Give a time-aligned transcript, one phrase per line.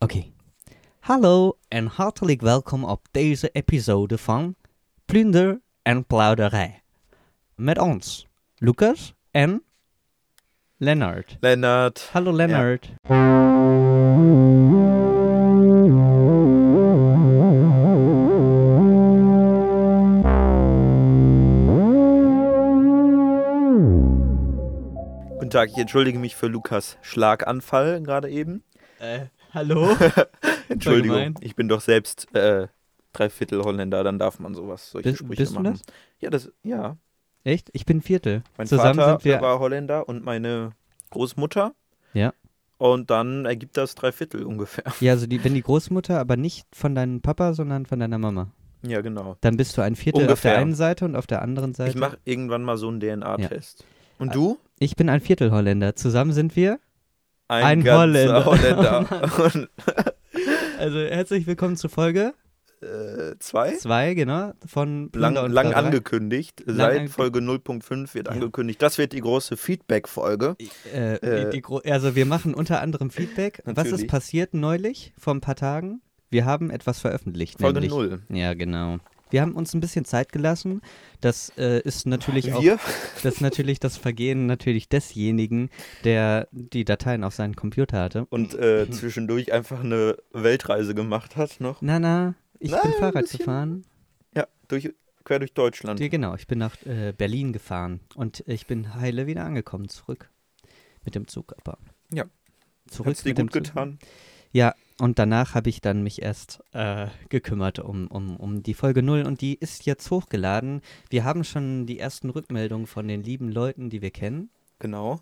[0.00, 0.24] Oké.
[1.00, 4.54] Hallo en hartelijk welkom op deze episode van
[5.04, 6.82] Plunder en Plauderij.
[7.54, 8.26] Met ons,
[8.56, 9.62] Lucas en
[10.76, 11.36] Lennart.
[11.40, 12.08] Lennart.
[12.12, 12.92] Hallo Lennart.
[25.28, 28.62] Guten Tag, ich entschuldige mich für Lukas Schlaganfall gerade eben.
[29.00, 29.26] Äh,
[29.58, 29.88] hallo?
[30.68, 32.68] Entschuldigung, ich bin doch selbst äh,
[33.12, 35.72] Dreiviertel Holländer, dann darf man sowas, solche Bist- Sprüche bist du machen.
[35.74, 35.82] das?
[36.20, 36.96] Ja, das, ja.
[37.44, 37.70] Echt?
[37.72, 38.42] Ich bin Viertel.
[38.56, 39.40] Mein Zusammen Vater sind wir.
[39.40, 40.72] war Holländer und meine
[41.10, 41.72] Großmutter.
[42.12, 42.32] Ja.
[42.76, 44.84] Und dann ergibt das Dreiviertel ungefähr.
[45.00, 48.52] Ja, also die, wenn die Großmutter, aber nicht von deinem Papa, sondern von deiner Mama.
[48.86, 49.36] Ja, genau.
[49.40, 50.52] Dann bist du ein Viertel auf Ungefähr.
[50.52, 51.90] der einen Seite und auf der anderen Seite.
[51.90, 53.84] Ich mache irgendwann mal so einen DNA-Test.
[54.18, 54.58] Und Ah, du?
[54.78, 55.96] Ich bin ein Viertel Holländer.
[55.96, 56.78] Zusammen sind wir.
[57.48, 58.44] Ein ganzer Holländer.
[58.44, 59.44] Holländer.
[59.54, 59.68] Und,
[60.78, 62.32] Also herzlich willkommen zu Folge
[62.80, 63.74] äh, zwei?
[63.74, 66.62] 2, genau, von Lang, lang angekündigt.
[66.66, 68.34] Lang Seit ange- Folge 0.5 wird Ja.
[68.34, 68.80] angekündigt.
[68.80, 70.56] Das wird die große Feedback-Folge.
[70.94, 73.62] Äh, Äh, gro- also wir machen unter anderem Feedback.
[73.64, 74.08] Was ist Natürlich.
[74.08, 76.00] passiert neulich, vor ein paar Tagen?
[76.30, 77.58] Wir haben etwas veröffentlicht.
[77.58, 77.90] Folge nämlich.
[77.98, 78.22] 0.
[78.28, 78.98] Ja, genau.
[79.30, 80.82] Wir haben uns ein bisschen Zeit gelassen.
[81.20, 82.78] Das äh, ist natürlich auch Wir?
[83.22, 85.70] das ist natürlich das Vergehen natürlich desjenigen,
[86.04, 88.26] der die Dateien auf seinen Computer hatte.
[88.30, 91.82] Und äh, zwischendurch einfach eine Weltreise gemacht hat noch.
[91.82, 93.84] Na, na, ich Na, bin Fahrrad gefahren.
[94.34, 94.92] Ja, durch,
[95.24, 96.00] quer durch Deutschland.
[96.00, 100.30] Ja, genau, ich bin nach äh, Berlin gefahren und ich bin heile wieder angekommen, zurück.
[101.04, 101.78] Mit dem Zug aber.
[102.12, 102.24] Ja.
[102.88, 103.74] Zurück Hat's dir mit dem gut Zug.
[103.74, 103.98] getan?
[104.52, 109.02] Ja, und danach habe ich dann mich erst äh, gekümmert um, um, um die Folge
[109.02, 110.80] 0 und die ist jetzt hochgeladen.
[111.10, 115.20] Wir haben schon die ersten Rückmeldungen von den lieben Leuten, die wir kennen Genau.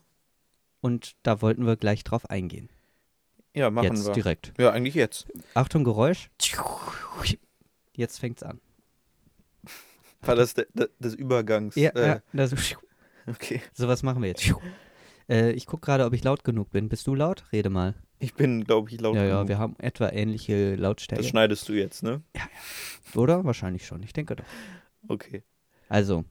[0.80, 2.68] und da wollten wir gleich drauf eingehen.
[3.54, 4.12] Ja, machen jetzt wir.
[4.12, 4.52] direkt.
[4.58, 5.26] Ja, eigentlich jetzt.
[5.54, 6.28] Achtung, Geräusch.
[7.94, 8.60] Jetzt fängt's an.
[10.20, 11.74] War das de, de, des Übergangs?
[11.76, 12.52] Ja, äh, ja das,
[13.26, 13.62] Okay.
[13.72, 14.52] sowas machen wir jetzt.
[15.28, 16.88] Äh, ich gucke gerade, ob ich laut genug bin.
[16.88, 17.44] Bist du laut?
[17.52, 17.94] Rede mal.
[18.18, 19.48] Ich bin, glaube ich, laut ja, ja, genug.
[19.48, 21.22] wir haben etwa ähnliche Lautstärke.
[21.22, 22.22] Das schneidest du jetzt, ne?
[23.14, 23.44] Oder?
[23.44, 24.02] Wahrscheinlich schon.
[24.02, 24.44] Ich denke doch.
[25.08, 25.42] Okay.
[25.88, 26.24] Also,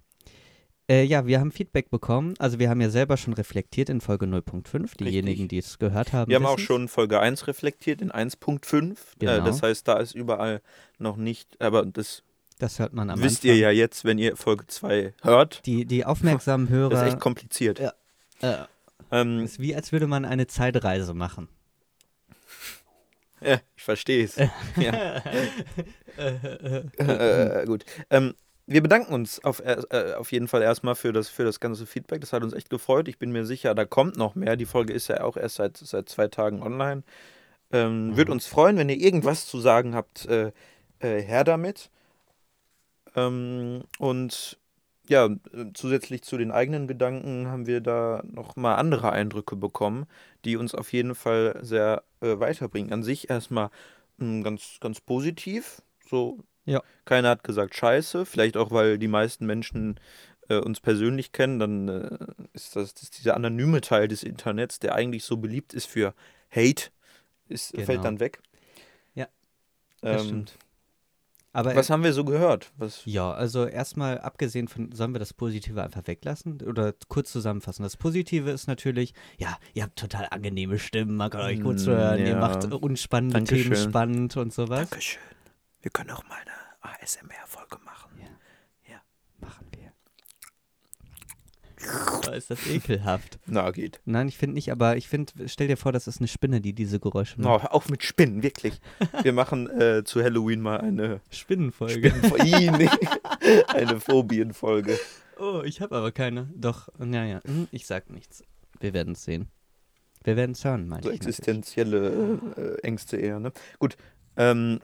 [0.90, 2.34] äh, ja, wir haben Feedback bekommen.
[2.40, 4.98] Also, wir haben ja selber schon reflektiert in Folge 0.5.
[4.98, 6.30] Diejenigen, die es gehört haben.
[6.30, 8.92] Wir haben auch schon Folge 1 reflektiert in 1.5.
[8.92, 9.46] Äh, Genau.
[9.46, 10.62] das heißt, da ist überall
[11.00, 12.24] noch nicht, aber das
[12.60, 13.50] Das hört man am wisst Anfang.
[13.52, 15.66] ihr ja jetzt, wenn ihr Folge 2 hört.
[15.66, 16.90] Die, die aufmerksamen Hörer.
[16.96, 17.80] Das ist echt kompliziert.
[17.80, 17.94] Ja.
[18.42, 18.66] äh,
[19.12, 21.48] Ähm, ist wie, als würde man eine Zeitreise machen.
[23.42, 24.36] Ja, ich verstehe es.
[24.78, 25.22] ja.
[26.98, 27.86] äh, gut.
[28.10, 28.34] Ähm,
[28.68, 31.86] wir bedanken uns auf, er- äh, auf jeden Fall erstmal für das, für das ganze
[31.86, 32.22] Feedback.
[32.22, 33.08] Das hat uns echt gefreut.
[33.08, 34.56] Ich bin mir sicher, da kommt noch mehr.
[34.56, 37.04] Die Folge ist ja auch erst seit, seit zwei Tagen online.
[37.72, 38.18] Ähm, Mhm.
[38.18, 40.52] Würde uns freuen, wenn ihr irgendwas zu sagen habt, äh,
[41.00, 41.90] äh, her damit.
[43.16, 44.58] Ähm, und
[45.10, 50.06] ja, äh, zusätzlich zu den eigenen Gedanken haben wir da nochmal andere Eindrücke bekommen,
[50.46, 52.94] die uns auf jeden Fall sehr äh, weiterbringen.
[52.94, 53.70] An sich erstmal
[54.18, 55.82] mh, ganz, ganz positiv.
[56.10, 56.82] So, Ja.
[57.06, 58.26] keiner hat gesagt Scheiße.
[58.26, 60.00] Vielleicht auch, weil die meisten Menschen
[60.50, 61.60] äh, uns persönlich kennen.
[61.60, 62.18] Dann äh,
[62.54, 66.14] ist das, das dieser anonyme Teil des Internets, der eigentlich so beliebt ist für
[66.52, 66.90] Hate,
[67.50, 67.86] ist, Genau.
[67.86, 68.42] fällt dann weg.
[69.16, 69.28] Ja,
[70.02, 70.58] Das Ähm, stimmt.
[71.56, 72.72] Aber was haben wir so gehört?
[72.78, 77.84] Was, Ja, also erstmal abgesehen von, sollen wir das Positive einfach weglassen oder kurz zusammenfassen?
[77.84, 81.78] Das Positive ist natürlich, ja, ihr habt total angenehme Stimmen, man kann euch gut Mm,
[81.78, 82.40] zuhören, ihr ja.
[82.40, 83.90] macht unspannende Themen Dankeschön.
[83.90, 84.90] spannend und sowas.
[84.90, 85.22] Dankeschön.
[85.82, 87.78] Wir können auch mal eine ASMR-Folge.
[87.86, 88.26] Machen wir.
[91.75, 91.75] Oh,
[92.36, 93.40] ist das ekelhaft.
[93.46, 94.02] Na, geht.
[94.06, 96.74] Nein, ich finde nicht, aber ich finde, stell dir vor, das ist eine Spinne, die
[96.74, 97.64] diese Geräusche Oh, macht.
[97.64, 98.80] hör auf mit Spinnen, wirklich.
[99.24, 102.14] Wir machen äh, zu Halloween mal eine Spinnenfolge.
[102.44, 102.90] Nee.
[103.68, 105.00] eine Phobienfolge.
[105.40, 106.50] Oh, ich habe aber keine.
[106.56, 108.44] Doch, naja, hm, ich sag nichts.
[108.80, 109.48] Wir werden es sehen.
[110.24, 113.52] Wir werden es hören, meine So existenzielle äh, Ängste eher, ne?
[113.80, 113.96] Gut.
[114.38, 114.80] Ähm,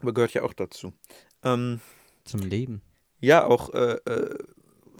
[0.00, 0.92] aber gehört ja auch dazu.
[1.42, 1.80] Ähm,
[2.24, 2.82] Zum Leben.
[3.20, 4.38] ja, auch äh, äh,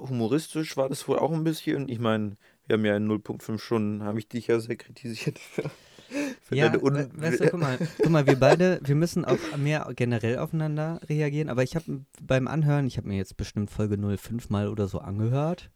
[0.01, 1.89] humoristisch war das wohl auch ein bisschen.
[1.89, 2.37] Ich meine,
[2.67, 5.63] wir haben ja in 0.5 Stunden, habe ich dich ja sehr kritisiert für,
[6.43, 9.25] für Ja, deine Un we- weißt du, guck mal, guck mal, wir beide, wir müssen
[9.25, 13.71] auch mehr generell aufeinander reagieren, aber ich habe beim Anhören, ich habe mir jetzt bestimmt
[13.71, 15.71] Folge 05 mal oder so angehört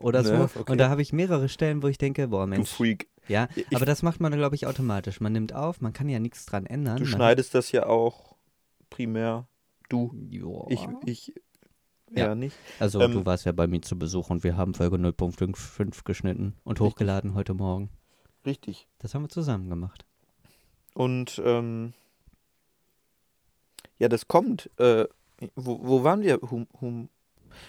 [0.00, 0.70] oder so Ne, okay.
[0.72, 3.08] und da habe ich mehrere Stellen, wo ich denke, boah du Mensch, Freak.
[3.28, 5.20] ja, Ich- aber das macht man, glaube ich, automatisch.
[5.20, 6.98] Man nimmt auf, man kann ja nichts dran ändern.
[6.98, 8.36] Du schneidest das ja auch
[8.90, 9.46] primär.
[9.88, 10.14] Du.
[10.28, 10.66] Joa.
[10.68, 11.34] Ich, ich
[12.10, 12.26] Ja.
[12.26, 12.56] ja nicht.
[12.78, 16.56] Also ähm, du warst ja bei mir zu Besuch und wir haben Folge 0.5 geschnitten
[16.64, 16.94] und Richtig.
[16.94, 17.90] hochgeladen heute Morgen.
[18.44, 18.88] Richtig.
[18.98, 20.04] Das haben wir zusammen gemacht.
[20.94, 21.92] Und ähm,
[23.98, 24.70] ja, das kommt.
[24.78, 25.06] Äh,
[25.54, 26.40] wo, wo waren wir?
[26.42, 27.08] Hum, hum.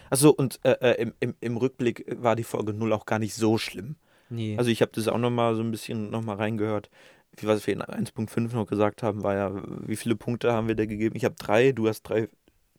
[0.10, 3.36] Achso, und äh, äh, im, im, im Rückblick war die Folge 0 auch gar nicht
[3.36, 3.96] so schlimm.
[4.30, 4.56] Nee.
[4.58, 6.90] Also ich habe das auch nochmal so ein bisschen nochmal reingehört.
[7.38, 9.52] Wie was wir in 1.5 noch gesagt haben, war ja,
[9.86, 11.16] wie viele Punkte haben wir da gegeben?
[11.16, 12.30] Ich habe drei, du hast drei,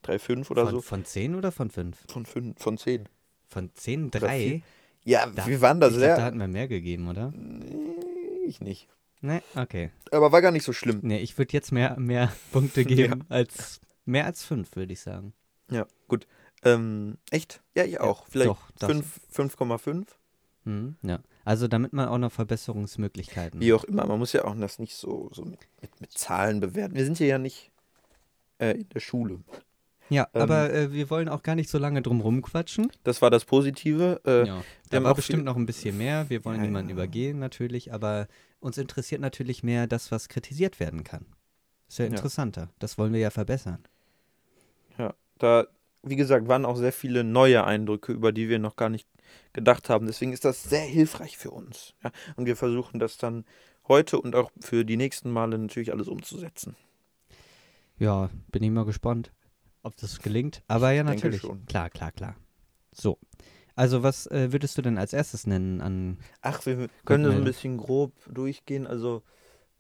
[0.03, 0.81] drei fünf oder von, so.
[0.83, 1.97] von 10 oder von 5?
[2.09, 3.09] Von fünf, von zehn.
[3.49, 4.39] Von 10, Oder 3?
[4.39, 4.61] vier.
[5.05, 6.07] Ja, Da- wir waren da ich sehr.
[6.09, 7.33] glaub, da hatten wir mehr gegeben, oder?
[7.37, 8.89] Nee, ich nicht.
[9.21, 9.91] Nee, okay.
[10.11, 11.01] Aber war gar nicht so schlimm.
[11.03, 12.85] Nee, ich würde jetzt mehr, mehr Punkte
[13.21, 15.33] geben als mehr als 5, würde ich sagen.
[15.71, 16.27] Ja, gut.
[16.65, 17.63] Ähm, echt?
[17.77, 18.27] Ja, ich auch.
[18.29, 20.07] Vielleicht das- fünf- 5,5.
[20.65, 21.21] Mhm, ja.
[21.45, 24.07] Also damit man auch noch Verbesserungsmöglichkeiten Wie auch immer.
[24.07, 26.95] Man muss ja auch das nicht so, so mit, mit, mit Zahlen bewerten.
[26.95, 27.73] Wir sind hier ja nicht
[28.59, 29.41] äh, in der Schule.
[30.13, 32.91] Ja, Ähm, aber äh, wir wollen auch gar nicht so lange drum rumquatschen.
[33.05, 34.21] Das war das Positive.
[34.25, 34.45] Äh, ja.
[34.47, 36.29] wir Da haben war auch bestimmt noch ein bisschen mehr.
[36.29, 36.95] Wir wollen Ja, niemanden ja.
[36.95, 38.29] übergehen, natürlich, aber
[38.61, 41.27] uns interessiert natürlich mehr das, was kritisiert werden kann.
[41.89, 42.11] Ist ja Ja.
[42.11, 42.69] interessanter.
[42.79, 43.83] Das wollen wir ja verbessern.
[44.99, 45.67] Ja, da,
[46.03, 49.09] wie gesagt, waren auch sehr viele neue Eindrücke, über die wir noch gar nicht
[49.55, 50.07] gedacht haben.
[50.07, 51.95] Deswegen ist das sehr hilfreich für uns.
[52.05, 52.11] Ja?
[52.37, 53.45] Und wir versuchen das dann
[53.89, 56.77] heute und auch für die nächsten Male natürlich alles umzusetzen.
[57.99, 59.33] Ja, bin ich mal gespannt,
[59.83, 60.63] ob das gelingt.
[60.69, 61.41] Aber ja, denke natürlich.
[61.41, 61.65] schon.
[61.67, 62.37] Klar, klar, klar.
[62.93, 63.19] So.
[63.75, 66.19] Also, was äh, würdest du denn als erstes nennen an.
[66.43, 68.87] Ach, wir können das ein bisschen grob durchgehen.
[68.87, 69.23] Also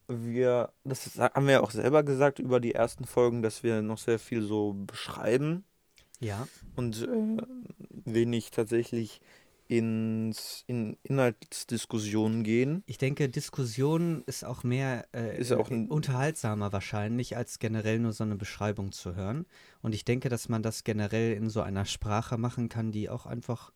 [0.08, 3.98] wir, das haben wir ja auch selber gesagt über die ersten Folgen, dass wir noch
[3.98, 5.64] sehr viel so beschreiben
[6.20, 6.48] Ja.
[6.76, 7.36] und äh,
[8.04, 9.20] wenig tatsächlich
[9.78, 12.82] ins, in Inhaltsdiskussionen gehen.
[12.84, 18.22] Ich denke, Diskussion ist auch mehr äh, Ist auch unterhaltsamer wahrscheinlich, als generell nur so
[18.24, 19.46] eine Beschreibung zu hören.
[19.80, 23.24] Und ich denke, dass man das generell in so einer Sprache machen kann, die auch
[23.24, 23.72] einfach,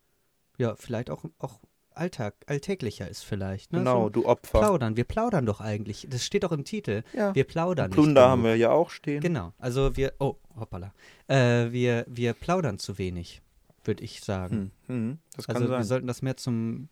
[0.58, 1.60] ja, vielleicht auch, auch
[1.94, 3.72] Alltag, alltäglicher ist vielleicht.
[3.72, 3.78] Ne?
[3.78, 4.58] Genau, So du Opfer.
[4.58, 4.99] plaudern.
[4.99, 6.06] Wir plaudern doch eigentlich.
[6.10, 7.04] Das steht doch im Titel.
[7.14, 7.34] Ja.
[7.34, 7.90] Wir plaudern.
[7.90, 9.22] Plunder haben wir ja auch stehen.
[9.22, 9.54] Genau.
[9.58, 10.92] Also wir, oh, hoppala.
[11.26, 13.40] Äh, wir, wir plaudern zu wenig,
[13.86, 14.72] würde ich sagen.
[14.86, 15.84] Hm, hm, das kann also wir sein.
[15.84, 16.88] sollten das mehr zum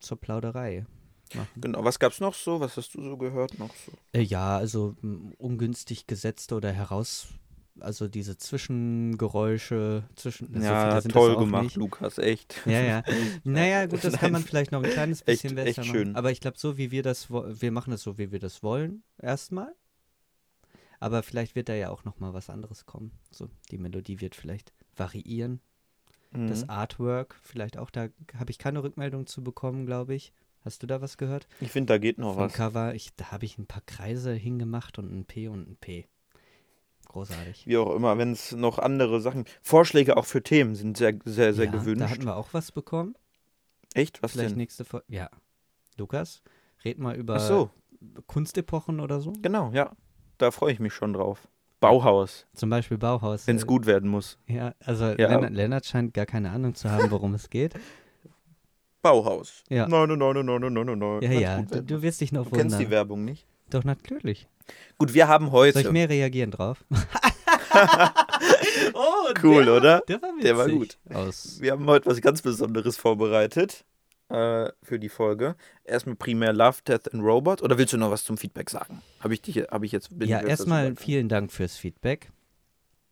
[0.00, 0.86] zur Plauderei
[1.34, 1.60] machen.
[1.60, 2.58] Genau, was gab's noch so?
[2.60, 3.92] Was hast du so gehört noch so?
[4.12, 4.96] Äh, ja, also
[5.36, 7.28] ungünstig gesetzte oder heraus,
[7.80, 10.46] also diese Zwischengeräusche zwischen.
[10.48, 11.76] so viele ja, das toll gemacht, Nicht.
[11.76, 12.62] Lukas, echt.
[12.64, 13.02] Ja, ja.
[13.44, 16.08] Naja, gut, das kann man Nein, vielleicht noch ein kleines echt- bisschen echt besser schön.
[16.08, 16.16] machen.
[16.16, 19.02] Aber ich glaube, so wie wir das, wir machen es so, wie wir das wollen,
[19.20, 19.74] erstmal.
[21.00, 23.12] Aber vielleicht wird da ja auch noch mal was anderes kommen.
[23.30, 25.60] So, die Melodie wird vielleicht variieren.
[26.32, 26.70] Das Mhm.
[26.70, 28.08] Artwork, vielleicht auch, da
[28.38, 30.32] habe ich keine Rückmeldung zu bekommen, glaube ich.
[30.64, 31.46] Hast du da was gehört?
[31.60, 32.52] Ich finde, da geht noch Vom was.
[32.52, 36.06] Cover, ich, da habe ich ein paar Kreise hingemacht und ein P und ein P.
[37.06, 37.66] Großartig.
[37.66, 39.46] Wie auch immer, wenn es noch andere Sachen.
[39.62, 42.02] Vorschläge auch für Themen sind sehr, sehr, sehr ja, gewünscht.
[42.02, 43.14] Da hatten wir auch was bekommen.
[43.94, 44.22] Echt?
[44.22, 44.58] Was Vielleicht denn?
[44.58, 45.06] nächste Folge.
[45.08, 45.30] Ja.
[45.96, 46.42] Lukas,
[46.84, 47.70] red mal über so,
[48.26, 49.32] Kunstepochen oder so.
[49.40, 49.92] genau, ja.
[50.36, 51.48] Da freue ich mich schon drauf.
[51.80, 53.46] Bauhaus, Zum Beispiel Bauhaus.
[53.46, 54.38] wenn es äh, gut werden muss.
[54.46, 55.28] Ja, also Ja.
[55.28, 57.74] Lennart, Lennart scheint gar keine Ahnung zu haben, worum es geht.
[59.00, 59.62] Bauhaus.
[59.68, 59.86] Ja.
[59.86, 61.22] Nein, nein, nein, nein, nein, nein, nein.
[61.22, 62.90] Ja, ja, du, du wirst dich noch Du kennst die wundern.
[62.90, 63.46] Werbung nicht?
[63.70, 64.48] Doch, natürlich.
[64.98, 65.92] Gut, wir haben Soll ich heute.
[65.92, 66.84] mehr reagieren drauf?
[68.94, 70.00] oh, Cool, der, oder?
[70.08, 70.42] Der war, witzig.
[70.44, 70.98] Der war gut.
[71.14, 73.84] Aus, Wir haben heute was ganz Besonderes vorbereitet
[74.28, 75.56] äh, für die Folge.
[75.84, 77.62] Erstmal primär Love, Death and Robot.
[77.62, 79.02] Oder willst du noch was zum Feedback sagen?
[79.20, 80.10] Habe ich dich, habe ich jetzt.
[80.20, 82.30] ja, erstmal vielen Dank fürs Feedback.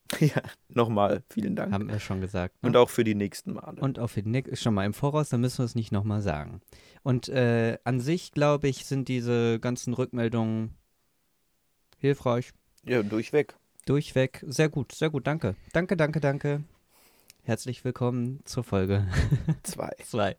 [0.20, 1.72] Ja, nochmal vielen Dank.
[1.72, 2.62] Haben wir schon gesagt.
[2.62, 2.68] Ne?
[2.68, 3.80] Und auch für die nächsten Male.
[3.80, 6.60] Und auf den Nick schon mal im Voraus, dann müssen wir es nicht nochmal sagen.
[7.02, 10.74] Und äh, an sich, glaube ich, sind diese ganzen Rückmeldungen
[11.98, 12.52] hilfreich.
[12.84, 13.56] ja, durchweg.
[13.84, 14.44] Durchweg.
[14.46, 15.26] Sehr gut, sehr gut.
[15.26, 15.56] Danke.
[15.72, 16.62] Danke, danke, danke.
[17.42, 19.08] Herzlich willkommen zur Folge
[19.64, 19.90] Zwei.
[20.04, 20.36] 2.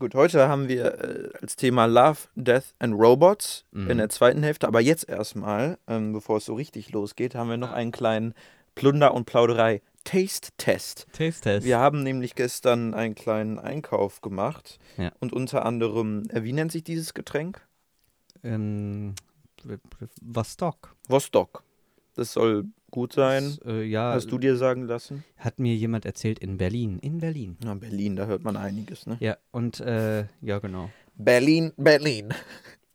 [0.00, 3.90] Gut, heute haben wir äh, als Thema Love, Death and Robots Mhm.
[3.90, 4.66] in der zweiten Hälfte.
[4.66, 8.32] Aber jetzt erstmal, ähm, bevor es so richtig losgeht, haben wir noch einen kleinen
[8.74, 11.06] Plunder- und Plauderei-Taste-Test.
[11.12, 11.66] Taste Test.
[11.66, 15.12] Wir haben nämlich gestern einen kleinen Einkauf gemacht Ja.
[15.20, 17.60] und unter anderem, äh, wie nennt sich dieses Getränk?
[18.42, 19.14] Ähm,
[20.22, 20.96] Vostok.
[21.08, 21.62] Vostok.
[22.14, 23.56] Das soll gut sein.
[23.62, 25.24] Das, äh, ja, Hast du dir sagen lassen?
[25.36, 26.98] hat mir jemand erzählt in Berlin.
[27.00, 27.56] In Berlin.
[27.64, 29.16] Ja, Berlin, da hört man einiges, ne?
[29.20, 30.90] Ja, und äh, ja, genau.
[31.14, 32.34] Berlin, Berlin.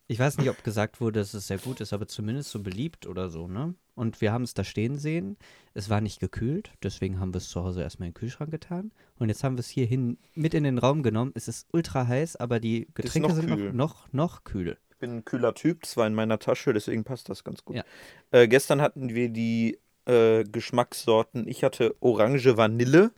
[0.08, 3.08] Ich weiß nicht, ob gesagt wurde, dass es sehr gut ist, aber zumindest so beliebt
[3.08, 3.74] oder so, ne?
[3.96, 5.36] Und wir haben es da stehen sehen.
[5.74, 8.92] Es war nicht gekühlt, deswegen haben wir es zu Hause erstmal in den Kühlschrank getan.
[9.18, 11.32] Und jetzt haben wir es hierhin mit in den Raum genommen.
[11.34, 13.74] Es ist ultra heiß, aber die Getränke noch sind kühl.
[13.74, 14.78] noch, noch, noch kühl.
[14.92, 17.78] Ich bin ein kühler Typ, das war in meiner Tasche, deswegen passt das ganz gut.
[17.78, 17.84] Ja.
[18.30, 21.48] Äh, gestern hatten wir die äh, Geschmackssorten.
[21.48, 23.12] Ich hatte Orange Vanille,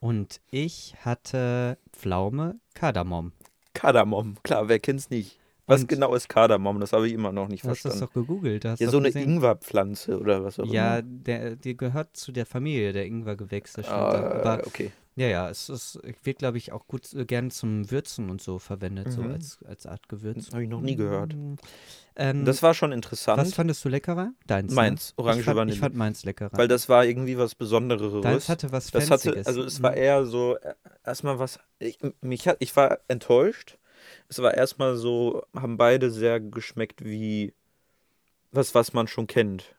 [0.00, 3.32] Und ich hatte Pflaume, Kardamom.
[3.74, 4.36] Kardamom.
[4.42, 5.38] Klar, wer kennt's nicht?
[5.66, 6.80] Was Und- genau ist Kardamom?
[6.80, 8.14] Das habe ich immer noch nicht Du hast das verstanden.
[8.14, 8.64] doch gegoogelt.
[8.64, 9.08] hast Ja, so eine.
[9.08, 11.02] Ingwerpflanze oder was auch Ja, immer.
[11.08, 13.82] der, die gehört zu der Familie der Ingwergewächse.
[13.88, 14.40] Ah.
[14.40, 14.90] Aber okay.
[15.14, 18.58] ja, ja, es ist, wird, glaube ich, auch gut äh, gern zum Würzen und so
[18.58, 19.32] verwendet, so Mhm.
[19.32, 20.50] als, als Art Gewürz.
[20.52, 21.34] Habe ich noch nie gehört.
[22.16, 23.40] Ähm, Das war schon interessant.
[23.40, 24.32] was fandest du leckerer?
[24.46, 24.70] Deins.
[24.70, 24.74] ne?
[24.76, 25.74] Meins, Orange ich fand, Vanille.
[25.74, 26.50] Ich fand meins leckerer.
[26.58, 28.20] Weil das war irgendwie was Besondereres.
[28.22, 29.96] Deins hatte was das hatte, also es war Mhm.
[29.98, 30.74] eher so, äh,
[31.06, 33.78] erstmal was, ich, mich hat, ich war enttäuscht.
[34.32, 37.52] Es war erstmal so, haben beide sehr geschmeckt wie
[38.50, 39.76] was, was man schon kennt.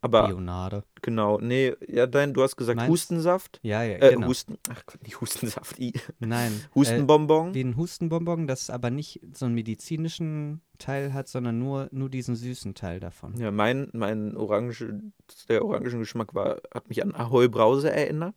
[0.00, 0.84] Aber Bionade.
[1.02, 3.58] genau, nee, ja, dein, du hast gesagt Meins- Hustensaft.
[3.64, 4.28] Ja, ja, Äh, genau.
[4.28, 5.92] Husten, ach Gott, nicht Hustensaft, i.
[6.20, 6.52] Nein.
[6.70, 7.52] Äh, Hustenbonbon.
[7.52, 12.36] wie ein Hustenbonbon, das aber nicht so einen medizinischen Teil hat, sondern nur, nur diesen
[12.36, 13.36] süßen Teil davon.
[13.38, 15.00] Ja, mein, mein Orange,
[15.48, 18.36] der Orangengeschmack war, hat mich an Ahoi Brause erinnert.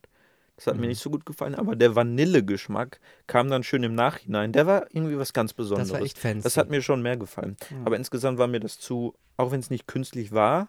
[0.56, 0.88] Das hat mir Mhm.
[0.88, 4.52] nicht so gut gefallen, aber der Vanillegeschmack kam dann schön im Nachhinein.
[4.52, 5.88] Der war irgendwie was ganz Besonderes.
[5.88, 6.44] Das war echt fancy.
[6.44, 7.56] Das hat mir schon mehr gefallen.
[7.70, 7.86] Mhm.
[7.86, 10.68] Aber insgesamt war mir das zu, auch wenn es nicht künstlich war,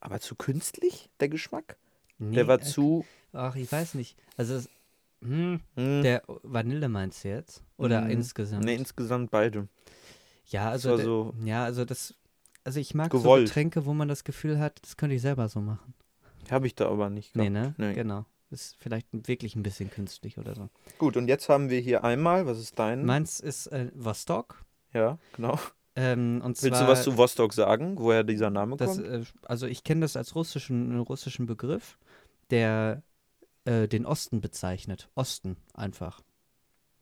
[0.00, 1.76] aber zu künstlich, der Geschmack.
[2.18, 3.04] Nee, der war äh, zu.
[3.34, 4.16] Ach, ich weiß nicht.
[4.38, 4.70] Also, es,
[5.20, 7.62] hm, Hm, der Vanille meinst du jetzt?
[7.76, 8.10] Oder Mhm.
[8.10, 8.64] insgesamt?
[8.64, 9.68] nee, insgesamt beide.
[10.46, 12.14] ja, also, so ja, also das,
[12.64, 13.48] also ich mag gewollt.
[13.48, 15.92] so Getränke, wo man das Gefühl hat, das könnte ich selber so machen.
[16.50, 17.36] Habe ich da aber nicht.
[17.36, 17.78] Nee, gehabt.
[17.78, 17.88] ne?
[17.88, 17.94] Nee.
[17.94, 18.24] Genau.
[18.50, 20.68] Ist vielleicht wirklich ein bisschen künstlich oder so.
[20.98, 23.04] Gut, und jetzt haben wir hier einmal, was ist dein?
[23.04, 24.64] Meins ist äh, Vostok.
[24.92, 25.58] Ja, genau.
[25.96, 29.08] Ähm, und Willst zwar, du was zu Vostok sagen, woher dieser Name das, kommt?
[29.08, 31.98] äh, also ich kenne das als russischen, russischen Begriff,
[32.50, 33.02] der
[33.64, 35.08] äh, den Osten bezeichnet.
[35.14, 36.20] Osten einfach.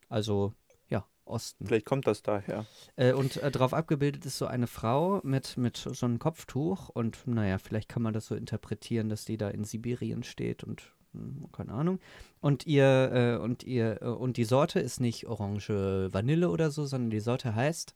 [0.09, 0.55] Also,
[0.89, 1.67] ja, Osten.
[1.67, 2.67] Vielleicht kommt das daher.
[2.97, 7.27] Äh, und äh, drauf abgebildet ist so eine Frau mit, mit so einem Kopftuch und
[7.27, 10.95] naja, vielleicht kann man das so interpretieren, dass die da in Sibirien steht und
[11.53, 12.01] keine Ahnung.
[12.41, 16.85] Und ihr, äh, und ihr, äh, und die Sorte ist nicht Orange Vanille oder so,
[16.87, 17.95] sondern die Sorte heißt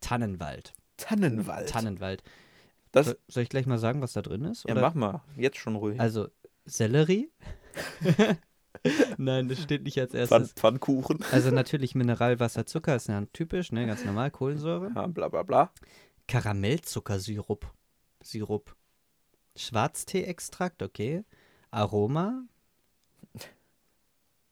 [0.00, 0.74] Tannenwald.
[0.96, 1.68] Tannenwald.
[1.68, 2.22] Tannenwald.
[2.92, 4.64] Das, So, soll ich gleich mal sagen, was da drin ist?
[4.64, 4.82] ja, oder?
[4.82, 5.22] mach mal.
[5.36, 6.00] Jetzt schon ruhig.
[6.00, 6.28] Also,
[6.64, 7.30] Sellerie?
[9.18, 10.52] Nein, das steht nicht als Pfann, erstes.
[10.52, 11.18] Pfannkuchen.
[11.32, 14.92] Also natürlich Mineralwasser, Zucker ist ja typisch, ne, ganz normal, Kohlensäure.
[14.94, 15.72] Ja, bla bla bla.
[16.28, 17.66] Karamellzuckersirup.
[18.22, 18.76] Sirup.
[19.56, 21.24] Schwarztee-Extrakt, okay.
[21.70, 22.44] Aroma.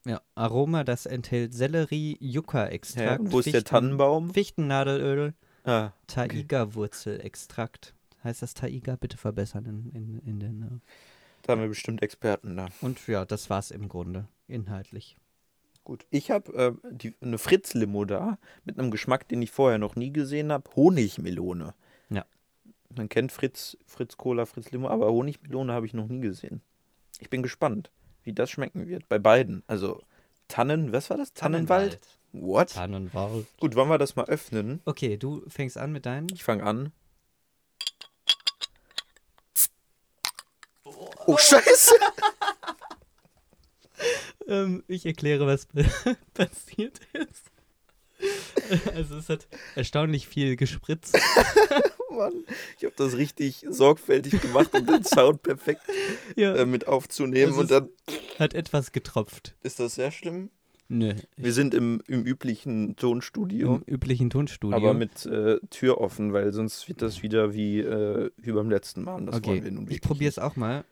[0.07, 3.21] Ja, Aroma, das enthält Sellerie, Ja, Yucca-Extrakt.
[3.21, 4.33] und wo ist der Fichten- Tannenbaum?
[4.35, 5.33] Fichtennadelöl,
[5.65, 7.95] Ah, Taiga-Wurzel-Extrakt.
[8.23, 8.97] Heißt das Taiga?
[8.97, 10.63] Bitte verbessern in, in, in den.
[10.63, 10.81] Äh.
[11.43, 12.69] da haben wir bestimmt Experten da.
[12.83, 15.17] Und ja, das war's im Grunde, inhaltlich.
[15.85, 16.07] Gut.
[16.11, 16.53] Ich habe
[17.01, 20.71] äh, eine Fritz-Limo da mit einem Geschmack, den ich vorher noch nie gesehen habe.
[20.77, 21.75] Honigmelone.
[22.11, 22.25] Ja.
[22.95, 26.61] Man kennt Fritz, Fritz Cola, Fritz Limo, aber Honigmelone habe ich noch nie gesehen.
[27.19, 27.91] Ich bin gespannt,
[28.23, 29.09] wie das schmecken wird.
[29.09, 29.63] Bei beiden.
[29.67, 30.03] Also
[30.49, 31.33] Tannen, was war das?
[31.33, 32.01] Tannenwald?
[32.33, 32.71] What?
[32.71, 33.47] Tannenwald.
[33.59, 34.81] Gut, wollen wir das mal öffnen?
[34.85, 36.29] Okay, du fängst an mit deinen.
[36.33, 36.93] Ich fange an.
[41.27, 41.95] Oh, Scheiße!
[44.47, 45.67] Ähm, ich erkläre, was
[46.35, 47.51] passiert ist.
[48.95, 51.19] Also es hat erstaunlich viel gespritzt.
[52.17, 52.45] Mann,
[52.79, 55.83] ich habe das richtig sorgfältig gemacht, um den Sound perfekt
[56.37, 57.53] Ja, äh, mit aufzunehmen.
[57.55, 57.89] Und dann
[58.39, 59.55] hat etwas getropft.
[59.63, 60.51] ist das sehr schlimm.
[60.89, 61.15] Nö.
[61.37, 64.77] Wir sind im, im üblichen Tonstudio, Im üblichen Tonstudio.
[64.77, 69.03] aber mit äh, Tür offen, weil sonst wird das wieder wie, äh, wie beim letzten
[69.03, 69.15] Mal.
[69.15, 70.85] Und Das wollen wir okay, nun ich probiere es auch mal.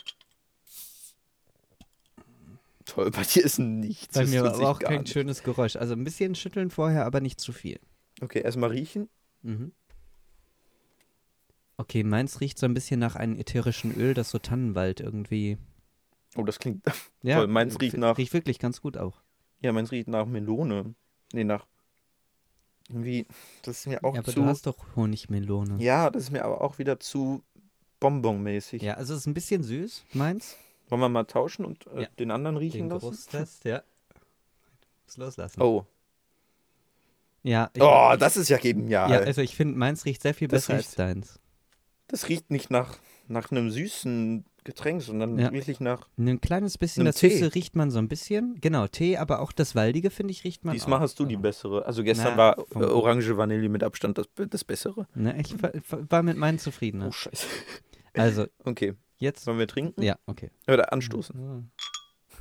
[2.85, 4.15] Toll, bei dir ist nichts.
[4.15, 5.13] Bei mir aber auch kein nicht.
[5.13, 5.77] schönes Geräusch.
[5.77, 7.79] Also ein bisschen schütteln vorher, aber nicht zu viel.
[8.21, 9.09] Okay, erstmal riechen.
[9.43, 9.73] Mhm.
[11.77, 15.59] Okay, meins riecht so ein bisschen nach einem ätherischen Öl, das so Tannenwald irgendwie.
[16.37, 16.85] Oh, das klingt.
[17.23, 19.21] Ja, Toll, meins riecht nach- Riecht wirklich ganz gut auch.
[19.61, 20.95] Ja, meins riecht nach Melone.
[21.33, 21.67] Nee, nach.
[22.89, 23.27] Irgendwie.
[23.63, 24.41] Das ist mir auch ja, aber zu.
[24.41, 25.83] du hast doch Honigmelone.
[25.83, 27.43] ja, das ist mir aber auch wieder zu
[28.01, 28.83] bonbonmäßig.
[28.83, 30.57] Ja, also es ist ein bisschen süß, meins.
[30.89, 32.09] Wollen wir mal tauschen und äh, Ja.
[32.19, 33.01] den anderen riechen Den lassen?
[33.03, 33.83] Geruchstest, ja.
[35.07, 35.63] Muss loslassen.
[35.63, 35.87] Oh.
[37.45, 39.11] Ja, Oh, das ist ja genial.
[39.11, 41.39] ja, also ich finde, meins riecht sehr viel Das besser als riecht- deins.
[42.13, 45.51] Das riecht nicht nach, nach einem süßen Getränk, sondern Ja.
[45.51, 46.07] wirklich nach.
[46.17, 47.31] Ein kleines bisschen, das Tee.
[47.31, 48.59] Süße riecht man so ein bisschen.
[48.61, 51.03] Genau, Tee, aber auch das Waldige, finde ich, riecht man Diesmal auch.
[51.03, 51.85] hast du die bessere.
[51.85, 55.09] Also gestern Na, war äh, Orange Vanille mit Abstand das, das bessere.
[55.17, 55.73] Ne, ich war,
[56.11, 57.01] war mit meinen zufrieden.
[57.03, 57.13] Oh, Ne?
[57.13, 57.47] scheiße.
[58.15, 59.47] Also, Okay, jetzt.
[59.49, 60.01] wollen wir trinken?
[60.03, 60.51] Ja, okay.
[60.69, 61.73] Oder anstoßen?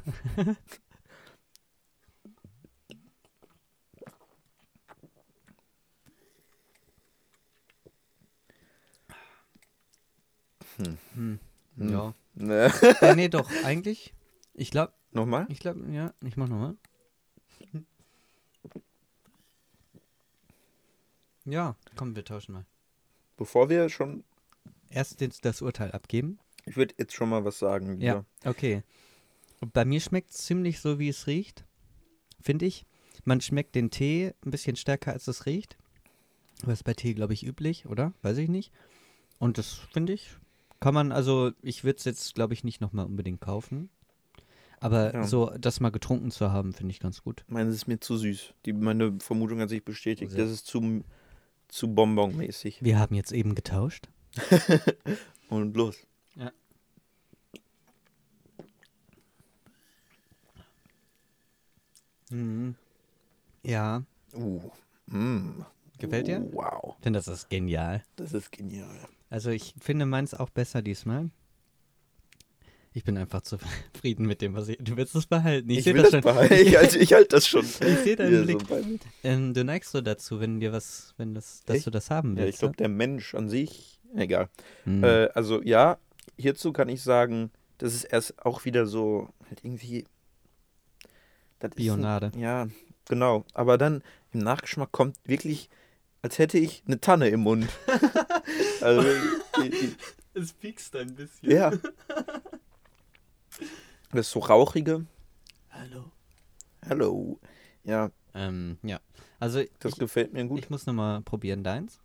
[10.86, 11.40] Hm.
[11.78, 11.90] Hm.
[11.90, 12.14] Ja.
[12.36, 12.72] Ne.
[13.02, 13.16] ja.
[13.16, 14.14] Nee, doch, eigentlich.
[14.54, 15.46] Ich glaube, Nochmal?
[15.50, 16.76] ich glaube, ja, ich mach nochmal.
[21.46, 22.66] Ja, komm, wir tauschen mal.
[23.38, 24.24] Bevor wir schon.
[24.90, 26.38] Erst das Urteil abgeben.
[26.66, 28.00] Ich würde jetzt schon mal was sagen.
[28.00, 28.26] Ja, lieber.
[28.46, 28.84] okay.
[29.74, 31.66] Bei mir schmeckt es ziemlich so, wie es riecht.
[32.42, 32.86] Finde ich.
[33.24, 35.78] Man schmeckt den Tee ein bisschen stärker, als es riecht.
[36.68, 38.14] Ist bei Tee, glaube ich, üblich, oder?
[38.22, 38.72] Weiß ich nicht.
[39.40, 40.38] Und das finde ich,
[40.82, 43.90] kann man, also ich würde es jetzt, glaube ich, nicht nochmal unbedingt kaufen.
[44.82, 45.24] Aber Ja.
[45.28, 47.46] so das mal getrunken zu haben, finde ich ganz gut.
[47.48, 48.54] Meines ist mir zu süß.
[48.66, 50.32] Die, meine Vermutung hat sich bestätigt.
[50.32, 50.44] Sehr.
[50.44, 51.04] Das ist zu,
[51.68, 52.84] zu bonbonmäßig.
[52.84, 54.10] Wir haben jetzt eben getauscht.
[55.50, 55.96] Und los.
[62.30, 62.76] Mhm.
[63.64, 64.62] Ja, Uh.
[65.08, 65.66] Mm.
[66.00, 66.40] Gefällt dir?
[66.42, 66.96] Uh, wow.
[67.04, 68.02] denn das ist genial.
[68.16, 68.98] Das ist genial.
[69.32, 71.30] Also ich finde meins auch besser diesmal.
[72.94, 74.78] Ich bin einfach zufrieden mit dem, was ich.
[74.82, 75.70] Du willst es behalten.
[75.70, 76.52] Ich, Ich, sehe das das schon.
[76.52, 77.64] Ich halte ich halt das schon.
[77.64, 78.60] Ich sehe deinen Blick.
[78.68, 78.78] so.
[79.24, 81.88] Ähm, du neigst so dazu, wenn dir was, wenn das, dass Echt?
[81.88, 82.60] du das haben Ja, ich willst.
[82.60, 84.02] glaube, der Mensch an sich.
[84.14, 84.50] Egal.
[84.84, 85.06] Hm.
[85.06, 85.98] Äh, also ja,
[86.38, 90.04] hierzu kann ich sagen, das ist erst auch wieder so halt irgendwie.
[91.78, 92.32] Bionade.
[92.34, 92.68] Ein, ja,
[93.08, 93.46] genau.
[93.54, 95.70] Aber dann im Nachgeschmack kommt wirklich,
[96.22, 97.70] als hätte ich eine Tanne im Mund.
[98.82, 99.08] also,
[100.34, 101.52] es piekst ein bisschen.
[101.52, 101.72] ja.
[104.12, 105.06] Das so rauchige.
[105.70, 106.12] Hallo.
[106.88, 107.40] Hallo.
[107.84, 109.00] Ja, Ähm, ja.
[109.40, 110.60] Also das ich, gefällt mir gut.
[110.60, 112.00] ich muss nochmal probieren deins.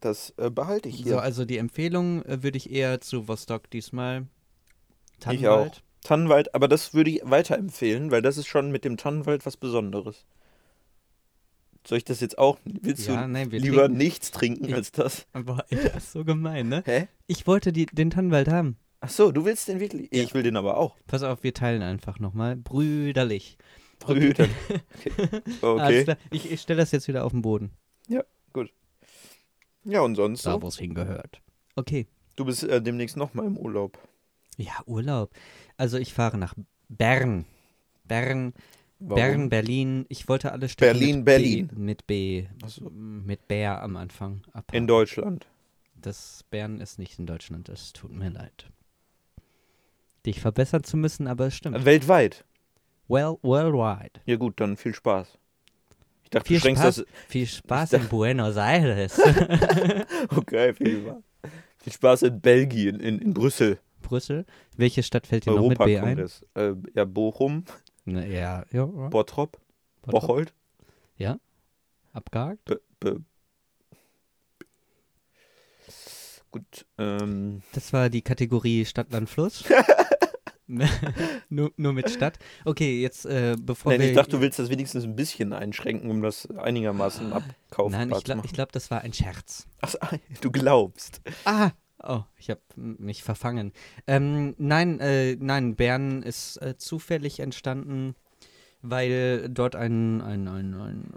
[0.00, 1.22] Das äh, behalte ich So, hier.
[1.22, 4.26] also die Empfehlung äh, würde ich eher zu Vostok diesmal.
[5.30, 5.70] Ich auch.
[6.02, 10.26] Tannenwald, aber das würde ich weiterempfehlen, weil das ist schon mit dem Tannenwald was Besonderes.
[11.86, 12.58] Soll ich das jetzt auch?
[12.64, 15.26] Willst Ja, du nein, lieber trinken- nichts trinken Ich- als das?
[15.32, 16.82] Boah, ey, das ist so gemein, ne?
[16.86, 17.08] Hä?
[17.26, 18.76] Ich wollte die, den Tannenwald haben.
[19.00, 20.08] Ach so, du willst den wirklich?
[20.12, 20.22] Ja.
[20.22, 20.96] Ich will den aber auch.
[21.06, 22.56] Pass auf, wir teilen einfach nochmal.
[22.56, 23.58] Brüderlich.
[23.98, 24.48] Brüder.
[25.60, 26.04] Alles Okay.
[26.04, 26.16] klar.
[26.30, 27.70] Ich, ich stelle das jetzt wieder auf den Boden.
[29.86, 31.42] Ja, und sonst Da, wo es hingehört.
[31.76, 32.06] Okay.
[32.36, 33.98] Du bist äh, demnächst nochmal im Urlaub.
[34.56, 35.30] Ja, Urlaub.
[35.76, 36.54] Also ich fahre nach
[36.88, 37.44] Bern.
[38.04, 38.54] Bern,
[39.06, 39.16] Warum?
[39.22, 40.06] Bern, Berlin.
[40.08, 41.66] Ich wollte alle Städte Berlin, mit Berlin.
[41.68, 42.88] B, mit B, so.
[42.90, 44.42] mit Bär am Anfang.
[44.52, 44.76] abhaken.
[44.76, 45.46] In Deutschland.
[46.00, 47.68] Das Bern ist nicht in Deutschland.
[47.68, 48.66] Es tut mir leid.
[50.26, 51.84] Dich verbessern zu müssen, aber es stimmt.
[51.84, 52.44] Weltweit.
[53.08, 54.20] Well, worldwide.
[54.24, 55.38] Ja gut, dann viel Spaß.
[56.22, 57.04] Ich dachte, Viel du Spaß, das.
[57.28, 59.20] viel Spaß in Buenos Aires.
[60.30, 61.22] Okay, viel Spaß.
[61.78, 63.78] Viel Spaß in Belgien, in, in Brüssel.
[64.00, 64.46] Brüssel.
[64.78, 66.18] Welche Stadt fällt dir noch mit B ein?
[66.54, 67.64] Äh, ja, Bochum,
[68.04, 68.86] Na, ja, ja.
[68.86, 68.86] ja.
[69.08, 69.58] Bottrop,
[70.02, 70.20] Bottrop.
[70.20, 70.54] Bocholt.
[72.12, 72.64] Abgehakt.
[72.64, 73.16] B B
[76.50, 79.64] Gut, ähm, Das war die Kategorie Stadt, Land, Fluss.
[81.48, 82.38] nur, nur mit Stadt.
[82.64, 84.08] Okay, jetzt äh, bevor nein, wir...
[84.10, 88.18] ich dachte, du willst das wenigstens ein bisschen einschränken, um das einigermaßen abkaufbar Nein, ich
[88.18, 89.66] zu glaube, glaub, das war ein Scherz.
[89.80, 89.94] Ach,
[90.40, 91.20] du glaubst.
[91.44, 91.72] Ah!
[92.06, 93.72] Oh, ich habe mich verfangen.
[94.06, 98.14] Ähm, nein, äh, nein, Bern ist äh, zufällig entstanden,
[98.82, 101.14] weil dort ein, ein, ein, ein,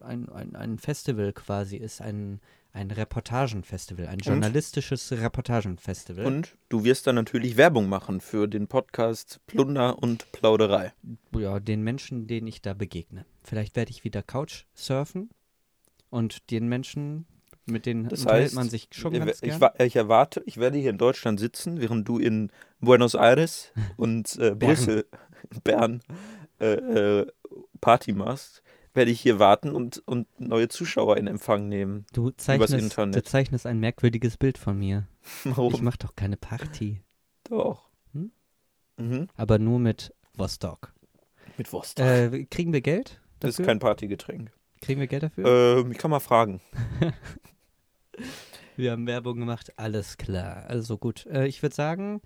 [0.00, 2.40] ein, ein, ein Festival quasi ist, ein,
[2.72, 6.26] ein Reportagenfestival, ein journalistisches Reportagenfestival.
[6.26, 10.92] Und du wirst dann natürlich Werbung machen für den Podcast Plunder und Plauderei.
[11.36, 13.24] ja, den Menschen, denen ich da begegne.
[13.44, 15.30] Vielleicht werde ich wieder Couch surfen
[16.10, 17.26] und den Menschen,
[17.66, 19.60] mit denen Das unterhält heißt, man sich schon ich, ganz ich, gern.
[19.60, 22.50] wa- ich erwarte, ich werde hier in Deutschland sitzen, während du in
[22.80, 25.06] Buenos Aires und äh, Brüssel,
[25.62, 26.00] Bern
[26.60, 26.74] äh,
[27.20, 27.26] äh,
[27.80, 28.62] Party machst,
[28.94, 32.06] werde ich hier warten und, und neue Zuschauer in Empfang nehmen.
[32.12, 35.08] Du zeichnest, du zeichnest ein merkwürdiges Bild von mir.
[35.44, 35.74] Warum?
[35.74, 37.02] Ich mache doch keine Party,
[37.44, 37.88] Doch.
[38.12, 38.30] Hm?
[38.98, 39.26] Mhm.
[39.36, 40.92] aber nur mit Vostok.
[41.58, 41.98] Mit Wurst.
[42.00, 43.66] Äh, kriegen wir Geld das ist dafür?
[43.66, 44.50] kein Partygetränk.
[44.80, 45.78] kriegen wir Geld dafür?
[45.78, 46.60] Ähm, ich kann mal fragen.
[48.76, 50.64] Wir haben Werbung gemacht, alles klar.
[50.68, 51.26] Also gut.
[51.26, 52.20] Äh, ich würde sagen,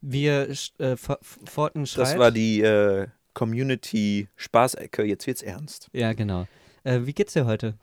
[0.00, 1.84] wir äh, Forten.
[1.96, 5.02] Das war die äh, Community Spaßecke.
[5.04, 5.88] Jetzt wird's ernst.
[5.92, 6.46] Ja, genau.
[6.84, 7.74] Äh, wie geht's dir heute?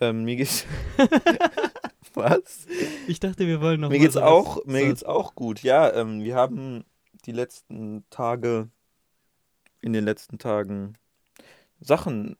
[0.00, 0.64] Ähm, mir geht's.
[2.14, 2.66] Was?
[3.08, 5.62] Ich dachte, wir wollen noch Mir mal geht's so auch, mir so, geht's auch gut.
[5.62, 6.84] Ja, ähm, wir haben
[7.26, 8.70] die letzten Tage,
[9.82, 10.94] in den letzten Tagen
[11.78, 12.36] Sachen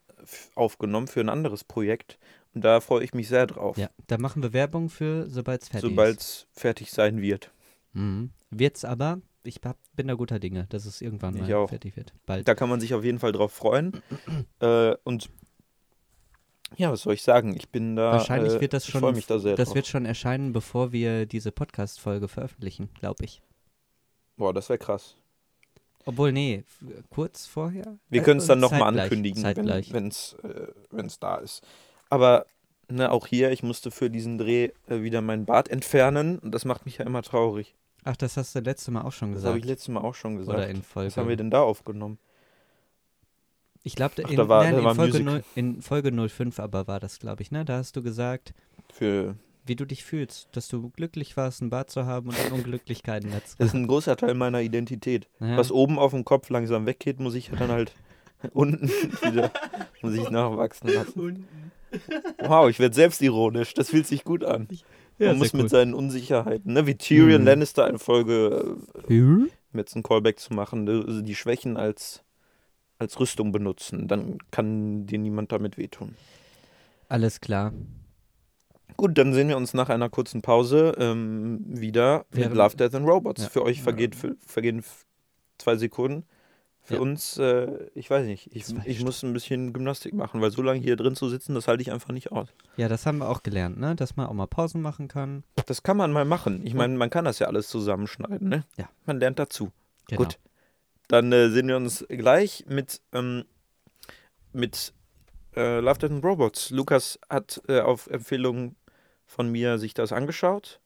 [0.54, 2.18] aufgenommen für ein anderes Projekt
[2.56, 5.68] und da freue ich mich sehr drauf, Ja, da machen wir Werbung für, sobald es
[5.68, 6.48] fertig sobald ist.
[6.54, 7.50] es fertig sein wird.
[7.92, 8.30] Mhm.
[8.48, 11.68] Wird's aber, ich hab, bin da guter Dinge, dass es irgendwann Ich mal auch.
[11.68, 12.14] fertig wird.
[12.24, 12.48] Bald.
[12.48, 14.00] Da kann man sich auf jeden Fall drauf freuen.
[14.60, 15.28] äh, und
[16.78, 17.54] ja, was soll ich sagen?
[17.54, 18.12] Ich bin da.
[18.12, 19.74] Wahrscheinlich äh, wird das ich schon, mich da sehr das drauf.
[19.76, 23.42] wird schon erscheinen, bevor wir diese Podcast-Folge veröffentlichen, glaube ich.
[24.38, 25.14] Boah, das wäre krass.
[26.06, 26.64] Obwohl, nee,
[27.10, 27.98] kurz vorher?
[28.08, 29.92] Wir können es dann äh, nochmal zeitgleich, ankündigen, Zeitgleich.
[29.92, 31.62] wenn es äh, wenn's da ist.
[32.08, 32.46] Aber
[32.88, 36.64] ne, auch hier, ich musste für diesen Dreh äh, wieder meinen Bart entfernen und das
[36.64, 37.74] macht mich ja immer traurig.
[38.04, 39.64] Ach, das hast du letzte Mal auch schon Das habe gesagt.
[39.64, 40.56] ich letztes Mal auch schon gesagt.
[40.58, 41.08] Oder in Folge.
[41.08, 42.18] Was haben wir denn da aufgenommen?
[43.82, 45.34] Ich glaube, in, da war- nein, da in, Folge Musical.
[45.34, 47.64] 0 in Folge 05 aber war das, glaube ich, ne?
[47.64, 48.52] Da hast du gesagt,
[48.92, 53.32] Für wie du dich fühlst, dass du glücklich warst, einen Bart zu haben und Unglücklichkeiten
[53.32, 53.56] dazu.
[53.58, 55.28] das ist ein großer Teil meiner Identität.
[55.40, 55.56] Ja.
[55.56, 57.92] Was oben auf dem Kopf langsam weggeht, muss ich dann halt
[58.52, 59.50] unten wieder
[60.02, 61.46] muss ich nachwachsen lassen.
[62.40, 63.74] Wow, ich werde selbstironisch.
[63.74, 64.68] Das fühlt sich gut an.
[65.18, 66.86] Ja, Man muss mit seinen Unsicherheiten, ne?
[66.86, 67.46] wie Tyrion Mhm.
[67.46, 68.76] Lannister in Folge,
[69.08, 72.22] äh, um jetzt einen Callback zu machen, also die Schwächen als,
[72.98, 74.08] als Rüstung benutzen.
[74.08, 76.14] Dann kann dir niemand damit wehtun.
[77.08, 77.72] Alles klar.
[78.98, 82.94] Gut, dann sehen wir uns nach einer kurzen Pause ähm, wieder mit Während- Love, Death
[82.94, 83.42] and Robots.
[83.44, 83.48] Ja.
[83.48, 84.82] Für euch vergeht, vergehen
[85.58, 86.24] zwei Sekunden.
[86.86, 87.00] Für Ja.
[87.00, 90.78] uns, äh, ich weiß nicht, ich, ich muss ein bisschen Gymnastik machen, weil so lange
[90.78, 92.46] hier drin zu sitzen, das halte ich einfach nicht aus.
[92.76, 93.96] Ja, das haben wir auch gelernt, ne?
[93.96, 95.42] Dass man auch mal Pausen machen kann.
[95.66, 96.64] Das kann man mal machen.
[96.64, 98.64] Ich meine, man kann das ja alles zusammenschneiden, ne?
[98.76, 98.88] Ja.
[99.04, 99.72] Man lernt dazu.
[100.06, 100.22] Genau.
[100.22, 100.38] Gut.
[101.08, 103.44] Dann äh, sehen wir uns gleich mit, ähm,
[104.52, 104.92] mit
[105.56, 106.70] äh, Love, Death and Robots.
[106.70, 108.76] Lukas hat äh, auf Empfehlung
[109.24, 110.80] von mir sich das angeschaut.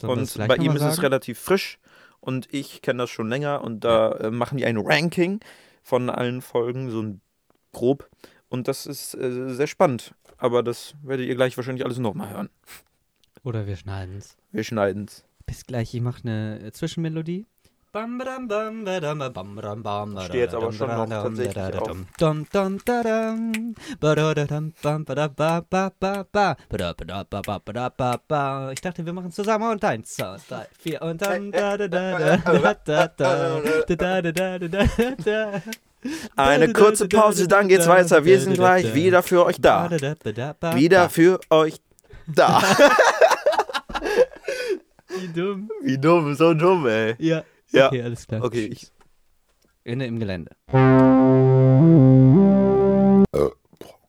[0.00, 1.00] Sollen und das bei ihm ist es sagen?
[1.02, 1.78] relativ frisch
[2.20, 5.40] und ich kenne das schon länger und da äh, machen die ein Ranking
[5.82, 7.20] von allen Folgen, so ein
[7.72, 8.08] grob.
[8.48, 10.14] Und das ist äh, sehr spannend.
[10.36, 12.50] Aber das werdet ihr gleich wahrscheinlich alles nochmal hören.
[13.42, 14.36] Oder wir schneiden's.
[14.52, 15.24] Wir schneiden's.
[15.46, 17.46] Bis gleich, ich mache eine Zwischenmelodie.
[20.20, 21.88] Ich stehe jetzt aber schon noch tatsächlich auf.
[28.72, 31.52] Ich dachte, wir machen zusammen und eins, zwei, drei, vier und dann.
[36.36, 38.24] Eine kurze Pause, dann geht's weiter.
[38.24, 39.90] Wir sind gleich wieder für euch da.
[40.76, 41.80] Wieder für euch
[42.26, 42.62] da.
[45.08, 45.68] Wie dumm.
[45.82, 47.16] Wie dumm, so dumm, ey.
[47.18, 47.42] Ja.
[47.72, 47.86] Ja.
[47.86, 48.42] Okay, alles klar.
[48.42, 48.90] Okay, ich,
[49.84, 50.50] Inne im Gelände.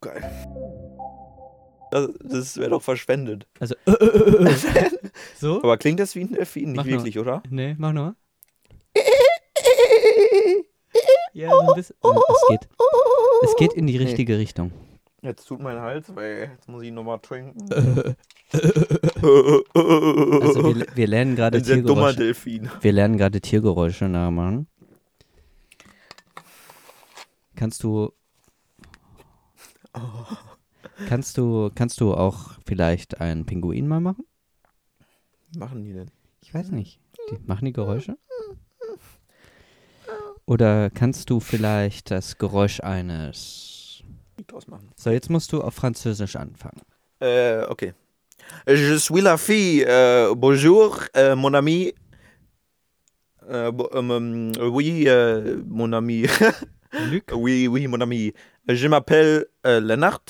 [0.02, 0.32] geil.
[1.92, 3.48] Das, das wäre doch verschwendet.
[3.60, 3.76] Also,
[5.38, 5.62] so?
[5.62, 6.72] Aber klingt das wie ein Delfin?
[6.72, 6.92] Nicht Mach noch.
[6.92, 7.44] wirklich, oder?
[7.50, 8.16] Nee, mach nochmal.
[11.34, 11.96] Ja, so ein bisschen.
[12.04, 12.68] Es geht.
[13.44, 14.74] Es geht in die richtige Richtung.
[15.22, 17.70] Jetzt tut mein Hals, weil jetzt muss ich nochmal trinken.
[18.54, 19.64] Also
[20.76, 22.36] wir, wir lernen gerade Tiergeräusche.
[22.82, 24.68] Wir lernen gerade Tiergeräusche nachmachen.
[27.56, 28.12] Kannst du.
[31.08, 34.26] Kannst du, kannst du auch vielleicht einen Pinguin mal machen?
[35.56, 36.12] Machen die denn?
[36.42, 37.00] Ich weiß nicht.
[37.30, 38.18] Die, machen die Geräusche?
[40.46, 43.71] Oder kannst du vielleicht das Geräusch eines.
[44.42, 44.90] Nicht draus machen.
[44.96, 46.82] So, jetzt musst du auf Französisch anfangen.
[47.20, 47.94] Äh, okay.
[48.66, 49.86] Je suis la fille.
[49.88, 51.94] Euh, bonjour, euh, mon ami.
[53.48, 53.90] Euh, bo-
[54.72, 55.08] oui,
[55.68, 56.26] mon ami.
[57.12, 57.32] Luc?
[57.36, 58.34] oui, oui, mon ami.
[58.68, 60.24] Je m'appelle Lennart.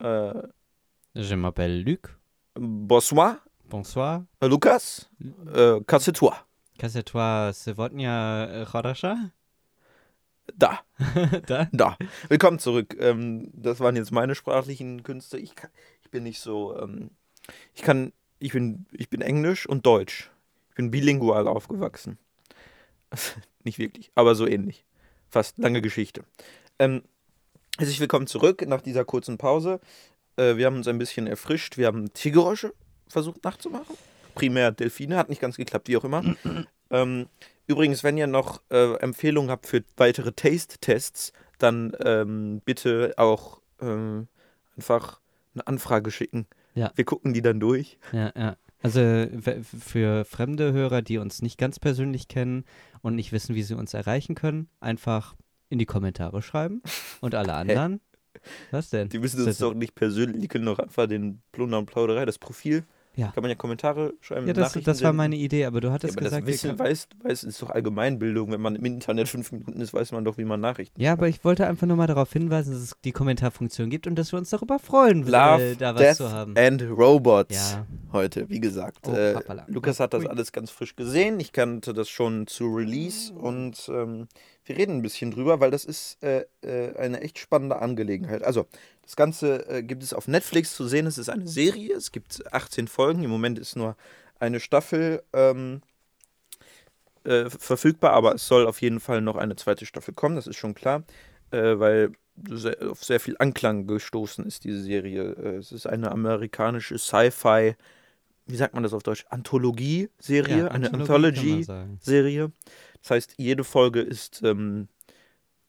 [0.00, 2.02] Je m'appelle Luc.
[2.54, 3.38] bonsoir,
[3.68, 4.22] Bonsoir.
[4.42, 5.08] Lucas.
[5.88, 6.36] Casse-toi.
[6.78, 9.16] Kasetwa Sevotnia Chodascha?
[10.58, 10.80] Da.
[11.46, 11.68] da?
[11.72, 11.96] Da.
[12.28, 12.96] Willkommen zurück.
[12.98, 15.38] Ähm, das waren jetzt meine sprachlichen Künste.
[15.38, 15.70] Ich, kann,
[16.02, 16.78] ich bin nicht so.
[16.78, 17.10] Ähm,
[17.74, 18.12] ich kann.
[18.38, 20.30] Ich bin, ich bin Englisch und Deutsch.
[20.70, 22.18] Ich bin bilingual aufgewachsen.
[23.64, 24.84] nicht wirklich, aber so ähnlich.
[25.30, 26.24] Fast lange Geschichte.
[26.78, 27.02] Ähm,
[27.78, 29.80] herzlich willkommen zurück nach dieser kurzen Pause.
[30.36, 31.78] Äh, wir haben uns ein bisschen erfrischt.
[31.78, 32.74] Wir haben Tiergeräusche
[33.08, 33.96] versucht nachzumachen.
[34.34, 36.24] Primär Delfine, hat nicht ganz geklappt, wie auch immer.
[36.90, 37.28] ähm,
[37.66, 44.28] übrigens, wenn ihr noch äh, Empfehlungen habt für weitere Taste-Tests, dann ähm, bitte auch ähm,
[44.76, 45.20] einfach
[45.54, 46.46] eine Anfrage schicken.
[46.74, 46.92] Ja.
[46.94, 47.98] Wir gucken die dann durch.
[48.12, 48.56] Ja, ja.
[48.82, 49.28] Also
[49.62, 52.64] für fremde Hörer, die uns nicht ganz persönlich kennen
[53.00, 55.36] und nicht wissen, wie sie uns erreichen können, einfach
[55.68, 56.82] in die Kommentare schreiben.
[57.20, 58.00] Und alle anderen.
[58.72, 59.08] Was denn?
[59.08, 62.38] Die müssen uns doch nicht persönlich, die können doch einfach den Plunder und Plauderei, das
[62.38, 63.28] Profil, Ja.
[63.32, 64.46] kann man ja Kommentare schreiben.
[64.46, 66.78] Ja, das, das war meine Idee, aber du Ja, hattest aber das gesagt, wir Wissen,
[66.78, 68.50] weiß, weiß, ist doch Allgemeinbildung.
[68.52, 71.28] Wenn man im Internet fünf Minuten ist, weiß man doch, wie man Nachrichten Ja, aber
[71.28, 74.38] ich wollte einfach nur mal darauf hinweisen, dass es die Kommentarfunktion gibt und dass wir
[74.38, 76.56] uns darüber freuen, Love, äh, da was Death zu haben.
[76.56, 79.06] and Robots Ja, heute, wie gesagt.
[79.06, 79.34] Oh, äh.
[79.66, 81.38] Lukas hat das alles ganz frisch gesehen.
[81.40, 84.28] Ich kannte das schon zu Release und ähm,
[84.64, 88.44] wir reden ein bisschen drüber, weil das ist äh, äh, eine echt spannende Angelegenheit.
[88.44, 88.66] Also,
[89.02, 91.06] das Ganze äh, gibt es auf Netflix zu sehen.
[91.06, 91.94] Es ist eine Serie.
[91.94, 93.24] Es gibt 18 Folgen.
[93.24, 93.96] Im Moment ist nur
[94.38, 95.82] eine Staffel ähm,
[97.24, 100.36] äh, verfügbar, aber es soll auf jeden Fall noch eine zweite Staffel kommen.
[100.36, 101.04] Das ist schon klar,
[101.50, 102.12] äh, weil
[102.48, 105.32] sehr, auf sehr viel Anklang gestoßen ist, diese Serie.
[105.32, 107.74] Äh, es ist eine amerikanische Sci-Fi,
[108.46, 109.24] wie sagt man das auf Deutsch?
[109.30, 112.52] Anthologie-Serie, Ja, eine Anthology-Serie.
[113.02, 114.88] Das heißt, jede Folge ist ähm,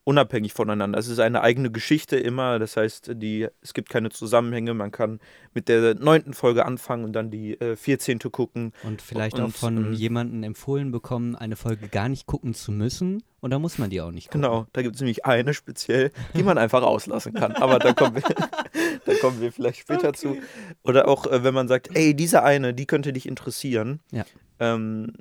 [0.05, 0.99] unabhängig voneinander.
[0.99, 2.59] Es ist eine eigene Geschichte immer.
[2.59, 4.73] Das heißt, die, es gibt keine Zusammenhänge.
[4.73, 5.19] Man kann
[5.53, 8.19] mit der neunten Folge anfangen und dann die äh, 14.
[8.19, 8.73] gucken.
[8.83, 12.71] Und vielleicht auch Und, von ähm, jemandem empfohlen bekommen, eine Folge gar nicht gucken zu
[12.71, 13.23] müssen.
[13.39, 14.41] Und da muss man die auch nicht gucken.
[14.41, 17.53] Genau, da gibt es nämlich eine speziell, die man einfach auslassen kann.
[17.53, 18.23] Aber da kommen wir,
[19.05, 20.37] da kommen wir vielleicht später zu.
[20.83, 24.25] Oder auch, äh, wenn man sagt, ey, diese eine, die könnte dich interessieren, Ja.
[24.59, 25.13] ähm,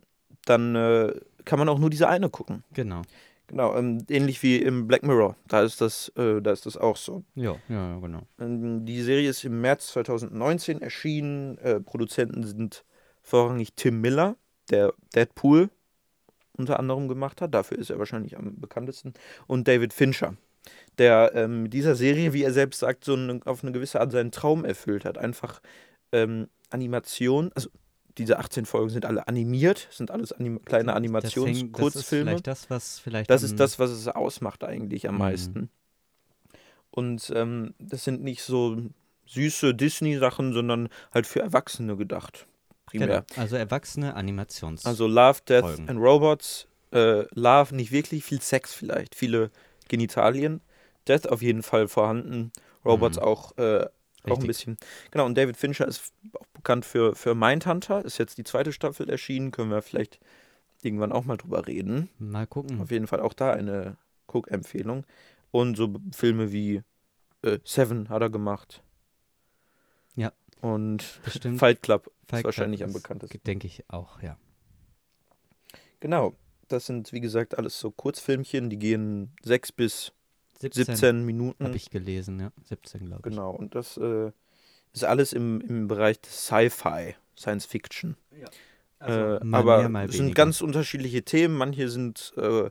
[0.44, 1.12] dann äh,
[1.44, 2.64] kann man auch nur diese eine gucken.
[2.74, 3.02] Genau.
[3.52, 5.36] Genau, ähm, ähnlich wie im Black Mirror.
[5.46, 7.22] Da ist das, äh, da ist das auch so.
[7.34, 8.22] Ja, ja, genau.
[8.40, 11.58] Ähm, Die Serie ist im März 2019 erschienen.
[11.58, 12.82] Äh, Produzenten sind
[13.20, 14.36] vorrangig Tim Miller,
[14.70, 15.68] der Deadpool
[16.56, 17.52] unter anderem gemacht hat.
[17.52, 19.12] Dafür ist er wahrscheinlich am bekanntesten.
[19.46, 20.34] Und David Fincher,
[20.96, 24.12] der ähm, mit dieser Serie, wie er selbst sagt, so eine, auf eine gewisse Art
[24.12, 25.18] seinen Traum erfüllt hat.
[25.18, 25.60] Einfach
[26.10, 27.68] ähm, Animation, also
[28.18, 31.82] diese 18 Folgen sind alle animiert, sind alles anim kleine Animationskurzfilme.
[31.82, 33.30] Das ist vielleicht das, was vielleicht.
[33.30, 35.18] Das ist das, was es ausmacht eigentlich am Mhm.
[35.20, 35.70] meisten.
[36.90, 38.76] Und ähm, das sind nicht so
[39.26, 42.46] süße Disney-Sachen, sondern halt für Erwachsene gedacht.
[42.90, 43.06] Genau.
[43.06, 43.24] Primär.
[43.36, 44.84] Also erwachsene Animations.
[44.84, 45.88] Also Love, Death Folgen.
[45.88, 46.66] and Robots.
[46.92, 49.50] Äh, Love nicht wirklich, viel Sex vielleicht, viele
[49.88, 50.60] Genitalien.
[51.08, 52.52] Death auf jeden Fall vorhanden.
[52.84, 53.22] Robots Mhm.
[53.22, 53.86] auch, äh,
[54.24, 54.46] auch ein Richtig.
[54.46, 54.76] bisschen.
[55.10, 58.04] Genau, und David Fincher ist auch bekannt für, für Mindhunter.
[58.04, 59.50] Ist jetzt die zweite Staffel erschienen.
[59.50, 60.20] Können wir vielleicht
[60.82, 62.08] irgendwann auch mal drüber reden.
[62.18, 62.80] Mal gucken.
[62.80, 63.96] Auf jeden Fall auch da eine
[64.28, 65.04] Cook-Empfehlung.
[65.50, 66.82] Und so Filme wie
[67.42, 68.82] äh, Seven hat er gemacht.
[70.14, 70.32] Ja.
[70.60, 71.58] Und Bestimmt.
[71.58, 73.40] Fight Club Fight ist wahrscheinlich Club am bekanntesten.
[73.44, 74.38] Denke ich auch, ja.
[76.00, 76.34] Genau.
[76.68, 80.12] Das sind, wie gesagt, alles so Kurzfilmchen, die gehen sechs bis
[80.70, 81.64] 17 Minuten.
[81.64, 82.52] Habe ich gelesen, ja.
[82.64, 83.34] 17, glaube ich.
[83.34, 83.50] Genau.
[83.50, 84.30] Und das äh,
[84.92, 88.16] ist alles im, im Bereich des Sci-Fi, Science Fiction.
[88.98, 90.34] Also, äh, mal aber mehr, mal es sind weniger.
[90.34, 91.56] ganz unterschiedliche Themen.
[91.56, 92.70] Manche sind äh,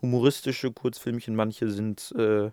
[0.00, 2.50] humoristische Kurzfilmchen, manche sind äh,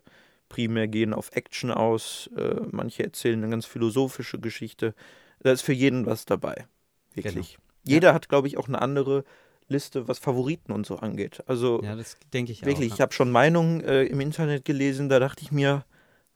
[0.47, 4.95] primär gehen auf Action aus, äh, manche erzählen eine ganz philosophische Geschichte.
[5.41, 6.67] Da ist für jeden was dabei.
[7.13, 7.54] Wirklich.
[7.54, 7.63] Genau.
[7.84, 9.23] Jeder hat, glaube ich, auch eine andere
[9.69, 11.43] Liste, was Favoriten und so angeht.
[11.47, 12.95] Also Ja, das denke ich wirklich, auch.
[12.95, 15.86] ich habe schon Meinungen äh, im Internet gelesen, da dachte ich mir,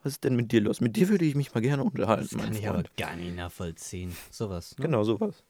[0.03, 0.81] was ist denn mit dir los?
[0.81, 2.69] Mit dir würde ich mich mal gerne unterhalten, Das kann ich Freund.
[2.69, 4.15] aber gar nicht nachvollziehen.
[4.31, 4.75] Sowas.
[4.77, 4.85] Ne?
[4.85, 5.43] Genau, sowas.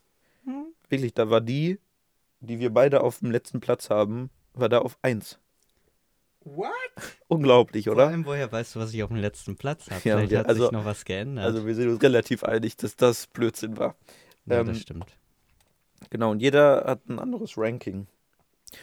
[0.46, 0.67] Hm.
[0.89, 1.80] Wirklich, da war die,
[2.39, 5.39] die wir beide auf dem letzten Platz haben, war da auf 1.
[6.46, 6.69] What?
[7.28, 8.08] Unglaublich, Vor oder?
[8.08, 9.96] allem, woher weißt du, was ich auf dem letzten Platz habe?
[9.96, 11.46] Ja, Vielleicht ja, hat also- sich noch was geändert.
[11.46, 13.96] Also wir sind uns relativ einig, dass das Blödsinn war.
[14.46, 15.06] ja, ähm, das stimmt.
[16.10, 18.08] Genau, und jeder hat ein anderes Ranking.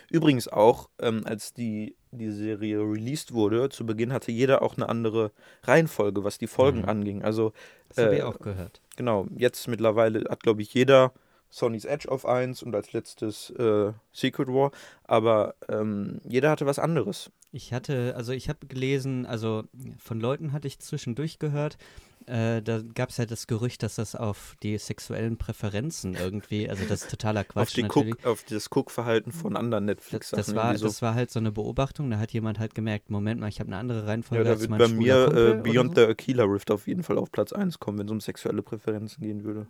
[0.09, 4.89] Übrigens auch, ähm, als die, die Serie released wurde, zu Beginn hatte jeder auch eine
[4.89, 5.33] andere
[5.65, 6.89] Reihenfolge, was die Folgen Mhm.
[6.89, 7.23] anging.
[7.25, 7.53] Also
[7.89, 8.81] Das habe äh, ich auch gehört.
[8.97, 11.13] genau, jetzt mittlerweile hat, glaube ich, jeder
[11.51, 14.71] Sony's Edge auf 1 und als letztes äh, Secret War,
[15.03, 17.33] aber ähm, jeder hatte was anderes.
[17.51, 19.65] Ich hatte, also ich habe gelesen, also
[19.99, 21.79] von Leuten hatte ich zwischendurch gehört,
[22.27, 26.85] äh, da gab es ja das Gerücht, dass das auf die sexuellen Präferenzen irgendwie, also
[26.85, 28.17] das ist totaler auf, Quatsch die natürlich.
[28.17, 30.39] Guck, auf das Guckverhalten von anderen Das, Netflix-Sachen.
[30.39, 30.87] das, war, so.
[30.87, 33.69] das war halt so eine Beobachtung, da hat jemand halt gemerkt, Moment mal, ich habe
[33.69, 36.01] eine andere Reihenfolge Ja, da als wird bei mir Kumpel äh, oder Beyond so.
[36.03, 39.23] the Aquila Rift auf jeden Fall auf Platz 1 kommen, wenn es um sexuelle Präferenzen
[39.23, 39.67] gehen würde.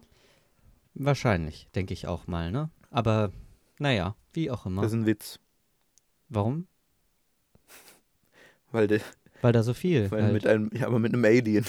[0.95, 2.71] Wahrscheinlich, denke ich auch mal, ne?
[2.91, 3.31] Aber
[3.79, 4.83] naja, wie auch immer.
[4.83, 5.39] Das ist ein Witz,
[6.29, 6.67] Warum?
[8.73, 9.01] weil, der,
[9.41, 10.11] Weil da so viel.
[10.11, 10.33] weil halt.
[10.33, 11.65] mit einem, ja, aber mit einem Alien,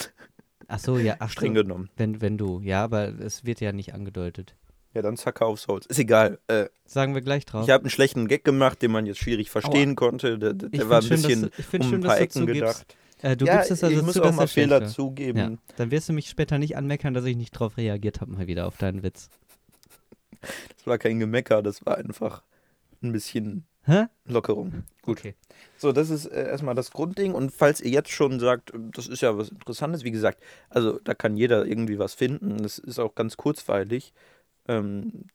[0.72, 1.90] Ach so, ja, ach streng so, genommen.
[1.98, 4.56] wenn, wenn du, ja, aber es wird ja nicht angedeutet.
[4.94, 5.86] Ja, dann Sucker auf Souls.
[5.86, 6.40] Ist egal.
[6.48, 7.66] Äh, Sagen wir gleich drauf.
[7.66, 10.38] ich habe einen schlechten Gag gemacht, den man jetzt schwierig verstehen konnte.
[10.38, 12.46] Der, der Ich der war ein schön, bisschen dass, ich um schön, ein paar Ecken
[12.46, 12.96] gedacht.
[13.22, 15.38] Äh, du ja, gibst es also ich muss zu, auch mal er Fehler zugeben.
[15.38, 18.48] Ja, dann wirst du mich später nicht anmeckern, dass ich nicht drauf reagiert habe, mal
[18.48, 19.30] wieder auf deinen Witz.
[20.42, 22.44] Das war kein Gemecker, das war einfach
[23.04, 24.06] ein bisschen Hä?
[24.26, 24.84] Lockerung.
[25.02, 25.18] Gut.
[25.20, 25.36] Okay.
[25.78, 27.34] So, das ist äh, erstmal das Grundding.
[27.34, 31.14] Und falls ihr jetzt schon sagt, das ist ja was Interessantes, wie gesagt, also da
[31.16, 32.58] kann jeder irgendwie was finden.
[32.62, 34.14] Das ist auch ganz kurzweilig,
[34.68, 35.26] ähm,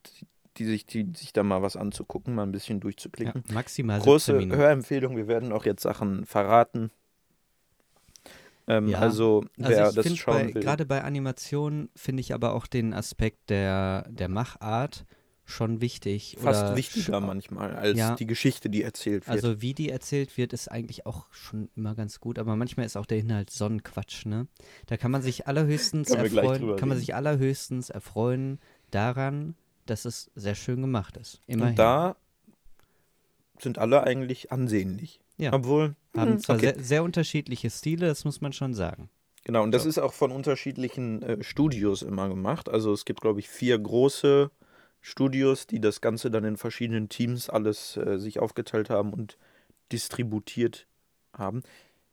[0.59, 3.43] die, sich, die, sich da mal was anzugucken, mal ein bisschen Ja, durchzuklicken.
[3.53, 4.61] maximal 17 Große Minuten.
[4.61, 6.91] Hörempfehlung, wir werden auch jetzt Sachen verraten.
[8.69, 8.99] Ähm, Ja.
[9.01, 10.63] Also, wer Also ich das schauen will.
[10.63, 15.05] gerade bei Animationen finde ich aber auch den Aspekt der, der Machart
[15.47, 16.37] schon wichtig.
[16.39, 18.15] Fast wichtiger manchmal als Ja.
[18.17, 19.35] die Geschichte, die erzählt wird.
[19.35, 22.97] Also wie die erzählt wird, ist eigentlich auch schon immer ganz gut, aber manchmal ist
[22.97, 24.49] auch der Inhalt Sonnenquatsch, ne?
[24.87, 28.59] Da kann man sich allerhöchstens erfreuen, kann man sich allerhöchstens erfreuen
[28.91, 29.55] daran,
[29.87, 31.41] dass es sehr schön gemacht ist.
[31.47, 31.71] Immerhin.
[31.71, 32.17] Und da
[33.61, 35.21] sind alle eigentlich ansehnlich.
[35.39, 35.53] Ja.
[35.53, 36.73] Obwohl, Haben Hm, zwar okay.
[36.75, 39.11] sehr, sehr unterschiedliche Stile, das muss man schon sagen.
[39.45, 39.89] Genau, und das So.
[39.91, 42.69] ist auch von unterschiedlichen äh, Studios immer gemacht.
[42.69, 44.51] Also es gibt, glaube ich, vier große
[45.11, 49.39] Studios, die das Ganze dann in verschiedenen Teams alles äh, sich aufgeteilt haben und
[49.93, 50.89] distributiert
[51.33, 51.63] haben.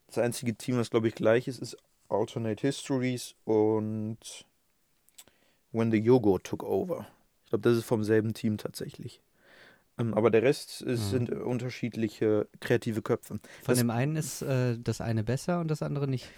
[0.06, 1.75] Das einzige Team, was, glaube ich, gleich ist, ist
[2.08, 4.45] Alternate Histories und
[5.71, 7.08] When the Yogo Took Over.
[7.45, 9.21] Ich glaube, das ist vom selben Team tatsächlich.
[9.97, 11.10] Ähm, aber der Rest ist, Mhm.
[11.10, 13.27] sind unterschiedliche kreative Köpfe.
[13.27, 16.29] Von Das- dem einen ist äh, das eine besser und das andere nicht.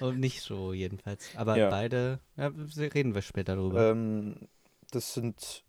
[0.00, 1.28] und nicht so jedenfalls.
[1.36, 1.68] Aber Ja.
[1.68, 3.90] beide, ja, reden wir später drüber.
[3.90, 4.48] Ähm,
[4.90, 5.64] das sind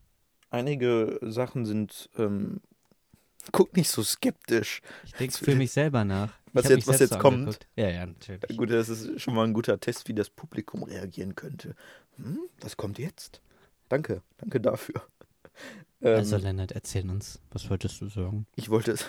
[0.50, 2.10] einige Sachen sind.
[2.18, 2.62] Ähm,
[3.52, 4.82] guck nicht so skeptisch.
[5.06, 6.32] ich denke für mich selber nach.
[6.54, 7.38] Was jetzt- was jetzt kommt?
[7.40, 7.68] angeguckt.
[7.76, 8.58] Ja, ja, natürlich.
[8.58, 11.76] Gut, das ist schon mal ein guter Test, wie das Publikum reagieren könnte.
[12.18, 13.42] Hm, was kommt jetzt?
[13.88, 15.02] Danke, danke dafür.
[16.02, 18.48] Ähm, Also, Lennart, erzähl uns, was wolltest du sagen?
[18.56, 19.04] ich wollte es.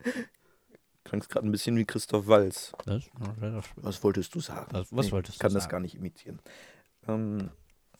[1.04, 2.72] Klangst gerade ein bisschen wie Christoph Walz.
[2.86, 3.04] Was?
[3.76, 4.66] Was wolltest du sagen?
[4.72, 5.72] Was, was Nee, wolltest Ich kann du das sagen?
[5.72, 6.40] gar nicht imitieren.
[7.06, 7.50] Ähm,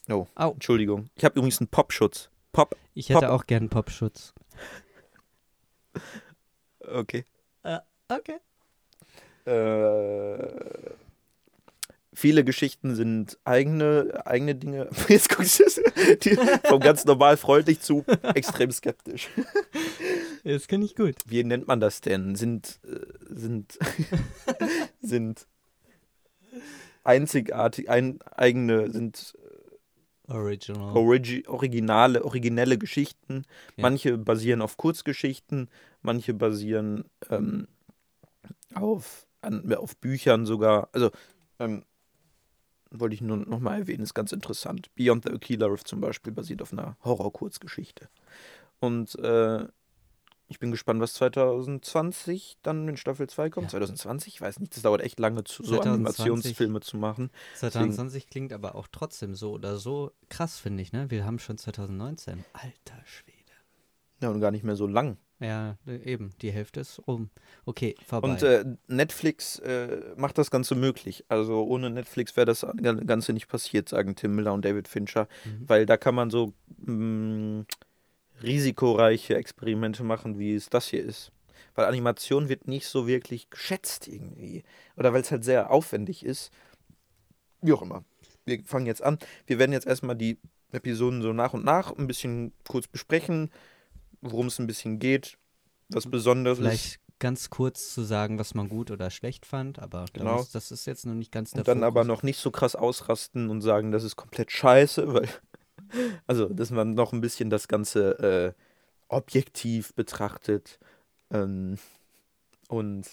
[0.09, 0.51] oh, Au.
[0.51, 1.09] Entschuldigung.
[1.15, 2.29] Ich habe übrigens einen Popschutz.
[2.51, 2.75] Pop.
[2.93, 4.33] Ich hätte Pop- auch gern Popschutz.
[6.89, 7.25] Okay.
[8.07, 8.37] Okay.
[9.45, 10.91] Äh,
[12.13, 14.89] viele Geschichten sind eigene, eigene Dinge.
[15.09, 19.29] Jetzt guckst du vom ganz normal freundlich zu extrem skeptisch.
[20.43, 21.15] Das kann ich gut.
[21.25, 22.35] Wie nennt man das denn?
[22.35, 23.77] Sind, äh, sind,
[25.01, 25.45] sind
[27.03, 29.37] einzigartig, ein, eigene, sind
[30.27, 30.95] Original.
[30.95, 33.43] origi originale, originelle Geschichten.
[33.75, 33.83] Ja.
[33.83, 35.69] Manche basieren auf Kurzgeschichten,
[36.01, 37.67] manche basieren ähm,
[38.73, 40.89] auf, an, auf Büchern sogar.
[40.91, 41.11] Also,
[41.59, 41.83] ähm,
[42.91, 44.93] wollte ich nur noch mal erwähnen, ist ganz interessant.
[44.95, 48.09] Beyond the Killer Rift zum Beispiel basiert auf einer Horror-Kurzgeschichte.
[48.79, 49.65] Und äh,
[50.47, 53.65] ich bin gespannt, was 2020 dann in Staffel 2 kommt.
[53.67, 53.79] Ja.
[53.79, 55.93] 2020, ich weiß nicht, das dauert echt lange, zu, so 2020.
[55.93, 57.29] Animationsfilme zu machen.
[57.55, 61.09] 2020 klingt aber auch trotzdem so oder so krass, finde ich, ne?
[61.11, 62.45] Wir haben schon 2019.
[62.53, 63.37] Alter Schwede.
[64.21, 65.17] Ja, und gar nicht mehr so lang.
[65.39, 67.29] Ja, äh, eben, die Hälfte ist rum.
[67.65, 68.29] Okay, vorbei.
[68.29, 71.25] Und äh, Netflix äh, macht das Ganze möglich.
[71.27, 72.65] Also ohne Netflix wäre das
[73.05, 75.27] Ganze nicht passiert, sagen Tim Miller und David Fincher.
[75.45, 75.69] Mhm.
[75.69, 77.65] Weil da kann man so mh,
[78.43, 81.31] risikoreiche Experimente machen, wie es das hier ist.
[81.75, 84.63] Weil Animation wird nicht so wirklich geschätzt irgendwie.
[84.95, 86.51] Oder weil es halt sehr aufwendig ist.
[87.61, 88.03] Wie auch immer.
[88.45, 89.19] Wir fangen jetzt an.
[89.45, 90.37] Wir werden jetzt erstmal die
[90.71, 93.51] Episoden so nach und nach ein bisschen kurz besprechen,
[94.21, 95.37] worum es ein bisschen geht,
[95.89, 96.63] was Besonderes ist.
[96.65, 100.45] Vielleicht ganz kurz zu sagen, was man gut oder schlecht fand, aber Genau.
[100.53, 102.07] das ist jetzt noch nicht ganz der Und dann aber Fokus.
[102.07, 105.27] noch nicht so krass ausrasten und sagen, das ist komplett scheiße, weil.
[106.25, 108.61] Also, dass man noch ein bisschen das Ganze äh,
[109.07, 110.79] objektiv betrachtet
[111.31, 111.77] ähm,
[112.67, 113.07] und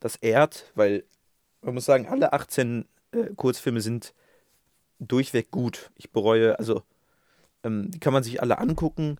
[0.00, 1.04] das ehrt, weil
[1.62, 4.14] man muss sagen, alle 18 äh, Kurzfilme sind
[4.98, 5.90] durchweg gut.
[5.96, 6.82] Ich bereue, also,
[7.64, 9.18] ähm, die kann man sich alle angucken.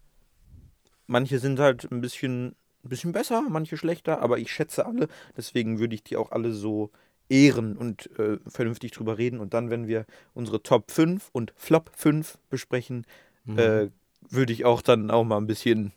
[1.07, 5.09] Manche sind halt ein bisschen, ein bisschen besser, manche schlechter, aber ich schätze alle.
[5.37, 6.91] Deswegen würde ich die auch alle so
[7.29, 9.41] ehren und äh, vernünftig drüber reden.
[9.41, 13.07] Und dann, wenn wir unsere Top 5 und Flop 5 besprechen,
[13.45, 13.59] Mhm.
[13.59, 13.91] äh,
[14.29, 15.93] würde ich auch dann auch mal ein bisschen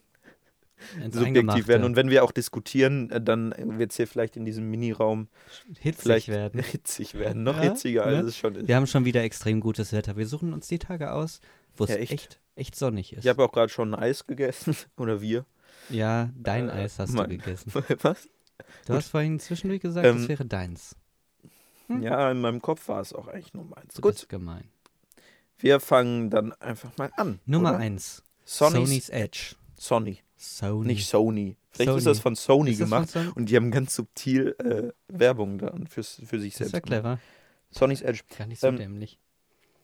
[1.04, 1.84] Ins subjektiv werden.
[1.84, 5.28] Und wenn wir auch diskutieren, äh, dann wird es hier vielleicht in diesem Miniraum
[5.80, 6.62] hitzig werden.
[6.63, 7.44] hitzig werden.
[7.44, 8.28] Noch Ja, hitziger, als ne?
[8.30, 8.68] es schon ist.
[8.68, 10.15] Wir haben schon wieder extrem gutes Wetter.
[10.15, 11.42] Wir suchen uns die Tage aus,
[11.76, 12.12] wo es Ja, echt?
[12.13, 12.39] echt.
[12.56, 13.26] echt, sonnig ist.
[13.26, 14.76] Ich habe auch gerade schon ein Eis gegessen.
[14.98, 15.46] Oder wir.
[15.89, 17.74] ja, dein Äh, Eis hast mein- du gegessen.
[18.02, 18.24] Was?
[18.86, 18.96] Du Gut.
[18.96, 20.96] hast vorhin zwischendurch gesagt, Ähm, es wäre deins.
[21.89, 22.02] Hm?
[22.04, 23.93] Ja, in meinem Kopf war es auch eigentlich nur meins.
[23.95, 24.65] Das Gut, ist gemein.
[25.58, 27.39] wir fangen dann einfach mal an.
[27.45, 27.80] Nummer oder?
[27.80, 28.23] eins.
[28.45, 29.56] Sony's, Sony's Edge.
[29.78, 30.88] Sony, Sony.
[30.88, 31.58] nicht Sony.
[31.71, 31.97] Vielleicht Sony.
[31.99, 33.34] ist das von Sony Ist das gemacht von Sony?
[33.36, 36.89] und die haben ganz subtil äh, Werbung dann fürs, für sich Das ist selbst.
[36.89, 37.19] ja gemacht.
[37.19, 37.19] clever.
[37.71, 38.21] Sony's Edge.
[38.38, 39.19] Gar nicht so Ähm, dämlich.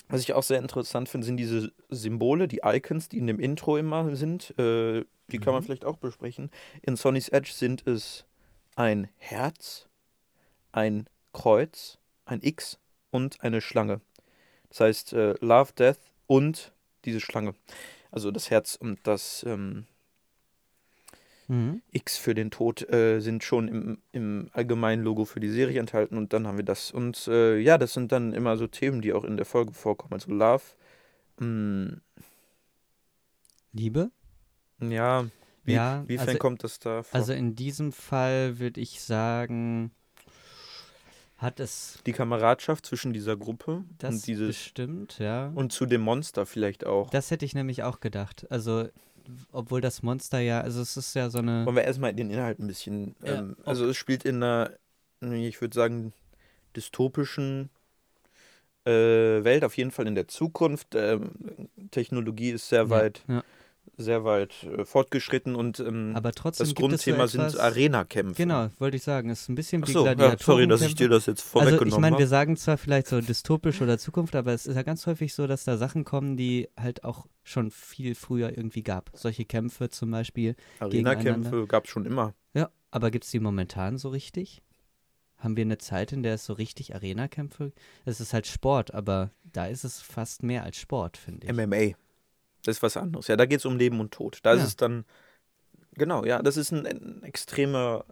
[0.08, 3.78] Was ich auch sehr interessant finde, sind diese Symbole, die Icons, die in dem Intro
[3.78, 4.54] immer sind.
[4.60, 5.66] Äh, die kann man Mhm.
[5.66, 6.52] vielleicht auch besprechen.
[6.84, 8.26] In Sony's Edge sind es
[8.76, 9.88] ein Herz,
[10.72, 12.80] ein Kreuz, ein X
[13.12, 14.00] und eine Schlange.
[14.70, 16.72] Das heißt äh, Love, Death und
[17.04, 17.54] diese Schlange.
[18.10, 19.86] Also das Herz und das ähm,
[21.48, 21.84] Mhm.
[21.92, 26.18] X für den Tod äh, sind schon im, im allgemeinen Logo für die Serie enthalten
[26.18, 26.90] und dann haben wir das.
[26.90, 30.14] Und äh, ja, das sind dann immer so Themen, die auch in der Folge vorkommen.
[30.14, 30.64] Also Love,
[31.38, 31.98] mh,
[33.74, 34.10] Liebe?
[34.82, 35.28] ja,
[35.64, 37.20] wie, Ja, wiefern also- kommt das da vor?
[37.20, 39.92] Also in diesem Fall würde ich sagen,
[41.46, 45.52] hat es die Kameradschaft zwischen dieser Gruppe das und dieses bestimmt, ja.
[45.56, 47.10] und zu dem Monster vielleicht auch.
[47.12, 48.46] Das hätte ich nämlich auch gedacht.
[48.50, 48.90] Also
[49.52, 51.66] obwohl das Monster ja, also es ist ja so eine.
[51.66, 53.16] Wollen wir erstmal den Inhalt ein bisschen.
[53.24, 54.72] Ja, Ähm, also es spielt in einer,
[55.22, 56.14] ich würde sagen,
[56.76, 57.70] dystopischen
[58.86, 58.92] äh,
[59.44, 60.96] Welt, auf jeden Fall in der Zukunft.
[60.96, 61.32] Ähm,
[61.92, 63.44] Technologie ist sehr Ja, weit, ja.
[63.98, 67.62] Sehr weit äh, fortgeschritten und ähm, Aber trotzdem das gibt es so Grundthema etwas, sind
[67.62, 68.36] Arena-Kämpfe.
[68.36, 69.30] Genau, wollte ich sagen.
[69.30, 71.94] Es ist ein bisschen wie Achso, ja, sorry, dass ich dir das jetzt Also vorweggenommen
[71.94, 72.28] ich meine, wir habe.
[72.28, 75.64] sagen zwar vielleicht so dystopisch oder Zukunft, aber es ist ja ganz häufig so, dass
[75.64, 79.12] da Sachen kommen, die halt auch schon viel früher irgendwie gab.
[79.14, 80.56] Solche Kämpfe zum Beispiel.
[80.80, 82.34] Arena-Kämpfe gab es schon immer.
[82.54, 84.62] Ja, aber gibt es die momentan so richtig?
[85.38, 87.74] Haben wir eine Zeit, in der es so richtig Arena-Kämpfe?
[88.06, 91.54] Es ist halt Sport, aber da ist es fast mehr als Sport, finde ich.
[91.54, 91.96] MMA.
[92.68, 93.28] Das ist was anderes.
[93.28, 94.40] Ja, da geht es um Leben und Tod.
[94.44, 94.60] Da Ja.
[94.62, 95.06] ist es dann,
[95.94, 98.04] genau, ja, das ist ein, ein extreme,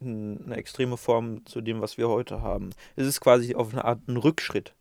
[0.00, 2.70] ein- eine extreme Form zu dem, was wir heute haben.
[2.96, 4.74] Es ist quasi auf eine Art ein Rückschritt.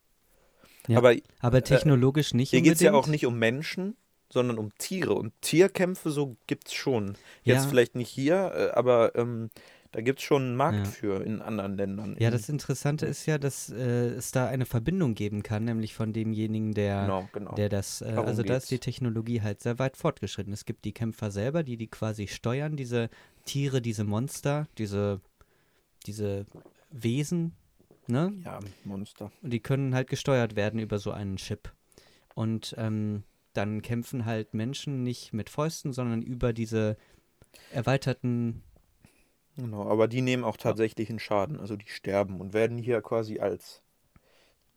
[0.87, 3.95] Ja, Aber aber technologisch nicht hier geht es ja auch nicht um Menschen,
[4.29, 5.13] sondern um Tiere.
[5.13, 7.15] Und Tierkämpfe, so gibt es schon.
[7.43, 7.69] Jetzt Ja.
[7.69, 9.49] vielleicht nicht hier, äh, aber ähm,
[9.93, 10.85] da gibt es schon einen Markt Ja.
[10.85, 12.15] für in anderen Ländern.
[12.19, 16.11] Ja, das Interessante ist ja, dass äh, es da eine Verbindung geben kann, nämlich von
[16.11, 17.55] demjenigen, der Genau, genau.
[17.55, 18.65] der das, äh, also da geht's.
[18.65, 20.51] ist die Technologie halt sehr weit fortgeschritten.
[20.51, 23.09] Es gibt die Kämpfer selber, die die quasi steuern, diese
[23.45, 25.21] Tiere, diese Monster, diese,
[26.05, 26.45] diese
[26.91, 27.53] Wesen,
[28.07, 28.33] ne?
[28.43, 29.31] Ja, Monster.
[29.41, 31.71] Und die können halt gesteuert werden über so einen Chip.
[32.35, 33.23] Und ähm,
[33.53, 36.97] dann kämpfen halt Menschen nicht mit Fäusten, sondern über diese
[37.71, 38.63] erweiterten,
[39.55, 43.39] Genau, aber die nehmen auch tatsächlich einen Schaden, also die sterben und werden hier quasi
[43.39, 43.81] als,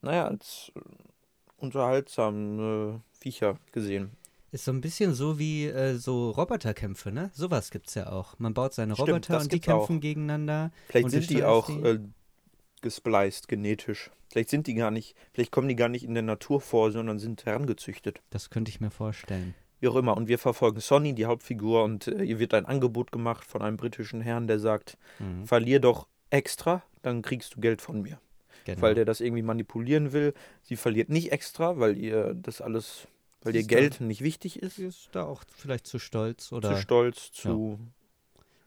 [0.03, 0.81] naja, als äh,
[1.57, 4.11] unterhaltsame Viecher gesehen.
[4.53, 7.31] ist so ein bisschen so wie äh, so Roboterkämpfe, ne?
[7.33, 8.39] Sowas gibt's ja auch.
[8.39, 9.79] Man baut seine Stimmt, Roboter und die gibt's auch.
[9.87, 10.71] kämpfen gegeneinander.
[10.89, 11.81] Vielleicht sind die auch die?
[11.81, 11.99] äh,
[12.83, 14.11] gespliced genetisch.
[14.31, 17.19] Vielleicht sind die gar nicht, vielleicht kommen die gar nicht in der Natur vor, sondern
[17.19, 18.21] sind herangezüchtet.
[18.31, 19.55] Das könnte ich mir vorstellen.
[19.81, 20.17] Wie auch immer.
[20.17, 23.77] Und wir verfolgen Sonny, die Hauptfigur, und äh, ihr wird ein Angebot gemacht von einem
[23.77, 28.19] britischen Herrn, der sagt, Mhm, verlier doch extra, dann kriegst du Geld von mir.
[28.65, 28.83] genau.
[28.83, 30.35] Weil der das irgendwie manipulieren will.
[30.63, 33.07] Sie verliert nicht extra, weil ihr das alles,
[33.43, 34.77] weil Sie ihr ist da- Geld nicht wichtig ist.
[34.77, 36.75] Sie ist da auch vielleicht zu stolz oder.
[36.75, 37.79] zu stolz, zu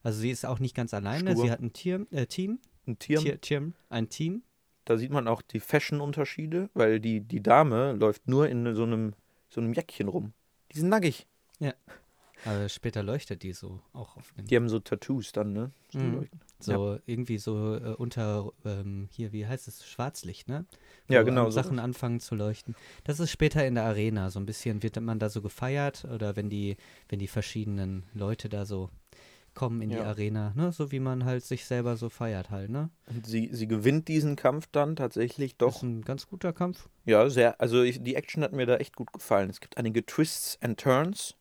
[0.04, 1.32] also sie ist auch nicht ganz alleine.
[1.32, 1.44] Stur.
[1.44, 3.20] Sie hat ein Tier, äh, Team, ein Tier.
[3.20, 4.44] Tier, Team, ein Team.
[4.86, 9.14] Da sieht man auch die Fashion-Unterschiede, weil die, die Dame läuft nur in so einem,
[9.50, 10.32] so einem Jäckchen rum.
[10.74, 11.28] Die sind nackig.
[12.46, 14.46] Aber später leuchtet die so auch auf den.
[14.46, 15.72] Die haben so Tattoos dann, ne?
[15.92, 16.30] So Mhm.
[16.62, 20.66] So irgendwie so äh, unter ähm, hier, wie heißt es, Schwarzlicht, ne?
[21.08, 21.62] Ja, Wo genau, an so.
[21.62, 22.76] Sachen anfangen zu leuchten.
[23.06, 24.30] Das ist später in der Arena.
[24.30, 26.76] So ein bisschen wird man da so gefeiert oder wenn die,
[27.08, 28.90] wenn die verschiedenen Leute da so
[29.60, 30.06] kommen in die Ja.
[30.06, 30.72] Arena, ne?
[30.72, 32.90] So wie man halt sich selber so feiert halt, ne?
[33.08, 35.84] Und sie, sie gewinnt diesen Kampf dann tatsächlich Das ist doch.
[35.84, 36.88] ein ganz guter Kampf.
[37.06, 37.60] Ja, sehr.
[37.60, 39.50] Also ich, die Action hat mir da echt gut gefallen.
[39.50, 41.36] Es gibt einige Twists and Turns.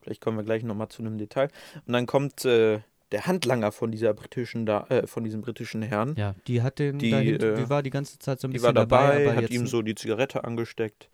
[0.00, 1.48] Vielleicht kommen wir gleich nochmal zu einem Detail.
[1.86, 2.80] Und dann kommt äh,
[3.12, 6.14] der Handlanger von dieser britischen da äh, von diesem britischen Herrn.
[6.16, 8.54] Ja, die hat den Die, dahinter, äh, die war die ganze Zeit so ein Die
[8.54, 11.10] bisschen war dabei, dabei, aber hat ihm so die Zigarette angesteckt.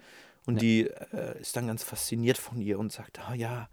[0.46, 0.60] Und Ja.
[0.60, 3.68] die äh, ist dann ganz fasziniert von ihr und sagt, ah ja,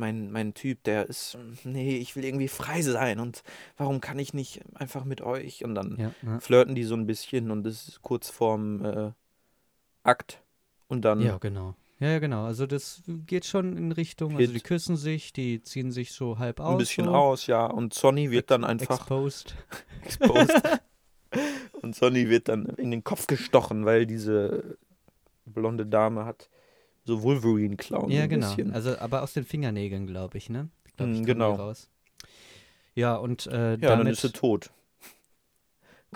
[0.00, 3.44] mein, mein Typ, der ist, nee, ich will irgendwie frei sein und
[3.76, 5.62] warum kann ich nicht einfach mit euch?
[5.64, 6.40] Und dann ja, ja.
[6.40, 9.12] flirten die so ein bisschen und das ist kurz vorm äh,
[10.02, 10.42] Akt.
[10.88, 11.76] Und dann, ja, genau.
[12.00, 12.46] Ja, genau.
[12.46, 16.38] Also das geht schon in Richtung, also Geht- die küssen sich, die ziehen sich so
[16.38, 16.72] halb aus.
[16.72, 17.12] ein bisschen so.
[17.12, 17.66] aus, ja.
[17.66, 19.54] Und Sonny wird dann einfach Exposed.
[20.02, 20.62] exposed.
[21.82, 24.78] und Sonny wird dann in den Kopf gestochen, weil diese
[25.44, 26.48] blonde Dame hat
[27.04, 28.10] so Wolverine-Klauen.
[28.10, 28.48] Ja, genau.
[28.48, 28.72] bisschen.
[28.72, 30.68] Also, aber aus den Fingernägeln, glaube ich, ne?
[30.96, 31.54] Glaub Mm, ich, die genau.
[31.54, 31.88] Raus.
[32.94, 34.70] Ja, und äh, Ja, dann ist sie tot.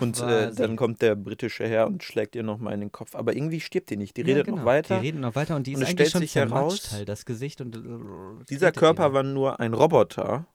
[0.01, 3.15] Und äh, dann kommt der britische Herr und schlägt ihr nochmal in den Kopf.
[3.15, 4.17] Aber irgendwie stirbt die nicht.
[4.17, 4.57] Die Ja, redet genau.
[4.59, 4.99] noch weiter.
[4.99, 7.25] Die reden noch weiter und die Und ist es eigentlich stellt sich heraus, halt, das
[7.25, 10.49] Gesicht und äh, Dieser redet Körper war nur ein Roboter,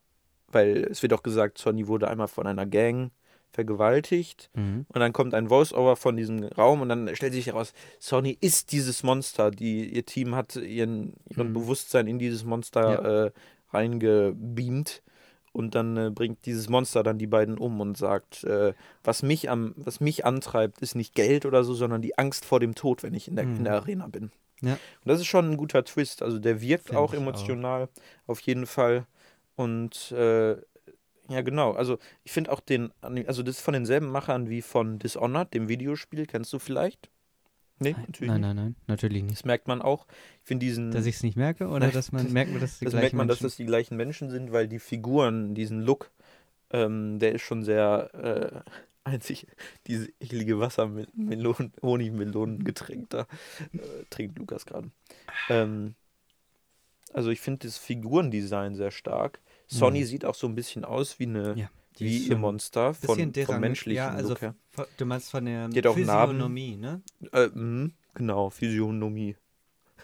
[0.49, 3.11] weil es wird auch gesagt, Sonny wurde einmal von einer Gang
[3.51, 4.49] vergewaltigt.
[4.53, 4.85] Mhm.
[4.87, 8.71] Und dann kommt ein Voice-Over von diesem Raum und dann stellt sich heraus, Sonny ist
[8.71, 9.51] dieses Monster.
[9.51, 11.53] Die, ihr Team hat ihren, ihren Mhm.
[11.53, 13.31] Bewusstsein in dieses Monster äh,
[13.73, 15.01] reingebeamt.
[15.51, 18.73] Und dann äh, bringt dieses Monster dann die beiden um und sagt, äh,
[19.03, 22.59] was, mich am, was mich antreibt, ist nicht Geld oder so, sondern die Angst vor
[22.59, 23.57] dem Tod, wenn ich in der, Mhm.
[23.57, 24.31] in der Arena bin.
[24.61, 24.73] Ja.
[24.73, 26.21] Und das ist schon ein guter Twist.
[26.21, 27.23] Also der wirkt Find auch ich auch.
[27.23, 27.89] emotional,
[28.27, 29.07] auf jeden Fall.
[29.55, 30.55] Und äh,
[31.29, 31.71] ja, genau.
[31.73, 35.69] Also ich finde auch den, also das ist von denselben Machern wie von Dishonored, dem
[35.69, 36.25] Videospiel.
[36.25, 37.09] Kennst du vielleicht?
[37.81, 38.47] Nee, Nein, natürlich nein, nicht.
[38.47, 39.37] nein, nein, natürlich nicht.
[39.37, 40.05] Das merkt man auch.
[40.41, 40.91] Ich finde diesen.
[40.91, 43.01] Dass ich es nicht merke oder Nein, dass man merkt, man, dass die das gleichen
[43.03, 46.11] merkt man, dass Menschen- das die gleichen Menschen sind, weil die Figuren, diesen Look,
[46.71, 48.71] ähm, der ist schon sehr äh,
[49.09, 49.47] einzig.
[49.87, 53.21] Diese eklige Wassermelonen, Honigmelonengetränk da
[53.71, 53.77] äh,
[54.09, 54.91] trinkt Lukas gerade.
[55.49, 55.95] Ähm,
[57.13, 59.39] Also ich finde das Figurendesign sehr stark.
[59.71, 60.05] Sonny Mhm.
[60.05, 63.59] sieht auch so ein bisschen aus wie eine Ja, wie schon Monster von, bisschen vom
[63.61, 64.55] menschlichen ja, also Look her.
[64.97, 66.27] Du meinst von der Die.
[66.31, 67.01] Physiognomie, ne?
[67.31, 69.35] Äh, mh, genau, Physiognomie.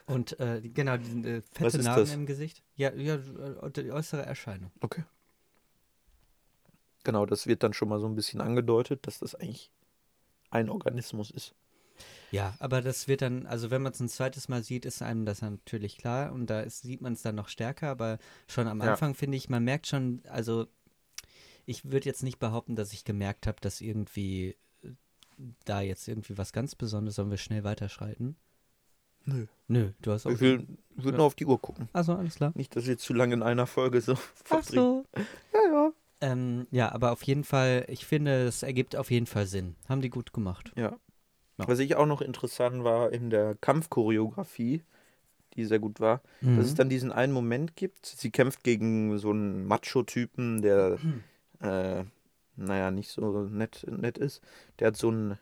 [0.05, 2.13] Und äh, genau, die, äh, fette Narben das?
[2.13, 2.61] im Gesicht.
[2.75, 4.71] Ja, ja, äh, die äußere Erscheinung.
[4.81, 5.03] Okay.
[7.03, 9.71] Genau, das wird dann schon mal so ein bisschen angedeutet, dass das eigentlich
[10.51, 11.55] ein Organismus ist.
[12.35, 15.25] Ja, aber das wird dann, also wenn man es ein zweites Mal sieht, ist einem
[15.25, 18.17] das natürlich klar und da ist, sieht man es dann noch stärker, aber
[18.47, 18.91] schon am Ja.
[18.91, 20.67] Anfang finde ich, man merkt schon, also
[21.65, 24.89] ich würde jetzt nicht behaupten, dass ich gemerkt habe, dass irgendwie äh,
[25.63, 28.35] da jetzt irgendwie was ganz Besonderes, sollen wir schnell weiterschreiten?
[29.23, 29.47] Nö.
[29.67, 30.31] Nö, du hast auch.
[30.31, 31.17] Ich will, will Ja.
[31.17, 31.87] nur auf die Uhr gucken.
[31.93, 32.51] Also alles klar.
[32.53, 35.05] Nicht, dass wir zu lange in einer Folge so Ach verbringen.
[35.13, 35.21] so.
[35.53, 35.91] Ja, ja.
[36.21, 39.75] Ähm, ja, aber auf jeden Fall, ich finde, es ergibt auf jeden Fall Sinn.
[39.89, 40.71] Haben die gut gemacht.
[40.75, 40.97] Ja.
[41.57, 41.67] Ja.
[41.67, 44.81] Was ich auch noch interessant war in der Kampfchoreografie,
[45.53, 46.57] die sehr gut war, Mhm.
[46.57, 48.05] dass es dann diesen einen Moment gibt.
[48.05, 50.99] Sie kämpft gegen so einen Macho-Typen, der,
[51.61, 52.03] äh,
[52.57, 54.41] naja, nicht so nett, nett ist.
[54.79, 55.37] Der hat so ein,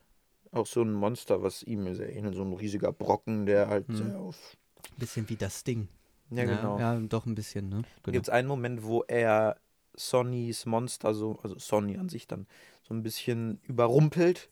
[0.52, 3.94] auch so ein Monster, was ihm sehr ähnelt, so ein riesiger Brocken, der halt Mhm.
[3.96, 4.56] sehr auf.
[4.96, 5.88] Bisschen wie das Ding.
[6.30, 6.78] Ja, genau.
[6.78, 7.82] Ja, doch ein bisschen, ne?
[8.02, 8.12] Genau.
[8.12, 9.56] gibt es einen Moment, wo er
[9.96, 12.46] Sonnys Monster, so, also Sonny an sich dann
[12.82, 14.48] so ein bisschen überrumpelt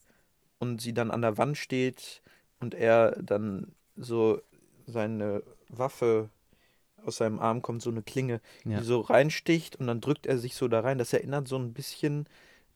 [0.63, 2.23] und sie dann an der Wand steht
[2.61, 4.41] und er dann so
[4.87, 6.31] seine Waffe
[7.05, 8.79] aus seinem Arm kommt, so eine Klinge, Ja.
[8.79, 10.99] die so reinsticht und dann drückt er sich so da rein.
[10.99, 12.29] Das erinnert so ein bisschen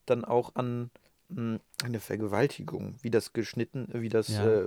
[0.04, 0.90] dann auch an
[1.28, 4.62] mh, eine Vergewaltigung, wie das geschnitten, wie das Ja.
[4.62, 4.66] äh,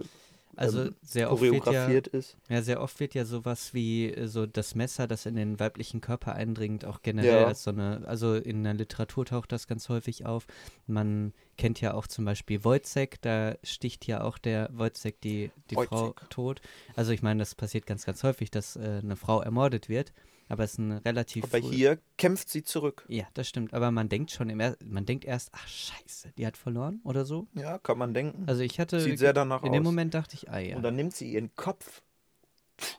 [0.55, 2.37] Also ähm, sehr oft wird ja, ist.
[2.49, 6.01] ja, sehr oft wird ja sowas wie äh, so das Messer, das in den weiblichen
[6.01, 7.47] Körper eindringt, auch generell Ja.
[7.47, 10.47] als so eine, also in der Literatur taucht das ganz häufig auf.
[10.87, 15.75] Man kennt ja auch zum Beispiel Wojciech, da sticht ja auch der Wojciech die, die
[15.75, 16.61] Frau tot.
[16.95, 20.13] Also ich meine, das passiert ganz, ganz häufig, dass äh, eine Frau ermordet wird,
[20.49, 23.05] aber es ist ein relativ Aber hier kämpft sie zurück.
[23.07, 23.73] Ja, das stimmt.
[23.73, 27.23] Aber man denkt schon im er man denkt erst, ach scheiße, die hat verloren oder
[27.23, 27.47] so.
[27.53, 28.43] Ja, kann man denken.
[28.47, 29.85] Also ich hatte Sieht sehr danach in dem aus.
[29.85, 30.75] Moment dachte ich, ah ja.
[30.75, 32.01] Und dann nimmt sie ihren Kopf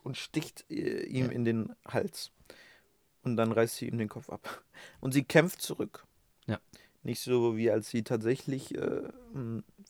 [0.05, 1.33] und sticht äh, ihm Ja.
[1.33, 2.31] in den Hals.
[3.23, 4.65] Und dann reißt sie ihm den Kopf ab.
[5.01, 6.07] Und sie kämpft zurück.
[6.47, 6.59] Ja.
[7.03, 9.03] Nicht so wie als sie tatsächlich äh,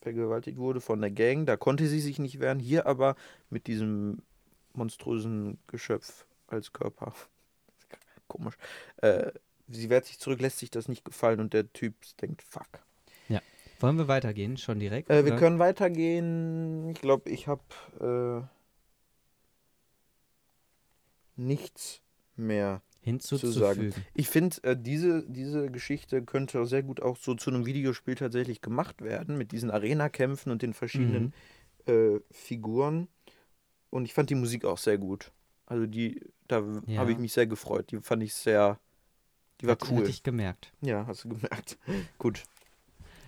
[0.01, 1.47] vergewaltigt wurde von der Gang.
[1.47, 2.59] Da konnte sie sich nicht wehren.
[2.59, 3.15] Hier aber
[3.49, 4.23] mit diesem
[4.73, 7.13] monströsen Geschöpf als Körper.
[8.31, 8.55] Komisch.
[8.99, 9.33] Äh,
[9.69, 12.69] sie wehrt sich zurück, lässt sich das nicht gefallen und der Typ denkt, fuck.
[13.83, 15.09] Wollen wir weitergehen, schon direkt?
[15.09, 16.91] Äh, wir können weitergehen.
[16.91, 17.63] Ich glaube, ich habe
[17.99, 18.47] äh,
[21.41, 22.03] nichts
[22.37, 22.83] mehr.
[23.01, 23.95] hinzuzufügen.
[24.13, 28.61] Ich finde, äh, diese, diese Geschichte könnte sehr gut auch so zu einem Videospiel tatsächlich
[28.61, 31.33] gemacht werden, mit diesen Arena-Kämpfen und den verschiedenen
[31.87, 31.93] Mhm.
[31.93, 33.09] äh, Figuren.
[33.89, 35.33] Und ich fand die Musik auch sehr gut.
[35.65, 36.21] Also die,
[36.51, 37.01] da Ja.
[37.01, 37.91] habe ich mich sehr gefreut.
[37.91, 38.79] Die fand ich sehr,
[39.61, 39.99] die war Hat- cool.
[40.01, 40.73] Hatte ich gemerkt.
[40.81, 41.79] Ja, hast du gemerkt.
[42.19, 42.43] Gut.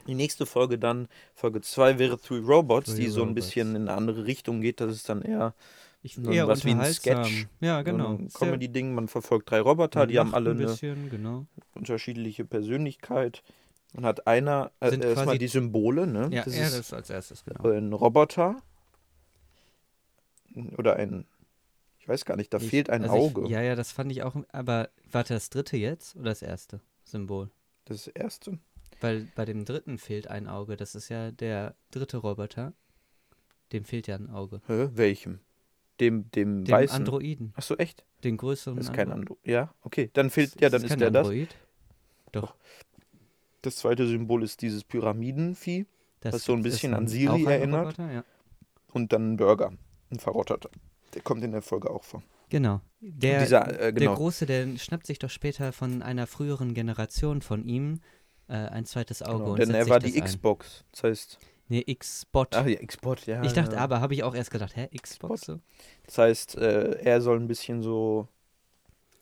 [0.08, 3.46] Die nächste Folge dann, Folge 2, wäre Three Robots, Three die so ein Robots.
[3.46, 4.80] bisschen in eine andere Richtung geht.
[4.80, 5.54] Das ist dann eher
[6.02, 6.84] Ich So eher was wie ein.
[6.92, 7.46] Sketch.
[7.60, 8.18] Ja, genau.
[8.28, 8.92] so Comedy-Ding.
[8.94, 11.46] Man verfolgt drei Roboter, die haben alle ein eine bisschen, genau.
[11.76, 13.44] unterschiedliche Persönlichkeit.
[13.94, 16.28] Man hat einer, äh, erstmal die Symbole, ne?
[16.32, 17.68] Ja, das ja, ist das als erstes, genau.
[17.70, 18.56] ein Roboter
[20.76, 21.24] oder ein,
[22.02, 23.42] ich weiß gar nicht, da Ich- fehlt ein also Auge.
[23.44, 26.80] Ich, ja, ja, das fand ich auch, aber warte, das dritte jetzt oder das erste
[27.04, 27.48] Symbol?
[27.84, 28.58] Das erste.
[29.00, 30.76] Weil bei dem dritten fehlt ein Auge.
[30.76, 32.72] Das ist ja der dritte Roboter.
[33.72, 34.60] Dem fehlt ja ein Auge.
[34.66, 34.88] Hä?
[34.94, 35.38] Welchem?
[36.00, 36.96] Dem, dem, Dem weißen.
[36.96, 37.52] Androiden.
[37.56, 38.04] Achso, echt?
[38.24, 39.38] Den größeren Das ist kein Andro- Android.
[39.46, 40.10] Ja, okay.
[40.12, 41.26] Dann fehlt, ja, dann ist kein der das.
[41.28, 41.54] Android.
[42.32, 42.54] Doch.
[43.62, 45.86] Das zweite Symbol ist dieses Pyramidenvieh
[46.20, 47.98] Das Was so ein ist bisschen an Siri erinnert.
[47.98, 48.24] Roboter, ja.
[48.92, 49.72] und dann ein Burger.
[50.10, 50.70] Ein verrotterter.
[51.14, 52.22] Der kommt in der Folge auch vor.
[52.48, 52.80] Genau.
[53.00, 54.14] Der, dieser, äh, der genau.
[54.14, 58.00] Große, der schnappt sich doch später von einer früheren Generation von ihm
[58.48, 59.50] äh, ein zweites Auge genau.
[59.52, 60.24] und Denn er war die ein.
[60.24, 60.84] Xbox.
[60.92, 61.38] Das heißt,
[61.68, 62.54] Nee, X-Bot.
[62.54, 63.42] ach ja, Xbox, ja.
[63.42, 63.80] ich dachte ja.
[63.80, 65.42] aber, habe ich auch erst gedacht, hä, Xbox?
[65.42, 65.58] So?
[66.04, 68.28] Das heißt, äh, er soll ein bisschen so,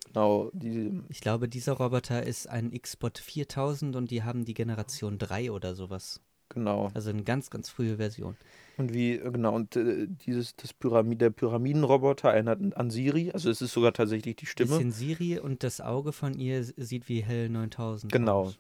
[0.07, 5.19] genau, die, Ich glaube, dieser Roboter ist ein X-Bot 4000 und die haben die Generation
[5.19, 6.21] 3 oder sowas.
[6.49, 6.91] genau.
[6.95, 8.37] Also eine ganz, ganz frühe Version.
[8.81, 13.51] Und wie, äh, genau, und äh, dieses, das Pyramid, der Pyramidenroboter erinnert an Siri, also
[13.51, 14.71] es ist sogar tatsächlich die Stimme.
[14.71, 18.41] Bisschen Siri und das Auge von ihr sieht wie Hell 9000 Genau.
[18.45, 18.59] aus.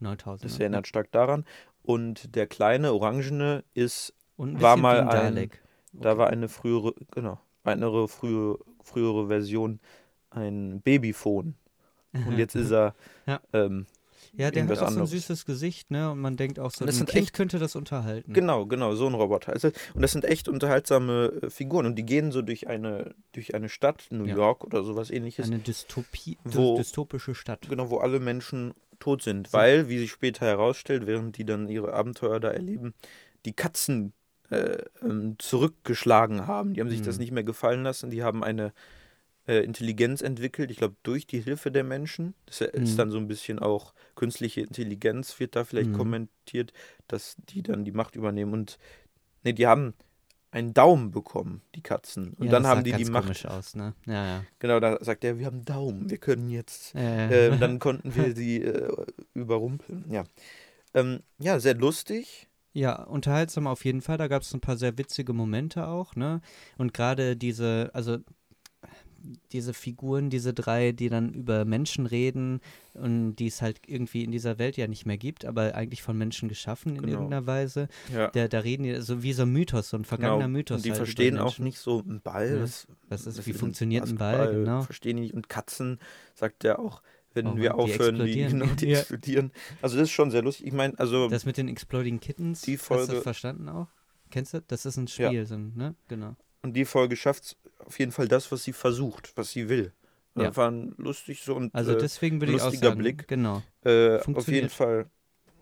[0.00, 0.44] 9000.
[0.44, 0.64] Das ne?
[0.64, 1.44] erinnert stark daran.
[1.82, 5.50] Und der kleine Orangene ist, war mal ein ein-
[5.92, 9.80] da war eine frühere, genau, eine frühe, frühere Version
[10.30, 11.54] ein Babyphone.
[12.12, 12.94] Und jetzt ist er
[13.26, 13.40] Ja.
[13.52, 13.86] ähm,
[14.32, 15.10] Ja, der hat auch so ein anderes.
[15.10, 16.10] süßes Gesicht, ne?
[16.12, 18.32] Und man denkt auch so, Und das ein sind Kind echt- könnte das unterhalten.
[18.32, 19.52] Genau, genau, so ein Roboter.
[19.52, 23.54] Also, und das sind echt unterhaltsame äh, Figuren und die gehen so durch eine, durch
[23.54, 24.36] eine Stadt, New Ja.
[24.36, 27.66] York oder sowas ähnliches, Eine Dystopie, Wo- dystopische Stadt.
[27.68, 29.58] genau, wo alle Menschen tot sind, So.
[29.58, 32.94] weil, wie sich später herausstellt, während die dann ihre Abenteuer da erleben,
[33.46, 34.12] die Katzen
[34.50, 36.74] äh, ähm, zurückgeschlagen haben.
[36.74, 37.20] Die haben sich das Mhm.
[37.20, 38.10] nicht mehr gefallen lassen.
[38.10, 38.72] Die haben eine
[39.46, 42.34] äh, Intelligenz entwickelt, ich glaube, durch die Hilfe der Menschen.
[42.46, 42.96] Das ist Mhm.
[42.96, 45.96] dann so ein bisschen auch künstliche Intelligenz, wird da vielleicht Mhm.
[45.96, 46.72] kommentiert,
[47.08, 48.52] dass die dann die Macht übernehmen.
[48.52, 48.78] Und
[49.44, 49.94] ne, die haben
[50.52, 52.34] einen Daumen bekommen, die Katzen.
[52.34, 53.46] Und ja, dann haben die die Macht.
[53.46, 53.94] aus, ne?
[54.06, 54.44] Ja, ja.
[54.58, 56.94] Genau, da sagt er, wir haben einen Daumen, wir können jetzt.
[56.94, 58.90] Äh, dann konnten wir sie äh,
[59.34, 60.04] überrumpeln.
[60.10, 60.24] Ja.
[60.94, 62.48] Ähm, ja, sehr lustig.
[62.72, 64.18] Ja, unterhaltsam auf jeden Fall.
[64.18, 66.40] Da gab es ein paar sehr witzige Momente auch, ne?
[66.78, 68.18] Und gerade diese, also
[69.52, 72.60] diese Figuren, diese drei, die dann über Menschen reden
[72.94, 76.16] und die es halt irgendwie in dieser Welt ja nicht mehr gibt, aber eigentlich von
[76.16, 77.12] Menschen geschaffen in Genau.
[77.14, 77.88] irgendeiner Weise.
[78.12, 78.28] Ja.
[78.28, 80.56] Da, da reden die so wie so ein Mythos, so ein vergangener Genau.
[80.58, 80.76] Mythos.
[80.78, 82.50] Und die halt verstehen auch nicht so einen Ball.
[82.54, 82.58] Ja.
[82.60, 84.82] Das, Was ist, das wie funktioniert ein Ball, Basketball, genau.
[84.82, 85.34] Verstehen die nicht.
[85.34, 85.98] Und Katzen,
[86.34, 87.02] sagt er auch,
[87.34, 88.58] wenn Oh wir die aufhören, die, explodieren.
[88.60, 88.98] genau, die Ja.
[88.98, 89.52] explodieren.
[89.82, 90.66] Also das ist schon sehr lustig.
[90.66, 93.86] Ich meine, also Das mit den Exploding Kittens, Die hast du Folge- das verstanden auch?
[94.30, 94.62] Kennst du?
[94.66, 95.28] Das ist ein Ja.
[95.28, 95.94] Spiel, so, ein- ne?
[96.08, 96.36] Genau.
[96.62, 97.56] und die Folge schafft
[97.86, 99.92] auf jeden Fall das, was sie versucht, was sie will.
[100.36, 100.44] Ja.
[100.48, 103.26] Das war ein lustig so und Also äh, deswegen würde ich auch lustiger sagen, Blick.
[103.28, 103.62] genau.
[103.84, 105.10] äh, auf jeden Fall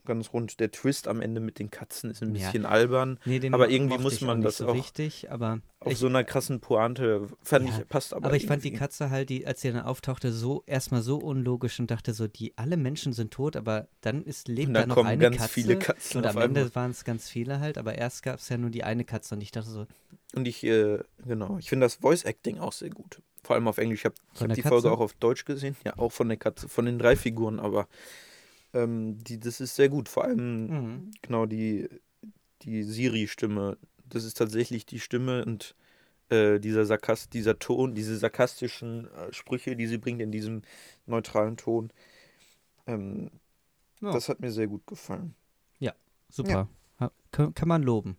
[0.09, 0.59] ganz rund.
[0.59, 2.47] Der Twist am Ende mit den Katzen ist ein Ja.
[2.49, 3.21] bisschen albern.
[3.25, 6.25] Nee, den Aber irgendwie muss man das so auch richtig, aber Auf ich, so einer
[6.25, 8.73] krassen Pointe fand Ja, ich, passt aber aber ich fand die.
[8.73, 12.59] Katze halt, die, als sie dann auftauchte, so erstmal so unlogisch und dachte so, die
[12.59, 15.37] alle Menschen sind tot, aber dann ist lebt Und da dann noch kommen eine ganz
[15.37, 18.49] Katze viele Katzen und am Ende waren es ganz viele halt, aber erst gab es
[18.49, 19.87] ja nur die eine Katze und ich dachte so,
[20.35, 23.23] Und ich, äh, genau, ich finde das Voice-Acting auch sehr gut.
[23.45, 24.01] Vor allem auf Englisch.
[24.01, 24.93] Ich habe hab die Folge Katze?
[24.93, 25.77] auch auf Deutsch gesehen.
[25.85, 27.87] Ja, auch von der Katze, von den drei Figuren, aber
[28.75, 30.09] ähm, die, das ist sehr gut.
[30.09, 31.11] Vor allem, mhm.
[31.23, 31.89] genau, die,
[32.63, 33.79] die Siri-Stimme.
[34.07, 35.75] Das ist tatsächlich die Stimme und
[36.31, 40.63] äh, dieser, Sarkast, dieser Ton, diese sarkastischen äh, Sprüche, die sie bringt in diesem
[41.07, 41.91] neutralen Ton.
[42.87, 43.31] Ähm,
[44.01, 44.13] Ja.
[44.13, 45.35] Das hat mir sehr gut gefallen.
[46.31, 46.69] super.
[47.01, 48.17] Ha- Kann, kann man loben.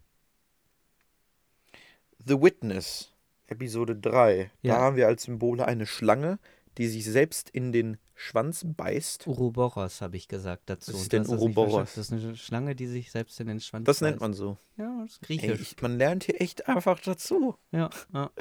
[2.26, 3.14] The Witness,
[3.48, 4.52] Episode 3.
[4.62, 4.76] Ja.
[4.76, 6.40] Da haben wir als Symbole eine Schlange,
[6.80, 9.28] die sich selbst in den Schwanz beißt.
[9.28, 10.94] Uroboros habe ich gesagt dazu.
[10.94, 11.94] Was ist denn das Uroboros?
[11.96, 14.22] Das ist eine Schlange, die sich selbst in den Schwanz Das nennt beißt.
[14.22, 14.58] man so.
[14.78, 15.74] Ja, das ist Ey, griechisch.
[15.74, 17.56] ich, man lernt hier echt einfach dazu.
[17.72, 18.32] ja, ja.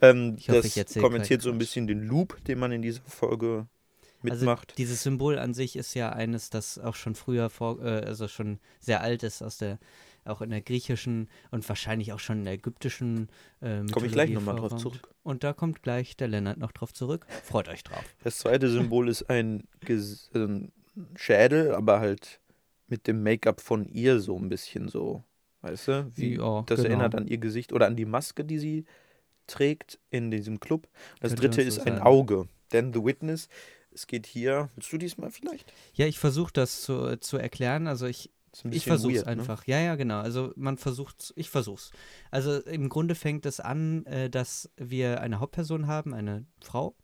[0.00, 3.02] Ähm, Ich hoffe, das ich kommentiert so ein bisschen den Loop, den man in dieser
[3.02, 3.66] Folge
[4.22, 4.70] mitmacht.
[4.70, 8.28] Also dieses Symbol an sich ist ja eines, das auch schon früher vor, äh, also
[8.28, 9.78] schon sehr alt ist aus der,
[10.24, 13.28] auch in der griechischen und wahrscheinlich auch schon in der ägyptischen
[13.60, 15.14] äh, Komme ich gleich nochmal drauf zurück.
[15.22, 17.26] Und da kommt gleich der Lennart noch drauf zurück.
[17.44, 18.04] Freut euch drauf.
[18.22, 20.68] Das zweite Symbol ist ein, Ges äh,
[21.16, 22.40] Schädel, aber halt
[22.88, 25.22] mit dem Make-up von ihr so ein bisschen so.
[25.62, 26.10] Weißt du?
[26.14, 26.88] Wie, Ja, das genau.
[26.88, 28.84] erinnert an ihr Gesicht oder an die Maske, die sie
[29.46, 30.88] trägt in diesem Club.
[31.20, 32.06] Das Könnte dritte so ist ein sagen.
[32.06, 32.48] Auge.
[32.72, 33.48] Denn The Witness,
[33.92, 35.72] es geht hier, willst du diesmal vielleicht?
[35.94, 37.86] Ja, ich versuche das zu, zu erklären.
[37.86, 38.30] Also ich,
[38.64, 39.32] ein ich es weird, ne?
[39.32, 39.66] einfach.
[39.66, 40.20] Ja, ja, genau.
[40.20, 41.90] Also man versucht, ich versuch's.
[42.30, 46.94] Also im Grunde fängt es an, äh, dass wir eine Hauptperson haben, eine Frau,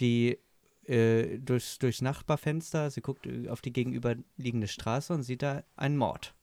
[0.00, 0.38] die
[0.84, 5.96] äh, durchs, durchs Nachbarfenster, sie guckt äh, auf die gegenüberliegende Straße und sieht da einen
[5.96, 6.34] Mord.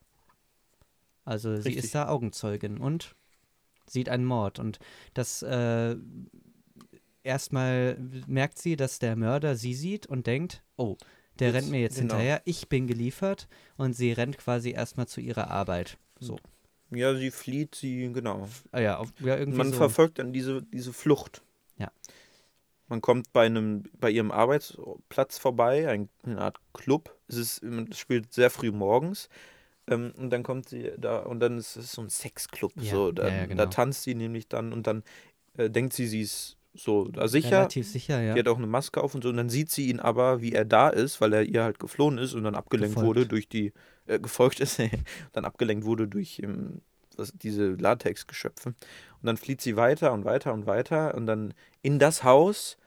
[1.26, 1.86] Also sie Richtig.
[1.86, 3.16] ist da Augenzeugin und
[3.88, 4.60] sieht einen Mord.
[4.60, 4.80] Und
[5.14, 5.96] das äh,
[7.24, 7.98] erstmal
[8.28, 10.98] merkt sie, dass der Mörder sie sieht und denkt, oh,
[11.40, 12.14] der Jetzt- rennt mir jetzt genau.
[12.16, 15.98] hinterher, ich bin geliefert und sie rennt quasi erstmal zu ihrer Arbeit.
[16.20, 16.38] So.
[16.92, 18.48] Ja, sie flieht, sie, genau.
[18.72, 19.78] Ah ja, auf, ja irgendwie Man so.
[19.78, 21.42] verfolgt dann diese, diese Flucht.
[21.78, 21.92] Ja.
[22.88, 27.18] Man kommt bei einem, bei ihrem Arbeitsplatz vorbei, ein, eine Art Club.
[27.28, 29.30] Es ist, es spielt sehr früh morgens.
[29.88, 32.72] Ähm, und dann kommt sie da und dann ist es so ein Sexclub.
[32.76, 33.64] Ja, so, dann, ja, genau.
[33.64, 35.04] Da tanzt sie nämlich dann und dann
[35.58, 37.52] äh, denkt sie, sie ist so da sicher.
[37.60, 38.34] Relativ sicher, ja.
[38.34, 39.30] Die hat auch eine Maske auf und so.
[39.30, 42.18] Und dann sieht sie ihn aber, wie er da ist, weil er ihr halt geflohen
[42.18, 43.08] ist und dann abgelenkt Gefolgt.
[43.08, 43.74] wurde durch die,
[44.08, 44.80] äh, gefolgt ist,
[45.34, 46.82] dann abgelenkt wurde durch ähm,
[47.16, 48.70] was, diese Latexgeschöpfe.
[48.70, 48.76] Und
[49.22, 51.54] dann flieht sie weiter und weiter und weiter und dann
[51.84, 52.78] in das Haus,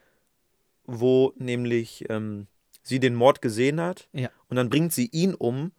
[0.84, 2.49] wo nämlich ähm,
[2.82, 4.09] sie den Mord gesehen hat.
[4.12, 4.30] Ja.
[4.49, 5.70] Und dann bringt sie ihn um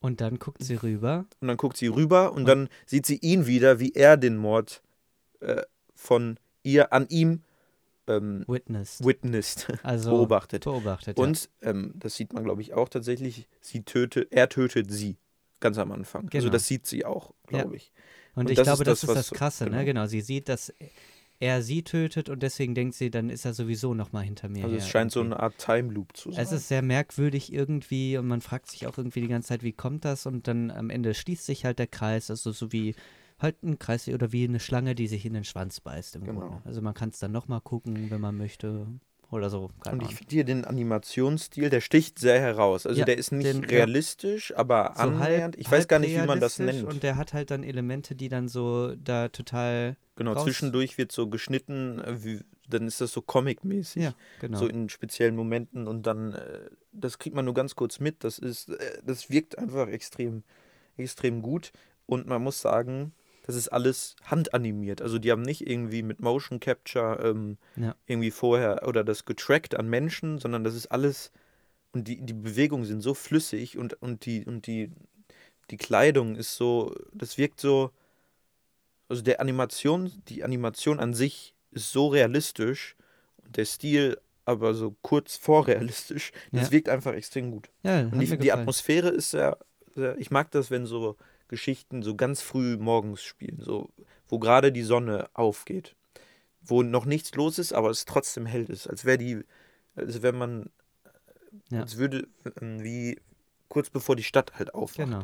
[0.00, 1.24] Und dann guckt sie rüber.
[1.40, 4.36] und dann guckt sie rüber und Und- dann sieht sie ihn wieder, wie er den
[4.36, 4.82] Mord
[5.40, 5.62] äh,
[5.96, 7.42] von ihr an ihm
[8.08, 9.04] ähm, Witnessed.
[9.04, 10.62] witnessed, Also beobachtet.
[10.64, 11.16] beobachtet.
[11.18, 13.48] Und ähm, das sieht man, glaube ich, auch tatsächlich.
[13.60, 15.16] Sie tötet, er tötet sie
[15.58, 16.26] ganz am Anfang.
[16.32, 16.52] Also Genau.
[16.52, 17.86] das sieht sie auch, glaube ich.
[17.86, 18.32] ja.
[18.36, 19.70] und, und ich das glaube, das das, ist das was- Krasse, ne?
[19.70, 19.84] genau.
[19.84, 20.72] Genau, sie sieht, dass
[21.40, 24.64] er sie tötet und deswegen denkt sie, dann ist er sowieso noch mal hinter mir.
[24.64, 25.34] Also es scheint so irgendwie.
[25.34, 26.42] eine Art Time Loop zu sein.
[26.42, 29.72] Es ist sehr merkwürdig irgendwie und man fragt sich auch irgendwie die ganze Zeit, wie
[29.72, 30.24] kommt das?
[30.26, 32.94] Und dann am Ende schließt sich halt der Kreis, also so wie
[33.38, 36.40] halt ein Kreis oder wie eine Schlange, die sich in den Schwanz beißt im Genau.
[36.40, 36.62] Grunde.
[36.64, 38.86] Also man kann es dann nochmal gucken, wenn man möchte
[39.30, 39.70] oder so.
[39.82, 42.86] Keine Und ich finde hier den Animationsstil, der sticht sehr heraus.
[42.86, 43.68] Also Ja, der ist nicht den- ja.
[43.68, 45.56] realistisch, aber So annähernd.
[45.58, 46.84] Ich weiß gar nicht, wie man das nennt.
[46.84, 51.28] Und der hat halt dann Elemente, die dann so da total, Genau, zwischendurch wird so
[51.28, 54.02] geschnitten, äh, wie, dann ist das so comic-mäßig.
[54.04, 54.58] ja, genau.
[54.58, 58.24] So in speziellen Momenten und dann, äh, das kriegt man nur ganz kurz mit.
[58.24, 60.42] Das ist, äh, das wirkt einfach extrem,
[60.96, 61.72] extrem gut.
[62.06, 63.12] Und man muss sagen,
[63.46, 65.00] das ist alles handanimiert.
[65.00, 67.94] Also die haben nicht irgendwie mit Motion Capture ähm, Ja.
[68.06, 71.30] irgendwie vorher oder das getrackt an Menschen, sondern das ist alles
[71.92, 74.90] und die, die Bewegungen sind so flüssig und, und die und die,
[75.70, 77.90] die Kleidung ist so, das wirkt so,
[79.08, 82.96] also der Animation, die Animation an sich ist so realistisch
[83.44, 86.32] und der Stil aber so kurz vor realistisch.
[86.52, 86.72] Das Ja.
[86.72, 87.68] wirkt einfach extrem gut.
[87.82, 88.52] ja, Und die, die.
[88.52, 89.58] Atmosphäre ist sehr,
[89.94, 91.16] sehr, ich mag das, wenn so
[91.48, 93.90] Geschichten so ganz früh morgens spielen, so,
[94.28, 95.94] wo gerade die Sonne aufgeht.
[96.60, 98.88] Wo noch nichts los ist, aber es trotzdem hell ist.
[98.88, 99.44] Als wäre die,
[99.94, 100.70] als wenn man,
[101.70, 101.82] Ja.
[101.82, 102.26] als würde,
[102.60, 103.20] ähm, wie
[103.68, 105.08] kurz bevor die Stadt halt aufwacht.
[105.08, 105.22] Genau.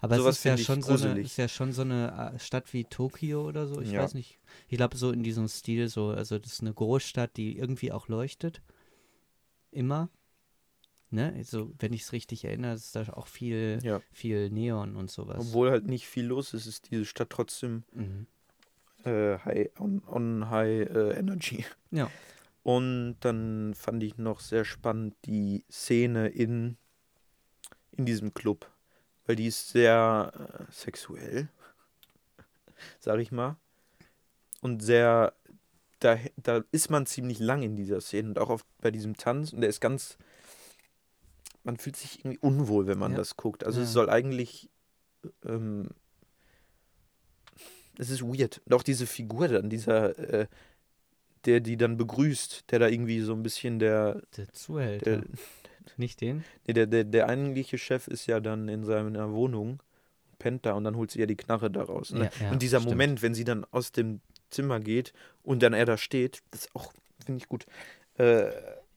[0.00, 2.84] Aber Sowas es ist ja, schon so eine, ist ja schon so eine Stadt wie
[2.84, 3.80] Tokio oder so.
[3.80, 4.02] Ich Ja.
[4.02, 4.38] weiß nicht.
[4.68, 8.08] Ich glaube, so in diesem Stil, so, also das ist eine Großstadt, die irgendwie auch
[8.08, 8.60] leuchtet.
[9.70, 10.10] Immer.
[11.14, 11.32] Ne?
[11.36, 14.00] Also, wenn ich es richtig erinnere, ist da auch viel, Ja.
[14.12, 15.36] viel Neon und sowas.
[15.38, 18.26] Obwohl halt nicht viel los ist, ist diese Stadt trotzdem Mhm.
[19.04, 21.64] äh, high, on, on high äh, energy.
[21.90, 22.10] Ja.
[22.62, 26.76] Und dann fand ich noch sehr spannend die Szene in,
[27.92, 28.70] in diesem Club.
[29.26, 30.32] Weil die ist sehr
[30.68, 31.48] äh, sexuell,
[33.00, 33.56] sag ich mal.
[34.62, 35.34] Und sehr,
[36.00, 39.52] da, da ist man ziemlich lang in dieser Szene und auch auf, bei diesem Tanz.
[39.52, 40.16] Und der ist ganz,
[41.64, 43.18] man fühlt sich irgendwie unwohl, wenn man Ja.
[43.18, 43.64] das guckt.
[43.64, 43.84] Also Ja.
[43.86, 44.70] es soll eigentlich,
[45.44, 45.88] ähm,
[47.98, 48.60] es ist weird.
[48.66, 50.46] Und auch diese Figur dann, dieser, äh,
[51.44, 55.18] der die dann begrüßt, der da irgendwie so ein bisschen der, Der Zuhälter.
[55.18, 55.24] der,
[55.96, 56.44] Nicht den?
[56.66, 59.82] nee, der, der, der eigentliche Chef ist ja dann in seiner Wohnung,
[60.38, 62.12] pennt da und dann holt sie ja die Knarre daraus.
[62.12, 62.24] Ne?
[62.38, 62.90] Ja, ja, und dieser stimmt.
[62.92, 65.12] Moment, wenn sie dann aus dem Zimmer geht
[65.42, 66.92] und dann er da steht, das ist auch,
[67.24, 67.66] finde ich gut.
[68.16, 68.50] Äh,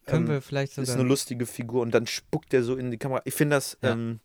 [0.08, 1.00] Können ähm, wir vielleicht ist sogar.
[1.00, 3.22] eine lustige Figur und dann spuckt er so in die Kamera.
[3.26, 3.92] Ich finde das, Ja.
[3.92, 4.20] ähm,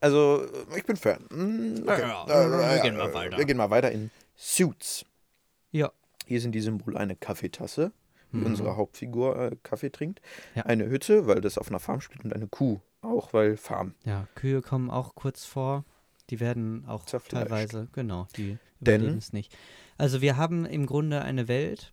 [0.00, 0.44] also
[0.76, 1.22] ich bin Fan.
[1.30, 2.00] Mm, Okay.
[2.00, 3.38] Ja, Äh, wir gehen mal weiter.
[3.38, 5.04] Wir gehen mal weiter in Suits.
[5.70, 5.92] Ja.
[6.26, 7.92] Hier sind die Symbole eine Kaffeetasse,
[8.32, 8.46] wie Mhm.
[8.46, 10.20] unsere Hauptfigur äh, Kaffee trinkt.
[10.54, 10.64] Ja.
[10.66, 13.94] Eine Hütte, weil das auf einer Farm spielt und eine Kuh, auch weil Farm.
[14.04, 15.84] Ja, Kühe kommen auch kurz vor.
[16.30, 19.52] Die werden auch teilweise, genau, die überleben es nicht.
[19.98, 21.92] Also wir haben im Grunde eine Welt.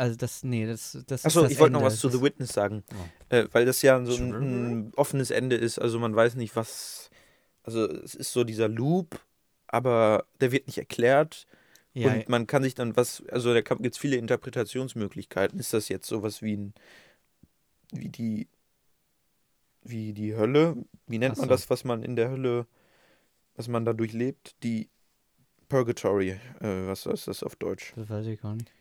[0.00, 2.54] Also das, nee, das, das ist Achso, das ich wollte noch was zu The Witness
[2.54, 3.34] sagen, Oh.
[3.34, 5.78] äh, weil das ja so ein, ein offenes Ende ist.
[5.78, 7.10] Also man weiß nicht, was.
[7.64, 9.20] Also es ist so dieser Loop,
[9.66, 11.46] aber der wird nicht erklärt.
[11.92, 15.60] Ja, Und man kann sich dann was, also da gibt es viele Interpretationsmöglichkeiten.
[15.60, 16.74] Ist das jetzt sowas wie ein,
[17.92, 18.48] wie die,
[19.82, 20.76] wie die Hölle?
[21.08, 22.66] Wie nennt Ach man das, was man in der Hölle,
[23.56, 24.54] was man da durchlebt?
[24.62, 24.88] Die
[25.68, 26.30] Purgatory,
[26.60, 27.92] äh, was ist das auf Deutsch?
[27.96, 28.72] das weiß ich gar nicht.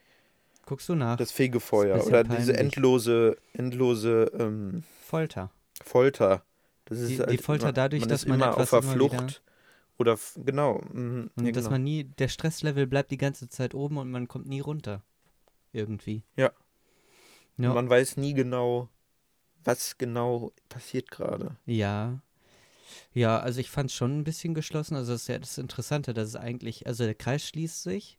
[0.70, 1.17] Guckst du nach?
[1.17, 2.76] Das Fegefeuer oder bisschen diese peinlich.
[2.76, 5.49] endlose, endlose ähm, Folter.
[5.84, 6.43] Folter.
[6.86, 8.95] Das ist Die- die halt Folter man, dadurch, man dass man immer etwas auf der
[8.95, 9.41] wieder- Flucht.
[9.97, 10.80] Oder genau.
[10.93, 11.72] mhm, Und ja, dass genau.
[11.72, 15.01] man nie, der Stresslevel bleibt die ganze Zeit oben und man kommt nie runter.
[15.74, 16.22] Irgendwie.
[16.38, 16.51] Ja.
[17.57, 17.74] Ja.
[17.74, 18.89] Man weiß nie genau,
[19.63, 21.55] was genau passiert gerade.
[21.65, 22.22] Ja.
[23.13, 24.95] Ja, also ich fand es schon ein bisschen geschlossen.
[24.95, 28.18] Also das ist ja das Interessante, dass es eigentlich, also der Kreis schließt sich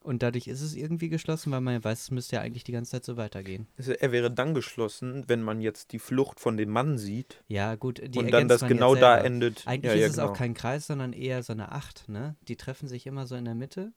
[0.00, 2.72] und dadurch ist es irgendwie geschlossen, weil man ja weiß, es müsste ja eigentlich die
[2.72, 3.66] ganze Zeit so weitergehen.
[3.76, 8.00] Er wäre dann geschlossen, wenn man jetzt die Flucht von dem Mann sieht Ja, gut,
[8.02, 9.66] die und dann das genau da endet.
[9.66, 10.30] Eigentlich ja, ja, ist es genau.
[10.30, 12.36] auch kein Kreis, sondern eher so eine Acht, ne?
[12.46, 13.92] Die treffen sich immer so in der Mitte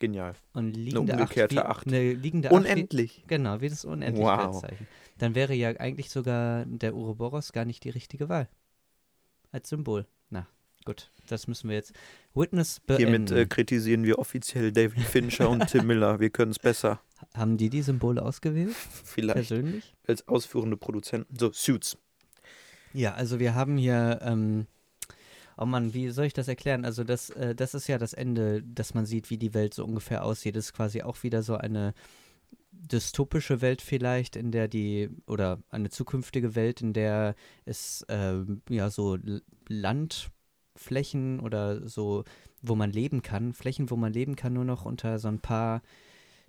[0.00, 0.34] Genial.
[0.54, 1.78] und liegende umgekehrte Acht.
[1.78, 1.90] Acht.
[1.90, 2.54] Wie, eine liegende Acht.
[2.54, 3.24] Wie, Unendlich.
[3.26, 4.86] genau, wie das Unendlichkeitszeichen.
[5.18, 8.48] Dann wäre ja eigentlich sogar der Ouroboros gar nicht die richtige Wahl.
[9.52, 10.06] Als Symbol.
[10.90, 11.92] Gut, das müssen wir jetzt.
[12.34, 13.28] Witness beenden.
[13.28, 16.18] Hiermit äh, kritisieren wir offiziell David Fincher und Tim Miller.
[16.18, 17.00] Wir können es besser.
[17.32, 18.74] Haben die die Symbole ausgewählt?
[18.74, 19.94] Vielleicht Persönlich?
[20.08, 21.38] als ausführende Produzenten.
[21.38, 21.96] So, Suits.
[22.92, 24.66] Ja, also wir haben hier, ähm,
[25.56, 26.84] oh Mann, wie soll ich das erklären?
[26.84, 29.84] Also das, äh, das ist ja das Ende, dass man sieht, wie die Welt so
[29.84, 30.56] ungefähr aussieht.
[30.56, 31.94] Das ist quasi auch wieder so eine
[32.72, 38.90] dystopische Welt vielleicht, in der die, oder eine zukünftige Welt, in der es ähm, ja
[38.90, 39.44] so L-
[40.74, 42.24] Landflächen oder so,
[42.62, 45.82] wo man leben kann, Flächen, wo man leben kann, nur noch unter so ein paar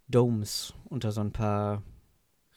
[0.07, 1.83] Domes, unter so ein paar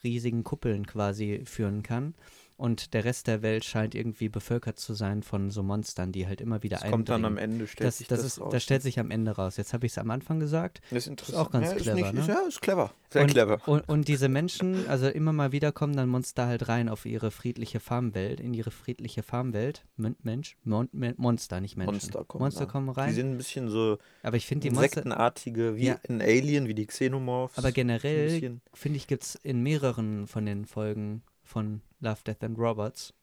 [0.03, 2.15] riesigen Kuppeln quasi führen kann.
[2.57, 6.39] Und der Rest der Welt scheint irgendwie bevölkert zu sein von so Monstern, die halt
[6.39, 7.55] immer wieder Das kommt dann am eindringen.
[7.55, 8.51] Ende, stellt Das, sich das, das, ist, raus.
[8.51, 9.57] das stellt sich am Ende raus.
[9.57, 10.81] Jetzt habe ich es am Anfang gesagt.
[10.89, 11.37] Das ist interessant.
[11.37, 12.19] auch ganz ja, clever, ist ne?
[12.21, 12.93] Ist, ja, ist clever.
[13.09, 13.59] Sehr und, clever.
[13.67, 17.29] Und, und diese Menschen, also immer mal wieder kommen dann Monster halt rein auf ihre
[17.29, 19.85] friedliche Farmwelt, in ihre friedliche Farmwelt.
[19.97, 20.87] Men Mensch, Mon
[21.17, 21.91] Monster, nicht Menschen.
[21.93, 22.41] Monster kommen.
[22.41, 23.09] Monster kommen rein.
[23.09, 25.99] Die sind ein bisschen so aber ich finde die insektenartige, wie Ja.
[26.09, 27.57] ein Alien, wie die Xenomorphs.
[27.57, 32.57] aber generell finde ich, gibt es in mehreren von den Folgen von Love, Death and
[32.57, 33.13] Robots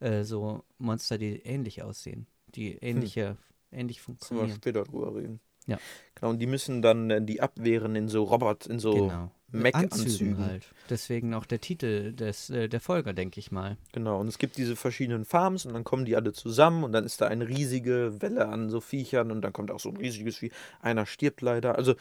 [0.00, 3.36] äh, so Monster, die ähnlich aussehen, die ähnliche,
[3.72, 4.56] ähnlich Können wir funktionieren.
[4.56, 5.40] später drüber reden.
[5.66, 5.78] Ja.
[6.14, 9.30] Genau, und die müssen dann äh, die abwehren in so Robot, in so genau.
[9.48, 10.46] Mit Anzügen Mech-Anzügen.
[10.46, 10.74] halt.
[10.90, 13.76] Deswegen auch der Titel des, äh, der Folge, denke ich mal.
[13.92, 17.04] Genau, und es gibt diese verschiedenen Farms und dann kommen die alle zusammen und dann
[17.04, 20.38] ist da eine riesige Welle an so Viechern und dann kommt auch so ein riesiges
[20.38, 20.50] Vieh.
[20.80, 21.76] Einer stirbt leider.
[21.76, 21.94] Also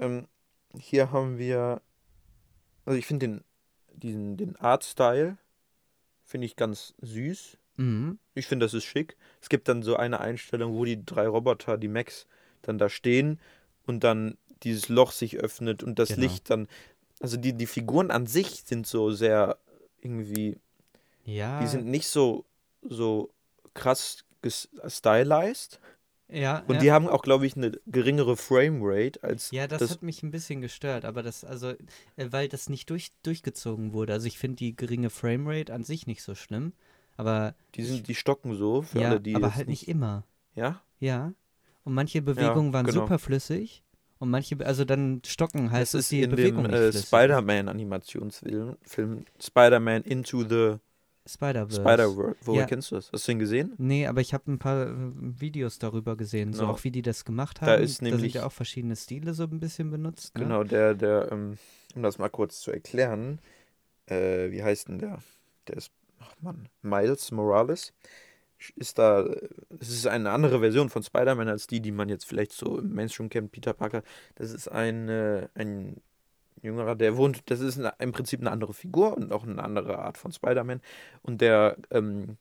[0.00, 0.26] ähm,
[0.76, 1.80] hier haben wir,
[2.84, 3.44] also ich finde den,
[4.02, 5.36] diesen, den Artstyle
[6.24, 7.56] finde ich ganz süß.
[7.76, 8.18] Mhm.
[8.34, 9.16] Ich finde, das ist schick.
[9.40, 12.26] Es gibt dann so eine Einstellung, wo die drei Roboter, die Max,
[12.62, 13.38] dann da stehen
[13.86, 16.22] und dann dieses Loch sich öffnet und das Genau.
[16.22, 16.66] Licht dann.
[17.20, 19.58] Also die, die Figuren an sich sind so sehr
[20.00, 20.58] irgendwie
[21.24, 21.60] Ja.
[21.60, 22.44] die sind nicht so,
[22.82, 23.30] so
[23.74, 25.80] krass ges- stylized.
[26.30, 26.80] Ja, Und ja.
[26.80, 29.90] die haben auch, glaube ich, eine geringere Framerate als Ja, das, das.
[29.92, 31.76] hat mich ein bisschen gestört, aber das, also, äh,
[32.30, 34.12] weil das nicht durch, durchgezogen wurde.
[34.12, 36.72] Also ich finde die geringe Framerate an sich nicht so schlimm,
[37.16, 39.34] aber die, sind, die stocken so, für ja, alle, die.
[39.34, 40.24] aber halt nicht immer.
[40.54, 40.82] Ja?
[41.00, 41.32] Ja.
[41.84, 43.00] Und manche Bewegungen waren genau.
[43.00, 43.82] super flüssig
[44.18, 46.92] und manche, also dann stocken heißt Das es ist die in Bewegung dem äh.
[46.92, 50.76] Spider-Man-Animationsfilm Film Spider-Man Into the
[51.28, 51.80] Spider-Verse.
[51.82, 52.36] Spider-World.
[52.42, 52.66] Woher Ja.
[52.66, 53.10] kennst du das?
[53.12, 53.74] Hast du den gesehen?
[53.78, 54.94] Nee, aber ich habe ein paar äh,
[55.40, 56.72] Videos darüber gesehen, so Genau.
[56.72, 57.68] auch wie die das gemacht haben.
[57.68, 60.34] Da ist da sind nämlich- ja auch verschiedene Stile so ein bisschen benutzt.
[60.36, 60.44] Ne?
[60.44, 61.58] Genau, der, der, ähm,
[61.94, 63.40] um das mal kurz zu erklären,
[64.06, 65.18] äh, wie heißt denn der?
[65.68, 67.92] Der ist, ach Mann, Miles Morales.
[68.74, 69.24] Ist da,
[69.78, 72.92] es ist eine andere Version von Spider-Man als die, die man jetzt vielleicht so im
[72.92, 74.02] Mainstream kennt, Peter Parker.
[74.34, 76.00] Das ist ein, äh, ein
[76.62, 79.98] jüngerer, der wohnt, das ist eine, im Prinzip eine andere Figur und auch eine andere
[79.98, 80.80] Art von Spider-Man.
[81.22, 82.36] Und der ähm,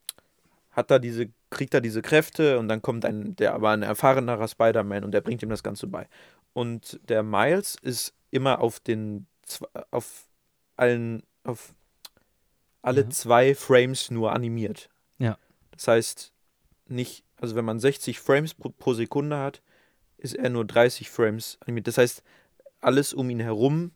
[0.72, 4.48] hat da diese, kriegt da diese Kräfte und dann kommt ein, der aber ein erfahrenerer
[4.48, 6.08] Spider-Man und der bringt ihm das Ganze bei.
[6.54, 9.28] Und der Miles ist immer auf den
[9.92, 10.26] auf
[10.76, 11.74] allen auf
[12.82, 13.10] alle Ja.
[13.10, 14.90] zwei Frames nur animiert.
[15.20, 15.38] Ja.
[15.72, 16.34] Das heißt,
[16.88, 19.62] nicht, also wenn man 60 Frames pro, pro Sekunde hat,
[20.18, 21.88] ist er nur 30 Frames animiert.
[21.88, 22.24] Das heißt,
[22.80, 23.92] alles um ihn herum,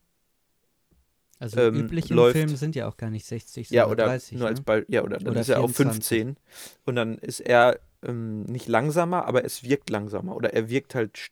[1.41, 4.05] Also ähm, üblich in läuft- Filmen sind ja auch gar nicht 60, ja, sondern oder
[4.09, 4.37] 30.
[4.37, 4.63] nur als ne?
[4.63, 6.17] Ball, ja, oder dann Oder ist er auf 24.
[6.19, 6.37] 15
[6.85, 11.29] und dann ist er ähm, nicht langsamer, aber es wirkt langsamer oder er wirkt halt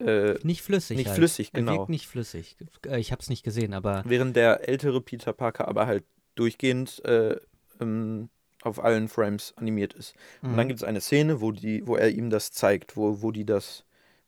[0.00, 0.96] äh, Nicht flüssig.
[0.96, 1.16] nicht halt.
[1.16, 1.72] flüssig, Er genau.
[1.78, 2.56] wirkt nicht flüssig.
[2.86, 7.04] Äh, Ich habe es nicht gesehen, aber Während der ältere Peter Parker aber halt durchgehend
[7.04, 7.36] äh,
[7.80, 8.28] ähm,
[8.62, 10.14] auf allen Frames animiert ist.
[10.42, 10.56] Und Mhm.
[10.56, 13.44] dann gibt es eine Szene, wo die, wo er ihm das zeigt, wo, wo die
[13.44, 13.84] das,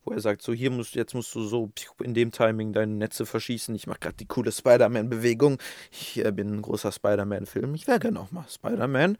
[0.07, 1.71] wo er sagt, so hier musst jetzt musst du so
[2.03, 3.75] in dem Timing deine Netze verschießen.
[3.75, 5.59] Ich mache gerade die coole Spider-Man-Bewegung.
[5.91, 7.75] Ich äh, bin ein großer Spider-Man-Film.
[7.75, 9.19] Ich wäre gerne auch mal Spider-Man.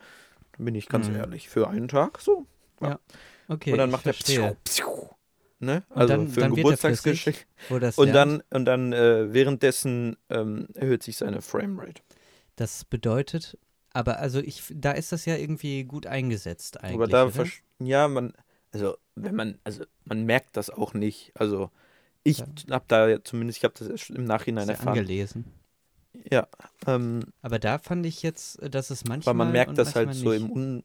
[0.59, 1.17] Bin ich ganz Mhm.
[1.17, 2.47] ehrlich, für einen Tag so.
[3.49, 4.57] okay, und dann macht er
[5.59, 5.83] ne?
[5.91, 7.47] Also dann- für ein Geburtstagsgeschenk.
[7.97, 12.03] Und dann, und dann äh, währenddessen ähm, erhöht sich seine Framerate.
[12.57, 13.59] Das bedeutet,
[13.93, 16.95] aber also ich, da ist das ja irgendwie gut eingesetzt eigentlich.
[16.95, 17.45] Aber da,
[17.81, 18.33] ja, man,
[18.73, 21.33] also wenn man, also man merkt das auch nicht.
[21.35, 21.71] Also
[22.23, 22.47] ich Ja.
[22.71, 24.89] hab da ja zumindest, ich habe das erst im Nachhinein ja erfahren.
[24.99, 25.45] angelesen.
[26.31, 26.49] Ja,
[26.87, 29.33] ähm, Aber da fand ich jetzt, dass es manchmal.
[29.35, 30.43] weil man merkt das halt manchmal so nicht.
[30.43, 30.85] im Un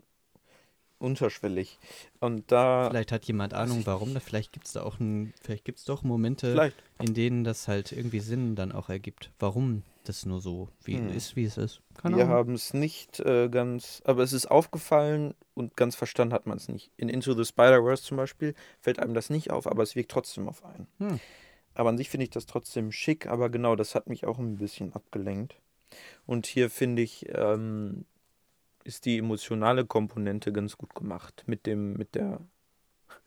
[1.02, 1.80] unterschwellig.
[2.20, 4.14] Und da, Vielleicht hat jemand Ahnung, warum.
[4.14, 7.44] Da vielleicht gibt es da auch ein, vielleicht gibt es doch Momente, vielleicht, in denen
[7.44, 9.32] das halt irgendwie Sinn dann auch ergibt.
[9.40, 11.10] Warum das nur so wie Hm.
[11.10, 11.82] ist, wie es ist.
[12.02, 16.48] Keine wir haben es nicht äh, ganz, aber es ist aufgefallen und ganz verstanden hat
[16.48, 16.92] man es nicht.
[16.98, 20.48] In Into the Spider-Verse zum Beispiel fällt einem das nicht auf, aber es wirkt trotzdem
[20.48, 20.88] auf einen.
[20.98, 21.20] Hm.
[21.74, 24.58] Aber an sich finde ich das trotzdem schick, aber genau, das hat mich auch ein
[24.58, 25.56] bisschen abgelenkt.
[26.26, 28.06] Und hier finde ich, ähm,
[28.84, 31.44] ist die emotionale Komponente ganz gut gemacht.
[31.48, 32.40] Mit dem, mit der.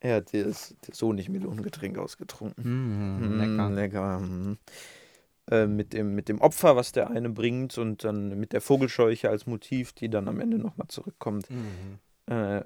[0.00, 2.62] Er hat das, das Honigmelonengetränk ausgetrunken.
[2.64, 3.70] Mm, Mm, lecker.
[3.70, 4.18] lecker.
[4.20, 4.58] mm.
[5.50, 9.30] Äh, mit, dem, mit dem Opfer, was der eine bringt, und dann mit der Vogelscheuche
[9.30, 11.48] als Motiv, die dann am Ende nochmal zurückkommt.
[11.50, 11.98] Mhm.
[12.26, 12.64] Äh,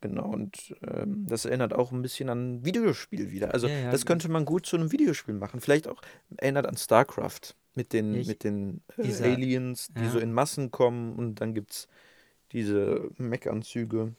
[0.00, 3.52] genau, und ähm, das erinnert auch ein bisschen an ein Videospiel wieder.
[3.52, 5.60] Also Ja, ja, das könnte man gut zu einem Videospiel machen.
[5.60, 6.00] Vielleicht auch
[6.38, 10.10] erinnert an StarCraft mit den, ich- mit den äh, dieser- Aliens, die ja.
[10.10, 11.88] so in Massen kommen und dann gibt es
[12.52, 14.14] diese Mech-Anzüge.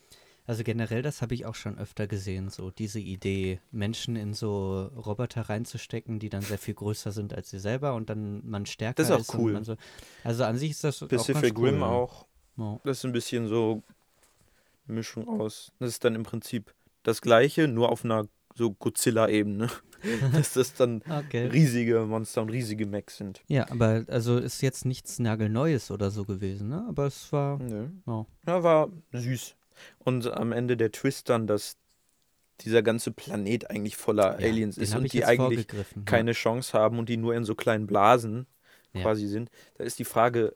[0.47, 4.83] Also generell, das habe ich auch schon öfter gesehen, so diese Idee, Menschen in so
[4.95, 8.93] Roboter reinzustecken, die dann sehr viel größer sind als sie selber und dann man stärker
[9.01, 9.63] Das ist auch ist und cool.
[9.65, 9.75] so.
[10.23, 11.69] Also an sich ist das auch Pacific ganz cool.
[11.69, 12.27] Rim auch.
[12.57, 12.79] Ja.
[12.83, 13.81] Das ist ein bisschen so
[14.87, 15.71] eine Mischung aus.
[15.79, 19.67] Das ist dann im Prinzip das Gleiche, nur auf einer so Godzilla-Ebene.
[20.33, 21.47] Dass das dann Okay.
[21.47, 23.41] riesige Monster und riesige Mechs sind.
[23.47, 26.85] Ja, aber also ist jetzt nichts nagelneues oder so gewesen, ne?
[26.87, 27.57] Aber es war.
[27.59, 27.87] Nö.
[28.05, 28.25] Ja.
[28.47, 29.55] Ja, war süß.
[29.99, 31.77] Und am Ende der Twist dann, dass
[32.61, 36.05] dieser ganze Planet eigentlich voller Ja, Aliens ist und die eigentlich vorgegriffen, ja.
[36.05, 38.45] keine Chance haben und die nur in so kleinen Blasen
[38.93, 39.01] Ja.
[39.01, 39.49] quasi sind.
[39.77, 40.55] Da ist die Frage,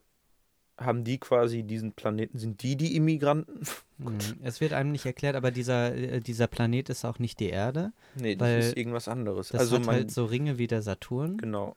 [0.80, 3.62] haben die quasi diesen Planeten, sind die die Immigranten?
[3.98, 4.18] Mhm.
[4.44, 7.92] Es wird einem nicht erklärt, aber dieser, äh, dieser Planet ist auch nicht die Erde.
[8.16, 9.50] nee, das ist irgendwas anderes.
[9.50, 11.38] Das also hat man, halt so Ringe wie der Saturn.
[11.38, 11.76] genau.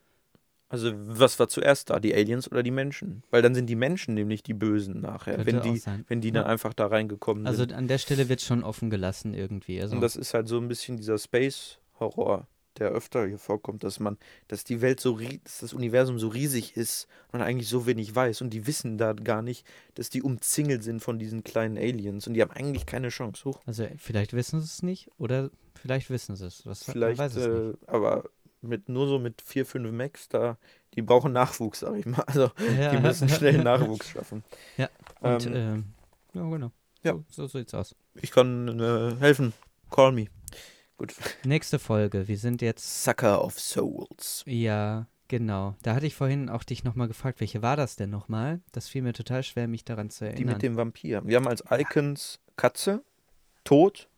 [0.68, 3.22] Also was war zuerst da, die Aliens oder die Menschen?
[3.30, 6.06] Weil dann sind die Menschen nämlich die Bösen nachher, wenn die, sein.
[6.08, 6.48] wenn die dann Ja.
[6.48, 7.74] einfach da reingekommen Also sind.
[7.74, 9.82] an der Stelle wird schon offen gelassen irgendwie.
[9.82, 12.46] Also Und das ist halt so ein bisschen dieser Space-Horror,
[12.78, 14.18] der öfter hier vorkommt, dass man,
[14.48, 18.14] dass die Welt so, dass das Universum so riesig ist und man eigentlich so wenig
[18.14, 22.26] weiß und die wissen da gar nicht, dass die umzingelt sind von diesen kleinen Aliens
[22.26, 23.44] und die haben eigentlich keine Chance.
[23.44, 23.60] Hoch.
[23.66, 26.66] Also vielleicht wissen sie es nicht oder vielleicht wissen sie es.
[26.66, 28.24] Was, man Vielleicht, weiß es äh, aber
[28.62, 30.56] mit nur so mit vier, fünf Max da,
[30.94, 32.22] die brauchen Nachwuchs, sag ich mal.
[32.22, 32.50] Also.
[32.78, 32.90] Ja.
[32.90, 34.44] die müssen schnell Nachwuchs schaffen.
[34.76, 34.88] Ja,
[35.20, 35.84] Und Ähm, ähm,
[36.34, 36.72] ja, genau.
[37.02, 37.12] ja.
[37.28, 37.94] So, so sieht's aus.
[38.14, 39.52] ich kann äh, helfen.
[39.90, 40.26] Call me.
[40.96, 41.14] Gut.
[41.44, 42.28] Nächste Folge.
[42.28, 43.04] Wir sind jetzt.
[43.04, 44.42] Sucker of Souls.
[44.46, 45.74] Ja, genau.
[45.82, 48.60] Da hatte ich vorhin auch dich nochmal gefragt, welche war das denn nochmal?
[48.72, 50.54] Das fiel mir total schwer, mich daran zu Die erinnern.
[50.54, 51.22] mit dem Vampir.
[51.24, 53.02] Wir haben als Icons Katze,
[53.64, 54.08] Tod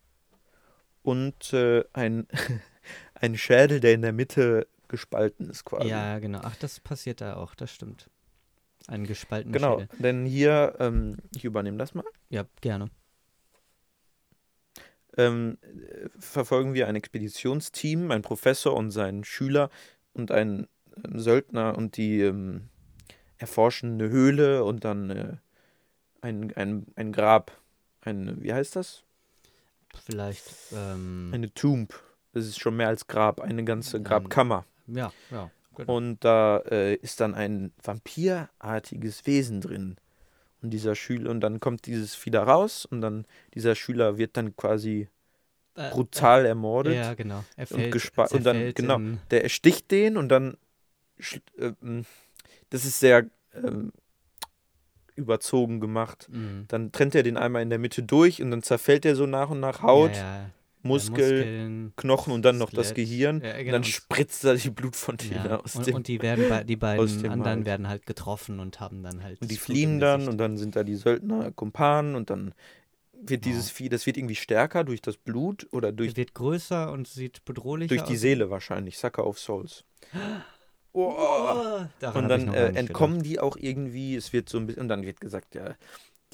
[1.03, 2.27] und äh, ein,
[3.15, 5.89] ein Schädel, der in der Mitte gespalten ist quasi.
[5.89, 6.41] ja, genau.
[6.43, 7.55] Ach, das passiert da auch.
[7.55, 8.11] Das stimmt.
[8.87, 9.99] Ein gespaltener Genau, Schädel.
[9.99, 12.91] denn hier, ähm, ich übernehme das mal, Ja, gerne.
[15.17, 19.71] Ähm, äh, verfolgen wir ein Expeditionsteam, ein Professor und sein Schüler
[20.13, 20.67] und ein
[21.05, 22.69] ähm, Söldner und die ähm,
[23.39, 25.37] erforschen eine Höhle und dann äh,
[26.21, 27.53] ein, ein, ein Grab.
[28.01, 29.03] Ein, wie heißt das?
[30.05, 30.45] Vielleicht.
[30.73, 31.95] Ähm, Eine Tomb.
[32.33, 34.65] Das ist schon mehr als Grab, eine ganze Grabkammer.
[34.87, 35.51] ja, ja.
[35.77, 35.97] Genau.
[35.97, 39.97] Und da äh, ist dann ein vampirartiges Wesen drin.
[40.65, 44.57] Und dieser Schüler, und dann kommt dieses wieder raus und dann dieser Schüler wird dann
[44.57, 45.09] quasi
[45.77, 46.95] Äh, brutal äh, ermordet.
[46.95, 47.45] Ja, genau.
[47.57, 48.99] Er und fällt, gespa- und dann- genau.
[49.31, 50.57] Der ersticht den und dann.
[51.59, 52.07] ähm,
[52.71, 53.93] das ist sehr ähm,
[55.17, 56.29] überzogen gemacht.
[56.31, 56.65] Mhm.
[56.69, 59.51] Dann trennt er den einmal in der Mitte durch und dann zerfällt er so nach
[59.51, 60.51] und nach Haut, ja, ja.
[60.85, 63.09] Muskel, Muskeln, Knochen und dann noch das Skelett.
[63.09, 63.41] Gehirn.
[63.43, 65.95] Ja, Und genau, dann spritzt da die Blutfontäne Ja, aus und, dem.
[65.97, 67.67] und die werden die beiden anderen Hals.
[67.67, 69.41] werden halt getroffen und haben dann halt.
[69.43, 72.55] Und die das fliehen dann und dann sind da die Söldner Kumpanen und dann
[73.27, 73.53] wird Ja.
[73.53, 77.09] dieses Vieh, das wird irgendwie stärker durch das Blut oder durch, Er wird größer und
[77.09, 78.21] sieht bedrohlicher durch die aus.
[78.21, 79.85] Seele wahrscheinlich, Sucker of Souls.
[80.97, 81.85] Oh.
[82.15, 85.21] Und dann äh, entkommen die auch irgendwie, es wird so ein bisschen, und dann wird
[85.21, 85.75] gesagt, ja,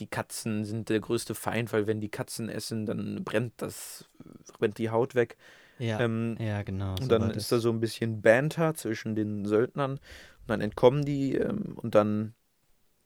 [0.01, 4.09] die Katzen sind der größte Feind, weil wenn die Katzen essen, dann brennt das,
[4.59, 5.37] brennt die Haut weg.
[5.79, 6.97] Ja, Ähm, ja genau.
[6.97, 9.93] so und dann war ist da so ein bisschen Banter zwischen den Söldnern.
[9.93, 12.35] Und dann entkommen die ähm, und dann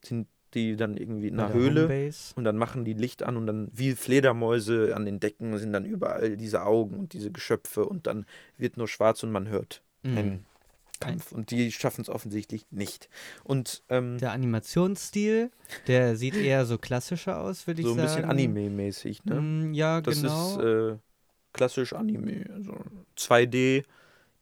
[0.04, 1.82] sind die dann irgendwie in einer der Höhle.
[1.88, 2.34] Homebase.
[2.36, 5.84] Und dann machen die Licht an und dann wie Fledermäuse an den Decken sind dann
[5.84, 8.24] überall diese Augen und diese Geschöpfe und dann
[8.56, 10.18] wird nur schwarz und man hört Mhm.
[10.18, 10.46] einen
[11.06, 11.32] Kampf.
[11.32, 13.08] Und die schaffen es offensichtlich nicht.
[13.44, 15.50] Und ähm, Der Animationsstil,
[15.86, 18.08] der sieht eher so klassischer aus, würde ich so ein sagen.
[18.08, 19.40] bisschen Anime-mäßig, ne?
[19.40, 20.58] Mm, ja, Das genau.
[20.58, 20.96] ist äh,
[21.52, 22.46] klassisch Anime.
[22.52, 22.74] Also
[23.16, 23.84] 2D.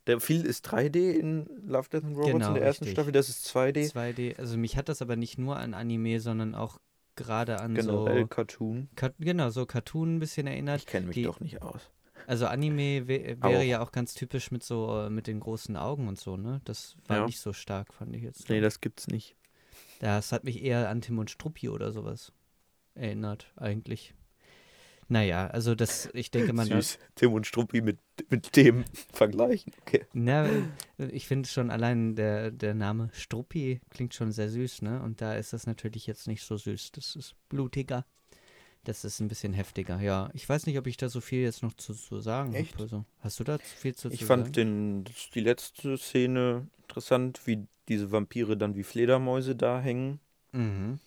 [0.08, 2.96] Der viel ist 3D in Love, Death and Robots Genau, in der ersten richtig.
[2.96, 3.12] Staffel.
[3.12, 3.92] Das ist 2D.
[3.92, 4.36] 2D.
[4.38, 6.78] Also mich hat das aber nicht nur an Anime, sondern auch
[7.14, 8.26] gerade an Generell so.
[8.26, 8.88] Cartoon.
[8.96, 10.80] Ka genau, so Cartoon ein bisschen erinnert.
[10.80, 11.90] Ich kenne mich die- doch nicht aus.
[12.26, 13.02] Also Anime
[13.40, 13.50] Auch.
[13.50, 16.60] wäre ja auch ganz typisch mit so äh, mit den großen Augen und so, ne?
[16.64, 17.26] Das war Ja.
[17.26, 18.48] nicht so stark, fand ich jetzt.
[18.48, 19.36] Nee, das gibt's nicht.
[20.00, 22.32] Das hat mich eher an Tim und Struppi oder sowas
[22.94, 24.14] erinnert, eigentlich.
[25.08, 26.98] Naja, also das, ich denke, man Süß.
[27.16, 27.98] Tim und Struppi mit,
[28.30, 29.72] mit dem vergleichen.
[29.82, 30.06] Okay.
[30.12, 30.48] na,
[30.96, 35.02] ich finde schon allein der, der Name Struppi klingt schon sehr süß, ne?
[35.02, 36.92] Und da ist das natürlich jetzt nicht so süß.
[36.92, 38.06] Das ist blutiger.
[38.84, 40.28] Das ist ein bisschen heftiger, ja.
[40.34, 42.72] Ich weiß nicht, ob ich da so viel jetzt noch zu, zu sagen Echt?
[42.74, 42.82] habe.
[42.84, 44.52] Also, hast du da viel zu, Ich zu fand sagen?
[44.54, 50.18] den, das- die letzte Szene interessant, wie diese Vampire dann wie Fledermäuse da hängen.
[50.52, 50.98] Mhm.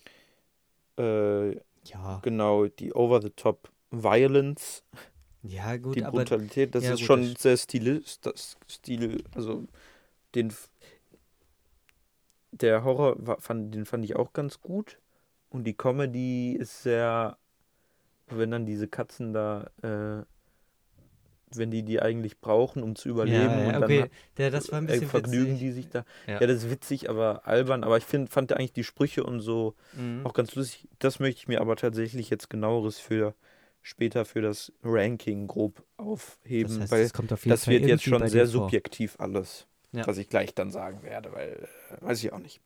[0.98, 4.82] Äh, Ja, genau, die Over-the-Top Violence,
[5.42, 9.22] ja, gut, die aber Brutalität, das ja, ist gut, schon das- sehr stilistisch, das Stil,
[9.34, 9.66] also
[10.34, 10.52] den
[12.50, 14.98] der Horror fand, den fand ich auch ganz gut
[15.50, 17.38] und die Comedy ist sehr
[18.28, 20.24] wenn dann diese Katzen da, äh,
[21.54, 24.00] wenn die die eigentlich brauchen, um zu überleben ja, ja, und okay.
[24.00, 25.58] dann Der, das war ein äh, vergnügen witzig.
[25.60, 26.04] die sich da.
[26.26, 26.40] Ja.
[26.40, 26.46] Ja.
[26.46, 27.84] das ist witzig, aber albern.
[27.84, 30.26] Aber ich find, fand eigentlich die Sprüche und so Mhm.
[30.26, 30.88] auch ganz lustig.
[30.98, 33.34] Das möchte ich mir aber tatsächlich jetzt genaueres für
[33.80, 37.84] später für das Ranking grob aufheben, Das heißt, weil kommt auf jeden das Fall wird
[37.86, 38.62] jetzt schon sehr dir vor.
[38.64, 40.04] subjektiv alles, Ja.
[40.08, 41.68] was ich gleich dann sagen werde, weil
[42.00, 42.60] äh, weiß ich auch nicht.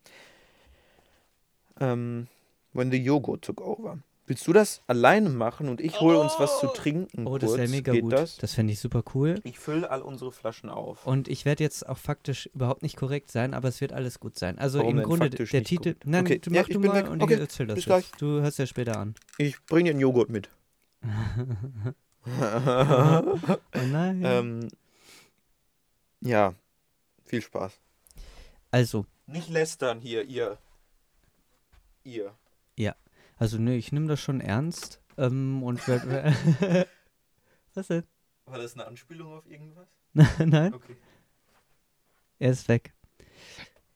[1.78, 2.28] Ähm,
[2.72, 3.98] when the Joghurt took over.
[4.26, 7.26] Willst du das alleine machen und ich hole uns was zu trinken?
[7.26, 8.12] Oh, das wäre mega Geht gut.
[8.12, 8.36] Das?
[8.36, 9.40] Das fände ich super cool.
[9.42, 11.04] Ich fülle all unsere Flaschen auf.
[11.04, 14.38] Und ich werde jetzt auch faktisch überhaupt nicht korrekt sein, aber es wird alles gut
[14.38, 14.56] sein.
[14.58, 15.94] Also Warum im denn Grunde der Titel.
[15.94, 16.06] gut?
[16.06, 17.10] Nein, Okay, du ja, mach ich du mal weg.
[17.10, 18.22] und Okay, ich erzähl das bis jetzt.
[18.22, 19.16] Du hörst ja später an.
[19.38, 20.48] Ich bringe dir einen Joghurt mit.
[22.26, 24.22] Oh nein.
[24.24, 24.68] ähm,
[26.20, 26.54] ja,
[27.24, 27.72] viel Spaß.
[28.70, 30.58] also, Nicht lästern hier, ihr.
[32.04, 32.34] Ihr.
[33.41, 35.01] Also nö, ich nehme das schon ernst.
[35.16, 36.05] Ähm, und werd,
[37.74, 38.05] Was denn?
[38.45, 39.88] War das eine Anspielung auf irgendwas?
[40.38, 40.97] nein, Okay.
[42.38, 42.93] er ist weg.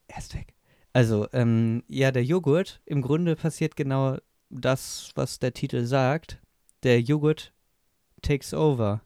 [0.08, 0.54] Er ist weg.
[0.92, 4.16] Also, ähm, ja, der Joghurt, im Grunde passiert genau
[4.48, 6.40] das, was der Titel sagt.
[6.82, 7.52] Der Joghurt
[8.22, 9.02] takes over.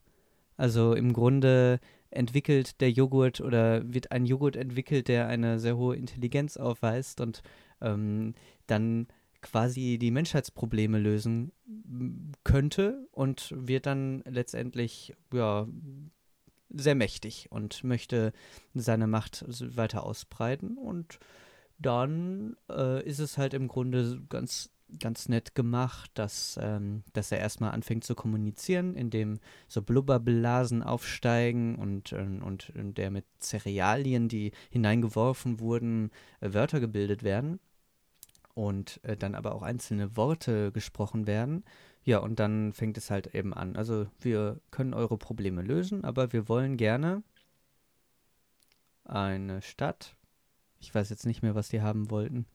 [0.57, 1.80] Also im Grunde
[2.11, 7.43] entwickelt der Joghurt oder wird ein Joghurt entwickelt, der eine sehr hohe Intelligenz aufweist und
[7.80, 8.34] ähm,
[8.66, 9.09] dann
[9.41, 11.53] quasi die Menschheitsprobleme lösen
[12.45, 15.66] könnte und wird dann letztendlich ja
[16.70, 18.32] sehr mächtig und möchte
[18.74, 19.45] seine Macht
[19.76, 21.18] weiter ausbreiten und
[21.78, 27.39] dann äh, ist es halt im Grunde ganz ganz nett gemacht, dass, ähm, dass er
[27.39, 34.53] erstmal anfängt zu kommunizieren, indem so Blubberblasen aufsteigen und, und, und der mit Cerealien, die
[34.70, 36.11] hineingeworfen wurden,
[36.41, 37.61] äh, Wörter gebildet werden
[38.59, 41.64] und äh, dann aber auch einzelne Worte gesprochen werden.
[42.02, 43.76] Ja, und dann fängt es halt eben an.
[43.76, 47.22] Also wir können eure Probleme lösen, aber wir wollen gerne
[49.04, 50.16] eine Stadt.
[50.80, 52.46] Ich weiß jetzt nicht mehr, was die haben wollten.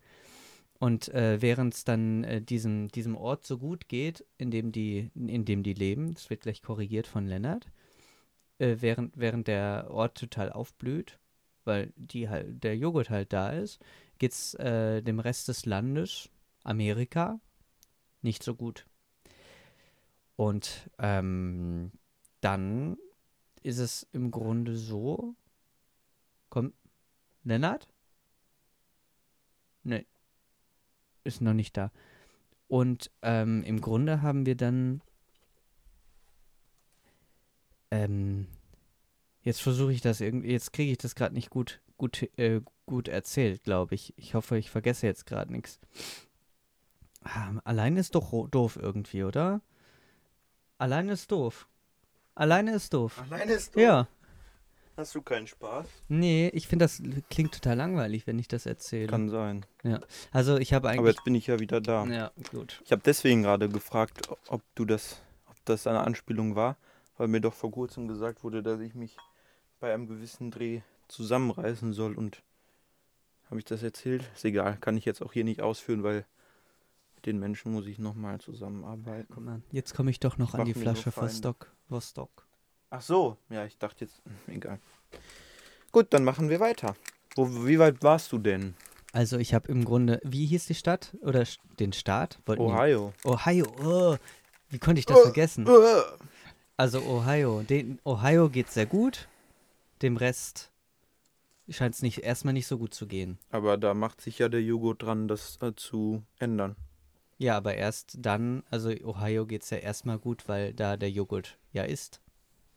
[0.78, 5.10] Und äh, während es dann äh, diesem, diesem Ort so gut geht, in dem die,
[5.16, 7.72] in dem die leben, das wird gleich korrigiert von Lennart,
[8.60, 11.18] äh, während, während der Ort total aufblüht,
[11.64, 13.80] weil die halt, der Joghurt halt da ist,
[14.24, 16.30] geht's äh, dem Rest des Landes,
[16.64, 17.42] Amerika,
[18.22, 18.88] nicht so gut.
[20.38, 21.92] Und ähm,
[22.40, 22.96] dann
[23.64, 25.36] ist es im Grunde so.
[26.48, 26.74] Kommt
[27.44, 27.90] Lennart?
[29.84, 30.06] Nee.
[31.26, 31.92] Ist noch nicht da.
[32.70, 35.02] Und ähm, im Grunde haben wir dann.
[37.92, 38.48] Ähm,
[39.42, 40.52] jetzt versuche ich das irgendwie.
[40.54, 44.14] Jetzt kriege ich das gerade nicht gut, gut, äh, gut erzählt, glaube ich.
[44.18, 45.80] Ich hoffe, ich vergesse jetzt gerade nichts.
[47.24, 49.62] Ah, alleine ist doch doof irgendwie, oder?
[50.78, 51.68] Alleine ist doof.
[52.36, 53.22] Alleine ist doof.
[53.30, 54.08] Alleine ist Ja.
[54.96, 55.88] Hast du keinen Spaß?
[56.08, 59.08] Nee, ich finde, das klingt total langweilig, wenn ich das erzähle.
[59.08, 59.66] Kann sein.
[60.32, 61.16] Also, ich habe Aber eigentlich.
[61.16, 62.06] jetzt bin ich ja wieder da.
[62.06, 62.82] ja, gut.
[62.86, 65.20] Ich habe deswegen gerade gefragt, ob du das,
[65.50, 66.78] ob das eine Anspielung war,
[67.18, 69.18] weil mir doch vor kurzem gesagt wurde, dass ich mich
[69.80, 72.44] bei einem gewissen Dreh zusammenreißen soll und
[73.54, 74.24] habe ich das erzählt?
[74.34, 76.26] Ist egal, kann ich jetzt auch hier nicht ausführen, weil
[77.16, 79.28] mit den Menschen muss ich nochmal zusammenarbeiten.
[79.32, 81.32] Guck mal, jetzt komme ich doch noch Ich an die so Flasche Feinde.
[81.32, 81.72] Vostok.
[81.88, 82.48] Vostok.
[82.90, 84.80] Ach so, ja, ich dachte jetzt, egal.
[85.92, 86.96] Gut, dann machen wir weiter.
[87.36, 88.74] Wo, wie weit warst du denn?
[89.12, 90.20] Also, ich habe im Grunde.
[90.24, 91.16] Wie hieß die Stadt?
[91.22, 91.44] Oder
[91.80, 92.40] den Staat?
[92.48, 93.14] Wollten die- Ohio.
[93.24, 93.66] Ohio.
[93.84, 94.18] Oh,
[94.70, 95.68] wie konnte ich das vergessen?
[96.78, 97.62] Also, Ohio.
[97.62, 99.28] Den, Ohio geht sehr gut.
[100.02, 100.72] Dem Rest
[101.70, 103.38] scheint es nicht, erstmal nicht so gut zu gehen.
[103.52, 106.76] Aber da macht sich ja der Joghurt dran, das äh, zu ändern.
[107.38, 111.58] Ja, aber erst dann, also Ohio geht es ja erstmal gut, weil da der Joghurt
[111.72, 112.22] ja ist.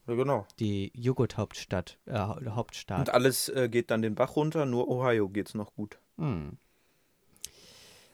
[0.07, 0.47] Ja, genau.
[0.61, 3.01] Die Joghurt-Hauptstadt, äh, Hau- Hauptstaat.
[3.09, 5.99] Und alles äh, geht dann den Bach runter, nur Ohio geht's noch gut.
[6.17, 6.57] Hm.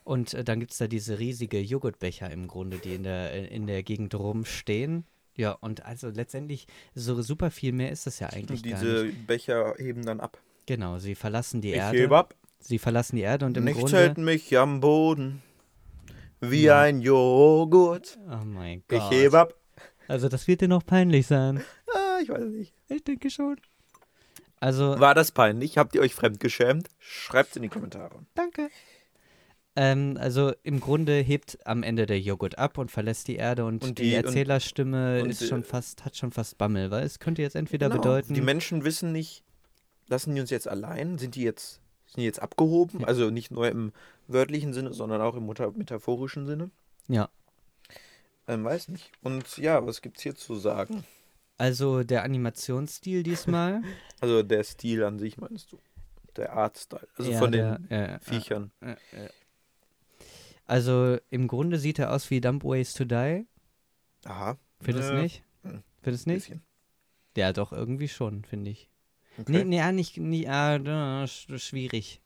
[0.04, 3.46] Und äh, dann gibt es da diese riesige Joghurtbecher im Grunde, die in der, äh,
[3.54, 5.04] in der Gegend rumstehen.
[5.36, 9.12] Ja, und also letztendlich so super viel mehr ist das ja eigentlich Und diese.
[9.26, 10.38] Becher heben dann ab.
[10.66, 11.98] Genau, sie verlassen die ich Erde.
[11.98, 12.34] hebe ab.
[12.60, 13.96] Sie verlassen die Erde und im Nichts Grunde.
[13.96, 15.42] hält mich am Boden.
[16.40, 16.80] Wie Ja.
[16.80, 18.18] ein Joghurt.
[18.30, 19.10] Oh mein Ich Gott.
[19.12, 19.54] hebe ab.
[20.08, 21.62] Also das wird dir noch peinlich sein.
[21.94, 22.74] Ah, ich weiß nicht.
[22.88, 23.56] Ich denke schon.
[24.60, 25.76] Also, War das peinlich?
[25.78, 26.88] Habt ihr euch fremdgeschämt?
[27.00, 28.20] Schreibt's in die Kommentare.
[28.34, 28.68] danke.
[29.74, 33.82] Ähm, also im Grunde hebt am Ende der Joghurt ab und verlässt die Erde und,
[33.82, 37.40] Und die, die- Erzählerstimme und ist schon fast, hat schon fast Bammel, weil es könnte
[37.40, 38.02] jetzt entweder Genau.
[38.02, 38.34] bedeuten.
[38.34, 39.42] Die Menschen wissen nicht,
[40.12, 41.18] lassen die uns jetzt allein?
[41.18, 43.00] Sind die jetzt, sind die jetzt abgehoben?
[43.00, 43.06] Ja.
[43.08, 43.92] Also nicht nur im
[44.28, 46.70] wörtlichen Sinne, sondern auch im metaphorischen Sinne.
[47.08, 47.28] Ja.
[48.46, 49.10] Ähm, weiß nicht.
[49.22, 51.04] Und ja, was gibt's hier zu sagen?
[51.58, 53.82] Also der Animationsstil diesmal.
[54.20, 55.78] Also der Stil an sich meinst du?
[56.36, 57.08] Der Artstyle.
[57.18, 58.70] Also Ja, von der- den ja, Viechern.
[60.66, 63.46] Also im Grunde sieht er aus wie Dump Ways to Die.
[64.24, 64.56] Aha.
[64.80, 65.42] Findest du Ja, nicht?
[65.62, 66.44] hm, Findest du nicht?
[66.48, 66.62] Bisschen.
[67.36, 68.88] Ja, doch, irgendwie schon, finde ich.
[69.38, 69.52] Okay.
[69.52, 72.20] Nee, nee, ja, nicht, nie, ah, schwierig.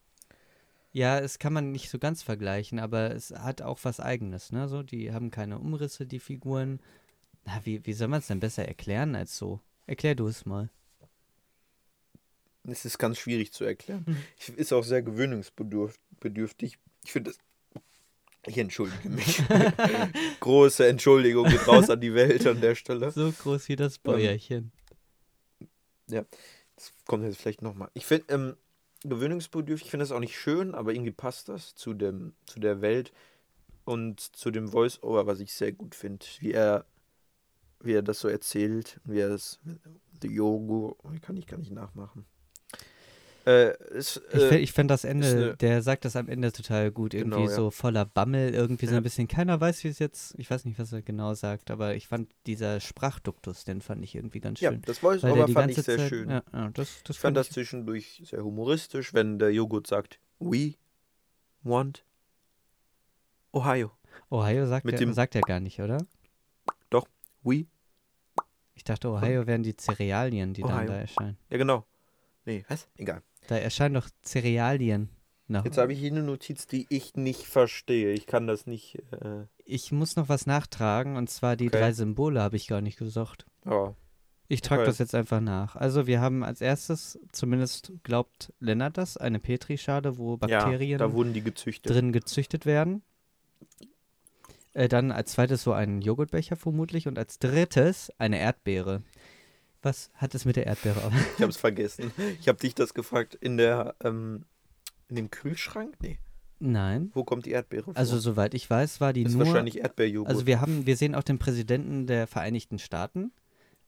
[0.92, 4.66] Ja, es kann man nicht so ganz vergleichen, aber es hat auch was Eigenes, ne?
[4.66, 6.80] So, die haben keine Umrisse, die Figuren.
[7.44, 9.60] Na, wie, wie soll man es denn besser erklären als so?
[9.86, 10.70] Erklär du es mal.
[12.64, 14.04] Es ist ganz schwierig zu erklären.
[14.06, 14.16] Mhm.
[14.38, 16.78] Ich, ist auch sehr gewöhnungsbedürftig.
[17.04, 17.38] Ich finde das.
[18.46, 19.42] Ich entschuldige mich.
[20.40, 23.10] Große Entschuldigung geht raus an die Welt an der Stelle.
[23.10, 24.72] So groß wie das Bäuerchen.
[26.76, 27.90] Das kommt jetzt vielleicht nochmal.
[27.94, 28.56] Ich finde, ähm,
[29.02, 32.80] gewöhnungsbedürftig, ich finde das auch nicht schön, aber irgendwie passt das zu, dem, zu der
[32.80, 33.12] Welt
[33.84, 36.24] und zu dem Voice-Over, was ich sehr gut finde.
[36.40, 36.84] Wie er,
[37.80, 39.58] wie er das so erzählt, wie er das,
[40.22, 42.26] The Yogo, kann ich gar nicht nachmachen.
[43.46, 46.90] Äh, Ich, äh, find- ich finde das Ende, ne- der sagt das am Ende total
[46.90, 47.14] gut.
[47.14, 47.54] Irgendwie Genau, ja.
[47.54, 48.96] so voller Bammel, irgendwie so Ja.
[48.98, 51.94] ein bisschen, keiner weiß, wie es jetzt, ich weiß nicht, was er genau sagt, aber
[51.94, 54.82] ich fand dieser Sprachduktus, den fand ich irgendwie ganz ja, schön.
[54.82, 56.28] das Weil der Voice-Over die fand ich sehr Zeit, schön.
[56.28, 60.18] Ja, ja, das, das Ich fand das ich, zwischendurch sehr humoristisch, wenn der Joghurt sagt,
[60.40, 60.74] we
[61.62, 62.04] want
[63.52, 63.92] Ohio.
[64.28, 65.98] Ohio sagt, mit er, dem- sagt er gar nicht, oder?
[67.44, 67.66] We,
[68.74, 70.86] Ich dachte, Ohio wären die Cerealien, die dann Ohio.
[70.88, 71.36] da erscheinen.
[71.48, 71.86] ja genau.
[72.44, 72.88] Nee, was?
[72.96, 73.22] Egal.
[73.48, 75.08] Da erscheinen doch Cerealien.
[75.48, 78.12] Nach, Jetzt habe ich hier eine Notiz, die ich nicht verstehe.
[78.12, 78.96] Ich kann das nicht.
[79.12, 81.78] Äh, ich muss noch was nachtragen, und zwar die Okay.
[81.78, 83.46] drei Symbole habe ich gar nicht gesagt.
[83.64, 83.94] oh.
[84.48, 84.90] Ich trage Okay.
[84.90, 85.74] das jetzt einfach nach.
[85.74, 91.06] Also wir haben als erstes, zumindest glaubt Lennart das, eine Petrischale, wo Bakterien Ja,
[91.42, 91.92] gezüchtet.
[91.92, 93.02] drin gezüchtet werden.
[94.72, 99.02] Äh, dann als zweites so ein Joghurtbecher vermutlich und als drittes eine Erdbeere.
[99.86, 101.12] Was hat es mit der Erdbeere auf?
[101.36, 102.10] Ich habe es vergessen.
[102.40, 103.36] Ich habe dich das gefragt.
[103.36, 104.44] In der, ähm,
[105.06, 105.94] in dem Kühlschrank?
[106.02, 106.18] Nee.
[106.58, 107.12] Nein.
[107.14, 107.96] Wo kommt die Erdbeere vor?
[107.96, 110.28] Also soweit ich weiß, war die das ist nur wahrscheinlich Erdbeerjoghurt.
[110.28, 113.30] Also wir haben, wir sehen auch den Präsidenten der Vereinigten Staaten,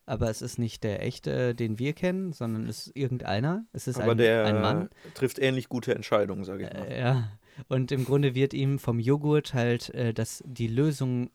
[0.06, 3.64] aber es ist nicht der echte, den wir kennen, sondern es ist irgendeiner.
[3.72, 4.90] Es ist Aber ein, der ein Mann.
[5.14, 6.86] trifft ähnlich gute Entscheidungen, sage ich mal.
[6.86, 7.32] Äh, ja.
[7.66, 11.30] Und im Grunde wird ihm vom Joghurt halt äh, das, die Lösung,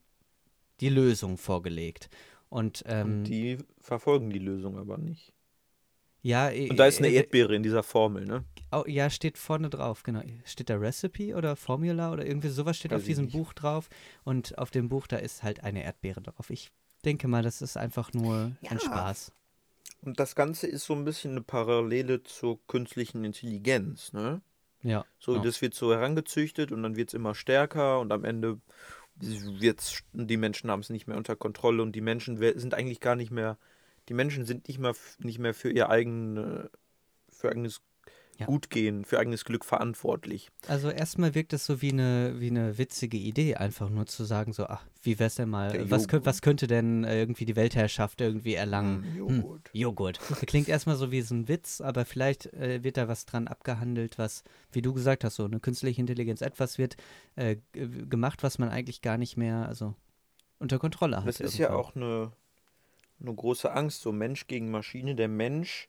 [0.79, 2.09] die Lösung vorgelegt.
[2.53, 5.33] Und, ähm, Und die verfolgen die Lösung aber nicht.
[6.21, 8.43] ja, äh, Und da ist eine äh, Erdbeere in dieser Formel, ne?
[8.71, 10.21] Oh, ja, steht vorne drauf, genau.
[10.45, 13.33] Steht da Recipe oder Formula oder irgendwie sowas steht Weiß auf diesem nicht.
[13.35, 13.89] Buch drauf.
[14.23, 16.51] Und auf dem Buch, da ist halt eine Erdbeere drauf.
[16.51, 16.69] Ich
[17.03, 18.79] denke mal, das ist einfach nur ein Ja.
[18.79, 19.31] Spaß.
[20.01, 24.41] Und das Ganze ist so ein bisschen eine Parallele zur künstlichen Intelligenz, ne?
[24.83, 25.05] Ja.
[25.17, 25.41] So, ja.
[25.41, 28.59] das wird so herangezüchtet und dann wird es immer stärker und am Ende
[29.15, 33.15] wird's, die Menschen haben es nicht mehr unter Kontrolle und die Menschen sind eigentlich gar
[33.15, 33.57] nicht mehr,
[34.09, 36.69] die Menschen sind nicht mehr, nicht mehr für ihr eigen,
[37.29, 37.81] für eigenes
[38.39, 38.47] Ja.
[38.47, 40.49] Gutgehen, für eigenes Glück verantwortlich.
[40.67, 44.53] Also erstmal wirkt es so wie eine, wie eine witzige Idee, einfach nur zu sagen,
[44.53, 46.25] so, ach, wie wär's denn mal, was, könnt, Joghurt.
[46.25, 49.03] was könnte denn äh, irgendwie die Weltherrschaft irgendwie erlangen?
[49.03, 49.69] Hm, Joghurt.
[49.73, 50.19] Joghurt.
[50.29, 53.47] Das klingt erstmal so wie so ein Witz, aber vielleicht äh, wird da was dran
[53.47, 56.97] abgehandelt, was, wie du gesagt hast, so eine künstliche Intelligenz, etwas wird
[57.35, 59.93] äh, gemacht, was man eigentlich gar nicht mehr, also
[60.57, 61.27] unter Kontrolle hat.
[61.27, 62.31] Das ist ja auch eine,
[63.21, 65.13] eine große Angst, so Mensch gegen Maschine.
[65.13, 65.87] Der Mensch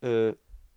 [0.00, 0.32] äh,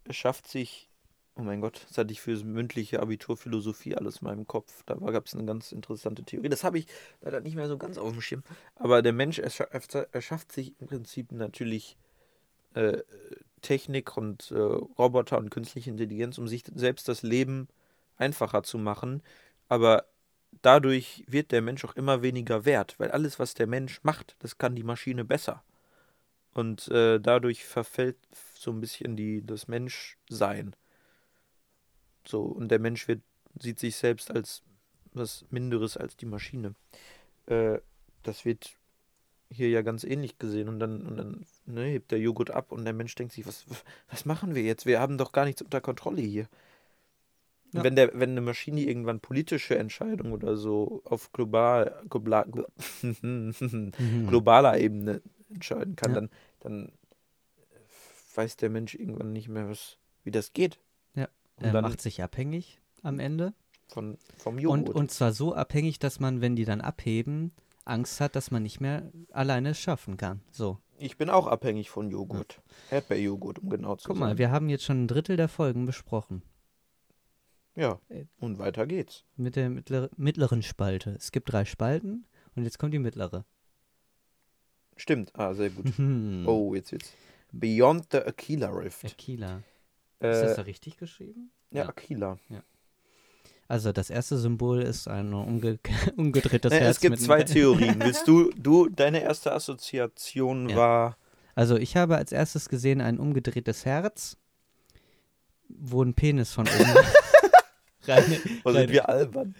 [0.09, 0.89] schafft sich,
[1.35, 4.83] oh mein Gott, das hatte ich für das mündliche Abitur Philosophie alles in meinem Kopf.
[4.85, 6.49] Da gab es eine ganz interessante Theorie.
[6.49, 6.87] Das habe ich
[7.21, 8.43] leider nicht mehr so ganz auf dem Schirm.
[8.75, 11.97] Aber der Mensch erscha- erschafft sich im Prinzip natürlich
[12.73, 12.99] äh,
[13.61, 17.67] Technik und äh, Roboter und künstliche Intelligenz, um sich selbst das Leben
[18.17, 19.23] einfacher zu machen.
[19.69, 20.05] Aber
[20.61, 24.57] dadurch wird der Mensch auch immer weniger wert, weil alles, was der Mensch macht, das
[24.57, 25.63] kann die Maschine besser.
[26.53, 28.17] Und äh, dadurch verfällt
[28.63, 30.75] so ein bisschen die, das Menschsein.
[32.25, 33.21] So, und der Mensch wird,
[33.59, 34.63] sieht sich selbst als
[35.13, 36.73] was Minderes als die Maschine.
[37.45, 37.79] Äh,
[38.23, 38.77] das wird
[39.49, 40.67] hier ja ganz ähnlich gesehen.
[40.69, 43.65] Und dann, und dann ne, hebt der Joghurt ab und der Mensch denkt sich, was,
[44.09, 44.85] was machen wir jetzt?
[44.85, 46.47] Wir haben doch gar nichts unter Kontrolle hier.
[47.73, 47.83] Ja.
[47.83, 52.45] Wenn, der, wenn eine Maschine irgendwann politische Entscheidungen oder so auf global, global,
[53.01, 53.91] Mhm.
[54.27, 56.15] globaler Ebene entscheiden kann, Ja.
[56.21, 56.29] dann,
[56.59, 56.91] dann
[58.37, 60.79] weiß der Mensch irgendwann nicht mehr, was, wie das geht.
[61.15, 61.27] Ja,
[61.57, 63.53] Und Er dann macht sich abhängig am Ende.
[63.87, 64.95] von, vom Und, Joghurt.
[64.95, 67.51] und zwar so abhängig, dass man, wenn die dann abheben,
[67.85, 70.41] Angst hat, dass man nicht mehr alleine es schaffen kann.
[70.51, 70.79] So.
[70.97, 72.61] ich bin auch abhängig von Joghurt.
[72.91, 74.21] Erdbeerjoghurt, um genau zu Guck sein.
[74.29, 76.43] mal, wir haben jetzt schon ein Drittel der Folgen besprochen.
[77.75, 79.25] ja, Äh, und weiter geht's.
[79.35, 81.11] Mit der mittler mittleren Spalte.
[81.11, 83.43] Es gibt drei Spalten Und jetzt kommt die mittlere.
[84.95, 85.31] Stimmt.
[85.35, 85.85] Ah, sehr gut.
[86.47, 87.13] Oh, jetzt jetzt.
[87.53, 89.05] Beyond the Aquila Rift.
[89.05, 89.57] Aquila.
[90.19, 91.51] Ist das Äh, da richtig geschrieben?
[91.71, 91.89] ja, ja.
[91.89, 92.37] Aquila.
[93.67, 95.79] Also das erste Symbol ist ein umge
[96.17, 96.95] umgedrehtes Äh, Herz.
[96.97, 97.99] es gibt zwei Theorien.
[98.03, 100.75] Willst du, du, deine erste Assoziation Ja.
[100.75, 101.17] war.
[101.55, 104.37] Also ich habe als erstes gesehen ein umgedrehtes Herz,
[105.69, 106.79] wo ein Penis von oben
[108.07, 108.23] rein,
[108.63, 109.55] rein, sind wir albern?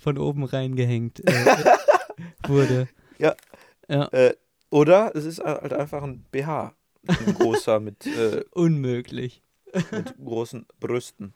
[0.00, 1.74] von oben reingehängt äh,
[2.48, 2.88] wurde.
[3.18, 3.34] Ja.
[3.88, 4.10] Ja,
[4.70, 6.74] Oder es ist halt einfach ein BH.
[7.08, 9.42] Ein großer mit, äh, unmöglich.
[9.90, 11.34] mit großen Brüsten.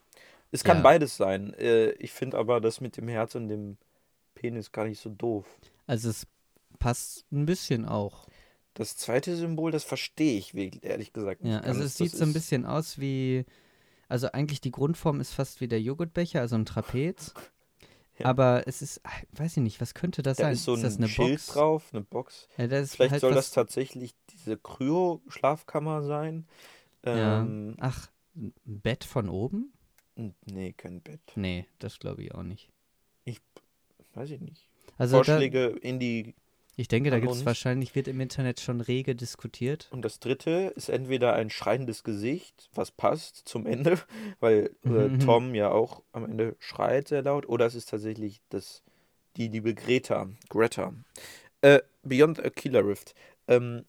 [0.53, 0.83] Es kann Ja.
[0.83, 1.55] beides sein.
[1.55, 3.77] Äh, ich finde aber das mit dem Herz und dem
[4.35, 5.47] Penis gar nicht so doof.
[5.87, 6.27] Also es
[6.79, 8.27] passt ein bisschen auch.
[8.75, 12.25] Das zweite Symbol, das verstehe ich wirklich, ehrlich gesagt nicht Ja, also es sieht so
[12.25, 13.45] ein bisschen aus wie,
[14.09, 17.35] also eigentlich die Grundform ist fast wie der Joghurtbecher, also ein Trapez.
[18.19, 18.27] Ja.
[18.27, 20.53] Aber es ist, ah, weiß ich nicht, was könnte das Da sein?
[20.53, 21.47] ist so ein das eine Schild Box?
[21.47, 22.49] drauf, eine Box.
[22.59, 26.47] Ja, Vielleicht halt soll das tatsächlich diese Kryo-Schlafkammer sein.
[27.05, 27.41] Ja.
[27.41, 29.73] Ähm, Ach, ein Bett von oben?
[30.47, 31.21] Nee, kein Bett.
[31.35, 32.71] Nee, das glaube ich auch nicht.
[34.15, 34.69] Weiß ich nicht.
[34.99, 36.35] Also da, Vorschläge in die.
[36.77, 39.89] ich denke, da gibt es wahrscheinlich, wird im Internet schon rege diskutiert.
[39.93, 43.99] Und das dritte ist entweder ein schreiendes Gesicht, was passt zum Ende,
[44.41, 45.21] weil äh, Mhm, mhm.
[45.21, 48.83] Tom ja auch am Ende schreit sehr laut, oder es ist tatsächlich das,
[49.37, 50.29] die liebe Greta.
[50.49, 50.93] Greta.
[51.63, 53.15] Äh, Beyond a Killer Rift.
[53.47, 53.85] Ähm,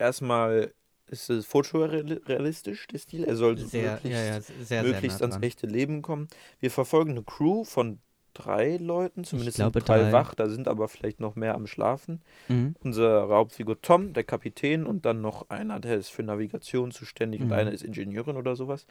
[0.00, 0.72] erstmal
[1.06, 3.24] ist es fotorealistisch, der Stil.
[3.24, 6.28] Er soll Sehr, möglichst, ja, ja, sehr, sehr möglichst nah ans echte Leben kommen.
[6.60, 7.98] Wir verfolgen eine Crew von
[8.32, 10.12] drei Leuten, zumindest sind glaube, drei drei.
[10.12, 12.76] wach, da sind aber vielleicht noch mehr am Schlafen Mhm.
[12.82, 17.46] unsere Hauptfigur Tom, der Kapitän, und dann noch einer, der ist für Navigation zuständig Mhm.
[17.46, 18.86] und einer ist Ingenieurin oder sowas.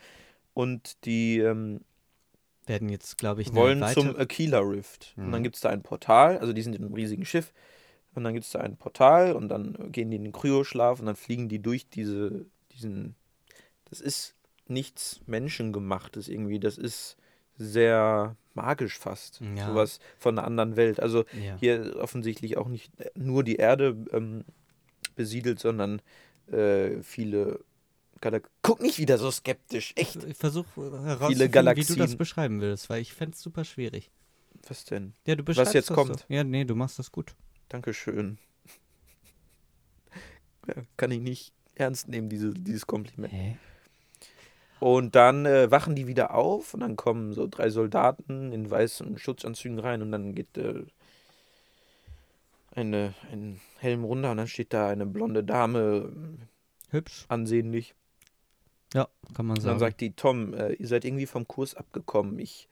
[0.53, 1.81] Und die ähm,
[2.68, 5.14] Werden jetzt, glaube ich, wollen zum Aquila Rift.
[5.18, 5.44] Und dann Mhm.
[5.44, 7.52] gibt es da ein Portal, also die sind in einem riesigen Schiff.
[8.15, 11.06] Und dann gibt es da ein Portal und dann gehen die in den Kryoschlaf und
[11.06, 13.15] dann fliegen die durch diese, diesen.
[13.86, 14.36] Das ist
[14.68, 16.60] nichts Menschengemachtes irgendwie.
[16.60, 17.18] Das ist
[17.57, 19.41] sehr magisch fast.
[19.56, 19.68] Ja.
[19.68, 20.99] Sowas von einer anderen Welt.
[20.99, 21.57] Also ja.
[21.60, 24.44] hier offensichtlich auch nicht nur die Erde ähm,
[25.15, 26.02] besiedelt, sondern
[26.52, 27.60] äh, viele
[28.22, 30.23] Galak Guck nicht wieder so skeptisch, echt.
[30.23, 32.18] Ich versuche herauszufinden, wie du das Galaxien.
[32.18, 34.11] beschreiben willst, weil ich fände es super schwierig.
[34.68, 35.14] Was denn?
[35.26, 36.19] Ja, du beschreibst jetzt das kommt.
[36.19, 36.26] So.
[36.27, 37.36] Ja, nee, du machst das gut.
[37.70, 38.38] Dankeschön.
[40.68, 43.34] Ja, kann ich nicht ernst nehmen, diese, dieses Kompliment.
[43.34, 43.58] Hä?
[44.80, 49.18] Und dann äh, wachen die wieder auf und dann kommen so drei Soldaten in weißen
[49.18, 50.84] Schutzanzügen rein und dann geht äh,
[52.72, 56.14] eine, ein Helm runter und dann steht da eine blonde Dame,
[56.91, 57.26] Hübsch.
[57.28, 57.94] ansehnlich.
[58.94, 59.80] Ja, kann man Und dann sagen.
[59.80, 62.40] sagt die, Tom, äh, ihr seid irgendwie vom Kurs abgekommen.
[62.40, 62.68] Ich.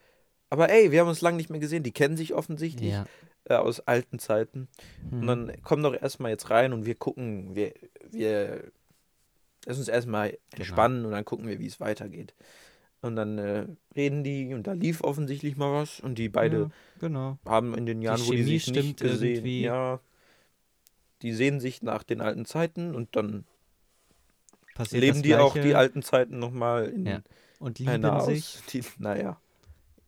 [0.50, 1.84] Aber ey, wir haben uns lange nicht mehr gesehen.
[1.84, 3.06] Die kennen sich offensichtlich ja.
[3.50, 4.68] Äh, aus alten Zeiten.
[5.12, 5.20] Mhm.
[5.22, 7.74] Und dann komm doch erstmal jetzt rein und wir gucken, wir,
[8.10, 8.72] wir
[9.66, 10.40] lass uns erstmal Genau.
[10.58, 12.34] entspannen und dann gucken wir, wie es weitergeht.
[13.02, 16.70] Und dann äh, reden die und da lief offensichtlich mal was und die beide Ja,
[17.00, 17.38] genau.
[17.46, 19.62] haben in den Jahren, wo die sich nicht gesehen, irgendwie.
[19.62, 20.00] ja,
[21.22, 23.46] die sehen sich nach den alten Zeiten und dann
[24.74, 27.22] Passiert leben die auch die alten Zeiten nochmal in Ja.
[27.60, 28.58] und lieben sich.
[28.58, 28.64] aus.
[28.72, 29.40] Die, naja.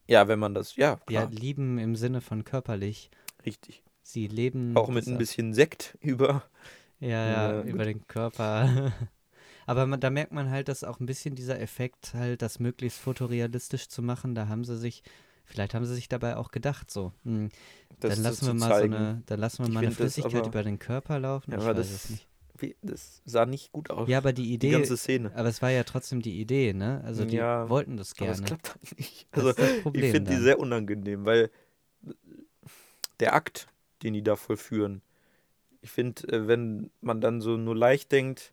[0.08, 3.10] Ja, wenn man das, ja, Ja, klar, lieben im Sinne von körperlich.
[3.46, 3.84] Richtig.
[4.02, 4.76] Sie leben.
[4.76, 6.44] Auch mit ein bisschen Sekt über.
[7.00, 8.92] Ja, ja, Ja, über den Körper.
[9.66, 13.00] Aber man, da merkt man halt, dass auch ein bisschen dieser Effekt, halt das möglichst
[13.00, 15.04] fotorealistisch zu machen, da haben sie sich,
[15.46, 17.50] vielleicht haben sie sich dabei auch gedacht, so, hm,
[18.00, 18.94] Das dann lassen wir mal zeigen.
[18.94, 21.52] so eine, dann lassen wir Ich mal eine Flüssigkeit aber- über den Körper laufen.
[21.52, 22.10] Ja, ich aber das-.
[22.58, 24.10] Wie, das sah nicht gut aus.
[24.10, 25.32] Ja, aber die die Idee, ganze Szene.
[25.34, 27.02] aber es war ja trotzdem die Idee, ne?
[27.06, 28.48] Also die Ja, wollten das Aber es gerne.
[28.48, 29.28] klappt halt nicht.
[29.32, 29.62] Das Also,
[29.94, 31.52] ich finde die sehr unangenehm, weil
[33.20, 33.68] der Akt,
[34.04, 35.02] den die da vollführen,
[35.82, 38.52] ich finde, äh, wenn man dann so nur leicht denkt,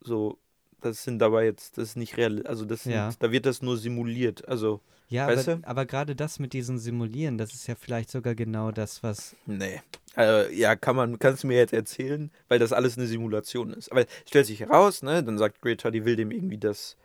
[0.00, 0.38] so,
[0.80, 3.10] das sind dabei jetzt, das ist nicht real, also das sind, Ja.
[3.18, 4.46] da wird das nur simuliert.
[4.48, 5.68] Also, Ja, Weißt aber, du?
[5.68, 9.36] aber gerade das mit diesem Simulieren, das ist ja vielleicht sogar genau das, was.
[9.46, 9.80] nee.
[10.16, 13.92] Äh, ja, kann man, kannst du mir jetzt erzählen, weil das alles eine Simulation ist.
[13.92, 16.96] Aber stellt sich heraus, ne, dann sagt Greta, die will dem irgendwie das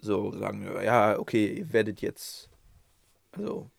[0.00, 2.48] so sagen, ja, okay, ihr werdet jetzt,
[3.32, 3.70] also,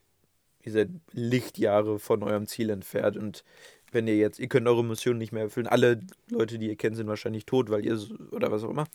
[0.64, 3.44] ihr seid Lichtjahre von eurem Ziel entfernt und
[3.91, 5.99] wenn ihr jetzt, ihr könnt eure Mission nicht mehr erfüllen, alle
[6.30, 7.99] Leute, die ihr kennt, sind wahrscheinlich tot, weil ihr,
[8.31, 8.86] oder was auch immer.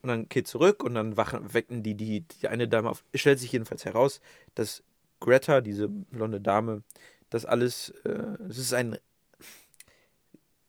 [0.00, 3.04] Und dann geht zurück und dann wachen, wecken die, die die eine Dame auf.
[3.12, 4.20] Es stellt sich jedenfalls heraus,
[4.54, 4.82] dass
[5.20, 6.82] Greta, diese blonde Dame,
[7.30, 8.96] das alles, äh, es ist ein,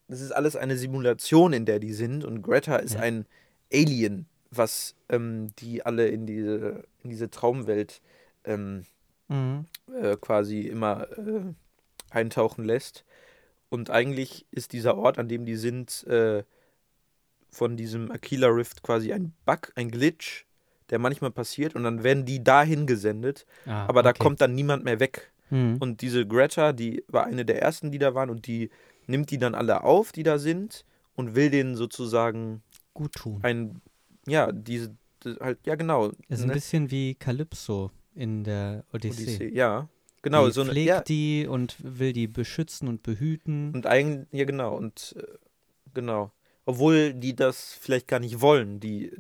[0.08, 3.02] das ist alles eine Simulation, in der die sind und Greta ist Ja.
[3.02, 3.26] ein
[3.72, 8.02] Alien, was ähm, die alle in diese, in diese Traumwelt
[8.44, 8.84] ähm,
[9.30, 9.66] Mhm.
[9.94, 11.54] äh, quasi immer äh,
[12.10, 13.06] eintauchen lässt.
[13.70, 16.44] Und eigentlich ist dieser Ort, an dem die sind, äh,
[17.52, 20.46] von diesem Aquila Rift quasi ein Bug, ein Glitch,
[20.90, 21.76] der manchmal passiert.
[21.76, 23.46] Und dann werden die dahin gesendet.
[23.66, 24.24] Ah, aber da okay.
[24.24, 25.32] kommt dann niemand mehr weg.
[25.50, 25.78] Hm.
[25.80, 28.30] Und diese Greta, die war eine der ersten, die da waren.
[28.30, 28.70] Und die
[29.08, 30.86] nimmt die dann alle auf, die da sind.
[31.16, 33.40] Und will denen sozusagen gut tun.
[33.44, 33.82] ein,
[34.26, 34.96] ja, diese,
[35.40, 36.12] halt, ja genau.
[36.30, 36.54] ist ein ne?
[36.54, 39.24] bisschen wie Calypso in der Odyssee.
[39.24, 39.50] Odyssee.
[39.50, 39.88] Ja,
[40.22, 40.46] genau.
[40.48, 43.74] die so eine, pflegt ja, die und will die beschützen und behüten.
[43.74, 45.24] Und eigentlich, ja genau, und äh,
[45.94, 46.32] genau.
[46.66, 49.12] Obwohl die das vielleicht gar nicht wollen, die,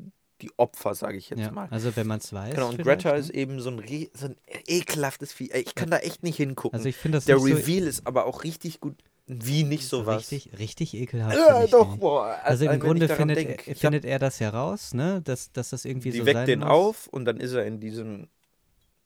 [0.42, 1.52] die Opfer, sage ich jetzt ja.
[1.52, 1.68] mal.
[1.72, 2.54] Also wenn man es weiß.
[2.54, 3.18] Genau, und Greta ne?
[3.18, 3.82] ist eben so ein,
[4.14, 4.36] so ein
[4.68, 5.50] ekelhaftes Vieh.
[5.54, 6.78] Ich kann da echt nicht hingucken.
[6.78, 8.96] Also ich finde das Der Reveal ist aber auch richtig gut.
[9.32, 10.32] Wie nicht so, sowas.
[10.32, 11.38] richtig, richtig ekelhaft.
[11.38, 12.40] Ja, doch, boah.
[12.44, 15.22] Also im wenn ich Grunde findet, er, findet er das heraus, ne?
[15.24, 16.70] Dass, dass das irgendwie die so weckt sein den muss.
[16.70, 18.28] auf und dann ist er in diesem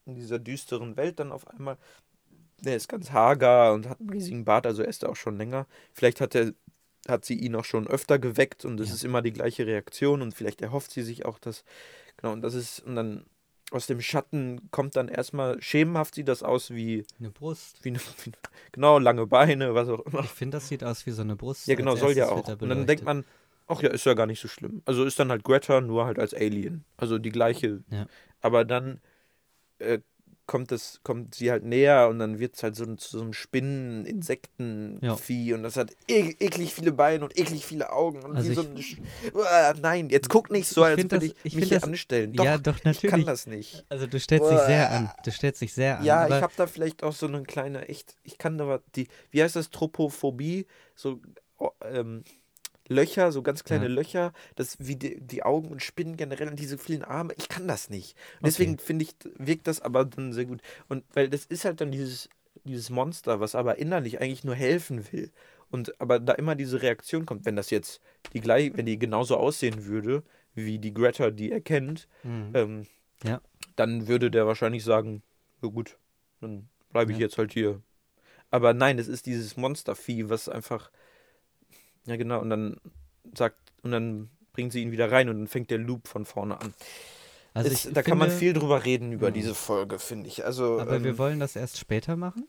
[0.06, 1.78] in dieser düsteren Welt dann auf einmal.
[2.62, 5.38] Der ist ganz hager und hat einen riesigen Bart, also er ist da auch schon
[5.38, 5.68] länger.
[5.94, 6.54] Vielleicht hat er
[7.10, 8.96] hat sie ihn auch schon öfter geweckt und es Ja.
[8.96, 11.66] ist immer die gleiche Reaktion und vielleicht erhofft sie sich auch das
[12.16, 13.26] genau und das ist und dann
[13.72, 17.84] aus dem Schatten kommt dann erstmal schemenhaft sieht das aus wie Eine Brust.
[17.84, 18.32] wie, eine, wie
[18.72, 20.22] genau lange Beine, was auch immer.
[20.22, 21.68] Ich finde, das sieht aus wie so eine Brust.
[21.68, 22.48] Ja, genau, soll ja auch.
[22.48, 23.26] Und dann denkt man,
[23.68, 24.82] ach ja, ist ja gar nicht so schlimm.
[24.86, 26.86] Also ist dann halt Greta nur halt als Alien.
[26.96, 27.84] Also die gleiche.
[27.90, 28.06] Ja.
[28.42, 29.02] Aber dann
[29.84, 30.00] äh,
[30.46, 33.22] kommt es, kommt sie halt näher und dann wird es halt so ein, zu so
[33.24, 35.14] einem Spinnen, Insekten, Ja.
[35.56, 38.62] Und das hat e eklig viele Beine und eklig viele Augen und Also wie so
[38.62, 42.34] ein Uah, Nein, jetzt guck nicht so, als würde ich, ich mich hier das- anstellen.
[42.34, 43.26] Doch, ja, doch, ich kann natürlich.
[43.26, 43.86] das nicht.
[43.88, 45.12] Also du stellst dich sehr an.
[45.24, 46.06] Du stellst dich sehr an.
[46.06, 49.08] Ja, ich habe da vielleicht auch so eine kleine, echt, ich kann da was, die,
[49.32, 51.22] wie heißt das, Tropophobie, so
[51.58, 52.24] oh, ähm,
[52.90, 53.94] Löcher, so ganz kleine Ja.
[53.94, 57.68] Löcher, das wie die, die Augen und Spinnen generell und diese vielen Arme, ich kann
[57.68, 58.18] das nicht.
[58.40, 60.62] Und deswegen finde ich, wirkt das aber dann sehr gut.
[60.90, 62.30] Und weil das ist halt dann dieses,
[62.66, 65.32] dieses Monster, was aber innerlich eigentlich nur helfen will.
[65.72, 68.02] Und aber da immer diese Reaktion kommt, wenn das jetzt
[68.34, 70.22] die gleich, wenn die genauso aussehen würde,
[70.54, 72.52] wie die Greta die erkennt, Mhm.
[72.54, 72.88] ähm,
[73.24, 73.42] Ja.
[73.76, 75.24] dann würde der wahrscheinlich sagen,
[75.62, 75.98] ja gut,
[76.42, 77.24] dann bleibe ich Ja.
[77.24, 77.82] jetzt halt hier.
[78.52, 80.92] Aber nein, es ist dieses Monstervieh, was einfach,
[82.06, 82.80] ja genau, und dann
[83.36, 86.60] sagt, und dann bringt sie ihn wieder rein und dann fängt der Loop von vorne
[86.62, 86.74] an.
[87.54, 89.32] also ich da kann man finde- viel drüber reden über Ja.
[89.32, 90.46] diese Folge, finde ich.
[90.46, 92.48] Also, Aber wir ähm, wollen das erst später machen.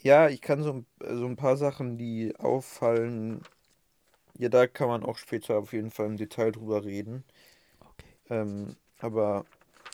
[0.00, 0.86] ja, ich kann so, ein-
[1.18, 3.42] so ein paar Sachen, die auffallen,
[4.38, 7.24] ja, da kann man auch später auf jeden Fall im Detail drüber reden.
[7.80, 8.06] Okay.
[8.30, 9.46] Ähm, aber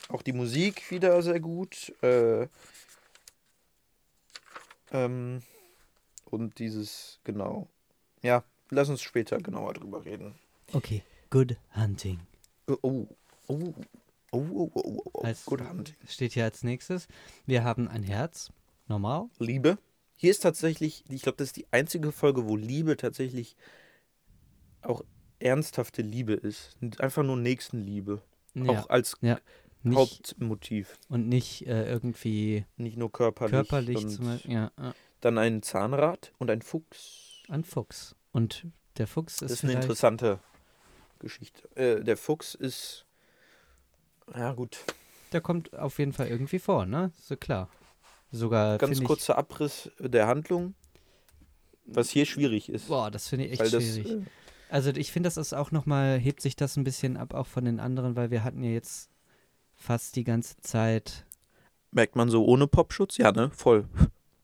[0.09, 1.93] auch die Musik wieder sehr gut.
[2.03, 2.47] Äh,
[4.91, 5.41] ähm,
[6.25, 7.67] und dieses, genau.
[8.21, 10.35] Ja, lass uns später genauer drüber reden.
[10.71, 11.03] Okay.
[11.29, 12.19] Good Hunting.
[12.67, 13.07] Oh, oh,
[13.47, 13.73] oh,
[14.31, 15.21] oh, oh, oh, oh.
[15.21, 15.95] Als, Good Hunting.
[16.07, 17.07] Steht hier als nächstes.
[17.45, 18.51] Wir haben ein Herz.
[18.87, 19.29] Normal.
[19.39, 19.77] Liebe.
[20.15, 23.55] Hier ist tatsächlich, ich glaube, das ist die einzige Folge, wo Liebe tatsächlich
[24.81, 25.03] auch
[25.39, 26.77] ernsthafte Liebe ist.
[26.99, 28.21] Einfach nur Nächstenliebe.
[28.53, 28.69] Ja.
[28.69, 29.39] Auch als ja.
[29.85, 30.97] Nicht, Hauptmotiv.
[31.09, 33.51] und nicht äh, irgendwie Nicht nur körperlich.
[33.51, 34.53] körperlich zum Beispiel.
[34.53, 34.71] Ja,
[35.19, 37.41] Dann ein Zahnrad und ein Fuchs.
[37.49, 38.15] ein Fuchs.
[38.33, 38.65] Und
[38.97, 40.39] der Fuchs ist, Das ist eine interessante
[41.19, 41.69] Geschichte.
[41.75, 43.05] Äh, der Fuchs ist.
[44.35, 44.79] Ja, gut.
[45.31, 47.11] Der kommt auf jeden Fall irgendwie vor, ne?
[47.21, 47.69] So klar.
[48.31, 50.73] Sogar Ganz kurzer Abriss der Handlung.
[51.85, 52.87] Was hier schwierig ist.
[52.87, 54.07] Boah, das finde ich echt das, schwierig.
[54.07, 54.21] äh,
[54.69, 57.65] Also ich finde, das ist auch nochmal, hebt sich das ein bisschen ab auch von
[57.65, 59.09] den anderen, weil wir hatten ja jetzt
[59.75, 61.25] fast die ganze Zeit.
[61.91, 63.17] merkt man so ohne Popschutz?
[63.17, 63.51] Ja, ne?
[63.51, 63.87] Voll.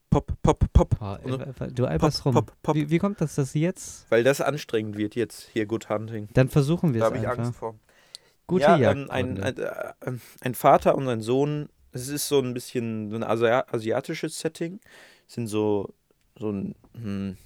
[0.10, 0.96] Pop, pop, pop.
[1.24, 2.34] Äh, du alberst rum.
[2.34, 2.76] pop, pop.
[2.76, 4.06] Wie, wie kommt das, dass jetzt?
[4.10, 6.30] Weil das anstrengend wird jetzt hier Good Hunting.
[6.34, 7.46] Dann versuchen wir Da es habe ich einfach.
[7.46, 7.76] Angst vor.
[8.48, 8.98] Gute ja, Jagd.
[8.98, 9.96] ähm, ein, Freunde.
[10.02, 11.70] ein, äh, ein Vater und ein Sohn.
[11.92, 14.80] Es ist so ein bisschen so ein Asia asiatisches Setting.
[15.28, 15.94] Es sind so,
[16.40, 17.38] so ein, hm,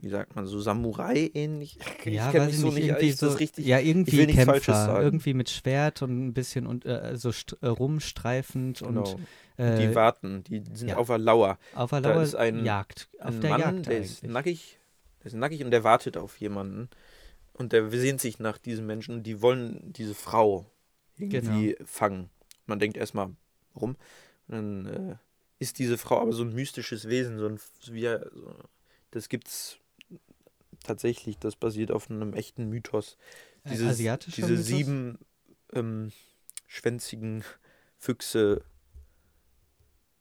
[0.00, 1.78] wie sagt man, so Samurai-ähnlich.
[2.06, 3.66] Ich ja, kenn weiß mich ich so nicht, irgendwie ist das so, richtig?
[3.66, 7.56] ja, irgendwie will nichts Kämpfer, irgendwie mit Schwert und ein bisschen und äh, so st
[7.62, 9.00] rumstreifend Genau.
[9.00, 9.16] und
[9.56, 10.96] äh, die warten, die sind ja.
[10.96, 11.58] auf der Lauer.
[11.74, 14.32] auf der da Lauer ist ein- Jagd, auf Ein der Mann, Jagd der ist eigentlich.
[14.32, 14.78] nackig,
[15.20, 16.88] der ist nackig und der wartet auf jemanden.
[17.52, 20.66] Und der sehnt sich nach diesem Menschen und die wollen diese Frau
[21.16, 21.86] irgendwie Genau.
[21.86, 22.30] fangen.
[22.66, 23.30] Man denkt erstmal,
[23.72, 23.96] warum?
[24.48, 25.16] Und dann äh,
[25.58, 27.58] ist diese Frau aber so ein mystisches Wesen, so ein,
[27.90, 28.54] wie, so,
[29.12, 29.78] das gibt's
[30.84, 33.16] tatsächlich, das basiert auf einem echten Mythos.
[33.64, 34.66] Dieses, asiatischer diese Mythos?
[34.66, 35.18] sieben
[35.72, 36.12] ähm,
[36.66, 37.42] schwänzigen
[37.98, 38.62] Füchse.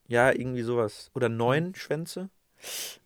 [0.08, 1.10] Ja, irgendwie sowas.
[1.14, 1.76] Oder neun Mhm.
[1.76, 2.30] Schwänze.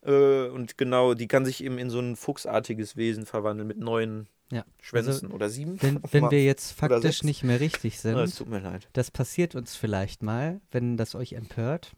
[0.04, 4.28] Äh, und genau, die kann sich eben in so ein fuchsartiges Wesen verwandeln mit neun
[4.52, 5.32] Ja, Schwänzen.
[5.32, 5.82] oder sieben?
[5.82, 8.88] Wenn, wenn wir jetzt faktisch nicht mehr richtig sind, Ah, Es tut mir leid.
[8.94, 11.94] das passiert uns vielleicht mal, wenn das euch empört.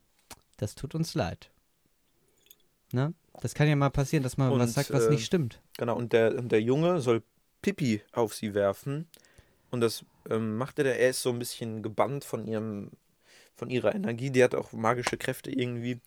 [0.57, 1.49] Das tut uns leid.
[2.91, 3.13] Ne?
[3.41, 5.61] Das kann ja mal passieren, dass man Und, was sagt, was äh, nicht stimmt.
[5.77, 7.23] Genau, und der, und der Junge soll
[7.61, 9.07] Pipi auf sie werfen.
[9.71, 12.91] Und das ähm, macht er, er ist so ein bisschen gebannt von ihrem,
[13.55, 14.29] von ihrer Energie.
[14.29, 15.99] Die hat auch magische Kräfte irgendwie.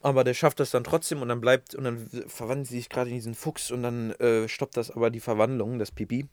[0.00, 3.10] Aber der schafft das dann trotzdem und dann bleibt, und dann verwandelt sie sich gerade
[3.10, 6.28] in diesen Fuchs und dann äh, stoppt das aber die Verwandlung, das Pipi.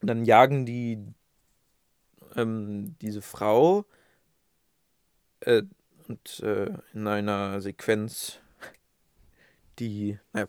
[0.00, 0.98] Und dann jagen die
[2.34, 3.84] ähm, diese Frau
[5.40, 5.62] äh,
[6.08, 8.38] und äh, in einer Sequenz,
[9.78, 10.48] die, naja,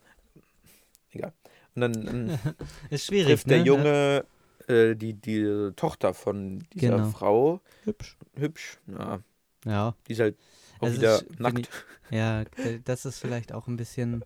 [1.11, 1.33] egal.
[1.75, 2.39] Und dann, dann
[2.89, 3.65] Ist schwierig, trifft der ne?
[3.65, 4.25] Junge
[4.67, 7.09] äh, die, die Tochter von dieser Genau.
[7.09, 8.17] Frau, Hübsch.
[8.35, 9.19] hübsch, ja,
[9.65, 9.95] Ja.
[10.07, 10.37] die ist halt
[10.79, 11.59] auch Also wieder find nackt.
[11.59, 11.69] ich-
[12.11, 12.43] Ja,
[12.85, 14.23] das ist vielleicht auch ein bisschen.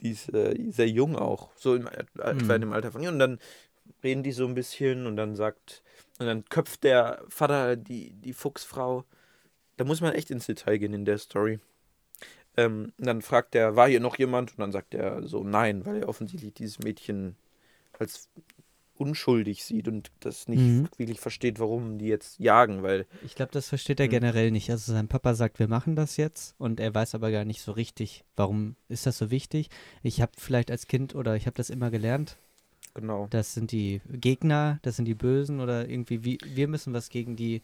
[0.00, 2.50] Die ist äh, sehr jung auch, so im, äh, etwa Mhm.
[2.50, 3.10] in dem Alter von ihr.
[3.10, 3.38] Und dann
[4.02, 5.82] reden die so ein bisschen und dann sagt,
[6.18, 9.04] und dann köpft der Vater die, die Fuchsfrau.
[9.76, 11.60] Da muss man echt ins Detail gehen in der Story.
[12.56, 14.50] Ähm, und dann fragt er, war hier noch jemand?
[14.52, 17.36] Und dann sagt er so, nein, weil er offensichtlich dieses Mädchen
[17.98, 18.28] als
[19.02, 20.88] unschuldig sieht und das nicht Mhm.
[20.96, 24.10] wirklich versteht, warum die jetzt jagen, weil Ich glaube, das versteht er Mhm.
[24.10, 24.70] generell nicht.
[24.70, 27.72] Also sein Papa sagt, wir machen das jetzt und er weiß aber gar nicht so
[27.72, 29.68] richtig, warum ist das so wichtig.
[30.02, 32.36] Ich habe vielleicht als Kind oder ich habe das immer gelernt,
[32.94, 33.26] genau.
[33.30, 37.36] das sind die Gegner, das sind die Bösen oder irgendwie wie, wir müssen was gegen
[37.36, 37.62] die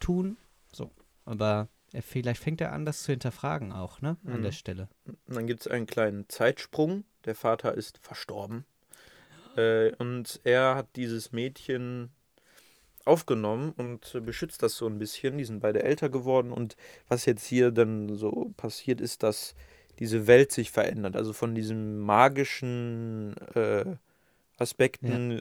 [0.00, 0.36] tun.
[0.72, 0.90] So,
[1.24, 4.16] aber er, vielleicht fängt er an, das zu hinterfragen auch, ne?
[4.26, 4.42] An Mhm.
[4.42, 4.88] der Stelle.
[5.06, 7.04] Und dann gibt es einen kleinen Zeitsprung.
[7.24, 8.64] Der Vater ist verstorben.
[9.56, 12.10] Äh, und er hat dieses Mädchen
[13.04, 15.38] aufgenommen und beschützt das so ein bisschen.
[15.38, 16.52] Die sind beide älter geworden.
[16.52, 16.76] Und
[17.08, 19.54] was jetzt hier dann so passiert, ist, dass
[19.98, 21.16] diese Welt sich verändert.
[21.16, 23.96] Also von diesen magischen äh,
[24.58, 25.40] Aspekten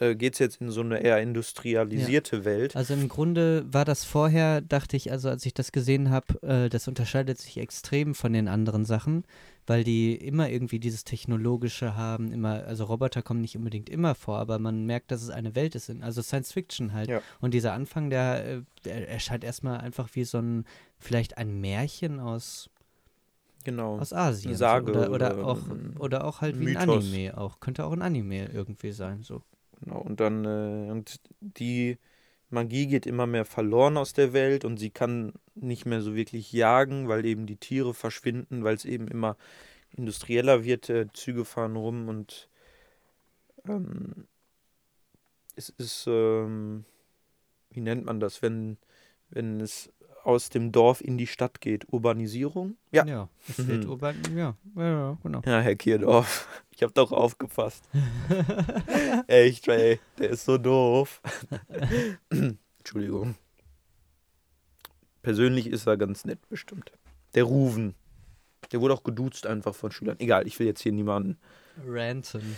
[0.00, 2.76] äh, geht es jetzt in so eine eher industrialisierte Welt.
[2.76, 6.68] Also im Grunde war das vorher, dachte ich, also als ich das gesehen habe, äh,
[6.68, 9.24] das unterscheidet sich extrem von den anderen Sachen,
[9.66, 14.38] weil die immer irgendwie dieses Technologische haben, immer, also Roboter kommen nicht unbedingt immer vor,
[14.38, 17.08] aber man merkt, dass es eine Welt ist, also Science Fiction halt.
[17.08, 17.20] Ja.
[17.40, 20.64] Und dieser Anfang, der, äh, der erscheint erstmal einfach wie so ein,
[20.98, 22.70] vielleicht ein Märchen aus,
[23.64, 23.98] Genau.
[23.98, 24.52] aus Asien.
[24.54, 24.58] so.
[24.58, 25.58] Sage oder, oder, oder auch,
[25.98, 26.88] oder auch halt wie ein.
[26.88, 27.58] Anime auch.
[27.58, 29.42] Könnte auch ein Anime irgendwie sein, so.
[29.80, 31.98] Genau, und dann, äh, und die
[32.50, 36.52] Magie geht immer mehr verloren aus der Welt und sie kann nicht mehr so wirklich
[36.52, 39.36] jagen, weil eben die Tiere verschwinden, weil es eben immer
[39.90, 42.48] industrieller wird, äh, Züge fahren rum und
[43.68, 44.26] ähm,
[45.56, 46.84] es ist, ähm,
[47.70, 48.76] wie nennt man das, wenn,
[49.30, 49.90] wenn es
[50.26, 51.86] aus dem Dorf in die Stadt geht?
[51.92, 52.76] Urbanisierung?
[52.90, 53.90] Ja, Ja, es wird Mhm.
[53.90, 55.42] urban, ja, ja, ja, genau.
[55.46, 57.88] ja Herr Kierdorf, ich habe doch aufgepasst.
[59.28, 61.20] Echt, ey, der ist so doof.
[62.78, 63.36] Entschuldigung.
[65.22, 66.92] Persönlich ist er ganz nett, bestimmt.
[67.34, 67.94] Der Ruven.
[68.72, 70.18] Der wurde auch geduzt einfach von Schülern.
[70.18, 71.38] Egal, ich will jetzt hier niemanden,
[71.86, 72.56] Ranten.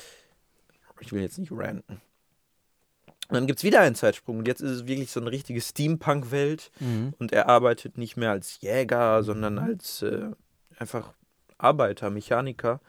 [1.00, 2.00] ich will jetzt nicht ranten.
[3.28, 4.38] Und dann gibt es wieder einen Zeitsprung.
[4.38, 6.70] Und jetzt ist es wirklich so eine richtige Steampunk-Welt.
[6.80, 7.12] Mhm.
[7.18, 10.30] Und er arbeitet nicht mehr als Jäger, sondern als äh,
[10.78, 11.12] einfach
[11.58, 12.80] Arbeiter, Mechaniker.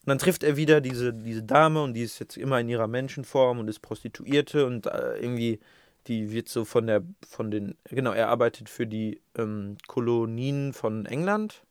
[0.00, 2.86] Und dann trifft er wieder diese, diese Dame und die ist jetzt immer in ihrer
[2.86, 5.60] Menschenform und ist Prostituierte und äh, irgendwie,
[6.06, 11.06] die wird so von der, von den, genau, er arbeitet für die ähm, Kolonien von
[11.06, 11.62] England.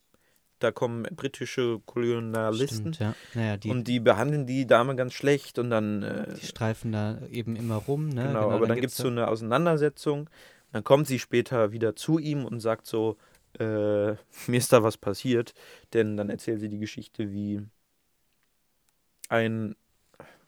[0.59, 3.15] Da kommen britische Kolonialisten Stimmt, ja.
[3.33, 7.19] Naja, die, und die behandeln die Dame ganz schlecht und dann äh, die streifen da
[7.31, 8.27] eben immer rum, ne?
[8.27, 10.29] Genau, aber dann gibt es so eine Auseinandersetzung.
[10.71, 13.17] Dann kommt sie später wieder zu ihm und sagt so,
[13.57, 13.63] äh,
[14.13, 15.53] mir ist da was passiert.
[15.93, 17.61] Denn dann erzählt sie die Geschichte, wie
[19.29, 19.75] ein,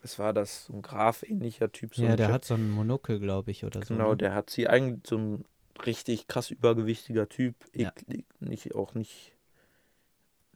[0.01, 1.95] was war das, so ein Graf-ähnlicher Typ.
[1.95, 3.93] So Ja, der Chef- hat so einen Monokel, glaube ich, oder so.
[3.93, 4.17] Genau, ne?
[4.17, 5.45] der hat sie eigentlich so ein
[5.85, 7.55] richtig krass übergewichtiger Typ.
[7.73, 7.91] Ja.
[8.39, 9.33] nicht, auch nicht,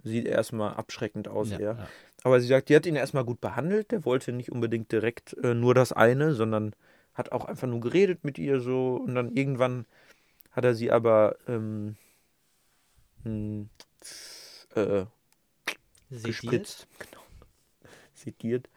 [0.06, 1.88] sieht erstmal abschreckend aus ja, ja.
[2.24, 3.92] Aber sie sagt, die hat ihn erstmal gut behandelt.
[3.92, 6.74] Der wollte nicht unbedingt direkt äh, nur das eine, sondern
[7.14, 8.96] hat auch einfach nur geredet mit ihr so.
[8.96, 9.86] Und dann irgendwann
[10.52, 11.98] hat er sie aber ähm,
[13.24, 13.66] mh,
[14.76, 15.06] äh,
[16.10, 16.24] Sediert?
[16.24, 16.88] gespritzt.
[17.00, 17.22] Genau.
[18.14, 18.70] Sediert.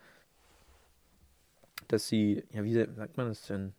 [1.88, 3.72] Dass sie, ja, wie sagt man das denn?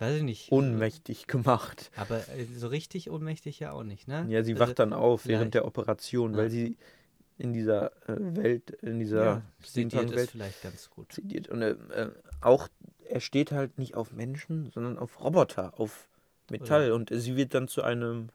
[0.00, 0.50] Weiß ich nicht.
[0.50, 1.90] Ohnmächtig gemacht.
[1.96, 4.26] Aber äh, so richtig ohnmächtig ja auch nicht, ne?
[4.28, 6.50] Ja, sie Also, wacht dann auf während vielleicht- der Operation, weil Ja.
[6.50, 6.76] sie
[7.38, 11.12] in dieser äh, Welt, in dieser Ja, sediert ist Steampunk-Welt vielleicht ganz gut.
[11.12, 11.48] zitiert.
[11.48, 12.10] Und äh, äh,
[12.40, 12.68] auch,
[13.08, 16.08] er steht halt nicht auf Menschen, sondern auf Roboter, auf
[16.50, 16.92] Metall.
[16.92, 18.28] Und sie wird dann zu einem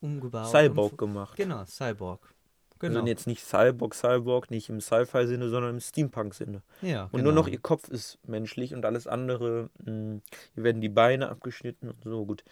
[0.00, 0.48] Umgebaut.
[0.50, 1.36] Cyborg gemacht.
[1.36, 2.34] Genau, Cyborg.
[2.80, 2.98] Genau.
[3.00, 6.62] Also jetzt nicht Cyborg, Cyborg, nicht im Sci-Fi-Sinne, sondern im Steampunk-Sinne.
[6.82, 7.24] ja, Und genau.
[7.24, 10.20] nur noch ihr Kopf ist menschlich und alles andere, mh,
[10.54, 12.42] hier werden die Beine abgeschnitten und so gut.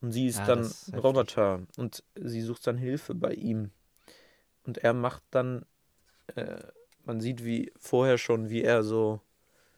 [0.00, 0.98] Und sie ist Ja, dann ist ein.
[0.98, 3.70] Roboter und sie sucht dann Hilfe bei ihm.
[4.66, 5.64] und er macht dann,
[6.34, 6.56] äh,
[7.04, 9.20] man sieht wie vorher schon, wie er so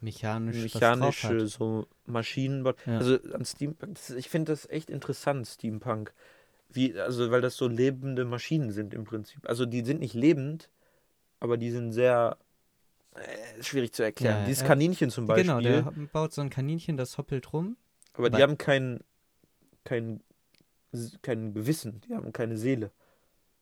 [0.00, 2.64] Mechanisch, mechanische so Maschinen.
[2.64, 2.98] Ja.
[2.98, 6.12] Also an Steampunk, ich finde das echt interessant, Steampunk.
[6.68, 9.48] Wie, also weil das so lebende Maschinen sind im Prinzip.
[9.48, 10.68] Also die sind nicht lebend,
[11.40, 12.36] aber die sind sehr
[13.14, 14.40] äh, schwierig zu erklären.
[14.40, 14.68] Ja, Dieses ja.
[14.68, 15.82] Kaninchen zum Beispiel, Genau, der
[16.12, 17.76] baut so ein Kaninchen, das hoppelt rum.
[18.14, 19.00] aber die haben kein,
[19.84, 20.22] kein,
[21.22, 22.90] kein Gewissen, die haben keine Seele.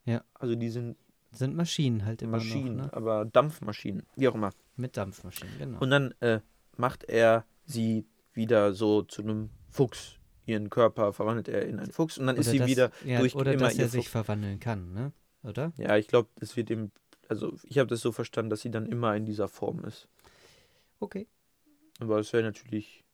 [0.06, 0.24] Ja.
[0.34, 0.96] Also die sind
[1.32, 2.92] Sind Maschinen halt immer Maschinen, noch, ne?
[2.92, 4.50] aber Dampfmaschinen, wie auch immer.
[4.76, 5.78] Mit Dampfmaschinen, genau.
[5.80, 6.40] Und dann äh,
[6.76, 10.18] macht er sie wieder so zu einem Fuchs.
[10.46, 13.20] Ihren Körper verwandelt er in einen Fuchs und dann ist Oder sie dass- wieder ja,
[13.20, 14.12] durch Oder immer dass er sich Fuchs.
[14.12, 15.12] verwandeln kann, ne?
[15.42, 15.72] Oder?
[15.76, 16.90] Ja, ich glaube, es wird ihm,
[17.28, 20.08] also ich habe das so verstanden, dass sie dann immer in dieser Form ist.
[21.00, 21.26] Okay.
[22.00, 23.04] Aber es wäre natürlich,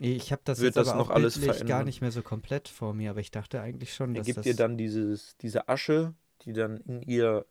[0.00, 2.94] Ich habe das Wird jetzt das aber noch alles gar nicht mehr so komplett vor
[2.94, 6.14] mir, aber ich dachte eigentlich schon, er dass gibt das ihr dann dieses, diese Asche,
[6.42, 7.46] die dann in ihr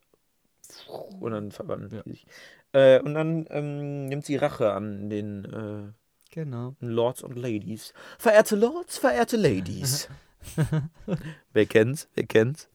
[1.19, 2.03] und dann verwandelt Ja.
[2.03, 2.26] sie sich.
[2.73, 5.91] Äh, und dann ähm, nimmt sie Rache an den äh,
[6.32, 6.76] genau.
[6.80, 7.94] Lords und Ladies.
[8.18, 10.10] Verehrte Lords, verehrte Ladies.
[11.54, 12.08] wer kennt's?
[12.16, 12.70] Wer kennt's?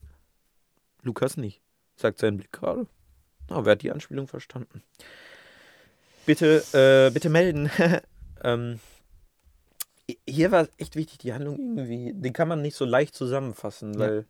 [1.01, 1.61] Lukas nicht,
[1.95, 2.87] sagt sein Blick gerade.
[3.49, 4.81] Oh, wer hat die Anspielung verstanden?
[6.25, 7.69] Bitte, äh, bitte melden.
[8.43, 8.79] ähm,
[10.27, 14.25] hier war echt wichtig, die Handlung irgendwie, die kann man nicht so leicht zusammenfassen, weil,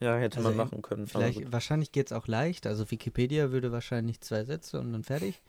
[0.00, 1.06] ja, hätte Also man machen können.
[1.06, 2.66] Vielleicht, wahrscheinlich geht es auch leicht.
[2.66, 5.40] Also Wikipedia würde wahrscheinlich zwei Sätze und dann fertig.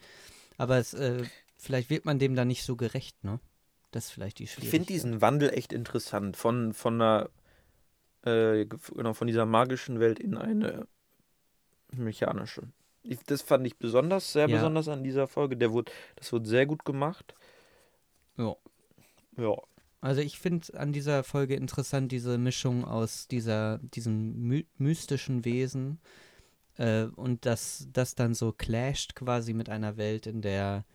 [0.57, 1.23] Aber es, äh,
[1.59, 3.39] vielleicht wird man dem dann nicht so gerecht, ne?
[3.91, 4.71] Das ist vielleicht die Ich Schwierigkeit.
[4.71, 6.37] finde diesen Wandel echt interessant.
[6.37, 7.29] Von, von einer,
[8.23, 10.87] äh, genau, von dieser magischen Welt in eine
[11.91, 12.63] mechanische.
[13.03, 14.57] Ich, das fand ich besonders, sehr Ja.
[14.57, 15.57] besonders an dieser Folge.
[15.57, 17.33] Der wurde, das wurde sehr gut gemacht.
[18.37, 18.55] Ja.
[19.37, 19.55] Ja.
[20.01, 25.99] Also ich finde an dieser Folge interessant diese Mischung aus dieser, diesem my mystischen Wesen
[26.77, 30.85] äh, und dass das dann so clasht quasi mit einer Welt, in der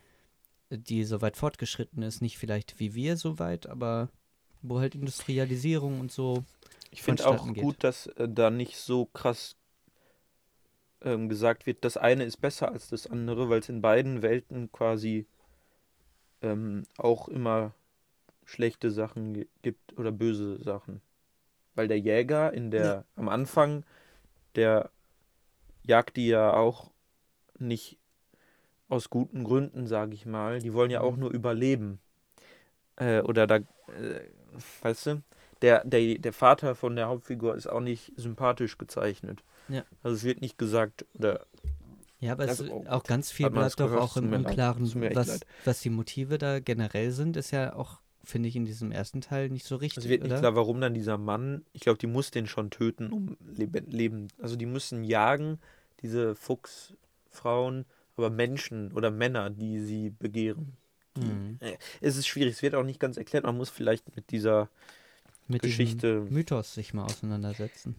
[0.69, 4.09] die so weit fortgeschritten ist, nicht vielleicht wie wir so weit, aber
[4.61, 6.43] wo halt Industrialisierung und so.
[6.91, 7.63] Ich finde auch geht.
[7.63, 9.55] gut, dass äh, da nicht so krass
[11.01, 14.71] ähm, gesagt wird, das eine ist besser als das andere, weil es in beiden Welten
[14.71, 15.27] quasi
[16.41, 17.73] ähm, auch immer
[18.45, 21.01] schlechte Sachen gi- gibt oder böse Sachen.
[21.75, 23.05] Weil der Jäger in der Ja.
[23.15, 23.83] am Anfang,
[24.55, 24.89] der
[25.83, 26.91] jagt die ja auch
[27.59, 27.97] nicht
[28.89, 30.59] aus guten Gründen, sage ich mal.
[30.59, 31.19] Die wollen ja auch Mhm.
[31.21, 31.99] nur überleben.
[32.97, 33.63] Äh, oder da, äh,
[34.81, 35.23] weißt du,
[35.61, 39.43] der, der, der Vater von der Hauptfigur ist auch nicht sympathisch gezeichnet.
[39.67, 39.83] Ja.
[40.03, 41.45] Also es wird nicht gesagt, oder
[42.19, 44.31] Ja, aber es, Also, auch Gott, ganz viel bleibt doch auch im.
[44.31, 44.85] Unklaren,
[45.15, 49.21] was, was die Motive da generell sind, ist ja auch, finde ich, in diesem ersten
[49.21, 50.39] Teil nicht so richtig, es wird nicht oder?
[50.39, 54.27] klar, warum dann dieser Mann, ich glaube, die muss den schon töten, um leben, leben.
[54.41, 55.59] Also die müssen jagen,
[56.01, 57.85] diese Fuchsfrauen,
[58.17, 60.77] aber Menschen oder Männer, die sie begehren.
[61.17, 61.57] Mhm.
[61.59, 64.69] Äh, Es ist schwierig, es wird auch nicht ganz erklärt, man muss vielleicht mit dieser
[65.47, 67.95] Mit Geschichte Mythos sich mal auseinandersetzen.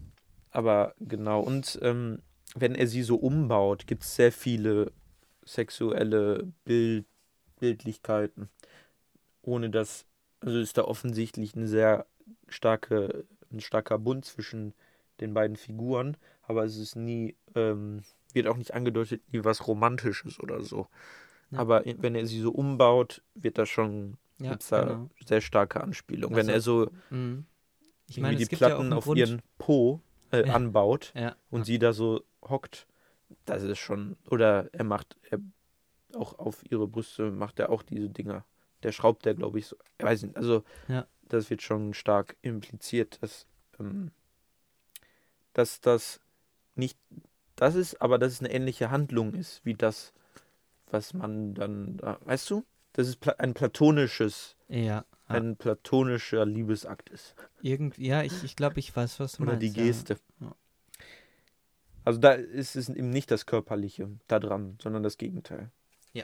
[0.51, 2.19] Aber genau, und ähm,
[2.55, 4.91] wenn er sie so umbaut, gibt es sehr viele
[5.45, 7.05] sexuelle Bild
[7.59, 8.49] Bildlichkeiten.
[9.41, 10.05] Ohne dass,
[10.41, 12.05] also ist da offensichtlich eine sehr
[12.47, 14.73] starke, ein starker Bund zwischen
[15.19, 18.03] den beiden Figuren, aber es ist nie, ähm,
[18.33, 20.87] wird auch nicht angedeutet, nie was Romantisches oder so.
[21.51, 21.59] Ja.
[21.59, 25.09] Aber wenn er sie so umbaut, wird das schon, Ja, gibt's da genau.
[25.25, 26.35] sehr starke Anspielungen.
[26.35, 27.45] Wenn Also, er so Mhm.
[28.09, 29.17] Ich meine, die ja Platten einen auf Grund.
[29.17, 30.01] ihren Po
[30.31, 30.55] äh, Ja.
[30.55, 32.87] anbaut, ja, und sie da so hockt,
[33.45, 35.39] das ist schon, oder er macht, er
[36.15, 38.45] auch auf ihre Brüste macht er auch diese Dinger.
[38.83, 41.05] Der schraubt der, glaube ich, so, ich weiß nicht, also Ja.
[41.23, 43.45] das wird schon stark impliziert, dass,
[43.79, 44.11] ähm,
[45.53, 46.21] dass das
[46.75, 46.97] nicht
[47.57, 50.13] das ist, aber dass es eine ähnliche Handlung ist, wie das,
[50.89, 52.63] was man dann, da, weißt du?
[52.95, 55.05] Es pla ein platonisches, ja, ja.
[55.27, 57.35] ein platonischer Liebesakt ist.
[57.61, 59.63] Irgend, ja, ich, ich glaube, ich weiß, was du Oder meinst.
[59.63, 60.17] die Geste.
[60.39, 60.55] Ja.
[62.05, 65.69] Also da ist es eben nicht das Körperliche da dran, sondern das Gegenteil.
[66.13, 66.23] Ja.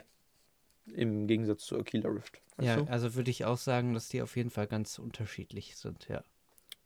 [0.86, 2.40] Im Gegensatz zu Aquila Rift.
[2.56, 2.90] Weißt Ja, ja du?
[2.90, 6.24] also würde ich auch sagen, dass die auf jeden Fall ganz unterschiedlich sind, ja.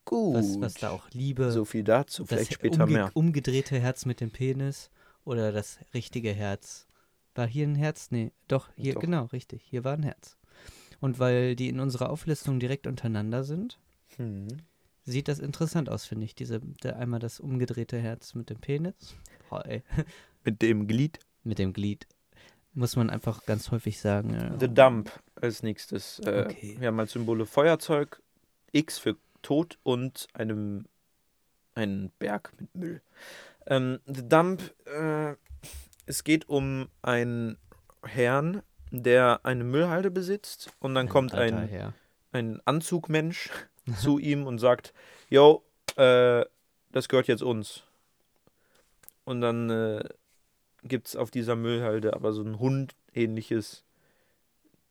[0.09, 0.35] Gut.
[0.36, 3.10] Was, was da auch Liebe, so viel dazu, das vielleicht später umge mehr.
[3.14, 4.90] umgedrehte Herz mit dem Penis
[5.24, 6.86] oder das richtige Herz.
[7.35, 8.10] War hier ein Herz?
[8.10, 9.01] Nee, doch, hier, Doch.
[9.01, 9.62] genau, richtig.
[9.62, 10.36] Hier war ein Herz.
[11.01, 13.78] Und weil die in unserer Auflistung direkt untereinander sind,
[14.16, 14.48] Hm.
[15.05, 16.35] sieht das interessant aus, finde ich.
[16.35, 19.14] Diese, der, einmal das umgedrehte Herz mit dem Penis.
[19.51, 19.82] Hi.
[20.44, 21.20] Mit dem Glied.
[21.44, 22.06] Mit dem Glied.
[22.74, 24.56] Muss man einfach ganz häufig sagen.
[24.59, 26.18] The Dump als nächstes.
[26.20, 26.76] Äh, Okay.
[26.80, 28.20] Wir haben als Symbole Feuerzeug,
[28.72, 30.86] X für Tod und einem
[31.74, 33.02] einen Berg mit Müll.
[33.66, 35.35] Ähm, The Dump, äh,
[36.06, 37.56] es geht um einen
[38.02, 41.94] Herrn, der eine Müllhalde besitzt und dann kommt alter ein, Herr.
[42.32, 43.51] ein Anzugmensch
[44.01, 44.93] zu ihm und sagt,
[45.28, 45.62] yo,
[45.97, 46.44] äh,
[46.90, 47.85] das gehört jetzt uns.
[49.24, 50.05] Und dann äh,
[50.82, 53.85] gibt es auf dieser Müllhalde aber so ein Hund-ähnliches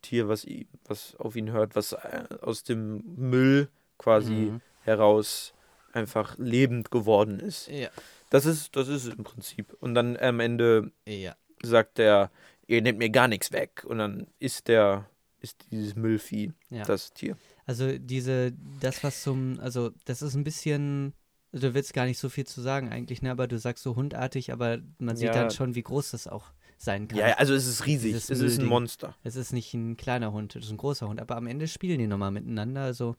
[0.03, 4.61] Tier, was, ihm, was auf ihn hört, was äh, aus dem Müll quasi Mhm.
[4.83, 5.53] heraus
[5.93, 7.67] einfach lebend geworden ist.
[7.69, 7.89] Ja.
[8.29, 9.75] Das ist, das ist es im Prinzip.
[9.79, 11.35] Und dann am Ende Ja.
[11.63, 12.29] sagt er,
[12.67, 13.83] ihr nehmt mir gar nichts weg.
[13.87, 15.09] Und dann ist der,
[15.39, 16.83] ist dieses Müllvieh, Ja.
[16.83, 17.37] das Tier.
[17.65, 21.13] Also diese, das was zum, also das ist ein bisschen,
[21.51, 23.31] du willst gar nicht so viel zu sagen eigentlich, ne?
[23.31, 25.33] Aber du sagst so hundartig, aber man sieht Ja.
[25.33, 26.45] dann schon, wie groß das auch
[26.77, 27.17] sein kann.
[27.17, 28.13] Ja, also es ist riesig.
[28.13, 28.65] Es ist ein.
[28.65, 29.15] Monster.
[29.23, 31.97] Es ist nicht ein kleiner Hund, es ist ein großer Hund, aber am Ende spielen
[31.99, 33.15] die nochmal miteinander, also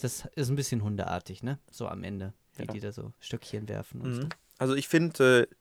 [0.00, 1.58] das ist ein bisschen hundeartig, ne?
[1.70, 2.72] So am Ende, wie Ja.
[2.72, 4.22] die da so Stöckchen werfen und so.
[4.22, 4.28] Mhm.
[4.58, 5.54] Also ich finde äh,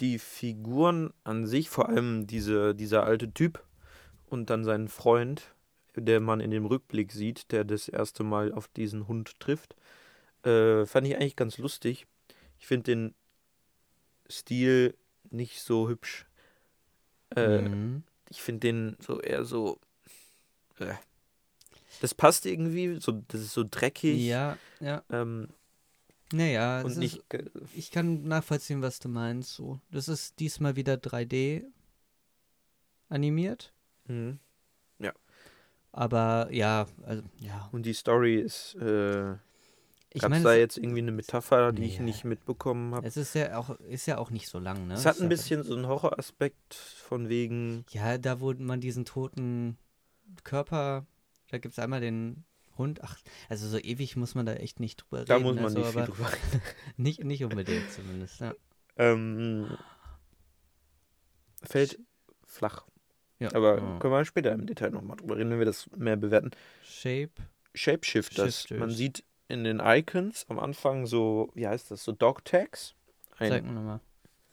[0.00, 3.64] die Figuren an sich, vor allem diese, dieser alte Typ
[4.26, 5.54] und dann seinen Freund,
[5.96, 9.74] der man in dem Rückblick sieht, der das erste Mal auf diesen Hund trifft,
[10.44, 12.06] äh, fand ich eigentlich ganz lustig.
[12.60, 13.14] Ich finde den
[14.30, 14.94] Stil
[15.30, 16.26] nicht so hübsch.
[17.34, 18.02] Äh, Mhm.
[18.30, 19.80] Ich finde den so eher so.
[20.78, 20.94] Äh.
[22.00, 24.18] Das passt irgendwie, so, das ist so dreckig.
[24.20, 25.02] Ja, ja.
[25.10, 25.48] Ähm,
[26.32, 27.22] Naja, und ist, nicht.
[27.74, 29.54] ich kann nachvollziehen, was du meinst.
[29.54, 29.80] So.
[29.90, 31.64] Das ist diesmal wieder 3D
[33.08, 33.72] animiert.
[34.06, 34.38] Mhm.
[35.90, 37.68] Aber ja, also ja.
[37.72, 38.74] Und die Story ist.
[38.76, 39.32] Äh,
[40.12, 42.04] Ich Gab es da jetzt irgendwie eine Metapher, die ich Nee.
[42.04, 43.06] nicht mitbekommen habe?
[43.06, 44.94] es ist ja auch, ist ja auch nicht so lang, ne?
[44.94, 47.84] Es hat ein ja- bisschen so einen Horroraspekt von wegen.
[47.90, 49.76] Ja, da wo man diesen toten
[50.44, 51.06] Körper,
[51.50, 52.44] da gibt es einmal den
[52.76, 53.02] Hund.
[53.02, 53.16] Ach,
[53.48, 55.44] also so ewig muss man da echt nicht drüber Da reden.
[55.46, 56.30] muss man also, nicht viel drüber
[56.96, 58.40] nicht, nicht unbedingt zumindest.
[58.40, 58.54] Ja.
[58.96, 59.76] ähm,
[61.62, 61.98] Fällt
[62.46, 62.86] flach.
[63.40, 63.52] Ja.
[63.54, 63.98] Aber Ja.
[63.98, 66.50] können wir später im Detail nochmal drüber reden, wenn wir das mehr bewerten.
[66.84, 67.30] Shape.
[67.74, 68.60] Shapeshifters.
[68.62, 68.78] Shifters.
[68.78, 72.94] Man sieht in den Icons am Anfang so, wie heißt das, so Dog Tags.
[73.38, 74.00] Zeig mir nochmal.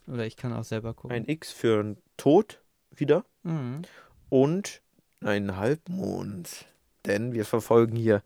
[0.08, 1.16] Oder ich kann auch selber gucken.
[1.16, 2.62] ein X für ein Tod
[2.92, 3.26] wieder.
[3.44, 3.82] Mhm.
[4.30, 4.82] und
[5.22, 6.68] einen Halbmond.
[7.06, 8.22] Denn wir verfolgen hier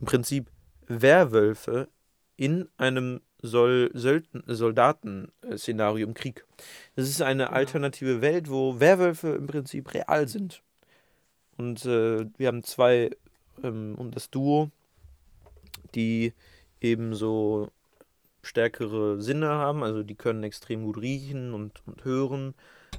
[0.00, 0.48] im Prinzip
[0.86, 1.88] Werwölfe
[2.36, 6.44] in einem Sol Soldaten-Szenario im Krieg.
[6.96, 7.56] Das ist eine Genau.
[7.56, 10.62] alternative Welt, wo Werwölfe im Prinzip real sind.
[11.56, 13.10] Und äh, wir haben zwei
[13.62, 14.70] ähm, und das Duo,
[15.94, 16.32] die
[16.80, 17.70] eben so
[18.42, 22.54] stärkere Sinne haben, also die können extrem gut riechen und, und hören,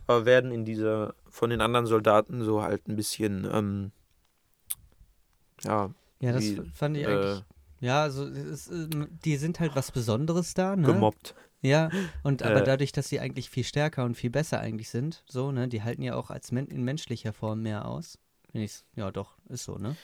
[0.07, 3.91] aber werden in dieser von den anderen Soldaten so halt ein bisschen ähm,
[5.63, 7.43] ja, Ja, das wie, fand ich äh, eigentlich.
[7.81, 10.87] Ja, also es, ist, ähm, die sind halt was Besonderes da, ne?
[10.87, 11.35] gemobbt.
[11.61, 11.89] Ja,
[12.23, 12.63] und aber Äh.
[12.63, 16.01] dadurch, dass sie eigentlich viel stärker und viel besser eigentlich sind, so, ne, die halten
[16.03, 18.17] ja auch als men in menschlicher Form mehr aus.
[18.51, 19.95] Wenn ich's, ja doch, ist so, ne?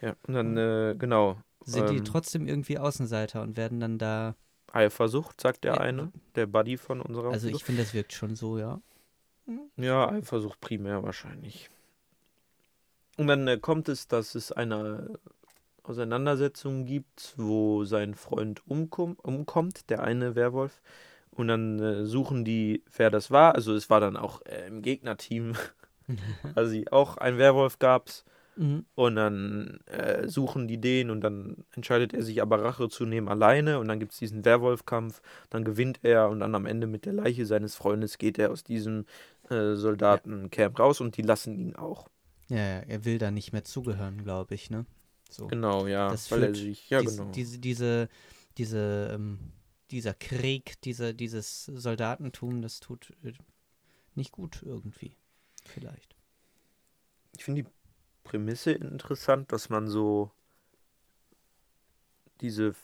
[0.00, 1.36] Ja, und dann, äh, genau.
[1.64, 4.36] Sind die ähm, trotzdem irgendwie Außenseiter und werden dann da.
[4.72, 5.80] Eifersucht, sagt der Ja.
[5.80, 8.80] eine, der Buddy von unserer Also ich finde, das wirkt schon so, ja.
[9.76, 11.70] Ja, Eifersucht primär wahrscheinlich.
[13.18, 15.18] Und dann äh, kommt es, dass es eine
[15.82, 20.80] Auseinandersetzung gibt, wo sein Freund umkom umkommt, der eine Werwolf.
[21.32, 23.56] Und dann äh, suchen die, wer das war.
[23.56, 25.54] Also es war dann auch äh, im Gegnerteam
[26.52, 28.24] quasi auch ein Werwolf gab's.
[28.54, 28.86] Mhm.
[28.94, 33.28] Und dann äh, suchen die den und dann entscheidet er sich aber Rache zu nehmen
[33.28, 37.04] alleine und dann gibt es diesen Werwolfkampf, dann gewinnt er und dann am Ende mit
[37.04, 39.06] der Leiche seines Freundes geht er aus diesem
[39.48, 42.08] äh, Soldatencamp raus und die lassen ihn auch.
[42.50, 44.86] Ja, er will da nicht mehr zugehören, glaube ich, ne?
[45.30, 45.46] So.
[45.48, 47.30] Genau, ja, Das weil führt sich, ja Dies, genau.
[47.32, 48.08] Diese, diese,
[48.56, 49.52] diese, ähm,
[49.90, 53.32] dieser Krieg, diese, dieses Soldatentum, das tut äh,
[54.14, 55.16] nicht gut irgendwie.
[55.64, 56.16] Vielleicht.
[57.36, 57.68] Ich finde die
[58.24, 60.30] Prämisse interessant, dass man so
[62.40, 62.74] diese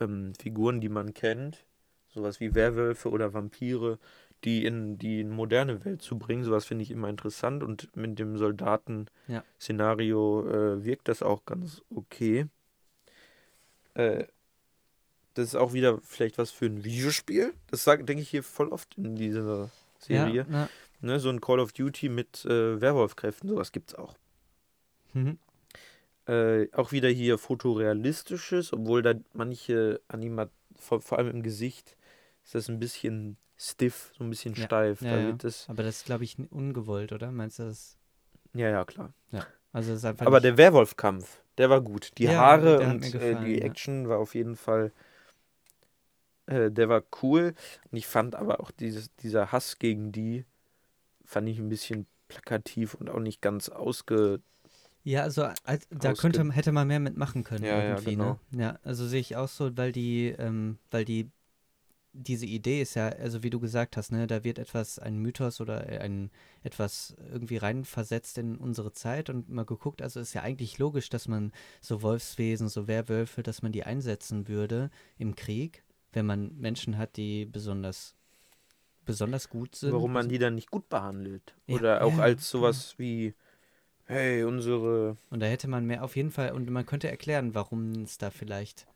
[0.00, 1.64] ähm, Figuren, die man kennt,
[2.08, 3.98] sowas wie Werwölfe oder Vampire,
[4.44, 8.32] die in die moderne Welt zu bringen, sowas finde ich immer interessant und mit dem
[8.32, 8.38] Ja.
[8.38, 12.46] Soldaten-Szenario äh, wirkt das auch ganz okay.
[13.94, 14.24] Äh,
[15.34, 17.52] das ist auch wieder vielleicht was für ein Videospiel.
[17.70, 20.42] Das denke ich hier voll oft in dieser Serie.
[20.42, 20.68] Ja, na,
[21.00, 24.16] Ne, so ein Call of Duty mit äh, Werwolfkräften, sowas gibt's auch.
[25.12, 25.38] mhm.
[26.26, 31.96] Äh, auch wieder hier fotorealistisches, obwohl da manche Anima vor, vor allem im Gesicht
[32.44, 35.02] ist das ein bisschen stiff, so ein bisschen Ja, steif.
[35.02, 35.32] ja, ja.
[35.32, 37.30] das, Aber das ist, glaube ich, ungewollt, oder?
[37.32, 37.96] Meinst du das?
[38.54, 39.12] ja, ja, klar.
[39.72, 42.12] Also es ist Aber der Werwolfkampf, der war gut.
[42.18, 43.62] Die Haare und äh, gefallen, die.
[43.62, 44.92] Action war auf jeden Fall
[46.46, 47.54] Äh, der war cool.
[47.90, 50.44] Und ich fand aber auch dieses, dieser Hass gegen die,
[51.24, 54.40] fand ich ein bisschen plakativ und auch nicht ganz ausge.
[55.04, 58.38] Ja, also als, da könnte, hätte man mehr mitmachen können Ja, ja, irgendwie, genau.
[58.52, 58.60] ne?
[58.62, 61.30] Ja, also sehe ich auch so, weil die, ähm, weil die,
[62.18, 65.60] diese Idee ist ja, also wie du gesagt hast, ne, da wird etwas, ein Mythos
[65.60, 66.30] oder ein
[66.62, 71.28] etwas irgendwie reinversetzt in unsere Zeit und mal geguckt, also ist ja eigentlich logisch, dass
[71.28, 76.98] man so Wolfswesen, so Werwölfe, dass man die einsetzen würde im Krieg, wenn man Menschen
[76.98, 78.14] hat, die besonders
[79.04, 79.92] besonders gut sind.
[79.92, 81.54] Warum man die dann nicht gut behandelt.
[81.66, 83.34] Ja, Oder auch ja, als sowas wie,
[84.04, 85.16] hey, unsere.
[85.30, 88.30] Und da hätte man mehr auf jeden Fall, und man könnte erklären, warum es da
[88.30, 88.86] vielleicht.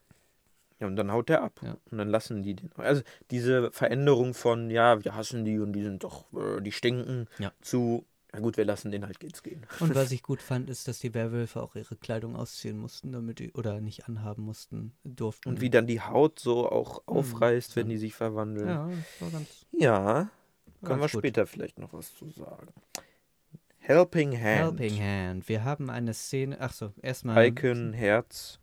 [0.79, 1.59] Ja, und dann haut der ab.
[1.63, 1.77] Ja.
[1.91, 2.71] Und dann lassen die den.
[2.75, 3.01] Also
[3.31, 7.51] diese Veränderung von, ja, wir hassen die und die sind doch, äh, die stinken, Ja.
[7.61, 9.65] zu, na gut, wir lassen den halt geht's gehen.
[9.79, 13.39] Und was ich gut fand, ist, dass die Werwölfe auch ihre Kleidung ausziehen mussten, damit
[13.39, 15.49] die, oder nicht anhaben mussten, durften.
[15.49, 17.93] Und wie dann die Haut so auch aufreißt, wenn ja.
[17.93, 18.67] die sich verwandeln.
[18.67, 19.65] Ja, das war ganz.
[19.71, 20.29] Ja,
[20.81, 21.21] können wir ganz gut.
[21.21, 22.67] später vielleicht noch was zu sagen.
[23.77, 24.79] Helping Hand.
[24.79, 25.49] Helping Hand.
[25.49, 26.57] Wir haben eine Szene.
[26.59, 27.45] Ach so, erstmal.
[27.47, 28.59] Icon, Herz,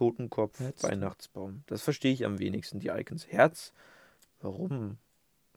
[0.00, 1.62] Totenkopf, Herz, Weihnachtsbaum.
[1.66, 3.26] Das verstehe ich am wenigsten, die Icons.
[3.26, 3.74] Herz,
[4.40, 4.96] warum?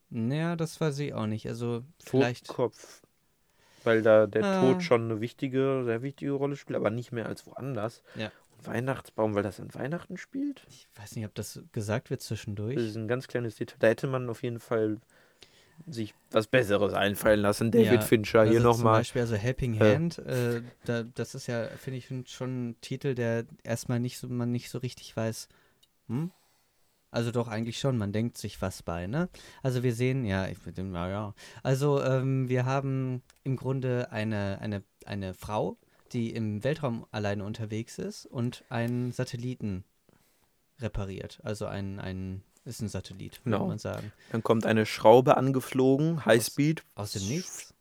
[0.10, 1.48] Naja, das weiß ich auch nicht.
[1.48, 2.48] Also, vielleicht.
[2.48, 3.02] Totenkopf,
[3.86, 4.62] weil da der Ah.
[4.62, 8.04] Tod schon eine wichtige, sehr wichtige Rolle spielt, aber nicht mehr als woanders.
[8.16, 8.34] Ja.
[8.58, 10.66] Und Weihnachtsbaum, weil das an Weihnachten spielt.
[10.68, 12.76] Ich weiß nicht, ob das gesagt wird zwischendurch.
[12.76, 13.78] Das ist ein ganz kleines Detail.
[13.80, 14.98] Da hätte man auf jeden Fall
[15.88, 17.72] sich was Besseres einfallen lassen.
[17.72, 19.00] David Ja, Fincher hier also Zum nochmal.
[19.00, 19.96] Beispiel, also Helping Äh.
[19.96, 24.28] Hand, äh, da, das ist ja, finde ich, schon ein Titel, der erstmal nicht so,
[24.28, 25.48] man nicht so richtig weiß,
[26.08, 26.32] hm?
[27.12, 29.30] Also doch eigentlich schon, man denkt sich was bei, ne?
[29.62, 31.36] Also wir sehen, ja, ich mit dem, ja, ja.
[31.62, 35.78] Also ähm, wir haben im Grunde eine, eine, eine Frau,
[36.12, 39.84] die im Weltraum alleine unterwegs ist und einen Satelliten
[40.80, 41.40] repariert.
[41.44, 43.68] Also ein, ein ist ein Satellit, würde Genau.
[43.68, 44.12] man sagen.
[44.32, 47.74] Dann kommt eine Schraube angeflogen, Highspeed, Aus dem Nichts.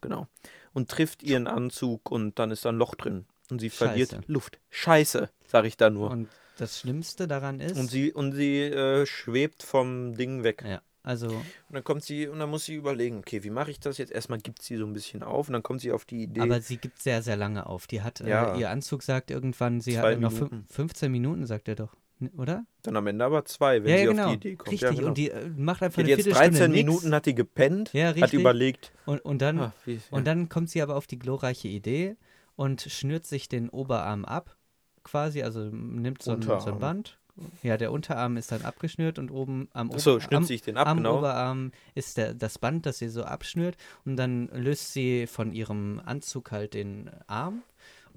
[0.00, 0.26] genau.
[0.72, 3.26] Und trifft ihren Anzug und dann ist da ein Loch drin.
[3.50, 4.22] Und sie verliert Scheiße.
[4.26, 4.58] Luft.
[4.70, 6.10] Scheiße, sag ich da nur.
[6.10, 6.28] Und, Und
[6.58, 7.76] das Schlimmste daran ist.
[7.90, 10.62] sie, und sie äh, schwebt vom Ding weg.
[10.66, 13.80] ja, also Und dann kommt sie und dann muss sie überlegen, okay, wie mache ich
[13.80, 14.12] das jetzt?
[14.12, 16.40] Erstmal gibt sie so ein bisschen auf und dann kommt sie auf die Idee.
[16.42, 17.86] Aber sie gibt sehr, sehr lange auf.
[17.86, 18.54] Die hat, Ja.
[18.54, 20.66] äh, ihr Anzug sagt irgendwann, sie Zwei hat noch fün Minuten.
[20.70, 21.96] 15 Minuten, sagt er doch,
[22.36, 22.64] oder?
[22.82, 24.28] dann am Ende aber zwei, wenn ja, sie ja, auf genau.
[24.28, 24.72] die Idee kommt.
[24.72, 25.08] Richtig, ja, genau.
[25.08, 26.84] und die äh, macht einfach Die eine jetzt Viertelstunde 13 nix.
[26.86, 28.92] Minuten hat die gepennt, hat überlegt.
[29.06, 32.16] Und, und, dann, ah, wie, und dann kommt sie aber auf die glorreiche Idee
[32.56, 34.56] und schnürt sich den Oberarm ab,
[35.04, 36.78] quasi, also nimmt so ein, so ein.
[36.78, 37.18] Band.
[37.62, 40.98] Ja, der Unterarm ist dann abgeschnürt und oben am, Ober- am, sich den ab, am
[40.98, 41.18] genau.
[41.18, 46.00] Oberarm ist der, das Band, das sie so abschnürt und dann löst sie von ihrem
[46.04, 47.62] Anzug halt den Arm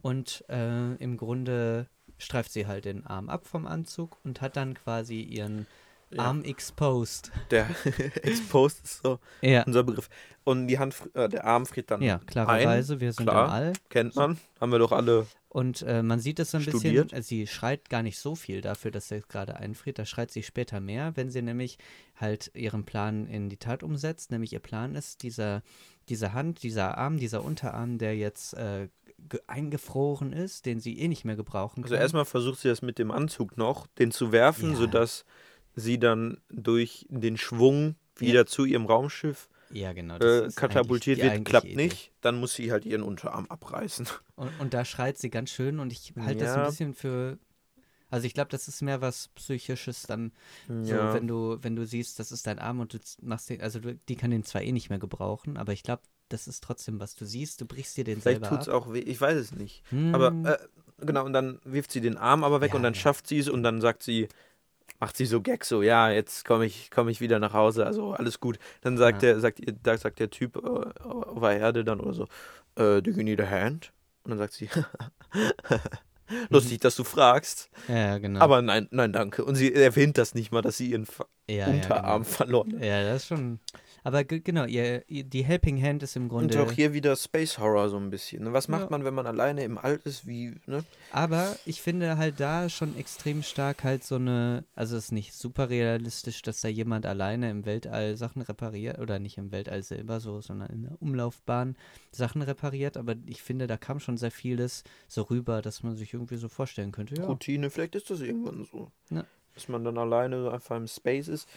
[0.02, 1.88] und äh, im Grunde
[2.22, 5.68] streift sie halt den Arm ab vom Anzug und hat dann quasi ihren
[6.12, 6.24] Ja.
[6.24, 7.32] Arm exposed.
[7.52, 7.68] Der
[8.24, 10.10] Exposed ist so Ja, unser Begriff.
[10.44, 13.46] Und die Hand, äh, der Arm friert dann ja klarerweise, wir sind klar.
[13.46, 13.74] im All.
[13.90, 15.28] Kennt man, haben wir doch alle.
[15.50, 17.10] Und äh, man sieht es so ein Studiert.
[17.10, 20.00] bisschen, sie schreit gar nicht so viel dafür, dass er gerade einfriert.
[20.00, 21.78] Da schreit sie später mehr, wenn sie nämlich
[22.16, 24.32] halt ihren Plan in die Tat umsetzt.
[24.32, 25.62] Nämlich ihr Plan ist, dieser,
[26.10, 28.88] diese Hand, dieser Arm, dieser Unterarm, der jetzt äh,
[29.48, 31.92] eingefroren ist, den sie eh nicht mehr gebrauchen kann.
[31.92, 34.76] Also erstmal versucht sie das mit dem Anzug noch, den zu werfen, Ja.
[34.76, 35.26] sodass
[35.76, 40.16] sie dann durch den Schwung wieder zu ihrem Raumschiff ja, genau.
[40.16, 41.76] äh, das katapultiert wird, klappt Idee.
[41.76, 42.12] nicht.
[42.22, 44.08] Dann muss sie halt ihren Unterarm abreißen.
[44.36, 46.62] Und, und da schreit sie ganz schön und ich halte das Ja.
[46.64, 47.38] ein bisschen für.
[48.10, 50.32] Also ich glaube, das ist mehr was Psychisches dann,
[50.68, 51.14] so Ja.
[51.14, 53.94] wenn du, wenn du siehst, das ist dein Arm und du machst den, also du,
[53.96, 56.02] die kann den zwar eh nicht mehr gebrauchen, aber ich glaube,
[56.34, 58.76] das ist trotzdem, was du siehst, du brichst dir den Vielleicht selber tut es ab.
[58.88, 59.84] auch weh, ich weiß es nicht.
[59.90, 60.58] Hm, Aber äh,
[61.06, 63.00] genau, und dann wirft sie den Arm aber weg Ja, und dann ja.
[63.00, 64.28] schafft sie es und dann sagt sie,
[65.00, 68.14] macht sie so Gag so, ja, jetzt komme ich, komm ich wieder nach Hause, also
[68.14, 68.60] alles gut.
[68.82, 69.34] Dann sagt Ja.
[69.34, 70.60] der, sagt ihr, da sagt der Typ äh,
[71.04, 72.24] auf der Erde dann oder so,
[72.76, 73.92] äh, do you need a hand?
[74.24, 74.70] Und dann sagt sie,
[76.50, 78.40] lustig, dass du fragst, ja, genau.
[78.42, 79.44] aber nein, nein, danke.
[79.44, 82.80] Und sie erwähnt das nicht mal, dass sie ihren Fa ja, Unterarm Ja, verloren hat.
[82.80, 82.86] genau.
[82.86, 83.60] ja, das ist schon.
[84.04, 86.62] Aber ge- genau, ihr, die Helping Hand ist im Und Grunde.
[86.64, 88.44] auch hier wieder Space Horror so ein bisschen.
[88.44, 88.54] ne?
[88.54, 88.90] Was macht Ja.
[88.90, 90.26] man, wenn man alleine im All ist?
[90.26, 90.84] Wie, ne?
[91.12, 95.34] Aber ich finde halt da schon extrem stark halt so eine, also es ist nicht
[95.34, 100.20] super realistisch, dass da jemand alleine im Weltall Sachen repariert, oder nicht im Weltall selber
[100.20, 101.76] so, sondern in der Umlaufbahn
[102.12, 106.14] Sachen repariert, aber ich finde, da kam schon sehr vieles so rüber, dass man sich
[106.14, 107.26] irgendwie so vorstellen könnte, ja.
[107.26, 108.92] Routine, vielleicht ist das irgendwann so.
[109.10, 109.26] Ja.
[109.54, 111.48] Dass man dann alleine einfach im Space ist.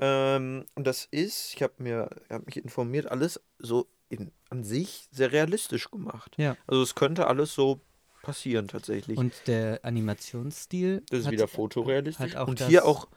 [0.00, 5.06] Ähm, und das ist, ich habe mir hab mich informiert, alles so in, an sich
[5.12, 6.34] sehr realistisch gemacht.
[6.38, 6.56] Ja.
[6.66, 7.80] Also es könnte alles so
[8.22, 9.18] passieren tatsächlich.
[9.18, 12.34] Und der Animationsstil das ist hat- wieder fotorealistisch.
[12.36, 13.08] und hier auch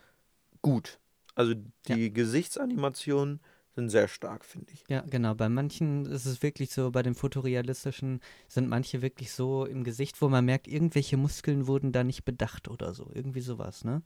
[0.61, 0.99] gut.
[1.35, 1.55] Also
[1.88, 3.39] die Gesichtsanimationen
[3.76, 4.84] sind sehr stark, finde ich.
[4.88, 5.34] Ja, genau.
[5.34, 10.22] Bei manchen ist es wirklich so, bei den fotorealistischen sind manche wirklich so im Gesicht,
[10.22, 13.10] wo man merkt, irgendwelche Muskeln wurden da nicht bedacht oder so.
[13.14, 14.03] Irgendwie sowas, ne?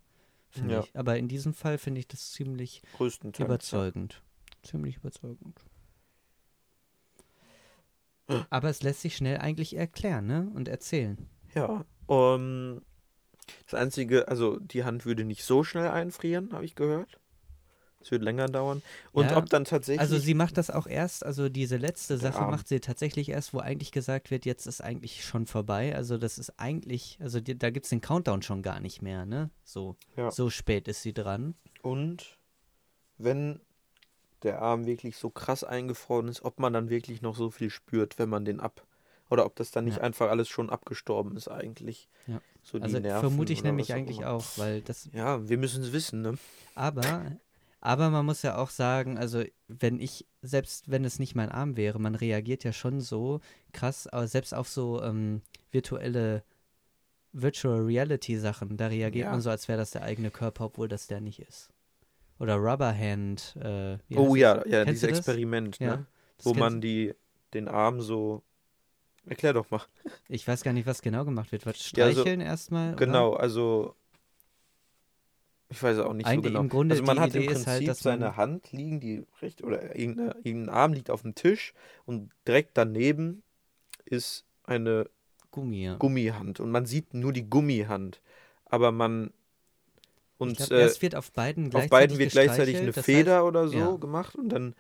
[0.50, 0.80] Finde Ja.
[0.82, 0.96] ich.
[0.96, 2.82] Aber in diesem Fall finde ich das ziemlich
[3.38, 4.22] überzeugend.
[4.64, 5.62] Ziemlich überzeugend.
[8.50, 10.52] Aber es lässt sich schnell eigentlich erklären, ne?
[10.54, 11.30] Und erzählen.
[11.56, 11.86] Ja.
[12.08, 12.82] Um,
[13.64, 17.20] das Einzige, also die Hand würde nicht so schnell einfrieren, habe ich gehört.
[18.00, 18.82] Es wird länger dauern.
[19.12, 20.00] Und Ja, ob dann tatsächlich.
[20.00, 22.52] Also sie macht das auch erst, also diese letzte Sache Arm.
[22.52, 25.96] macht sie tatsächlich erst, wo eigentlich gesagt wird, jetzt ist eigentlich schon vorbei.
[25.96, 29.26] Also das ist eigentlich, also die, da gibt es den Countdown schon gar nicht mehr,
[29.26, 29.50] ne?
[29.64, 30.32] So, Ja.
[30.32, 31.56] so spät ist sie dran.
[31.82, 32.38] Und
[33.18, 33.60] wenn
[34.44, 38.20] der Arm wirklich so krass eingefroren ist, ob man dann wirklich noch so viel spürt,
[38.20, 38.86] wenn man den ab.
[39.30, 40.04] Oder ob das dann nicht Ja.
[40.04, 42.08] einfach alles schon abgestorben ist eigentlich.
[42.28, 42.40] Ja.
[42.62, 46.22] So Also Nerven vermute ich nämlich eigentlich auch, weil das, Ja, wir müssen es wissen,
[46.22, 46.38] ne?
[46.76, 47.38] aber,
[47.80, 51.78] aber man muss ja auch sagen, also wenn ich, selbst wenn es nicht mein Arm
[51.78, 53.40] wäre, man reagiert ja schon so
[53.74, 55.42] krass, aber selbst auf so ähm,
[55.72, 56.44] virtuelle
[57.34, 59.32] Virtual Reality Sachen, da reagiert Ja.
[59.32, 61.70] man so, als wäre das der eigene Körper, obwohl das der nicht ist.
[62.40, 63.56] Oder Rubberhand.
[63.62, 65.18] Äh, Oh ja, ja, Kennst dieses?
[65.20, 66.06] Experiment, Ja, ne?
[66.44, 67.14] Wo man die,
[67.54, 68.44] den Arm so.
[69.26, 69.82] Erklär doch mal.
[70.30, 71.66] Ich weiß gar nicht, was genau gemacht wird.
[71.66, 72.96] Was Ja, so- streicheln erstmal?
[72.96, 73.96] Genau, also.
[75.70, 76.60] Ich weiß auch nicht Eigentlich so genau.
[76.62, 79.64] im Grunde also man hat im Idee ist Prinzip halt, seine Hand liegen, die recht
[79.64, 81.74] oder irgendeine, irgendein Arm liegt auf dem Tisch
[82.06, 83.44] und direkt daneben
[84.06, 85.10] ist eine
[85.52, 85.96] Gummi.
[86.00, 88.22] Gummihand und man sieht nur die Gummihand,
[88.66, 89.32] aber man
[90.38, 93.78] und glaub, äh, wird auf beiden auf gleichzeitig beiden wird gleichzeitig eine Feder oder so
[93.78, 93.96] ja.
[93.98, 94.76] gemacht und dann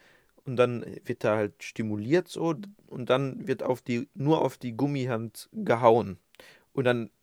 [0.45, 2.55] und dann wird da halt stimuliert so
[2.87, 6.17] und dann wird auf die nur auf die Gummihand gehauen
[6.73, 7.16] und dann Heißt,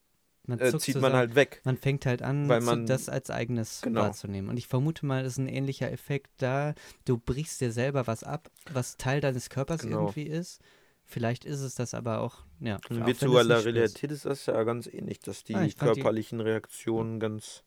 [0.47, 1.15] man äh, zieht man zusammen.
[1.17, 1.61] halt weg.
[1.65, 4.03] Man fängt halt an, man- das als eigenes Genau.
[4.03, 4.49] wahrzunehmen.
[4.51, 6.75] Und ich vermute mal, ist ein ähnlicher Effekt da.
[7.05, 10.01] Du brichst dir selber was ab, was Teil deines Körpers Genau.
[10.03, 10.61] irgendwie ist.
[11.07, 12.79] Vielleicht ist es das aber auch, ja.
[12.89, 13.65] In virtueller.
[13.65, 17.63] Realität ist das ja ganz ähnlich, dass die Ah, ich fand die- körperlichen Reaktionen ganz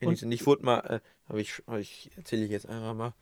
[0.00, 0.32] ähnlich Und- sind.
[0.32, 3.14] Ich wurde mal, äh, habe ich, ich erzähle ich jetzt einfach mal,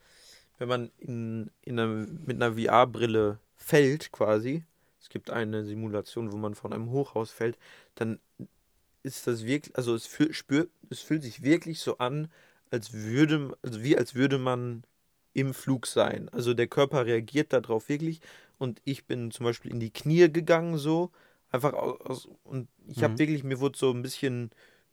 [0.57, 4.63] wenn man in, in einer, mit einer VR-Brille fällt quasi,
[5.01, 7.57] es gibt eine Simulation, wo man von einem Hochhaus fällt,
[7.95, 8.19] dann
[9.05, 12.27] ist das wirklich, also es, fühl, spürt, es fühlt sich wirklich so an,
[12.71, 14.83] als würde, also wie als würde man
[15.33, 16.29] im Flug sein.
[16.29, 18.21] Also der Körper reagiert darauf wirklich
[18.57, 21.11] und ich bin zum Beispiel in die Knie gegangen so,
[21.51, 23.19] einfach aus, und ich habe Mhm.
[23.19, 24.49] wirklich, mir wurde so ein bisschen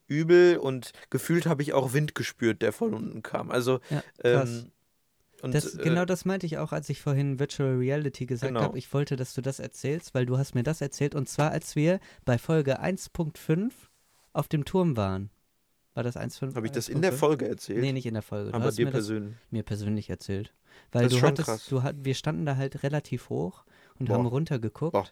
[0.09, 3.51] übel und gefühlt habe ich auch Wind gespürt, der von unten kam.
[3.51, 4.71] Also Ja, ähm,
[5.43, 8.67] und, das, äh, genau das meinte ich auch, als ich vorhin Virtual Reality gesagt Genau.
[8.67, 8.79] habe.
[8.79, 11.15] Ich wollte, dass du das erzählst, weil du hast mir das erzählt.
[11.15, 13.91] Und zwar, als wir bei Folge 1.5
[14.33, 15.31] auf dem Turm waren.
[15.95, 16.55] War das 1.5?
[16.55, 17.17] habe ich das in der 1.5?
[17.17, 17.81] Folge erzählt?
[17.81, 18.51] Nee, nicht in der Folge.
[18.51, 19.37] Du aber hast dir mir das persönlich.
[19.51, 20.55] mir persönlich erzählt.
[20.91, 21.67] Weil Das ist du schon hattest, krass.
[21.69, 23.65] du hat, wir standen da halt relativ hoch
[23.99, 24.15] und Boah.
[24.17, 25.07] haben runtergeguckt Boah.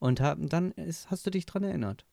[0.00, 2.04] und haben dann ist, hast du dich dran erinnert.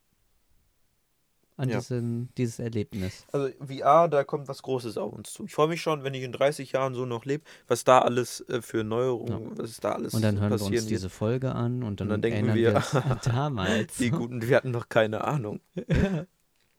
[1.56, 1.78] An Ja.
[1.80, 3.26] diesen, dieses Erlebnis.
[3.32, 5.46] Also VR, da kommt was Großes auf uns zu.
[5.46, 8.42] Ich freue mich schon, wenn ich in 30 Jahren so noch lebe, was da alles
[8.50, 12.00] äh, für Neuerungen, was da alles Und dann hören wir uns diese Folge an und
[12.00, 13.98] dann, dann denken erinnern wir, wir damals.
[13.98, 15.60] Die guten, wir hatten noch keine Ahnung.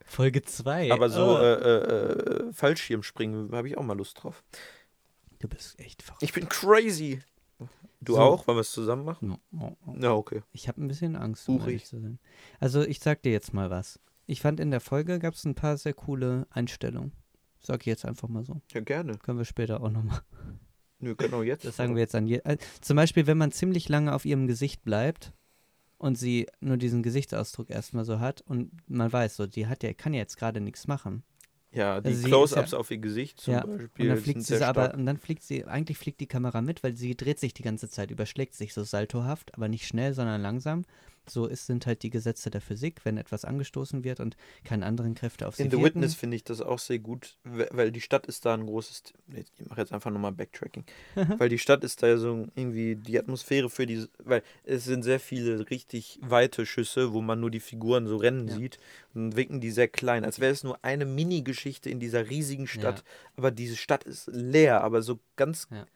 [0.05, 0.93] Folge 2.
[0.93, 1.39] Aber so oh.
[1.39, 4.45] äh, äh, Fallschirmspringen habe ich auch mal Lust drauf.
[5.41, 6.23] du bist echt verrückt.
[6.23, 7.21] Ich bin crazy.
[8.01, 8.21] Du So.
[8.21, 8.47] auch?
[8.47, 9.39] Wollen wir es zusammen machen?
[9.51, 9.77] No.
[9.99, 10.43] Ja, okay.
[10.53, 12.19] Ich habe ein bisschen Angst, um ehrlich zu sein.
[12.61, 13.99] Also ich sag dir jetzt mal was.
[14.27, 17.13] Ich fand in der Folge gab es ein paar sehr coole Einstellungen.
[17.61, 18.61] Sag ich jetzt einfach mal so.
[18.73, 19.17] Ja, gerne.
[19.19, 20.21] Können wir später auch nochmal
[20.99, 21.65] Nö, genau jetzt.
[21.65, 24.47] Das sagen wir jetzt an je äh, Zum Beispiel, wenn man ziemlich lange auf ihrem
[24.47, 25.33] Gesicht bleibt
[26.05, 29.95] und sie nur diesen Gesichtsausdruck erstmal so hat und man weiß, so, die hat ja,
[29.95, 31.23] kann ja jetzt gerade nichts machen.
[31.73, 34.19] Ja, die Also sie ist Close-Ups ja- auf ihr Gesicht zum ja, Beispiel Und dann
[34.19, 34.97] fliegt sie aber stark.
[34.99, 37.89] und dann fliegt sie, eigentlich fliegt die Kamera mit, weil sie dreht sich die ganze
[37.89, 40.85] Zeit, überschlägt sich so saltohaft, aber nicht schnell, sondern langsam.
[41.27, 45.15] So ist, sind halt die Gesetze der Physik, wenn etwas angestoßen wird und keine anderen
[45.15, 45.87] Kräfte auf sie In The wirken.
[46.01, 49.03] Witness finde ich das auch sehr gut, we- weil die Stadt ist da ein großes.
[49.35, 50.85] Ich mache jetzt einfach nochmal Backtracking.
[51.39, 54.07] weil die Stadt ist da ja so irgendwie die Atmosphäre für die.
[54.23, 58.49] Weil es sind sehr viele richtig weite Schüsse, wo man nur die Figuren so rennen
[58.49, 58.57] Ja.
[58.57, 58.79] sieht.
[59.15, 63.03] Und wirken die sehr klein, als wäre es nur eine Mini-Geschichte in dieser riesigen Stadt.
[63.37, 65.87] Aber diese Stadt ist leer, aber so ganz Ja.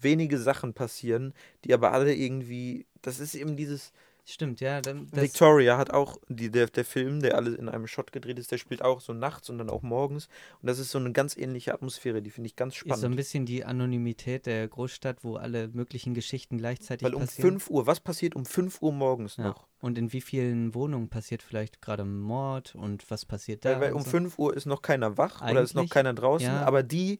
[0.00, 1.34] wenige Sachen passieren,
[1.64, 2.86] die aber alle irgendwie.
[3.02, 3.92] Das ist eben dieses.
[4.30, 4.80] Stimmt, ja.
[4.80, 8.52] Dann, Victoria hat auch, die, der, der Film, der alles in einem Shot gedreht ist,
[8.52, 10.28] der spielt auch so nachts und dann auch morgens.
[10.62, 12.98] Und das ist so eine ganz ähnliche Atmosphäre, die finde ich ganz ist so ein
[12.98, 13.16] spannend.
[13.16, 17.50] bisschen die Anonymität der Großstadt, wo alle möglichen Geschichten gleichzeitig Weil um passieren.
[17.60, 19.48] 5 Uhr, was passiert um 5 Uhr morgens ja.
[19.48, 19.66] noch?
[19.80, 23.72] Und in wie vielen Wohnungen passiert vielleicht gerade Mord und was passiert da?
[23.72, 24.10] Weil, weil um so.
[24.10, 26.62] 5 Uhr ist noch keiner wach oder ist noch Eigentlich, keiner draußen, ja.
[26.62, 27.18] aber die,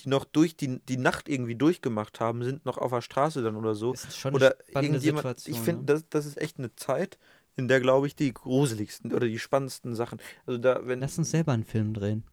[0.00, 3.56] die noch durch die, die Nacht irgendwie durchgemacht haben, sind noch auf der Straße dann
[3.56, 3.94] oder so.
[3.94, 5.54] ist schon Oder eine irgendjemand, Situation.
[5.54, 5.86] ich finde, ne?
[5.86, 7.18] das, das ist echt eine Zeit,
[7.56, 10.20] in der, glaube ich, die gruseligsten oder die spannendsten Sachen.
[10.46, 12.24] Also da, wenn Lass uns selber einen Film drehen.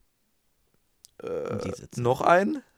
[1.21, 2.61] äh, noch ein?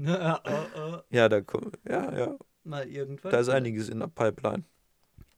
[0.00, 3.32] Ne, äh, äh, äh, Ja, da kommt, ja, ja, mal irgendwas.
[3.32, 4.62] da ist einiges in der Pipeline.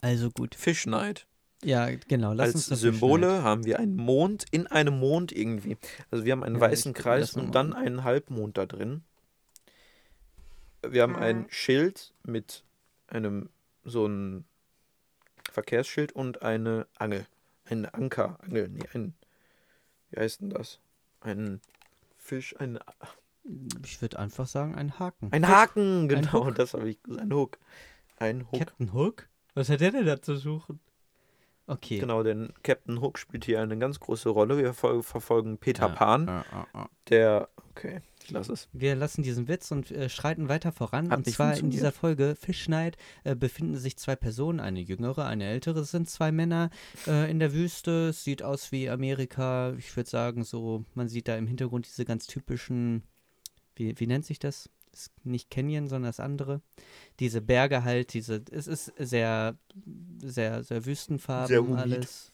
[0.02, 0.54] Also gut.
[0.54, 1.26] Fish Night.
[1.62, 2.32] Ja, genau.
[2.32, 5.76] Lass Als uns das Symbole haben wir einen Mond in einem Mond irgendwie.
[6.10, 7.84] Also wir haben einen Ja, weißen Kreis und dann an.
[7.84, 9.02] einen Halbmond da drin.
[10.82, 12.64] Wir haben ein Schild mit
[13.08, 13.50] einem
[13.84, 14.44] so ein
[15.52, 17.26] Verkehrsschild und eine Angel.
[17.66, 19.14] Ein Anker, Angel, nee, ein
[20.10, 20.80] wie heißt denn das?
[21.20, 21.60] Ein
[22.16, 22.78] Fisch, ein
[23.84, 25.28] Ich würde einfach sagen, ein Haken.
[25.32, 26.54] ein Haken, genau, Hook.
[26.54, 27.58] das habe ich gesagt, ein Hook.
[28.16, 28.58] Ein Hook.
[28.60, 29.28] Captain Hook?
[29.54, 30.80] Was hat der denn da zu suchen?
[31.66, 31.98] Okay.
[31.98, 34.58] Genau, denn Captain Hook spielt hier eine ganz große Rolle.
[34.58, 38.68] Wir verfol- verfolgen Peter Ja, Pan, ja, ja, der okay, ich lasse es.
[38.72, 41.10] Wir lassen diesen Witz und äh, schreiten weiter voran.
[41.10, 45.44] Hat und zwar in dieser Folge Fischneid äh, befinden sich zwei Personen, eine jüngere, eine
[45.46, 45.80] ältere.
[45.80, 46.70] Es sind zwei Männer
[47.06, 48.08] äh, in der Wüste.
[48.08, 49.72] Es sieht aus wie Amerika.
[49.78, 53.04] Ich würde sagen, so, man sieht da im Hintergrund diese ganz typischen,
[53.76, 54.68] wie, wie nennt sich das?
[54.92, 56.60] Ist nicht Canyon, sondern das andere.
[57.20, 59.56] Diese Berge halt, diese, es ist sehr,
[60.22, 61.78] sehr, sehr Wüstenfarben Sehr humid.
[61.78, 62.32] alles.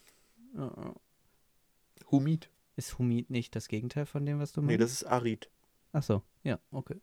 [2.10, 2.50] Humid.
[2.76, 4.70] Ist Humid nicht das Gegenteil von dem, was du meinst?
[4.70, 5.50] Nee, das ist Arid.
[5.92, 7.00] Ach so, ja, okay.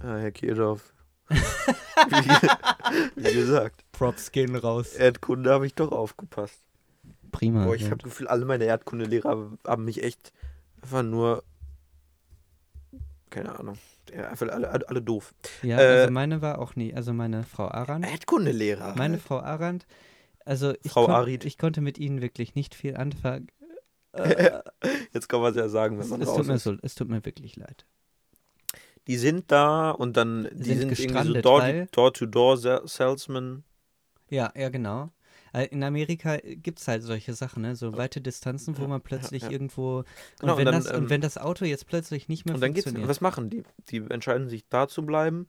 [0.00, 0.92] Ah, Herr Kierdorf.
[1.28, 1.38] wie,
[3.16, 4.94] wie gesagt, Props gehen raus.
[4.94, 6.60] Erdkunde habe ich doch aufgepasst.
[7.32, 7.64] Prima.
[7.64, 10.32] Boah, ich habe Gefühl, alle meine Erdkundelehrer haben mich echt
[10.82, 11.42] einfach nur
[13.34, 13.76] keine Ahnung.
[14.14, 15.34] Ja, einfach alle, alle, alle doof.
[15.62, 16.94] Ja, Äh, also meine war auch nie.
[16.94, 18.06] Also meine Frau Arendt.
[18.06, 18.94] Erdkundelehrer.
[18.96, 19.86] Meine Frau Arendt.
[20.44, 21.44] Also ich, Frau kon Arid.
[21.44, 23.48] ich konnte mit ihnen wirklich nicht viel anfangen.
[25.12, 26.62] Jetzt kann man es ja sagen, wenn es, man es, raus tut mir ist.
[26.64, 27.84] so, es tut mir wirklich leid.
[29.06, 33.64] Die sind da und dann, die Sind sind, irgendwie so gestrandet, Door- weil- Door-to-Door-Salesman.
[34.30, 35.10] Ja, ja, genau.
[35.54, 37.76] Äh, In Amerika gibt es halt solche Sachen, ne?
[37.76, 39.50] so weite Distanzen, wo Ja, man ja, plötzlich ja.
[39.50, 39.98] irgendwo.
[39.98, 40.06] Und,
[40.40, 42.60] Genau, und wenn dann, das, und ähm, wenn das Auto jetzt plötzlich nicht mehr Und
[42.60, 43.08] dann geht's, funktioniert.
[43.08, 43.62] was machen die?
[43.90, 45.46] Die entscheiden sich da zu bleiben.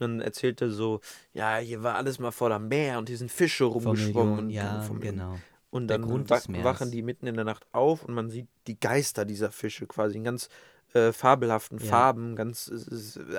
[0.00, 1.00] dann erzählt er so,
[1.32, 4.38] ja, hier war alles mal voller Meer und hier sind Fische rumgeschwommen.
[4.38, 5.36] Und, ja, von- genau.
[5.70, 9.50] Und dann wachen die mitten in der Nacht auf und man sieht die Geister dieser
[9.50, 10.48] Fische quasi in ganz
[10.94, 11.84] äh, fabelhaften Ja.
[11.84, 12.36] Farben.
[12.36, 12.70] Ganz,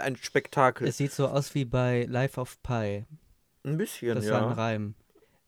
[0.02, 0.88] ein Spektakel.
[0.88, 3.06] Es sieht so aus wie bei Life of Pi.
[3.64, 4.54] ein bisschen, Das war ein ja.
[4.54, 4.94] Reim.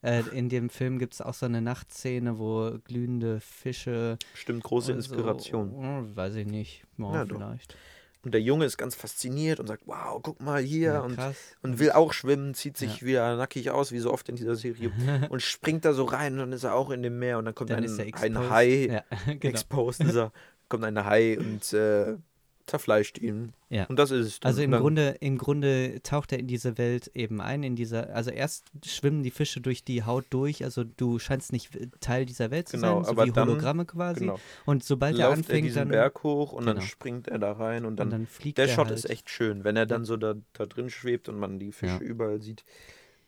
[0.03, 4.17] Äh, in dem Film gibt es auch so eine Nachtszene, wo glühende Fische.
[4.33, 5.69] Stimmt, große und Inspiration.
[5.71, 6.83] So, oh, weiß ich nicht.
[6.97, 7.37] Ja, Ja, doch.
[7.37, 7.75] vielleicht.
[8.23, 10.93] Und der Junge ist ganz fasziniert und sagt, wow, guck mal hier.
[10.93, 11.17] Ja, und
[11.63, 13.07] und will auch schwimmen, zieht sich Ja.
[13.07, 14.91] wieder nackig aus, wie so oft in dieser Serie,
[15.29, 17.55] und springt da so rein und dann ist er auch in dem Meer und dann
[17.55, 18.49] kommt Dann ein, ein.
[18.49, 19.39] Hai, Ja, genau.
[19.51, 20.31] exposed ist er,
[20.69, 22.17] kommt ein Hai und äh,
[22.65, 23.53] zerfleischt ihn.
[23.69, 23.85] Ja.
[23.85, 24.39] Und das ist es.
[24.39, 24.49] dann.
[24.49, 27.75] Also im Und dann, Grunde, im Grunde taucht er in diese Welt eben ein, in
[27.75, 31.69] dieser, also erst schwimmen die Fische durch die Haut durch, also du scheinst nicht
[32.01, 34.21] Teil dieser Welt zu Genau, sein, so aber wie dann- Hologramme quasi.
[34.21, 34.39] Genau.
[34.65, 36.87] Und sobald er läuft er anfängt, diesen dann, Berg hoch und dann Genau.
[36.87, 38.97] springt er da rein und dann, und dann fliegt der er Shot halt.
[38.97, 41.93] ist echt schön, wenn er dann so da, da drin schwebt und man die Fische
[41.93, 41.99] Ja.
[41.99, 42.63] überall sieht.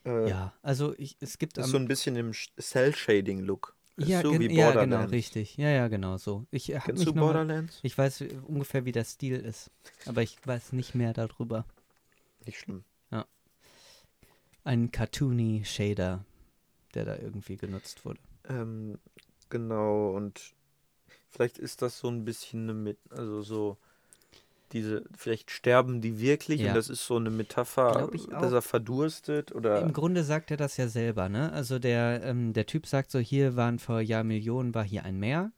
[0.05, 3.76] Äh, Ja, also ich, es gibt Das ist so ein bisschen im Cell-Shading-Look.
[3.98, 5.11] Ja, so wie ja, genau, Borderlands.
[5.11, 5.57] richtig.
[5.57, 6.45] Ja, ja, genau so.
[6.52, 7.80] Ich habe Kennst mich du noch mal, Borderlands?
[7.84, 9.72] ich weiß äh, ungefähr, wie der Stil ist,
[10.06, 11.65] aber ich weiß nicht mehr darüber.
[12.45, 12.84] Nicht schlimm.
[14.65, 16.26] Ein cartoony Shader,
[16.95, 18.20] der da irgendwie genutzt wurde.
[18.45, 18.99] Ähm,
[19.49, 20.53] genau, und
[21.30, 23.78] vielleicht ist das so ein bisschen eine mit, also so
[24.74, 26.70] diese, vielleicht sterben die wirklich Ja.
[26.70, 30.78] und das ist so eine Metapher, dass er verdurstet oder Im Grunde sagt er das
[30.78, 31.52] ja selber, ne?
[31.54, 35.52] Also der, ähm, der Typ sagt so, hier waren vor Jahrmillionen, war hier ein Meer.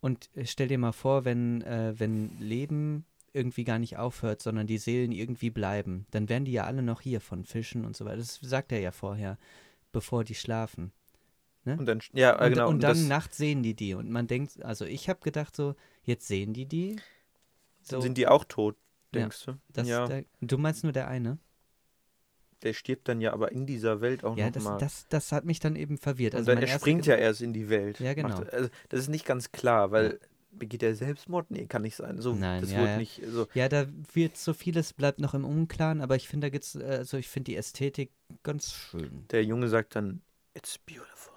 [0.00, 3.04] Und äh, stell dir mal vor, wenn, äh, wenn Leben
[3.34, 7.00] irgendwie gar nicht aufhört, sondern die Seelen irgendwie bleiben, dann wären die ja alle noch
[7.00, 8.16] hier von Fischen und so weiter.
[8.18, 9.38] Das sagt er ja vorher,
[9.92, 10.92] bevor die schlafen.
[11.64, 13.94] und dann, ja, Und, genau, und dann nachts sehen die die.
[13.94, 16.96] Und man denkt, also ich habe gedacht so, jetzt sehen die die.
[17.82, 18.76] So, sind die auch tot,
[19.14, 19.58] Ja, denkst du?
[19.68, 21.38] das, ja, der, du meinst nur der eine?
[22.62, 24.78] der stirbt dann ja aber in dieser Welt auch Ja, das, nochmal.
[24.78, 26.34] das, das hat mich dann eben verwirrt.
[26.34, 27.98] Und Also dann, mein er springt ja erst in die Welt.
[28.00, 28.28] Ja, genau.
[28.28, 30.20] Macht, also, das ist nicht ganz klar, weil
[30.52, 31.50] begeht er Selbstmord?
[31.50, 32.20] Nee, kann nicht sein.
[32.20, 32.96] So, Nein, das ja, wird ja.
[32.98, 33.46] nicht so.
[33.54, 37.16] Ja, da wird so vieles bleibt noch im Unklaren, aber ich finde, da gibt's, also
[37.16, 39.26] ich finde die Ästhetik ganz schön.
[39.30, 40.22] Der Junge sagt dann,
[40.54, 41.32] it's beautiful.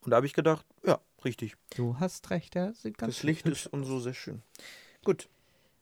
[0.00, 1.56] Und da habe ich gedacht, ja, richtig.
[1.76, 2.72] Du hast recht, ja.
[2.72, 4.42] Sieht ganz Das Licht ist und so sehr schön.
[5.04, 5.28] Gut.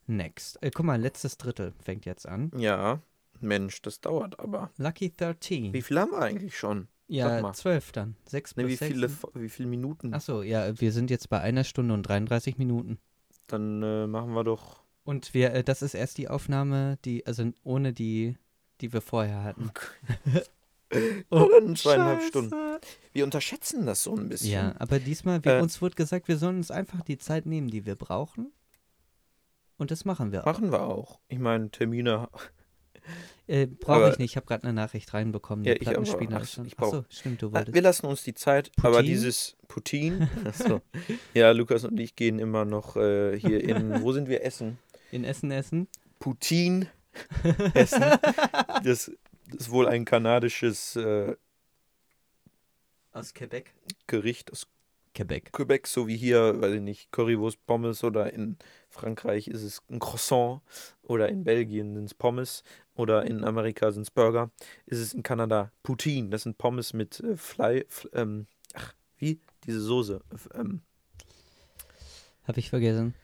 [0.06, 0.58] Next.
[0.62, 2.50] Äh, guck mal, letztes Drittel fängt jetzt an.
[2.56, 3.00] Ja,
[3.40, 4.70] Mensch, das dauert aber.
[4.76, 5.72] Lucky 13.
[5.72, 6.88] Wie viel haben wir eigentlich schon?
[7.06, 8.16] Ja, zwölf dann.
[8.26, 10.14] Sechs Ne, plus wie, viele, sind- wie viele Minuten?
[10.14, 12.98] Achso, ja, wir sind jetzt bei einer Stunde und 33 Minuten.
[13.46, 14.82] Dann äh, machen wir doch.
[15.04, 18.36] Und wir, äh, das ist erst die Aufnahme, die, also ohne die,
[18.80, 19.70] die wir vorher hatten.
[21.30, 22.28] Oh, dann zweieinhalb Scheiße.
[22.28, 22.54] Stunden.
[23.12, 24.52] Wir unterschätzen das so ein bisschen.
[24.52, 27.66] Ja, aber diesmal, wir, Äh, uns wurde gesagt, wir sollen uns einfach die Zeit nehmen,
[27.68, 28.52] die wir brauchen.
[29.76, 30.46] Und das machen wir auch.
[30.46, 31.18] Machen wir auch.
[31.28, 32.28] Ich meine, Termine.
[33.46, 35.66] Äh, Brauche aber- ich nicht, ich habe gerade eine Nachricht reinbekommen.
[35.66, 37.74] Ja, ich aber- Plattenspieler ach, ich brauch- Achso, stimmt, du Äh, wolltest.
[37.74, 39.06] wir lassen uns die Zeit, aber Putin?
[39.06, 40.28] dieses Putin.
[40.46, 40.80] Achso.
[41.34, 44.00] ja, Lukas und ich gehen immer noch äh, hier in.
[44.00, 44.42] Wo sind wir?
[44.42, 44.78] Essen.
[45.12, 45.86] In Essen essen.
[46.18, 46.88] Putin
[47.74, 48.00] essen.
[48.82, 49.10] Das, das
[49.52, 51.36] ist wohl ein kanadisches äh,
[53.12, 53.74] Aus Quebec.
[54.06, 54.66] Gericht aus
[55.14, 55.52] Quebec.
[55.52, 58.56] Quebec, so wie hier, weiß ich nicht, Currywurst, Pommes oder in
[58.90, 60.60] Frankreich ist es ein Croissant
[61.02, 62.64] oder in Belgien sind es Pommes
[62.94, 64.50] oder in Amerika sind es Burger.
[64.86, 69.40] Ist es in Kanada Poutine, das sind Pommes mit äh, Fly, ähm, ach, wie?
[69.66, 70.20] Diese Soße.
[70.54, 70.82] Ähm,
[72.44, 73.14] Habe ich vergessen.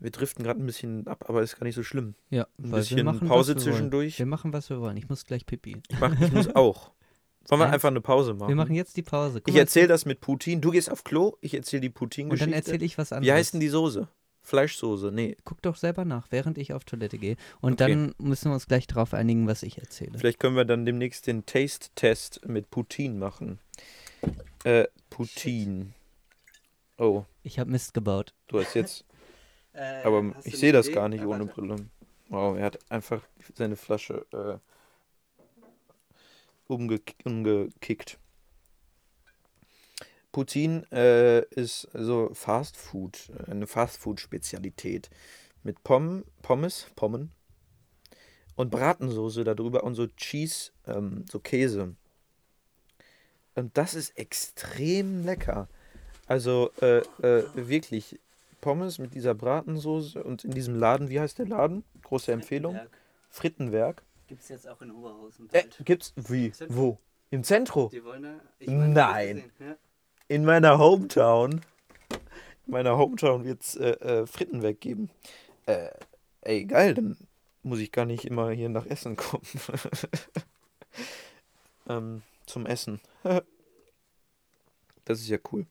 [0.00, 2.14] wir driften gerade ein bisschen ab, aber ist gar nicht so schlimm.
[2.30, 3.74] Ja, Ein bisschen wir machen, Pause was wir wollen.
[3.76, 4.18] zwischendurch.
[4.18, 4.96] Wir machen, was wir wollen.
[4.96, 5.80] Ich muss gleich pipi.
[5.88, 6.90] Ich, mach, ich muss auch.
[7.50, 8.48] Sollen wir einfach eine Pause machen?
[8.48, 9.40] Wir machen jetzt die Pause.
[9.42, 10.60] Guck ich erzähle das mit Poutine.
[10.62, 12.46] Du gehst auf Klo, ich erzähle die Und Poutine-Geschichte.
[12.50, 13.26] dann erzähle ich was anderes.
[13.28, 14.08] Wie heißt denn die Soße?
[14.42, 15.12] Fleischsoße?
[15.12, 15.36] Nee.
[15.44, 17.36] Guck doch selber nach, während ich auf Toilette gehe.
[17.60, 17.92] Und Okay.
[17.92, 20.16] dann müssen wir uns gleich darauf einigen, was ich erzähle.
[20.18, 23.58] Vielleicht können wir dann demnächst den Taste-Test mit Poutine machen.
[24.64, 25.92] Äh, Poutine.
[26.98, 28.32] Oh, Ich habe Mist gebaut.
[28.48, 29.04] du hast jetzt.
[30.04, 31.76] Aber ich sehe das gar nicht ohne Brille.
[32.28, 33.22] Wow, er hat einfach
[33.54, 34.58] seine Flasche äh,
[36.70, 38.18] umge umgekickt.
[40.32, 45.10] Poutine äh, ist also Fast Food, äh, eine Fast Food Spezialität
[45.62, 47.32] mit Pom Pommes, Pommen
[48.54, 51.96] und Bratensoße darüber und so Cheese, ähm, so Käse.
[53.56, 55.68] Und das ist extrem lecker.
[56.26, 58.20] Also äh, äh, wirklich
[58.60, 61.82] Pommes mit dieser Bratensoße und in diesem Laden, wie heißt der Laden?
[62.02, 62.78] Große Empfehlung.
[63.30, 64.02] Frittenwerk.
[64.30, 65.48] Gibt es jetzt auch in Oberhausen.
[65.50, 66.52] Äh, gibt's wie?
[66.52, 66.76] Zentrum.
[66.76, 66.98] Wo?
[67.30, 67.90] Im Zentrum.
[67.90, 69.52] Die wollen da, ich meine, Nein.
[70.28, 71.62] In meiner Hometown.
[72.66, 75.10] In meiner Hometown wird es äh, äh, Frittenwerk geben.
[75.66, 75.88] Äh,
[76.42, 77.16] ey, geil, dann
[77.64, 79.42] muss ich gar nicht immer hier nach Essen kommen.
[81.88, 83.00] ähm, zum Essen.
[85.06, 85.66] das ist ja cool.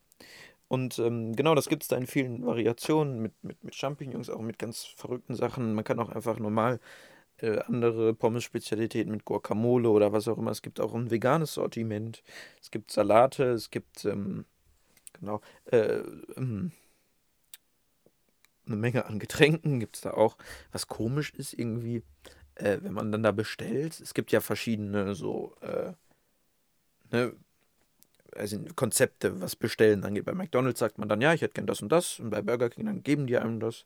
[0.68, 4.42] Und ähm, genau, das gibt es da in vielen Variationen mit, mit, mit Champignons, auch
[4.42, 5.76] mit ganz verrückten Sachen.
[5.76, 6.82] Man kann auch einfach normal
[7.42, 10.52] äh, andere Pommes-Spezialitäten mit Guacamole oder was auch immer.
[10.52, 12.24] Es gibt auch ein veganes Sortiment.
[12.62, 14.46] Es gibt Salate, es gibt ähm,
[15.14, 16.00] genau äh,
[16.38, 16.72] ähm,
[18.66, 20.38] eine Menge an Getränken gibt es da auch.
[20.72, 22.04] Was komisch ist irgendwie,
[22.56, 24.00] äh, wenn man dann da bestellt.
[24.00, 25.94] Es gibt ja verschiedene so äh,
[27.12, 27.34] ne,
[28.36, 30.26] also Konzepte, was Bestellen angeht.
[30.26, 32.20] Bei McDonald's sagt man dann, ja, ich hätte gern das und das.
[32.20, 33.86] Und bei Burger King dann geben die einem das.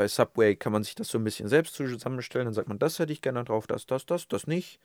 [0.00, 2.46] Bei Subway kann man sich das so ein bisschen selbst zusammenstellen.
[2.46, 4.80] Dann sagt man, das hätte ich gerne drauf, das, das, das, das nicht.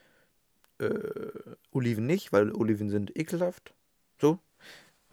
[0.78, 0.90] Äh,
[1.72, 3.74] Oliven nicht, weil Oliven sind ekelhaft.
[4.20, 4.40] So.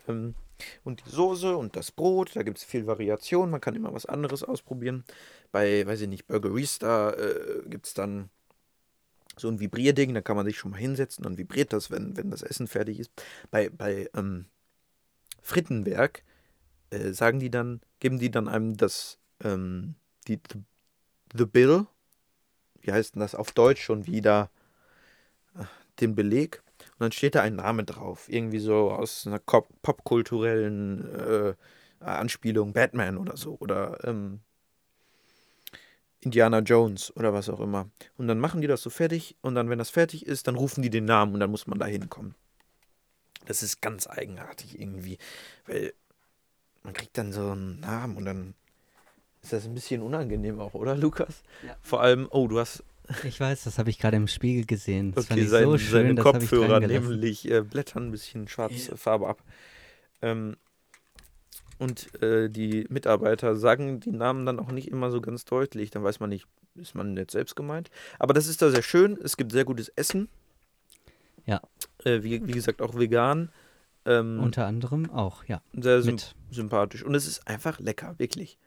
[0.08, 0.34] Ähm,
[0.82, 3.50] und die Soße und das Brot, da gibt es viel Variation.
[3.50, 5.04] Man kann immer was anderes ausprobieren.
[5.52, 8.28] Bei, weiß ich nicht, Burgerista äh, gibt es dann
[9.36, 12.32] so ein Vibrierding, da kann man sich schon mal hinsetzen, dann vibriert das, wenn, wenn
[12.32, 13.12] das Essen fertig ist.
[13.52, 14.46] Bei, bei ähm,
[15.42, 16.24] Frittenwerk
[16.90, 19.94] äh, sagen die dann, geben die dann einem das, ähm,
[20.28, 20.40] die,
[21.35, 21.86] the, Bill,
[22.81, 24.51] wie heißt denn das auf Deutsch schon wieder,
[26.01, 26.62] den Beleg.
[26.93, 31.55] Und dann steht da ein Name drauf, irgendwie so aus einer popkulturellen äh,
[32.01, 34.40] Anspielung, Batman oder so, oder ähm,
[36.20, 37.90] Indiana Jones oder was auch immer.
[38.16, 40.82] Und dann machen die das so fertig und dann, wenn das fertig ist, dann rufen
[40.82, 42.35] die den Namen und dann muss man da hinkommen.
[43.47, 45.19] Das ist ganz eigenartig irgendwie,
[45.66, 45.93] weil
[46.85, 48.55] man kriegt dann so einen Namen und dann
[49.43, 51.43] ist das ein bisschen unangenehm auch, oder Lukas?
[51.66, 51.77] Ja.
[51.82, 52.85] Vor allem, oh, du hast
[53.24, 55.12] Ich weiß, das habe ich gerade im Spiegel gesehen.
[55.12, 58.06] Das fand okay, ich sein, so schön, seine das habe ich Kopfhörer nämlich äh, blättern
[58.06, 58.97] ein bisschen schwarze Ja.
[58.97, 59.43] Farbe ab.
[60.23, 60.56] Ähm,
[61.78, 65.90] und äh, die Mitarbeiter sagen die Namen dann auch nicht immer so ganz deutlich.
[65.90, 66.47] Dann weiß man nicht,
[66.77, 67.90] ist man jetzt selbst gemeint.
[68.20, 69.19] Aber das ist da sehr schön.
[69.23, 70.28] Es gibt sehr gutes Essen.
[71.44, 71.60] Ja.
[72.05, 73.51] Äh, wie, wie gesagt, auch vegan.
[74.05, 75.60] Ähm, Unter anderem auch, ja.
[75.73, 76.36] sehr sym Mit.
[76.51, 77.02] sympathisch.
[77.02, 78.59] Und es ist einfach lecker, wirklich.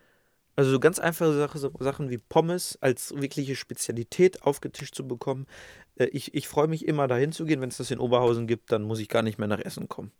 [0.55, 1.33] Also so ganz einfache
[1.79, 5.47] Sachen wie Pommes als wirkliche Spezialität aufgetischt zu bekommen.
[5.95, 7.61] Äh, ich ich freue mich immer dahin zu gehen.
[7.61, 10.11] Wenn es das in Oberhausen gibt, dann muss ich gar nicht mehr nach Essen kommen.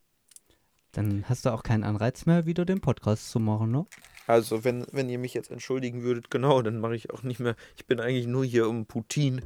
[0.91, 3.85] Dann hast du auch keinen Anreiz mehr, wieder den Podcast zu machen, ne?
[4.27, 7.55] Also, wenn, wenn ihr mich jetzt entschuldigen würdet, genau, dann mache ich auch nicht mehr.
[7.75, 9.41] Ich bin eigentlich nur hier um Putin.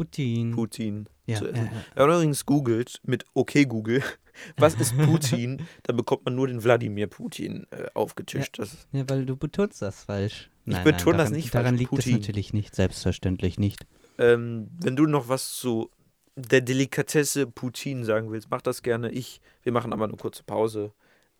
[0.00, 0.52] Putin.
[0.52, 1.08] Putin.
[1.26, 1.64] ja, zu ja, essen.
[1.66, 1.82] ja.
[1.94, 4.02] Wenn man übrigens googelt mit OK Google,
[4.56, 8.58] was ist Putin, dann bekommt man nur den Wladimir Putin äh, aufgetischt.
[8.58, 10.50] Das, ja, weil du betonst das falsch.
[10.64, 11.78] Ich Nein, betone nein, das daran, nicht Daran falsch.
[11.78, 12.14] liegt Putin.
[12.14, 13.86] es natürlich nicht, selbstverständlich nicht.
[14.18, 15.90] ähm, wenn du noch was zu
[16.36, 19.10] der Delikatesse Putin sagen willst, mach das gerne.
[19.10, 20.92] Ich, wir machen aber eine kurze Pause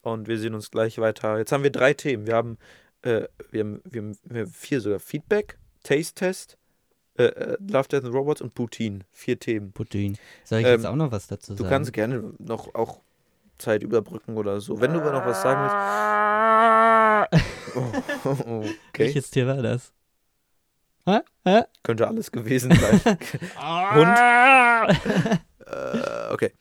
[0.02, 1.38] und wir sehen uns gleich weiter.
[1.38, 2.26] Jetzt haben wir drei Themen.
[2.26, 2.58] Wir haben,
[3.02, 4.98] äh, wir haben, wir haben, wir haben vier sogar.
[5.00, 6.58] Feedback, Taste Test,
[7.28, 9.05] äh, äh, Love, Death and Robots und Putin.
[9.12, 9.72] Vier Themen.
[9.72, 10.16] Putin.
[10.44, 11.70] Soll ich Ähm, jetzt auch noch was dazu Du sagen?
[11.70, 13.01] kannst gerne noch auch
[13.59, 14.80] Zeit überbrücken oder so.
[14.80, 15.76] Wenn du aber noch was sagen willst.
[17.76, 17.82] Oh,
[18.88, 19.05] okay.
[19.05, 19.92] Welches Tier war das?
[21.06, 21.20] Hä?
[21.44, 21.62] Hä?
[21.84, 23.01] Könnte alles gewesen sein.
[23.94, 24.18] Hund?
[25.66, 26.52] äh, okay.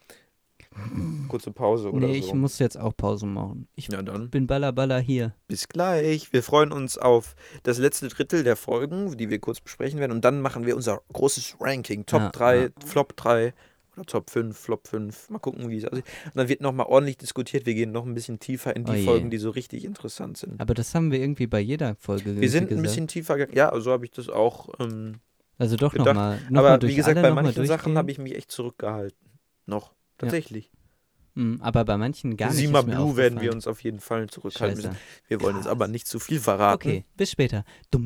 [1.29, 2.27] Kurze Pause oder nee, so.
[2.27, 3.67] ich muss jetzt auch Pause machen.
[3.75, 4.29] Ich ja, dann.
[4.29, 5.33] bin baller baller hier.
[5.47, 6.33] Bis gleich.
[6.33, 10.11] Wir freuen uns auf das letzte Drittel der Folgen, die wir kurz besprechen werden.
[10.11, 12.05] Und dann machen wir unser großes Ranking.
[12.05, 12.67] Top Ja, 3, ja.
[12.85, 13.53] Flop 3
[13.95, 15.29] oder Top 5, Flop 5.
[15.29, 16.05] Mal gucken, wie es aussieht.
[16.25, 17.65] Und dann wird nochmal ordentlich diskutiert.
[17.65, 19.05] Wir gehen noch ein bisschen tiefer in die Oh.
[19.05, 20.59] Folgen, die so richtig interessant sind.
[20.59, 22.83] Aber das haben wir irgendwie bei jeder Folge Wir irgendwie sind ein gesagt.
[22.83, 23.57] bisschen tiefer gegangen.
[23.57, 24.69] Ja, so habe ich das auch.
[24.79, 25.15] Ähm,
[25.57, 26.39] Also doch nochmal.
[26.49, 28.51] Noch aber mal durch wie gesagt, alle bei noch manchen Sachen habe ich mich echt
[28.51, 29.17] zurückgehalten.
[29.65, 29.91] Noch.
[30.17, 30.71] Tatsächlich.
[30.71, 30.78] Mm,
[31.61, 32.57] aber bei manchen gar nicht.
[32.57, 34.87] Sima Blue werden wir uns auf jeden Fall zurückhalten Scheiße.
[34.89, 34.99] müssen.
[35.27, 35.67] Wir wollen Krass.
[35.67, 36.75] aber nicht zu viel verraten.
[36.87, 37.63] Okay, bis später.
[37.91, 38.01] Das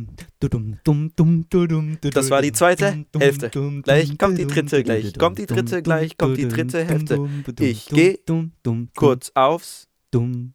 [2.29, 3.49] war die zweite Hälfte.
[3.83, 7.27] Gleich kommt die dritte, gleich kommt die dritte, gleich kommt die dritte Hälfte.
[7.59, 10.53] Ich dumm, geh dumm, dumm, Kurz aufs Dumm.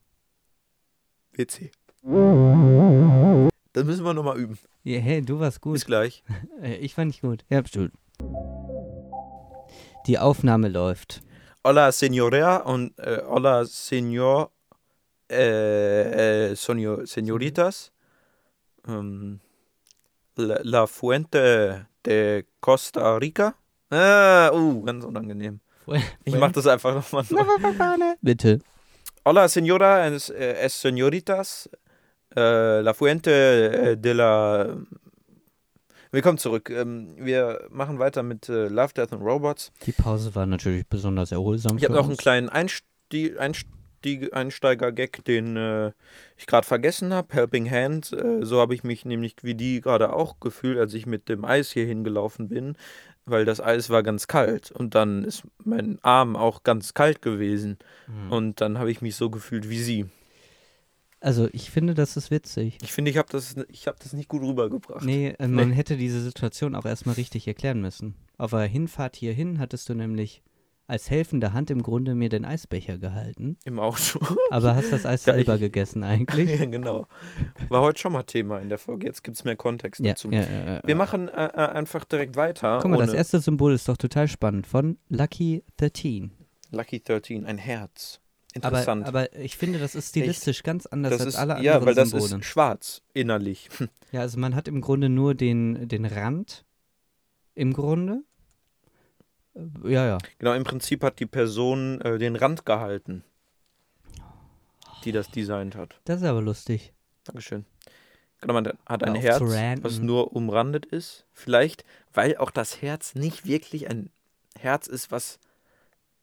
[1.33, 1.71] WC.
[3.73, 4.57] Das müssen wir nochmal üben.
[4.85, 5.87] Ja, hey, du warst Bis gut.
[5.87, 6.23] gleich.
[6.63, 7.45] Äh, Ich war nicht gut.
[7.51, 7.93] Ja, bestimmt.
[10.07, 11.21] Die Aufnahme läuft.
[11.65, 14.53] Hola, Señora und äh, hola, Señor,
[15.29, 17.91] äh, Sonio, Señoritas.
[18.87, 19.41] Ähm,
[20.37, 23.57] la, la Fuente de Costa Rica.
[23.91, 25.61] Ah, uh, ganz unangenehm.
[26.25, 27.25] Ich mach das einfach nochmal.
[28.23, 28.61] Bitte.
[29.25, 31.69] Hola, Señora, es, eh, es Señoritas.
[32.35, 34.77] La Fuente de la.
[36.11, 36.71] Willkommen zurück.
[36.71, 39.73] Ähm, wir machen weiter mit äh, Love, Death and Robots.
[39.85, 41.77] Die Pause war natürlich besonders erholsam.
[41.77, 45.93] Ich habe noch einen kleinen Einstieg, Einstieg, Einsteiger-Gag, den äh,
[46.39, 47.35] ich gerade vergessen habe.
[47.35, 48.15] Helping Hand.
[48.15, 51.45] Äh, so habe ich mich nämlich wie die gerade auch gefühlt, als ich mit dem
[51.45, 52.77] Eis hier hingelaufen bin,
[53.27, 54.71] weil das Eis war ganz kalt.
[54.71, 57.77] Und dann ist mein Arm auch ganz kalt gewesen.
[58.07, 58.33] Hm.
[58.33, 60.07] Und dann habe ich mich so gefühlt wie sie.
[61.21, 62.79] Also, ich finde, das ist witzig.
[62.83, 65.05] Ich finde, ich habe das, ich hab das nicht gut rübergebracht.
[65.05, 68.15] Nee, äh, man hätte diese Situation auch erstmal richtig erklären müssen.
[68.37, 70.43] Auf der Hinfahrt hierhin hattest du nämlich
[70.87, 74.21] als helfende Hand im Grunde mir den Eisbecher gehalten, Im Auto.
[74.51, 76.49] aber hast das Eis Ja, selber ich- gegessen eigentlich.
[76.61, 77.07] ja, genau.
[77.69, 79.07] War heute schon mal Thema in der Folge.
[79.07, 80.31] Jetzt gibt es mehr Kontext Ja, dazu.
[80.31, 80.81] ja.
[80.85, 82.79] Wir machen äh, äh, einfach direkt weiter.
[82.81, 86.31] Guck mal, das erste Symbol ist doch total spannend von Lucky 13.
[86.71, 88.21] Lucky 13, ein Herz.
[88.57, 89.07] Aber, Interessant.
[89.07, 92.11] aber ich finde, das ist stilistisch ganz anders als ist, alle anderen ja, weil das
[92.11, 92.39] Symbole.
[92.41, 93.69] ist schwarz innerlich.
[94.11, 96.65] Ja, also man hat im Grunde nur den, den Rand
[97.55, 98.23] im Grunde.
[99.55, 100.19] Äh, Ja, ja.
[100.39, 103.23] genau, im Prinzip hat die Person äh, den Rand gehalten,
[105.05, 106.01] die das designt hat.
[106.07, 106.95] Das ist aber lustig.
[107.25, 107.67] Dankeschön.
[108.41, 109.43] Genau, man hat ein Herz,
[109.83, 111.27] was nur umrandet ist.
[111.33, 111.85] Vielleicht,
[112.15, 114.11] weil auch das Herz nicht wirklich ein
[114.59, 115.39] Herz ist, was,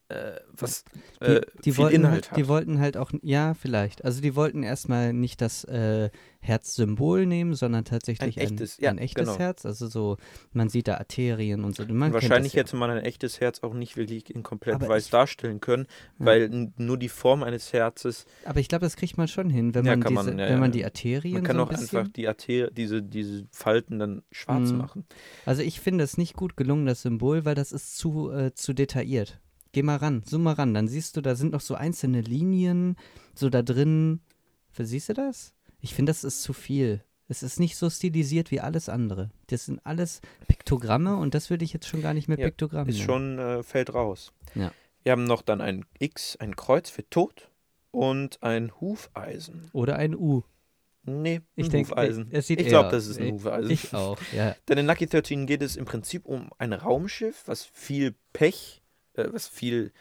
[0.10, 0.84] äh, was
[1.22, 2.38] Die, äh, die, viel wollten, Inhalt halt, hat.
[2.38, 4.06] die wollten halt auch, ja, vielleicht.
[4.06, 6.10] Also die wollten erstmal nicht das äh,
[6.40, 9.40] Herzsymbol nehmen, sondern tatsächlich Ein ein, echtes, ja, ein echtes genau.
[9.40, 9.65] Herz.
[9.65, 10.18] Also so,
[10.53, 11.84] man sieht da Arterien und so.
[11.84, 12.60] Und wahrscheinlich ja.
[12.60, 15.88] hätte man ein echtes Herz auch nicht wirklich in komplett Aber weiß ich- darstellen können,
[16.19, 16.26] Ja.
[16.27, 19.86] weil nur die Form eines Herzes, Aber ich glaube, das kriegt man schon hin, wenn
[19.86, 21.98] man, diese, man, wenn man die Arterien man kann so auch ein bisschen...
[21.99, 24.77] einfach die Arter diese, diese Falten dann schwarz Mhm.
[24.77, 25.06] machen.
[25.48, 28.73] Also ich finde es nicht gut gelungen, das Symbol, weil das ist zu, äh, zu
[28.73, 29.40] detailliert.
[29.76, 32.95] Geh mal ran, zoom mal ran, dann siehst du, da sind noch so einzelne Linien,
[33.34, 34.22] so da drin.
[34.72, 35.53] Siehst du das?
[35.81, 37.03] Ich finde, das ist zu viel.
[37.27, 39.31] Es ist nicht so stilisiert wie alles andere.
[39.47, 42.88] Das sind alles Piktogramme und das würde ich jetzt schon gar nicht mehr Ja, Piktogramm
[42.88, 43.06] Ist nennen.
[43.06, 44.31] schon, äh, fällt raus.
[44.53, 44.72] Ja.
[45.03, 47.52] Wir haben noch dann ein X, ein Kreuz für Tod
[47.91, 49.69] und ein Hufeisen.
[49.73, 50.43] Oder ein U.
[51.03, 52.30] Nee, Ich denke, Hufeisen.
[52.31, 53.69] es sieht ich glaube, das ist ein Hufeisen.
[53.72, 54.56] Ich auch, ja.
[54.69, 58.81] Denn in Lucky 13 geht es im Prinzip um ein Raumschiff, was viel Pech,
[59.17, 59.91] äh, was viel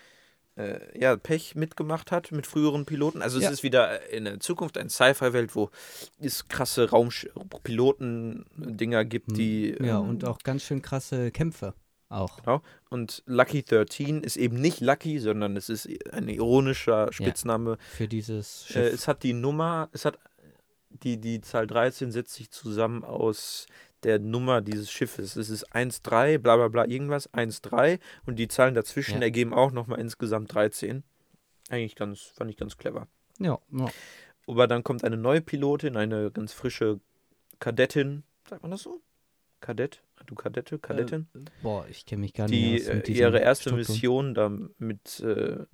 [0.56, 3.22] äh, ja, Pech mitgemacht hat mit früheren Piloten.
[3.22, 3.50] Also es Ja.
[3.50, 5.70] ist wieder in der Zukunft eine Sci-Fi-Welt, wo
[6.20, 9.76] es krasse Raumpiloten-Dinger gibt, die.
[9.80, 11.74] Ja, ähm, und auch ganz schön krasse Kämpfe.
[12.08, 12.36] auch.
[12.42, 12.62] Genau.
[12.90, 17.76] Und Lucky 13 ist eben nicht Lucky, sondern es ist ein ironischer Spitzname.
[17.96, 18.94] Für dieses Äh, Schiff.
[18.94, 20.18] es hat die Nummer, es hat
[20.90, 23.66] die, die Zahl 13 setzt sich zusammen aus
[24.04, 25.36] der Nummer dieses Schiffes.
[25.36, 29.22] Es ist 1,3, bla bla bla, irgendwas, 1,3 und die Zahlen dazwischen Ja.
[29.22, 31.02] ergeben auch nochmal insgesamt 13.
[31.70, 33.08] Eigentlich ganz, fand ich ganz clever.
[33.38, 33.86] ja, ja.
[34.46, 37.00] Aber dann kommt eine neue Pilotin, eine ganz frische
[37.60, 39.00] Kadettin, sagt man das so?
[39.60, 40.02] Kadett?
[40.26, 41.28] Du Kadette, Kadettin?
[41.62, 43.94] Boah, ich kenne mich gar die nicht aus äh, mit diesen ihre erste Strukturen.
[43.94, 45.64] Mission damit äh,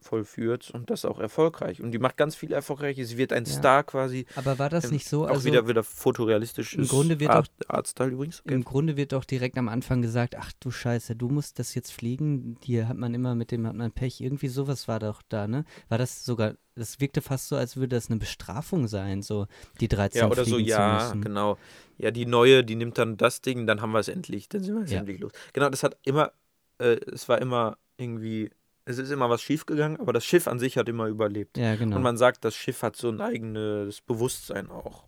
[0.00, 1.80] vollführt und das auch erfolgreich.
[1.82, 2.96] Und die macht ganz viel erfolgreich.
[3.00, 3.52] Sie wird ein Ja.
[3.52, 4.26] Star quasi.
[4.36, 5.24] Aber war das Ähm, nicht so?
[5.26, 6.74] auch Also wieder, wieder fotorealistisch.
[6.74, 8.42] im Grunde wird Art, Artstyle übrigens.
[8.46, 11.92] im Grunde wird doch direkt am Anfang gesagt, ach du Scheiße, du musst das jetzt
[11.92, 12.56] fliegen.
[12.64, 14.20] Hier hat man immer mit dem hat man Pech.
[14.20, 15.64] Irgendwie sowas war doch da, ne?
[15.88, 19.46] War das sogar, das wirkte fast so, als würde das eine Bestrafung sein, so
[19.80, 21.58] die 13 Ja, oder so, ja, genau.
[21.98, 24.48] Ja, die neue, die nimmt dann das Ding, dann haben wir es endlich.
[24.48, 25.00] Dann sind wir es Ja.
[25.00, 25.32] endlich los.
[25.52, 26.32] Genau, das hat immer,
[26.78, 28.50] äh, es war immer irgendwie,
[28.88, 31.58] es ist immer was schiefgegangen, aber das Schiff an sich hat immer überlebt.
[31.58, 31.96] Ja, genau.
[31.96, 35.04] Und man sagt, das Schiff hat so ein eigenes Bewusstsein auch.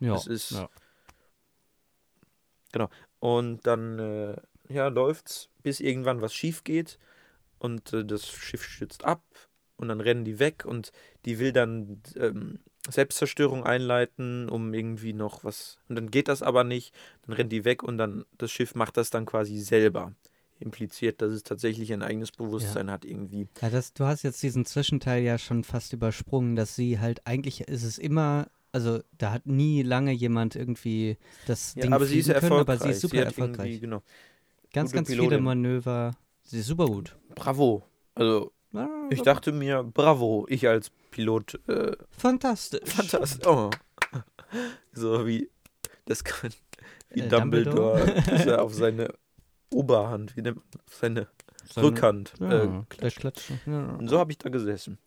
[0.00, 0.50] ja, es ist-
[2.74, 2.88] ja.
[3.20, 4.36] Und dann, äh,
[4.68, 6.98] ja, läuft's, bis irgendwann was schief geht
[7.58, 9.22] und äh, das Schiff stürzt ab
[9.76, 10.92] und dann rennen die weg und
[11.24, 12.58] die will dann ähm,
[12.88, 15.78] Selbstzerstörung einleiten, um irgendwie noch was.
[15.88, 18.96] Und dann geht das aber nicht, dann rennt die weg und dann das Schiff macht
[18.98, 20.12] das dann quasi selber.
[20.64, 23.46] Impliziert, dass es tatsächlich ein eigenes Bewusstsein hat irgendwie.
[23.60, 27.60] Ja, das, du hast jetzt diesen Zwischenteil ja schon fast übersprungen, dass sie halt, eigentlich
[27.62, 32.18] ist es immer, also da hat nie lange jemand irgendwie das Ja, Ding aber sie
[32.18, 32.76] ist können, erfolgreich.
[32.80, 33.80] aber sie ist super irgendwie- erfolgreich.
[33.80, 34.02] Genau.
[34.72, 35.44] Ganz, gute ganz viele Pilotin.
[35.44, 36.16] Manöver.
[36.42, 37.14] Sie ist super gut.
[37.34, 37.84] Bravo.
[38.14, 38.52] Also,
[39.10, 42.80] ich dachte mir, bravo, ich als Pilot äh, Fantastisch.
[42.88, 43.46] Fantastisch.
[43.46, 43.70] Oh.
[44.92, 45.48] So wie
[46.06, 46.50] das kann
[47.10, 48.60] wie Äh, Dumbledore, Dumbledore?
[48.62, 49.12] auf seine
[49.74, 51.28] Oberhand, wie nennt man, seine
[51.72, 52.34] Seine- Rückhand.
[52.40, 53.18] Ja, Äh, der klatscht.
[53.20, 53.60] Klatsche.
[53.66, 53.90] Ja.
[53.96, 54.98] und so habe ich da gesessen.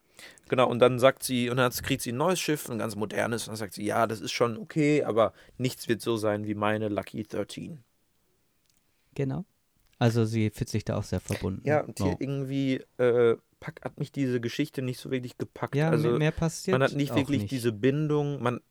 [0.50, 3.44] Genau, und dann sagt sie, und dann kriegt sie ein neues Schiff, ein ganz modernes,
[3.44, 6.56] und dann sagt sie, ja, das ist schon okay, aber nichts wird so sein wie
[6.56, 7.84] meine Lucky 13.
[9.16, 9.46] Genau.
[10.00, 11.62] Also sie fühlt sich da auch sehr verbunden.
[11.68, 12.16] Ja, und hier Ja.
[12.20, 15.76] irgendwie äh, pack, hat mich diese Geschichte nicht so wirklich gepackt.
[15.76, 17.52] Ja, also, mehr, passiert man hat nicht auch wirklich nicht.
[17.52, 18.62] diese Bindung, man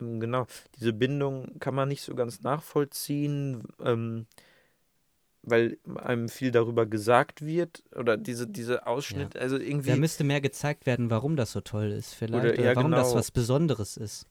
[0.00, 0.46] ähm, genau,
[0.78, 4.26] diese Bindung kann man nicht so ganz nachvollziehen, ähm,
[5.46, 10.40] weil einem viel darüber gesagt wird oder diese, diese Ausschnitte, also irgendwie Da müsste mehr
[10.40, 12.44] gezeigt werden, warum das so toll ist, vielleicht.
[12.44, 13.18] Oder- Oder, ja, warum das genau.
[13.18, 14.26] was Besonderes ist.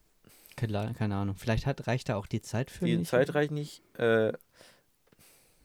[0.56, 1.35] Keine, keine Ahnung.
[1.35, 3.10] Vielleicht hat, reicht da auch die Zeit für die nicht.
[3.10, 3.81] Zeit reicht nicht.
[3.98, 4.34] Äh,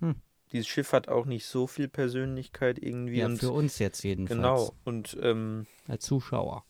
[0.00, 0.14] Hm.
[0.52, 4.38] Dieses Schiff hat auch nicht so viel Persönlichkeit irgendwie Ja, und für uns jetzt jedenfalls.
[4.38, 6.64] genau und ähm, Als Zuschauer.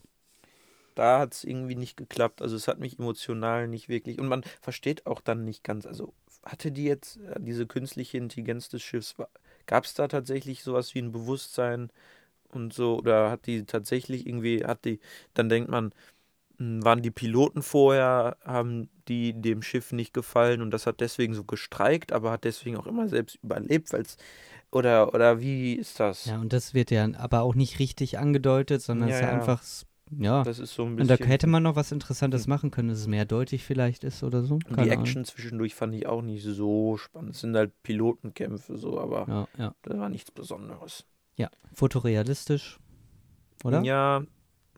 [0.94, 2.42] da hat es irgendwie nicht geklappt.
[2.42, 4.18] Also es hat mich emotional nicht wirklich.
[4.18, 5.86] Und man versteht auch dann nicht ganz.
[5.86, 6.12] Also
[6.48, 9.14] hatte die jetzt äh, diese künstliche Intelligenz des Schiffs,
[9.66, 11.90] gab es da tatsächlich sowas wie ein Bewusstsein
[12.50, 12.98] und so?
[12.98, 15.00] Oder hat die tatsächlich irgendwie, hat die,
[15.34, 15.92] dann denkt man,
[16.58, 21.34] hm, waren die Piloten vorher, haben die dem Schiff nicht gefallen und das hat deswegen
[21.34, 24.16] so gestreikt, aber hat deswegen auch immer selbst überlebt, weil es
[24.70, 26.26] oder oder wie ist das?
[26.26, 29.28] Ja, und das wird ja aber auch nicht richtig angedeutet, sondern Ja, es ist ja
[29.28, 29.40] ja.
[29.40, 29.62] einfach.
[30.16, 30.42] Ja.
[30.44, 31.26] Das ist so ein Und da bisschen.
[31.26, 32.50] hätte man noch was Interessantes Hm.
[32.50, 34.58] machen können, dass es mehr deutlich vielleicht ist oder so.
[34.58, 35.04] Keine die Ahnung.
[35.04, 37.34] Action zwischendurch fand ich auch nicht so spannend.
[37.34, 39.74] Es sind halt Pilotenkämpfe so, aber Ja, ja.
[39.82, 41.04] das war nichts Besonderes.
[41.36, 41.50] Ja.
[41.74, 42.78] Fotorealistisch.
[43.64, 43.82] Oder?
[43.82, 44.22] Ja,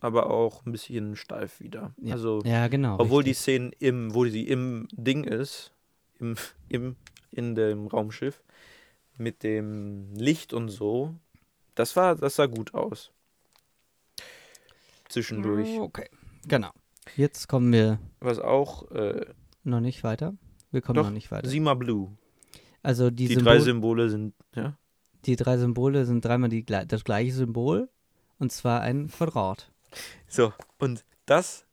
[0.01, 1.93] aber auch ein bisschen steif wieder.
[2.01, 2.15] Ja.
[2.15, 2.97] Also, Ja, genau.
[2.98, 3.43] obwohl die richtig.
[3.43, 5.73] Szenen im, wo sie im Ding ist,
[6.19, 6.36] im,
[6.69, 6.97] im,
[7.31, 8.43] in dem Raumschiff,
[9.19, 11.15] mit dem Licht und so,
[11.74, 13.12] das war, das sah gut aus.
[15.11, 15.78] Zwischendurch.
[15.78, 16.09] Okay.
[16.47, 16.70] Genau.
[17.16, 19.27] Jetzt kommen wir Was auch, äh,
[19.65, 20.35] noch nicht weiter.
[20.70, 21.49] Wir kommen Doch, noch nicht weiter.
[21.49, 22.16] Sima Blue.
[22.82, 24.78] Also die, Die Symbol drei Symbole sind, ja.
[25.27, 27.91] die drei Symbole sind dreimal die, das gleiche Symbol.
[28.39, 29.70] Und zwar ein Quadrat.
[30.28, 31.66] So, und das,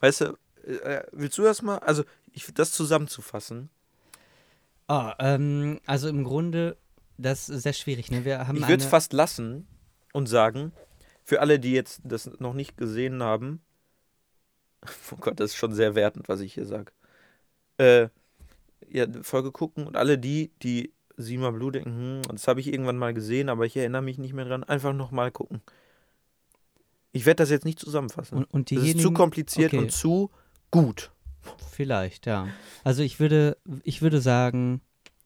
[0.00, 0.24] weißt du,
[0.66, 3.70] äh, willst du das mal, also ich, das zusammenzufassen?
[4.88, 6.76] Ah, ähm, also im Grunde,
[7.16, 8.10] das ist sehr schwierig.
[8.10, 8.24] Ne?
[8.24, 9.68] Wir haben Ich würde es fast lassen
[10.12, 10.72] und sagen,
[11.24, 13.60] für alle, die jetzt das noch nicht gesehen haben,
[15.12, 16.92] oh Gott, das ist schon sehr wertend, was ich hier sage,
[17.78, 18.08] äh,
[18.88, 22.98] ja, Folge gucken und alle die, die Sima Blue denken, hm, das habe ich irgendwann
[22.98, 25.62] mal gesehen, aber ich erinnere mich nicht mehr dran, einfach nochmal gucken.
[27.12, 28.38] Ich werde das jetzt nicht zusammenfassen.
[28.38, 29.78] Und, und das ist zu kompliziert okay.
[29.78, 30.30] und zu
[30.70, 31.12] gut.
[31.70, 32.48] Vielleicht, ja.
[32.82, 34.80] Also ich würde, ich würde sagen,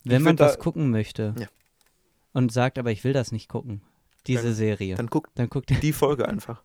[0.04, 1.46] wenn Ich man was da- gucken möchte Ja.
[2.34, 3.80] und sagt, aber ich will das nicht gucken,
[4.28, 6.62] diese Dann- Serie, dann, Dann guckt guckt ihr die Folge einfach.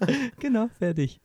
[0.40, 1.20] genau, fertig.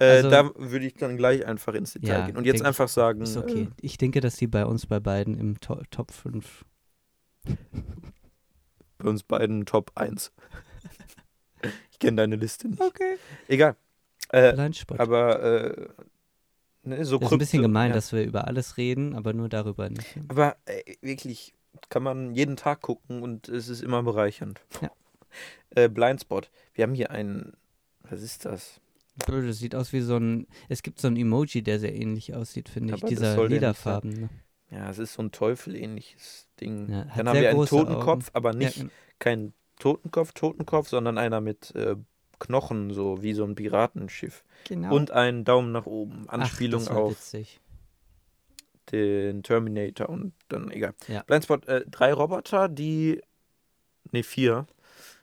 [0.00, 2.36] Äh, Also- da würde ich dann gleich einfach ins Detail Ja, gehen.
[2.36, 3.68] Und jetzt einfach sagen, Ist okay.
[3.80, 6.64] Ich denke, dass die bei uns bei beiden im to Top 5.
[7.46, 7.52] äh,
[8.98, 10.32] bei uns beiden Top 1.
[11.92, 12.80] ich kenne deine Liste nicht.
[12.80, 13.16] Okay.
[13.48, 13.76] Egal.
[14.30, 15.00] Äh, Blindspot.
[15.00, 15.88] aber äh,
[16.82, 17.94] ne, so ist ein bisschen gemein, ja.
[17.94, 20.18] dass wir über alles reden, aber nur darüber nicht.
[20.28, 21.54] Aber äh, wirklich,
[21.88, 24.60] kann man jeden Tag gucken und es ist immer bereichernd.
[24.82, 24.90] Ja.
[25.74, 26.50] Äh, Blindspot.
[26.72, 27.52] Wir haben hier einen,
[28.00, 28.80] was ist das?
[29.26, 30.46] Das sieht aus wie so ein.
[30.70, 33.02] Es gibt so ein Emoji, der sehr ähnlich aussieht, finde ich.
[33.02, 34.10] Aber Dieser nicht Lederfarben.
[34.12, 34.28] Ne?
[34.70, 36.90] Ja, es ist so ein Teufelähnliches Ding.
[36.90, 38.86] Ja, Dann haben wir einen Totenkopf, aber Ja, nicht
[39.18, 41.96] kein Totenkopf, Totenkopf, sondern einer mit äh,
[42.38, 44.44] Knochen, so wie so ein Piratenschiff.
[44.64, 44.94] genau.
[44.94, 46.28] Und einen Daumen nach oben.
[46.30, 47.60] Anspielung Ach, auf Witzig.
[48.90, 50.94] den Terminator und dann egal.
[51.08, 51.22] Ja.
[51.24, 53.20] Blindspot, äh, drei Roboter, die,
[54.12, 54.66] ne, vier,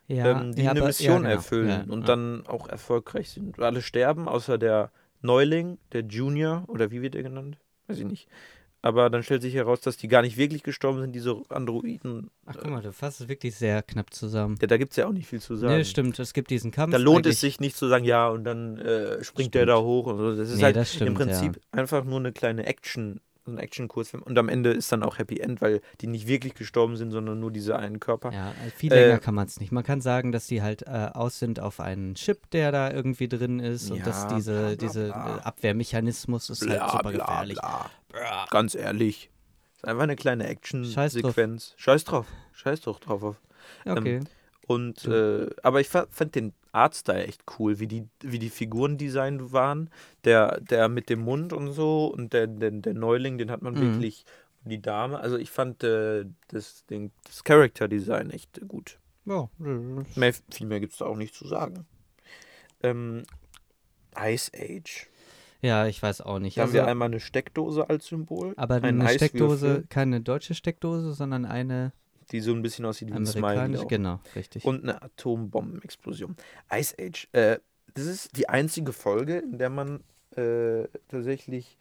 [0.08, 1.30] Ja, ähm, die ja, eine aber- Mission genau.
[1.30, 3.60] erfüllen und dann auch erfolgreich sind.
[3.60, 4.92] Alle sterben, außer der
[5.22, 7.58] Neuling, der Junior, oder wie wird er genannt?
[7.88, 8.28] Weiß ich nicht.
[8.84, 12.30] Aber dann stellt sich heraus, dass die gar nicht wirklich gestorben sind, diese Androiden.
[12.46, 14.58] Ach, guck mal, du fasst es wirklich sehr knapp zusammen.
[14.62, 15.76] Ja, da gibt es ja auch nicht viel zu sagen.
[15.78, 16.20] Nee, stimmt.
[16.20, 16.92] Es gibt diesen Kampf.
[16.92, 19.70] Da lohnt es sich nicht zu sagen, ja, und dann äh, springt der Stimmt.
[19.70, 20.36] da hoch und so.
[20.36, 21.80] Das ist Nee, halt das stimmt, im Prinzip ja.
[21.80, 24.24] einfach nur eine kleine Action, so ein Action-Kurzfilm.
[24.24, 27.40] Und am Ende ist dann auch Happy End, weil die nicht wirklich gestorben sind, sondern
[27.40, 28.32] nur diese einen Körper.
[28.34, 29.72] Ja, äh, viel Äh, länger kann man es nicht.
[29.72, 33.28] Man kann sagen, dass die halt äh, aus sind auf einen Chip, der da irgendwie
[33.28, 35.38] drin ist und dass Ja, diese, bla, bla, diese bla.
[35.38, 37.60] äh, Abwehrmechanismus ist halt super gefährlich.
[37.60, 38.46] bla.
[38.50, 39.30] Ganz ehrlich.
[39.76, 41.74] Ist einfach eine kleine Action-Sequenz.
[41.78, 42.26] Scheiß drauf.
[42.54, 43.22] Scheiß doch drauf.
[43.24, 43.36] Auf.
[43.86, 44.22] Okay.
[44.68, 48.98] Und, äh, aber ich fa- fand den Artstyle echt cool, wie die, wie die Figuren
[48.98, 49.90] designt waren.
[50.26, 53.74] Der, der mit dem Mund und so und der, der, der Neuling, den hat man
[53.76, 53.80] Mhm.
[53.80, 54.26] wirklich.
[54.68, 58.98] Die Dame, also ich fand äh, das, den, das Character-Design echt gut.
[59.26, 61.86] ja, Mehr, viel mehr gibt es da auch nicht zu sagen.
[62.82, 63.24] Ähm,
[64.20, 65.08] Ice Age.
[65.62, 66.58] ja, ich weiß auch nicht.
[66.58, 68.54] Da haben Also, wir einmal eine Steckdose als Symbol.
[68.58, 71.92] aber eine Steckdose, keine deutsche Steckdose, sondern eine
[72.32, 73.86] die so ein bisschen aussieht wie ein Smiley.
[73.88, 74.66] Genau, richtig.
[74.66, 76.36] Und eine Atombombenexplosion.
[76.74, 77.28] Ice Age.
[77.34, 77.60] Äh,
[77.94, 80.02] das ist die einzige Folge, in der man
[80.36, 81.78] äh, tatsächlich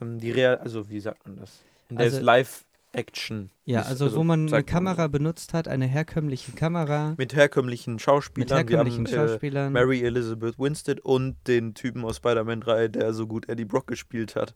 [0.00, 1.60] ähm, die Real, also wie sagt man das?
[1.88, 3.50] In der Also- es Live-Action.
[3.64, 8.48] ja, ist, also, wo man eine Kamera benutzt hat, eine herkömmliche Kamera Mit herkömmlichen Schauspielern.
[8.48, 9.66] mit herkömmlichen wir haben, Schauspielern.
[9.68, 13.86] Äh, Mary Elizabeth Winstead und den Typen aus Spider-Man 3, der so gut Eddie Brock
[13.88, 14.54] gespielt hat.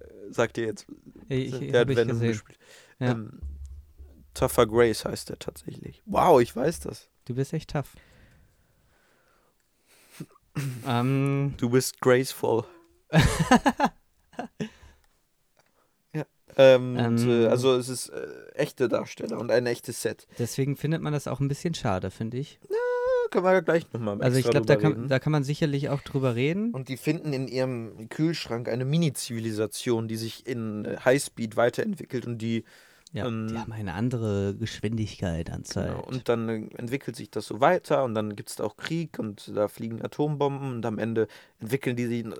[0.00, 0.86] Äh, sagt ihr jetzt.
[1.28, 2.58] ich, der ich, hat Venom gespielt.
[3.00, 3.10] Ja.
[3.12, 3.40] Ähm,
[4.34, 6.02] Tougher Grace heißt der tatsächlich.
[6.06, 7.08] Wow, ich weiß das.
[7.24, 7.94] Du bist echt tough.
[10.86, 12.64] ähm, Du bist graceful.
[16.12, 16.24] ja.
[16.56, 17.50] Ähm, und, äh, Ähm.
[17.50, 20.26] also es ist äh, echte Darsteller und ein echtes Set.
[20.38, 22.58] deswegen findet man das auch ein bisschen schade, finde ich.
[22.68, 22.76] Da
[23.30, 25.08] können wir ja gleich nochmal Also ich glaube, da drüber kann, reden.
[25.08, 26.72] da kann man sicherlich auch drüber reden.
[26.72, 32.38] Und die finden in ihrem Kühlschrank eine Mini-Zivilisation, die sich in äh, Highspeed weiterentwickelt und
[32.38, 32.64] die
[33.14, 35.86] Ja, ähm, die haben eine andere Geschwindigkeit an Zeit.
[35.86, 38.76] Genau, und dann äh, entwickelt sich das so weiter und dann gibt es da auch
[38.76, 41.28] Krieg und da fliegen Atombomben und am Ende
[41.60, 42.30] entwickeln die sich, äh,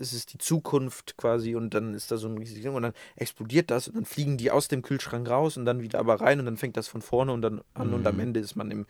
[0.00, 2.92] es ist die Zukunft quasi und dann ist da so ein riesiges Ding und dann
[3.16, 6.38] explodiert das und dann fliegen die aus dem Kühlschrank raus und dann wieder aber rein
[6.38, 8.20] und dann fängt das von vorne und dann an und am Mhm.
[8.20, 8.86] Ende ist man im,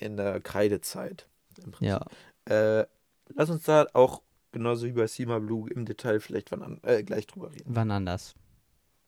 [0.00, 1.28] in der Kreidezeit.
[1.78, 2.04] Ja,
[2.46, 2.86] Äh,
[3.36, 7.04] lass uns da auch genauso wie bei Sima Blue im Detail vielleicht wann an, äh,
[7.04, 7.64] gleich drüber reden.
[7.66, 8.34] wann anders?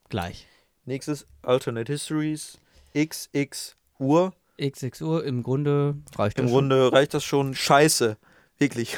[0.08, 0.46] Gleich.
[0.86, 2.58] Nächstes Alternate Histories
[2.96, 4.34] XX Uhr.
[4.60, 7.54] XX Uhr, im Grunde reicht Im das Grunde reicht das schon.
[7.54, 8.16] Scheiße.
[8.58, 8.96] Wirklich.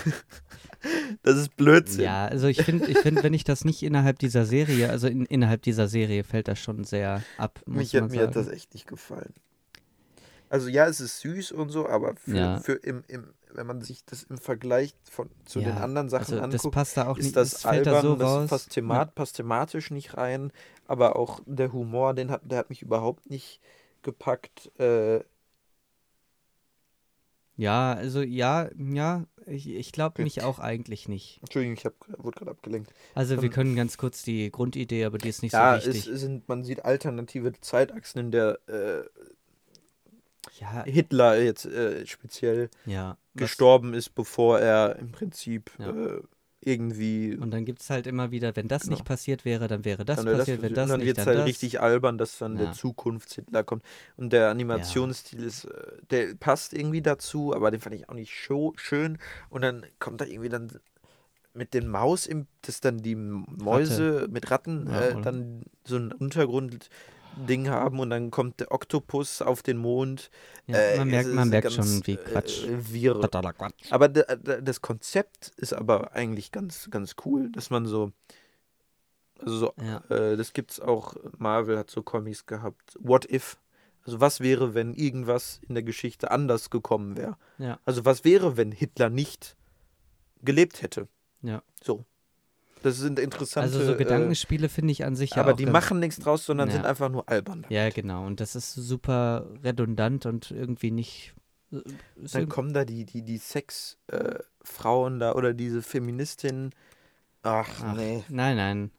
[1.23, 1.97] das ist Blödsinn.
[1.97, 2.05] schon.
[2.05, 5.25] Ja, also ich finde, ich find, wenn ich das nicht innerhalb dieser Serie, also in,
[5.27, 8.87] innerhalb dieser Serie fällt das schon sehr ab, Mich, hat, mir hat das echt nicht
[8.87, 9.33] gefallen.
[10.49, 12.61] Also ja, es ist süß und so, aber für, Ja.
[12.61, 16.39] für im, im, wenn man sich das im Vergleich von, zu den Ja, anderen Sachen
[16.39, 18.39] also das anguckt, passt da auch ist nicht, das, das fällt da albern, so das
[18.43, 18.51] raus.
[18.51, 20.53] passt, themat, passt thematisch nicht rein,
[20.87, 23.61] aber auch der Humor, den hat, der hat mich überhaupt nicht
[24.03, 24.71] gepackt.
[24.79, 25.25] Äh,
[27.57, 31.41] Ja, also ja, ja, ich, ich glaube mich auch eigentlich nicht.
[31.41, 32.93] Entschuldigung, ich hab, wurde gerade abgelenkt.
[33.15, 36.05] Also wir Ähm, können ganz kurz die Grundidee, aber die ist nicht ja, so wichtig.
[36.05, 39.05] sind, man sieht alternative Zeitachsen, in der äh,
[40.61, 43.17] ja, Hitler jetzt äh, speziell ja.
[43.37, 45.91] Gestorben ist, bevor er im Prinzip Ja.
[45.91, 46.23] äh,
[46.61, 48.95] irgendwie Und dann gibt es halt immer wieder, wenn das Genau.
[48.95, 51.19] nicht passiert wäre, dann wäre das dann wäre passiert, wenn das und dann nicht, wird
[51.19, 51.55] es dann halt das.
[51.55, 52.65] richtig albern, dass dann Ja.
[52.65, 53.85] der Zukunftshitler kommt.
[54.17, 55.71] Und der Animationsstil ist, äh,
[56.11, 59.19] der passt irgendwie dazu, aber den fand ich auch nicht schön.
[59.51, 60.73] Und dann kommt da irgendwie dann
[61.55, 66.13] mit den Maus, im, dass dann die Mäuse mit Ratten Ja, äh, dann so ein
[66.13, 66.89] Untergrund
[67.37, 70.31] Ding haben und dann kommt der Oktopus auf den Mond.
[70.67, 72.65] Ja, Äh, man merkt, man merkt schon, wie Quatsch.
[72.65, 72.79] Äh,
[73.53, 73.93] Quatsch.
[73.93, 78.13] Aber das Konzept ist aber eigentlich ganz, ganz cool, dass man so,
[79.39, 80.03] also so, Ja.
[80.09, 83.59] äh, das gibt's auch, Marvel hat so Comics gehabt, What If?
[84.05, 87.37] Also was wäre, wenn irgendwas in der Geschichte anders gekommen wäre?
[87.59, 87.79] Ja.
[87.85, 89.57] Also was wäre, wenn Hitler nicht
[90.43, 91.09] gelebt hätte?
[91.43, 91.63] Ja.
[91.83, 92.05] So.
[92.87, 95.99] Das sind interessante, Also so äh, Gedankenspiele finde ich an sich ja aber die machen
[95.99, 96.75] nichts draus, sondern Ja.
[96.77, 97.67] sind einfach nur albern.
[97.69, 98.25] Ja, genau.
[98.25, 101.35] Und das ist super redundant und irgendwie nicht.
[101.73, 101.79] äh,
[102.33, 106.71] Dann kommen da die, die, die Sex-Frauen äh, da oder diese Feministinnen.
[107.43, 108.23] Ach, Ach, nee.
[108.29, 108.91] Nein, nein.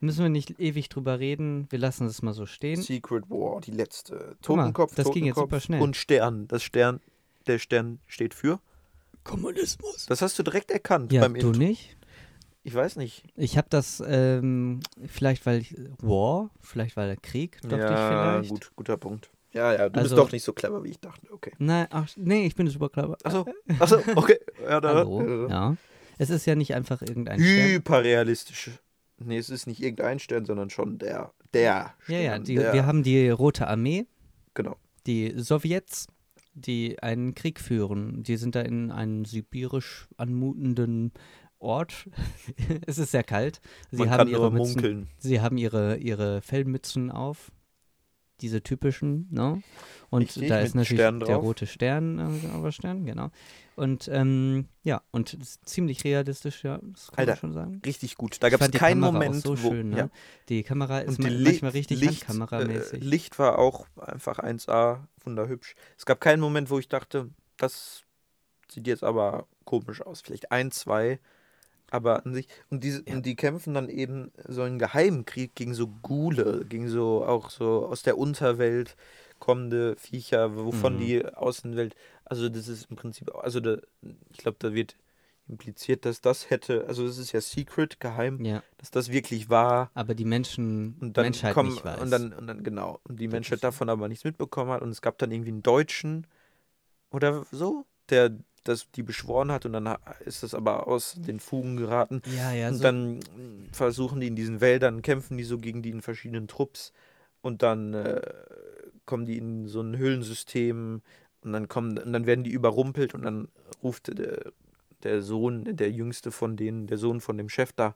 [0.00, 1.66] Müssen wir nicht ewig drüber reden.
[1.70, 2.82] Wir lassen es mal so stehen.
[2.82, 4.36] Secret War, die letzte.
[4.44, 5.80] Guck mal, Totenkopf, das ging jetzt Totenkopf super schnell.
[5.80, 6.46] Und Stern.
[6.48, 7.00] Das Stern,
[7.46, 8.60] der Stern steht für.
[9.22, 10.04] Kommunismus.
[10.06, 11.58] Das hast du direkt erkannt Ja, beim du Intro.
[11.58, 11.96] nicht?
[12.66, 13.24] Ich weiß nicht.
[13.36, 17.90] Ich habe das, ähm, vielleicht weil ich, War, vielleicht weil der Krieg, dachte ja,
[18.40, 18.50] ich vielleicht.
[18.50, 19.30] gut, guter Punkt.
[19.52, 21.30] Ja, ja, du Also- bist doch nicht so clever, wie ich dachte.
[21.30, 21.52] Okay.
[21.58, 23.16] Nein, ach, nee, ich bin super clever.
[23.22, 23.44] Achso,
[23.78, 24.38] achso, okay.
[24.68, 25.76] Ja, da, Hallo, ja.
[26.18, 27.68] Es ist ja nicht einfach irgendein Stern.
[27.70, 28.70] Hyperrealistisch.
[29.18, 31.32] Nee, es ist nicht irgendein Stern, sondern schon der.
[31.52, 31.94] Der.
[32.08, 34.06] Ja, ja, Stern, die, der, wir haben die Rote Armee,
[34.54, 34.76] Genau.
[35.06, 36.06] die Sowjets,
[36.54, 38.22] die einen Krieg führen.
[38.22, 41.12] Die sind da in einem sibirisch anmutenden
[41.64, 42.08] Ort.
[42.86, 43.60] es ist sehr kalt.
[43.90, 45.08] Sie Man haben ihre Mützen, munkeln.
[45.18, 47.50] Sie haben ihre, ihre Fellmützen auf.
[48.40, 49.62] Diese typischen, ne?
[50.10, 52.18] Und Richtig, da ist natürlich Stern der rote Stern,
[52.66, 53.30] äh, Stern, genau.
[53.76, 57.82] Und ähm, ja, und ziemlich realistisch, ja, das kann Alter, man schon sagen.
[57.86, 58.42] Richtig gut.
[58.42, 59.70] Da gab es keinen Kamera Moment, so wo.
[59.70, 59.96] schön, ne?
[59.98, 60.10] ja.
[60.48, 63.02] Die Kamera ist Und die ma- Licht, manchmal richtig Licht, handkameramäßig.
[63.02, 65.76] Äh, Licht war auch einfach 1A, wunderhübsch.
[65.96, 68.02] Es gab keinen Moment, wo ich dachte, das
[68.68, 70.22] sieht jetzt aber komisch aus.
[70.22, 71.20] Vielleicht ein, zwei,
[71.94, 72.48] aber an sich.
[72.70, 73.14] Und, diese, Ja.
[73.14, 77.50] und die kämpfen dann eben so einen geheimen Krieg gegen so Gule, gegen so auch
[77.50, 78.96] so aus der Unterwelt
[79.38, 80.98] kommende Viecher, wovon Mhm.
[81.00, 81.94] die Außenwelt.
[82.24, 83.76] Also, das ist im Prinzip, also da,
[84.30, 84.96] ich glaube, da wird
[85.46, 89.90] impliziert, dass das hätte, also das ist ja secret, geheim, ja, dass das wirklich war.
[89.92, 92.00] aber die Menschen, Und dann Menschheit kommen, nicht weiß.
[92.00, 92.98] und dann, und dann, genau.
[93.04, 94.80] Und die Das Menschheit davon aber nichts mitbekommen hat.
[94.80, 96.26] Und es gab dann irgendwie einen Deutschen
[97.10, 98.30] oder so, der
[98.64, 102.22] das die beschworen hat und dann ist das aber aus den Fugen geraten.
[102.36, 105.82] ja, ja, und so, dann mm, versuchen die in diesen Wäldern, kämpfen die so gegen
[105.82, 106.92] die in verschiedenen Trupps
[107.42, 108.20] und dann äh,
[109.06, 111.02] kommen die in so ein Höhlensystem
[111.42, 113.48] und dann kommen, und dann werden die überrumpelt und dann
[113.82, 114.52] ruft der,
[115.02, 117.94] der Sohn, der jüngste von denen, der Sohn von dem Chef da,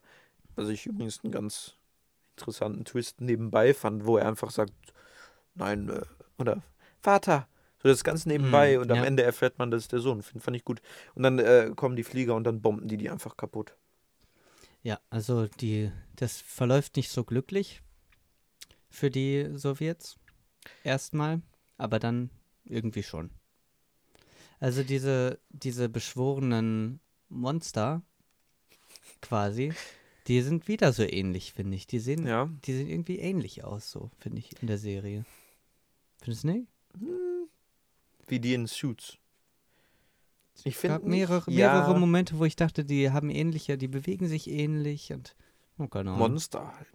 [0.55, 1.77] was ich übrigens einen ganz
[2.37, 4.73] interessanten Twist nebenbei fand, wo er einfach sagt,
[5.55, 6.03] nein, äh,
[6.39, 6.63] oder
[7.01, 7.49] Vater,
[7.83, 9.05] so das ganz nebenbei Mm, und am ja.
[9.05, 10.81] Ende erfährt man, das ist der Sohn, Find, fand ich gut.
[11.15, 13.77] Und dann äh, kommen die Flieger und dann bomben die die einfach kaputt.
[14.83, 17.83] ja, also die, das verläuft nicht so glücklich
[18.91, 20.19] für die Sowjets.
[20.85, 21.43] Erstmal,
[21.77, 22.31] aber dann
[22.65, 23.31] irgendwie schon.
[24.61, 28.03] Also diese, diese beschworenen Monster
[29.21, 29.73] quasi,
[30.27, 31.87] die sind wieder so ähnlich, finde ich.
[31.87, 32.51] Die sehen, Ja.
[32.65, 35.25] die sehen irgendwie ähnlich aus, so, finde ich, in der Serie.
[36.21, 36.67] Findest du nicht?
[38.29, 39.19] Wie die in Suits.
[40.65, 43.89] Ich Es finde gab mehrere, ja, mehrere Momente, wo ich dachte, die haben ähnliche, die
[43.89, 45.37] bewegen sich ähnlich und
[45.79, 46.31] oh, keine Ahnung.
[46.31, 46.89] Monster halt.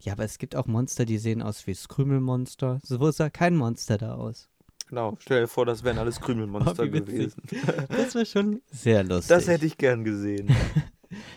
[0.00, 2.80] Ja, aber es gibt auch Monster, die sehen aus wie Skrümelmonster.
[2.82, 4.48] So sah kein Monster da aus.
[4.88, 7.40] Genau, stell dir vor, das wären alles Krümelmonster Oh, gewesen.
[7.88, 9.28] Das war schon sehr lustig.
[9.28, 10.48] Das hätte ich gern gesehen.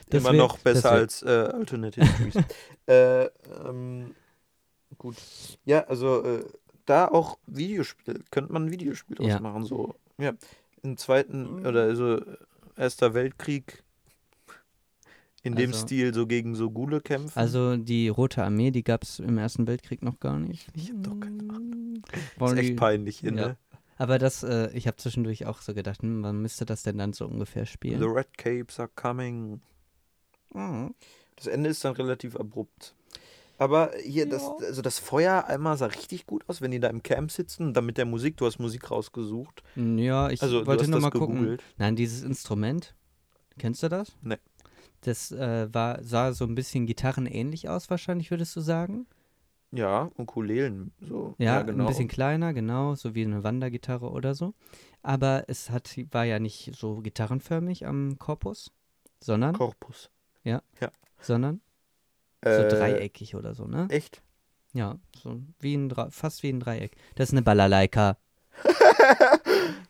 [0.10, 2.36] Das Immer wär- noch besser als äh, Alternative Trees.
[2.88, 3.26] äh,
[3.64, 4.16] ähm,
[4.98, 5.16] gut.
[5.66, 6.46] Ja, also äh,
[6.88, 9.40] da auch Videospiel, könnte man ein Videospiel draus Ja.
[9.40, 9.64] machen.
[9.66, 10.34] So, ja.
[10.84, 12.20] Im zweiten oder also
[12.76, 13.84] Erster Weltkrieg
[15.44, 17.38] in dem Also- Stil so gegen so Gule kämpfen.
[17.38, 20.68] Also die Rote Armee, die gab es im Ersten Weltkrieg noch gar nicht.
[20.76, 22.04] Ich hab doch keine Ahnung.
[22.40, 23.32] ist echt peinlich ja.
[23.32, 23.58] ne?
[24.00, 27.14] Aber das, äh, ich habe zwischendurch auch so gedacht, hm, wann müsste das denn dann
[27.14, 28.00] so ungefähr spielen?
[28.00, 29.60] The Red Capes are coming.
[30.54, 30.94] Mhm.
[31.36, 32.94] Das Ende ist dann relativ abrupt.
[33.58, 34.56] Aber hier, das, Ja.
[34.68, 37.86] also das Feuer einmal sah richtig gut aus, wenn die da im Camp sitzen, dann
[37.86, 39.64] mit der Musik, du hast Musik rausgesucht.
[39.76, 41.36] Ja, ich Also, du wollte hast nur das mal gucken.
[41.38, 41.64] gegoogelt.
[41.78, 42.94] Nein, dieses Instrument,
[43.58, 44.16] kennst du das?
[44.22, 44.38] Nee.
[45.02, 49.06] Das äh, war, sah so ein bisschen gitarrenähnlich aus, wahrscheinlich, würdest du sagen?
[49.72, 51.36] Ja, Ukulelen, so.
[51.40, 51.84] Ja, genau.
[51.84, 54.54] ein bisschen kleiner, genau, so wie eine Wandergitarre oder so.
[55.04, 58.72] Aber es hat, war ja nicht so gitarrenförmig am Korpus,
[59.20, 60.10] sondern, Korpus.
[61.20, 61.60] sondern
[62.44, 63.88] so Äh, dreieckig oder so, ne?
[63.90, 64.22] Echt?
[64.74, 66.96] Ja, so wie ein Dre fast wie ein Dreieck.
[67.16, 68.18] Das ist eine Balalaika.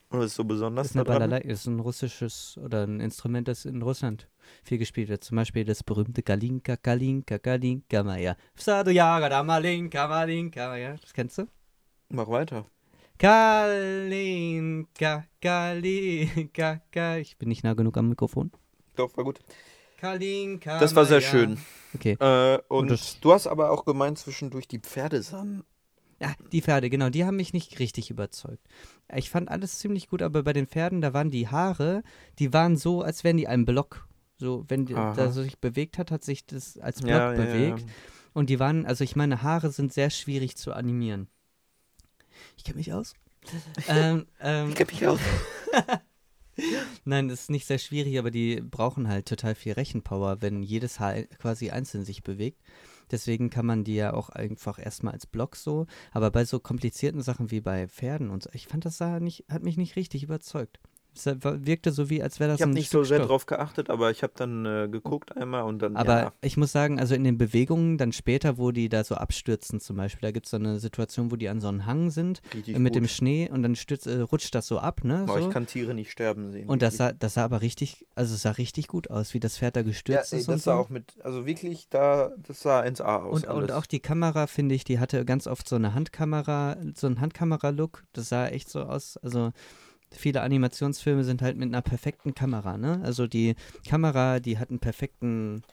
[0.09, 1.19] Und was ist so besonders Das ist eine daran?
[1.29, 4.29] Balalai, das ist ein russisches oder ein Instrument, das in Russland
[4.63, 5.23] viel gespielt wird.
[5.23, 8.37] Zum Beispiel das berühmte Galinka, Galinka, Galinka, Maya.
[8.65, 10.95] Da Malinka, Malinka, Maya.
[11.01, 11.47] Das kennst du?
[12.09, 12.65] Mach weiter.
[13.17, 17.17] Kalinka, Kalinka, Ka.
[17.17, 18.51] Ich bin nicht nah genug am Mikrofon.
[18.95, 19.39] Doch, war gut.
[19.97, 20.79] Kalinka.
[20.79, 21.57] Das war sehr schön.
[21.93, 22.13] Okay.
[22.19, 25.63] Äh, und das- du hast aber auch gemeint, zwischendurch die Pferde sahen.
[26.19, 28.65] Ja, die Pferde, genau, die haben mich nicht richtig überzeugt.
[29.15, 32.01] Ich fand alles ziemlich gut, aber bei den Pferden, da waren die Haare,
[32.39, 34.07] die waren so, als wären die ein Block.
[34.39, 37.79] So, wenn die, da so sich bewegt hat, hat sich das als Block Ja, bewegt.
[37.81, 37.85] ja.
[38.33, 41.27] Und die waren, also ich meine, Haare sind sehr schwierig zu animieren.
[42.55, 43.13] Ich kenne mich aus.
[43.87, 45.19] ähm, ähm, Ich kenn mich aus.
[47.05, 50.99] nein, das ist nicht sehr schwierig, aber die brauchen halt total viel Rechenpower, wenn jedes
[50.99, 52.61] Haar quasi einzeln sich bewegt.
[53.11, 57.21] Deswegen kann man die ja auch einfach erstmal als Block so, aber bei so komplizierten
[57.21, 60.23] Sachen wie bei Pferden und so, ich fand das sah nicht, hat mich nicht richtig
[60.23, 60.79] überzeugt.
[61.25, 63.27] Wirkte so wie, als wäre das Ich habe ein nicht Stück so sehr Stoff.
[63.29, 65.95] drauf geachtet, aber ich habe dann äh, geguckt einmal und dann.
[65.95, 69.15] Aber ja, ich muss sagen, also in den Bewegungen dann später, wo die da so
[69.15, 72.09] abstürzen zum Beispiel, da gibt es so eine Situation, wo die an so einem Hang
[72.09, 73.01] sind richtig mit gut.
[73.03, 75.23] dem Schnee und dann stürzt, äh, rutscht das so ab, ne?
[75.25, 75.47] Boah, So.
[75.47, 76.67] ich kann Tiere nicht sterben sehen.
[76.69, 79.57] Und das sah, das sah aber richtig, also es sah richtig gut aus, wie das
[79.57, 80.71] Pferd da ja, gestürzt ey, ist und das so.
[80.71, 83.43] sah auch mit, also wirklich, da, das sah 1A aus.
[83.43, 87.07] und, und auch die Kamera, finde ich, die hatte ganz oft so eine Handkamera, so
[87.07, 88.03] einen Handkamera-Look.
[88.13, 89.17] Das sah echt so aus.
[89.17, 89.51] Also
[90.11, 93.01] viele Animationsfilme sind halt mit einer perfekten Kamera, ne?
[93.03, 93.55] Also die
[93.87, 95.63] Kamera, die hat einen perfekten,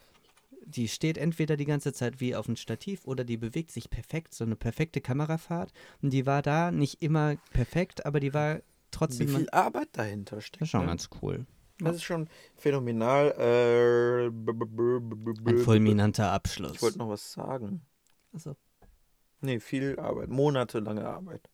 [0.66, 4.34] die steht entweder die ganze Zeit wie auf einem Stativ oder die bewegt sich perfekt,
[4.34, 5.72] so eine perfekte Kamerafahrt.
[6.02, 10.40] Und die war da nicht immer perfekt, aber die war Wie trotzdem viel Arbeit dahinter
[10.40, 10.62] steckt.
[10.62, 10.86] das ist schon ne?
[10.86, 11.46] ganz cool.
[11.78, 13.34] Das ist schon phänomenal.
[13.36, 16.76] Äh, Ein fulminanter Abschluss.
[16.76, 17.82] Ich wollte noch was sagen.
[18.32, 18.56] Also,
[19.40, 20.30] Nee, viel Arbeit.
[20.30, 21.50] Monatelange Arbeit.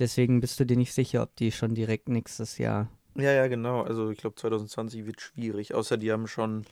[0.00, 2.88] Deswegen bist du dir nicht sicher, ob die schon direkt nächstes Jahr.
[3.16, 3.82] Ja, ja, genau.
[3.82, 5.74] Also ich glaube 2020 wird schwierig.
[5.74, 6.64] Außer die haben schon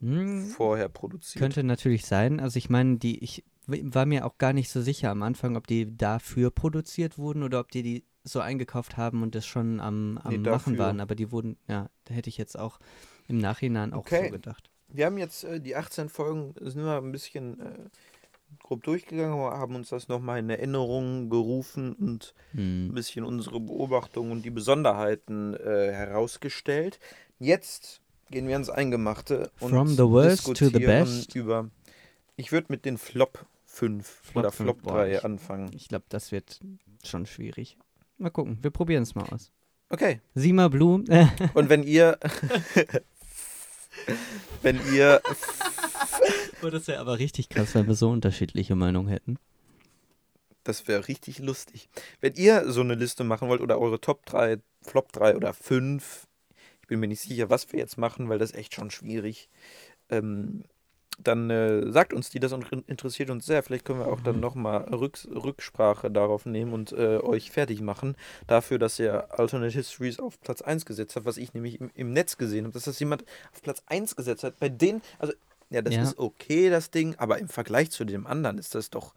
[0.00, 1.42] Hm, vorher produziert.
[1.42, 2.40] Könnte natürlich sein.
[2.40, 5.66] Also ich meine, die, ich war mir auch gar nicht so sicher am Anfang, ob
[5.66, 10.18] die dafür produziert wurden oder ob die die so eingekauft haben und das schon am,
[10.18, 10.78] am Nee, Machen dafür.
[10.78, 11.00] waren.
[11.00, 12.78] Aber die wurden, ja, da hätte ich jetzt auch
[13.28, 14.26] im Nachhinein auch Okay.
[14.26, 14.70] so gedacht.
[14.88, 17.78] Wir haben jetzt äh, die 18 Folgen, sind wir ein bisschen äh,
[18.62, 22.94] grob durchgegangen, haben uns das nochmal in Erinnerung gerufen und ein Hm.
[22.94, 26.98] bisschen unsere Beobachtungen und die Besonderheiten äh, herausgestellt.
[27.38, 31.34] Jetzt gehen wir ins Eingemachte und From the worst to the diskutieren best.
[31.34, 31.70] über.
[32.36, 35.70] Ich würde mit den Flop 5 Flop oder fünf, Flop boah, 3 ich- anfangen.
[35.74, 36.60] Ich glaube, das wird
[37.04, 37.76] schon schwierig.
[38.18, 39.50] Mal gucken, wir probieren es mal aus.
[39.88, 40.20] Okay.
[40.34, 41.02] Sima Blue,
[41.54, 42.18] Und wenn ihr.
[44.62, 45.20] wenn ihr.
[46.62, 49.38] oh, das wäre aber richtig krass, wenn wir so unterschiedliche Meinungen hätten.
[50.64, 51.88] Das wäre richtig lustig.
[52.20, 56.26] Wenn ihr so eine Liste machen wollt oder eure Top 3, Flop 3 oder 5,
[56.82, 59.48] ich bin mir nicht sicher, was wir jetzt machen, weil das ist echt schon schwierig,
[60.10, 60.64] ähm,
[61.22, 63.62] dann äh, sagt uns die das und in- interessiert uns sehr.
[63.62, 68.16] Vielleicht können wir auch dann nochmal Rücks Rücksprache darauf nehmen und äh, euch fertig machen.
[68.46, 72.12] Dafür, dass ihr Alternate Histories auf Platz 1 gesetzt habt, was ich nämlich im, im
[72.12, 74.58] Netz gesehen habe, dass das jemand auf Platz 1 gesetzt hat.
[74.58, 75.32] Bei denen, also,
[75.70, 76.02] ja, das Ja.
[76.02, 79.14] ist okay, das Ding, aber im Vergleich zu dem anderen ist das doch,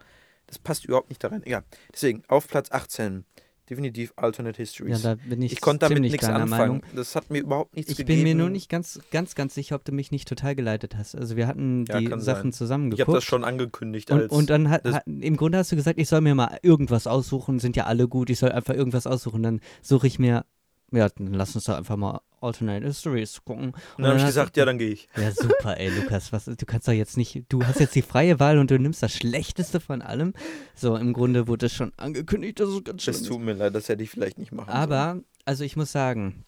[0.48, 1.42] das passt überhaupt nicht da rein.
[1.44, 1.64] Egal.
[1.94, 3.26] Deswegen, auf Platz 18,
[3.74, 5.02] definitiv Alternate Ja, Histories.
[5.02, 6.50] da bin ich, ich konnte damit nichts anfangen.
[6.50, 6.82] Meinung.
[6.95, 8.18] Das hat mir überhaupt nichts Ich gegeben.
[8.19, 11.16] bin mir nur nicht ganz, ganz, ganz sicher, ob du mich nicht total geleitet hast.
[11.16, 12.53] Also wir hatten Ja, die Sachen sein.
[12.53, 15.76] zusammen Ich habe das schon angekündigt und, und dann hat, hat, im Grunde hast du
[15.76, 19.08] gesagt, ich soll mir mal irgendwas aussuchen, sind ja alle gut, ich soll einfach irgendwas
[19.08, 19.43] aussuchen.
[19.43, 20.45] Dann suche ich mir,
[20.94, 23.68] ja, dann lass uns doch einfach mal Alternate Histories gucken.
[23.68, 25.08] und dann habe ich gesagt, du- ja, dann gehe ich.
[25.16, 28.40] Ja, super, ey, Lukas, was, du kannst doch jetzt nicht, du hast jetzt die freie
[28.40, 30.34] Wahl und du nimmst das Schlechteste von allem.
[30.76, 33.28] So, im Grunde wurde es schon angekündigt, dass es ganz Es ist.
[33.28, 34.78] tut mir leid, das hätte ich vielleicht nicht machen sollen.
[34.78, 36.46] Aber, also ich muss sagen,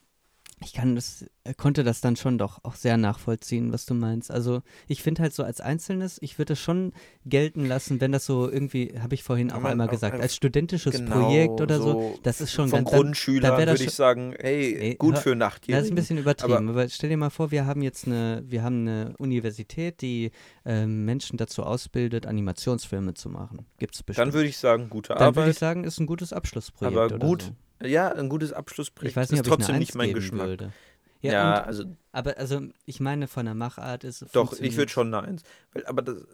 [0.61, 4.31] ich kann das, äh, konnte das dann schon doch auch sehr nachvollziehen, was du meinst.
[4.31, 6.93] Also ich finde halt so als Einzelnes, ich würde es schon
[7.25, 10.95] gelten lassen, wenn das so irgendwie, habe ich vorhin auch Aber einmal gesagt, als studentisches
[10.95, 14.33] Genau, Projekt oder so, das ist schon Vom ganz, dann- Grundschüler das würde ich sagen,
[14.39, 15.85] hey, Ey, gut hör- für das Nachtjährigen.
[15.85, 18.87] ist ein bisschen übertrieben, aber, stell dir mal vor, wir haben jetzt eine, wir haben
[18.87, 20.31] eine Universität, die
[20.65, 23.65] ähm, Menschen dazu ausbildet, Animationsfilme zu machen.
[23.77, 24.27] Gibt es bestimmt.
[24.27, 25.51] Dann würde ich sagen, gute Dann würde Arbeit.
[25.53, 26.97] ich sagen, ist ein gutes Abschlussprojekt.
[26.97, 27.49] aber gut, So.
[27.83, 29.11] Ja, ein gutes Abschlussprojekt.
[29.11, 30.47] Ich weiß nicht, ist ob ich trotzdem eine nicht mein Geschmack.
[30.47, 30.73] würde.
[31.21, 34.77] Ja, Ja, und, also aber also ich meine von der Machart ist es doch, ich
[34.77, 35.43] würde schon eine Eins.
[35.85, 36.25] Aber das.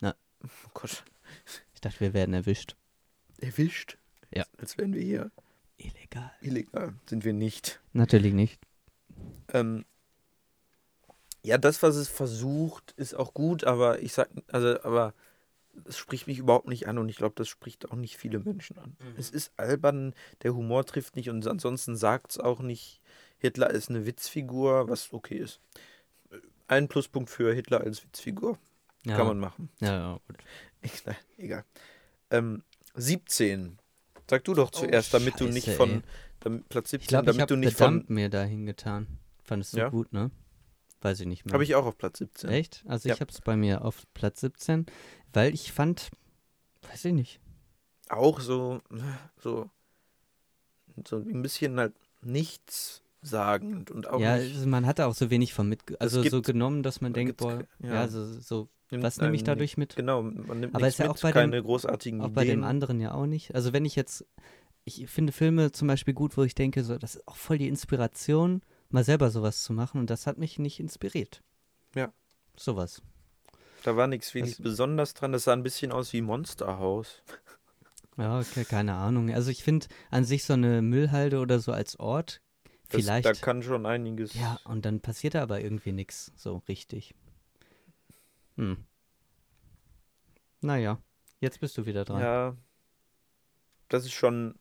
[0.00, 0.14] Na.
[0.44, 1.04] Oh Gott.
[1.74, 2.76] Ich dachte, wir werden erwischt.
[3.38, 3.98] Erwischt?
[4.34, 4.44] Ja.
[4.58, 5.30] Als wären wir hier
[5.78, 6.32] Illegal.
[6.40, 6.94] illegal.
[7.08, 7.80] Sind wir nicht.
[7.92, 8.60] Natürlich nicht.
[9.52, 9.84] Ähm,
[11.42, 15.14] ja, das, was es versucht, ist auch gut, aber ich sag, also, aber
[15.84, 18.78] das spricht mich überhaupt nicht an und ich glaube, das spricht auch nicht viele Menschen
[18.78, 18.96] an.
[18.98, 19.14] Mhm.
[19.18, 23.00] Es ist albern, der Humor trifft nicht und ansonsten sagt es auch nicht,
[23.38, 25.60] Hitler ist eine Witzfigur, was okay ist.
[26.68, 28.58] Ein Pluspunkt für Hitler als Witzfigur.
[29.04, 29.16] Ja.
[29.16, 29.68] Kann man machen.
[29.80, 30.36] Ja, ja, gut.
[30.82, 31.64] Ich, nein, egal.
[32.30, 32.62] Ähm,
[32.94, 33.78] 17.
[34.28, 36.02] Sag du doch Oh, zuerst, damit du nicht Scheiße, von
[36.40, 38.04] damit, Platz 17, Ich glaube, ich damit habe du nicht von.
[38.08, 39.06] Mir da hingetan.
[39.44, 39.88] Fandest du Ja?
[39.90, 40.30] gut, ne?
[41.06, 41.52] Weiß ich nicht mehr.
[41.54, 42.50] Habe ich auch auf Platz 17.
[42.50, 42.84] Echt?
[42.88, 43.14] Also Ja.
[43.14, 44.86] ich habe es bei mir auf Platz 17,
[45.32, 46.10] weil ich fand,
[46.90, 47.40] weiß ich nicht.
[48.08, 48.80] Auch so,
[49.38, 49.70] so,
[51.06, 54.54] so ein bisschen halt nichts sagend und auch ja, nicht.
[54.54, 57.36] also man hatte auch so wenig von mit, also so gibt- genommen, dass man denkt,
[57.38, 58.08] boah, ja, ja.
[58.08, 59.96] so, so nimmt was nehme ich dadurch mit?
[59.96, 62.64] Genau, man nimmt Aber ist ja mit, auch bei dem- keine großartigen Auch bei dem
[62.64, 63.54] anderen ja auch nicht.
[63.54, 64.24] Also wenn ich jetzt,
[64.84, 67.68] ich finde Filme zum Beispiel gut, wo ich denke, so, das ist auch voll die
[67.68, 71.42] Inspiration, mal selber sowas zu machen und das hat mich nicht inspiriert.
[71.94, 72.12] Ja.
[72.56, 73.02] Sowas.
[73.82, 75.32] Da war nichts wirklich Das- besonders dran.
[75.32, 77.22] Das sah ein bisschen aus wie Monster House.
[78.18, 79.30] Ja, okay, keine Ahnung.
[79.30, 82.40] Also ich finde an sich so eine Müllhalde oder so als Ort,
[82.88, 83.26] Das, vielleicht.
[83.26, 84.32] Da kann schon einiges.
[84.32, 87.14] Ja, und dann passiert da aber irgendwie nichts so richtig.
[88.56, 88.86] Hm.
[90.62, 90.98] Naja,
[91.40, 92.20] jetzt bist du wieder dran.
[92.22, 92.56] Ja,
[93.88, 94.54] das ist schon,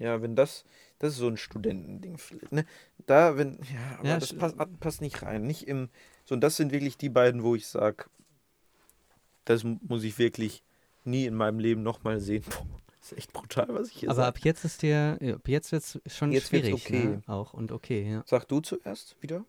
[0.00, 0.64] ja, wenn das,
[0.98, 2.18] das ist so ein Studentending.
[2.18, 2.64] vielleicht, Ne?
[3.06, 5.46] Da, wenn, ja, aber Ja, das st- passt, passt nicht rein.
[5.46, 5.88] Nicht im,
[6.24, 8.04] so, und das sind wirklich die beiden, wo ich sage,
[9.44, 10.62] das mu- muss ich wirklich
[11.04, 12.42] nie in meinem Leben nochmal sehen.
[12.48, 12.66] Boah,
[13.00, 14.28] das ist echt brutal, was ich hier aber sage.
[14.28, 17.06] ab jetzt ist ja, ab jetzt wird's schon Jetzt schwierig, okay.
[17.06, 17.22] ne?
[17.26, 18.24] Auch und okay, ja.
[18.26, 19.44] Sag du zuerst wieder?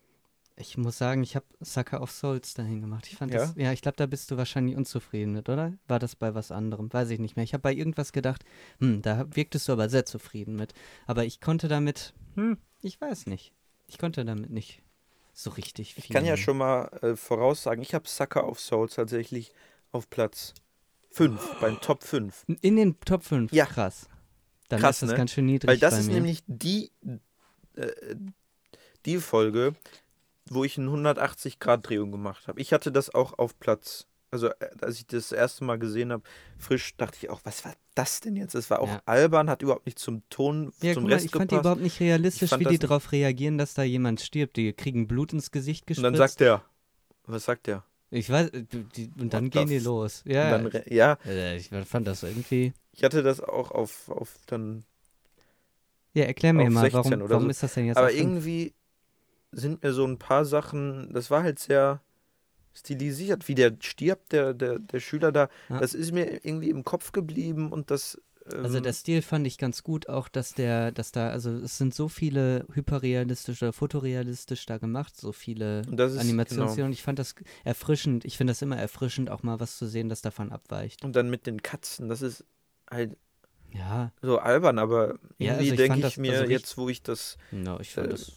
[0.60, 3.06] Ich muss sagen, ich habe Sucker of Souls dahin gemacht.
[3.08, 3.40] Ich fand Ja?
[3.42, 5.74] das, ja, ich glaube, da bist du wahrscheinlich unzufrieden mit, oder?
[5.88, 6.92] War das bei was anderem?
[6.92, 7.44] Weiß ich nicht mehr.
[7.44, 8.44] Ich habe bei irgendwas gedacht,
[8.80, 10.74] hm, da wirktest du aber sehr zufrieden mit.
[11.06, 13.54] Aber ich konnte damit, hm, ich weiß nicht.
[13.86, 14.82] Ich konnte damit nicht
[15.34, 16.04] so richtig viel.
[16.06, 19.52] Ich kann ja schon mal äh, voraussagen, ich habe Sucker of Souls tatsächlich
[19.92, 20.56] auf Platz
[21.12, 22.46] 5, beim Top 5.
[22.62, 23.68] In den Top 5, Ja.
[23.68, 24.08] krass.
[24.70, 25.18] Dann Krass, ist das ne?
[25.18, 26.92] ganz schön niedrig Weil das ist nämlich die,
[27.76, 28.16] äh,
[29.06, 29.76] die Folge,
[30.50, 32.60] wo ich eine 180-Grad-Drehung gemacht habe.
[32.62, 36.24] Ich hatte das auch auf Platz, also äh, als ich das erste Mal gesehen habe,
[36.58, 38.56] frisch, dachte ich auch, was war das denn jetzt?
[38.56, 39.02] Das war auch Ja.
[39.06, 41.66] albern, hat überhaupt nicht zum Ton, ja, zum mal, Rest ich fand die gepasst.
[41.66, 44.58] überhaupt nicht realistisch, fand wie die darauf reagieren, dass da jemand stirbt.
[44.58, 46.06] Die kriegen Blut ins Gesicht Und gespritzt.
[46.06, 46.64] dann sagt der,
[47.26, 47.84] was sagt der?
[48.10, 50.24] ich weiß, äh, die, und dann What gehen die los.
[50.26, 52.74] Und Ja, dann, ja, äh, ich fand das irgendwie.
[52.94, 54.86] ich hatte das auch auf, auf dann
[56.14, 57.50] Ja, erklär mir mal, 16 warum, warum so.
[57.50, 58.74] ist das denn jetzt Aber irgendwie
[59.52, 62.02] sind mir so ein paar Sachen, das war halt sehr
[62.74, 65.50] stilisiert, wie der stirbt, der, der, der Schüler da.
[65.70, 65.80] Ja.
[65.80, 68.22] Das ist mir irgendwie im Kopf geblieben und das.
[68.54, 71.78] Ähm, Also der Stil fand ich ganz gut, auch dass der, dass da, also es
[71.80, 76.86] sind so viele hyperrealistisch oder fotorealistisch da gemacht, so viele Animationsszenen genau.
[76.88, 80.08] und ich fand das erfrischend, ich finde das immer erfrischend, auch mal was zu sehen,
[80.08, 81.04] das davon abweicht.
[81.04, 82.46] und dann mit den Katzen, das ist
[82.90, 83.18] halt
[83.74, 86.78] Ja, so albern, aber Ja, also irgendwie ich denke ich das- mir also richtig- jetzt,
[86.78, 87.38] wo ich das.
[87.52, 88.32] no, ich fand, Äh, das,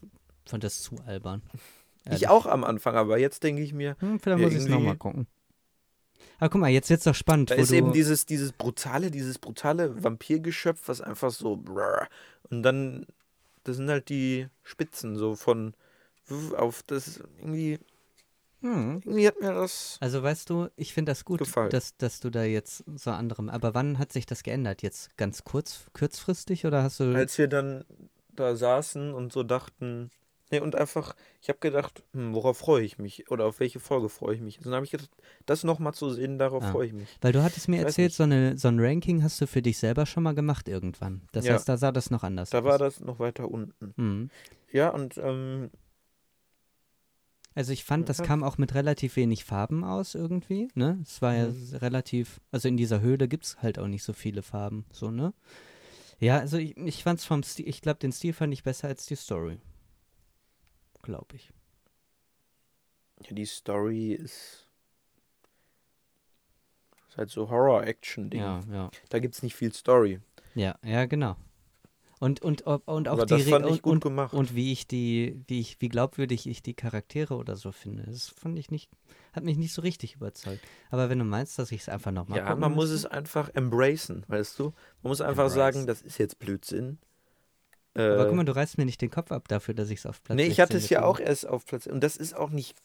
[0.44, 1.42] fand das zu albern.
[2.04, 2.28] Ich Ehrlich.
[2.28, 5.26] auch am Anfang, aber jetzt denke ich mir, Hm, vielleicht muss ich es nochmal gucken.
[6.38, 9.10] Aber guck mal, jetzt wird's doch spannend, da wo ist du, eben dieses, dieses brutale,
[9.10, 11.62] dieses brutale Vampirgeschöpf, was einfach so.
[12.48, 13.06] Und dann,
[13.64, 15.74] das sind halt die Spitzen, so von
[16.56, 17.78] auf das irgendwie.
[18.60, 19.00] Hm.
[19.04, 19.96] Irgendwie hat mir das.
[20.00, 21.70] Also weißt du, ich finde das gut, Gefallen.
[21.70, 23.48] dass, dass du da jetzt so anderem.
[23.48, 24.82] Aber wann hat sich das geändert?
[24.82, 27.14] Jetzt ganz kurz, kurzfristig oder hast du.
[27.14, 27.84] Als wir dann
[28.30, 30.10] da saßen und so dachten.
[30.50, 33.30] Nee, und einfach, ich habe gedacht, hm, worauf freue ich mich?
[33.30, 34.58] Oder auf welche Folge freue ich mich?
[34.58, 35.10] Und dann habe ich gedacht,
[35.46, 36.72] das nochmal zu sehen, darauf Ah.
[36.72, 37.08] freue ich mich.
[37.20, 39.78] Weil du hattest mir Ich erzählt, so, eine, so ein Ranking hast du für dich
[39.78, 41.22] selber schon mal gemacht irgendwann.
[41.32, 41.54] Das Ja.
[41.54, 42.64] heißt, da sah das noch anders Da aus.
[42.64, 43.94] war das noch weiter unten.
[43.96, 44.30] Mhm.
[44.72, 45.70] Ja, und ähm,
[47.54, 48.24] Also ich fand, das Ja.
[48.24, 50.98] kam auch mit relativ wenig Farben aus irgendwie, ne?
[51.02, 51.76] Es war ja Mhm.
[51.76, 55.32] relativ, also in dieser Höhle gibt es halt auch nicht so viele Farben, so, ne?
[56.20, 59.06] Ja, also ich, ich fand's vom Stil, ich glaube, den Stil fand ich besser als
[59.06, 59.58] die Story.
[61.02, 61.50] Glaube ich.
[63.22, 64.66] ja, die Story ist.
[67.08, 68.40] Ist halt so Horror-Action-Ding.
[68.40, 68.90] Ja, ja.
[69.08, 70.20] Da gibt es nicht viel Story.
[70.54, 71.36] Ja, ja, genau.
[72.20, 74.34] Und, und, und auch Aber die das Re- fand ich und, gut und, gemacht.
[74.34, 78.02] und wie ich die, wie ich, wie glaubwürdig ich die Charaktere oder so finde.
[78.04, 78.90] Das fand ich nicht,
[79.32, 80.60] hat mich nicht so richtig überzeugt.
[80.90, 84.24] Aber wenn du meinst, dass ich es einfach nochmal ja, man muss es einfach embracen,
[84.28, 84.64] weißt du?
[85.02, 85.54] Man muss einfach Embrace.
[85.54, 86.98] sagen, das ist jetzt Blödsinn.
[87.94, 90.06] Äh, Aber guck mal, du reißt mir nicht den Kopf ab dafür, dass ich es
[90.06, 91.86] auf Platz nee, ich hatte 16 es ja auch erst auf Platz.
[91.86, 92.76] Und das ist auch nicht.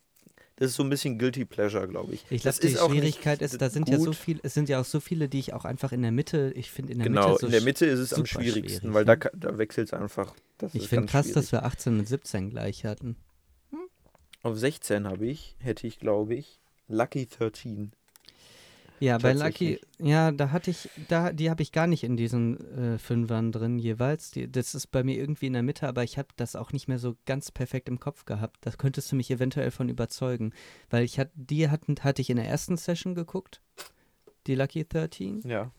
[0.58, 2.26] Das ist so ein bisschen Guilty Pleasure, glaube ich.
[2.30, 4.16] Ich das glaube, die ist auch nicht Schwierigkeit ist, da sind ja so gut.
[4.16, 6.72] viel, es sind ja auch so viele, die ich auch einfach in der Mitte, ich
[6.72, 9.04] finde in der Genau, Mitte so in der Mitte ist es am schwierigsten, schwierig, weil
[9.04, 9.18] ne?
[9.18, 10.34] da, da wechselt es einfach.
[10.58, 11.34] Das Ich finde krass, schwierig.
[11.36, 13.18] dass wir 18 und 17 gleich hatten.
[14.44, 17.92] Auf 16 habe ich, hätte ich, glaube ich, Lucky 13.
[19.00, 22.96] Ja, bei Lucky, ja, da hatte ich, da, die habe ich gar nicht in diesen
[22.96, 24.32] äh, Fünfern drin jeweils.
[24.32, 26.88] Die, das ist bei mir irgendwie in der Mitte, aber ich habe das auch nicht
[26.88, 28.58] mehr so ganz perfekt im Kopf gehabt.
[28.62, 30.54] Das könntest du mich eventuell von überzeugen.
[30.90, 33.62] Weil ich hatte, die hatten, hatte ich in der ersten Session geguckt,
[34.48, 35.42] die Lucky 13.
[35.46, 35.72] Ja.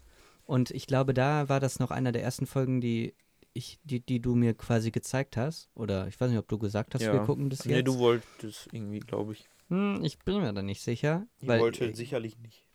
[0.45, 3.15] Und ich glaube, da war das noch einer der ersten Folgen, die
[3.53, 5.71] ich, die, die du mir quasi gezeigt hast.
[5.75, 7.13] Oder ich weiß nicht, ob du gesagt hast, ja.
[7.13, 7.87] wir gucken das Nee, jetzt.
[7.87, 9.49] du wolltest irgendwie, glaube ich.
[9.69, 11.27] hm, ich bin mir da nicht sicher.
[11.41, 12.66] Ich wollte äh, sicherlich nicht.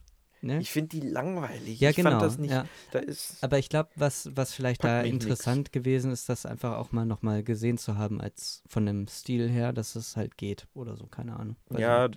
[0.41, 0.59] Ne?
[0.59, 1.79] Ich finde die langweilig.
[1.79, 2.11] ja, ich genau.
[2.11, 2.51] fand das nicht.
[2.51, 2.65] ja.
[2.91, 3.37] Da ist.
[3.43, 5.25] Aber ich glaube, was, was vielleicht da mich nix.
[5.25, 9.49] interessant gewesen ist, das einfach auch mal nochmal gesehen zu haben, als von dem Stil
[9.49, 11.55] her, dass es halt geht oder so, keine Ahnung.
[11.69, 12.09] Weiß Ja.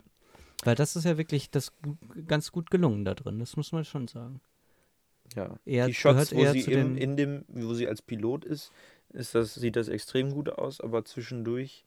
[0.64, 1.72] Weil das ist ja wirklich das
[2.26, 4.40] ganz gut gelungen da drin, das muss man schon sagen.
[5.34, 5.56] ja.
[5.66, 8.72] Eher- die Shots, wo sie im, in dem, wo sie als Pilot ist,
[9.10, 11.84] ist das, sieht das extrem gut aus, aber zwischendurch.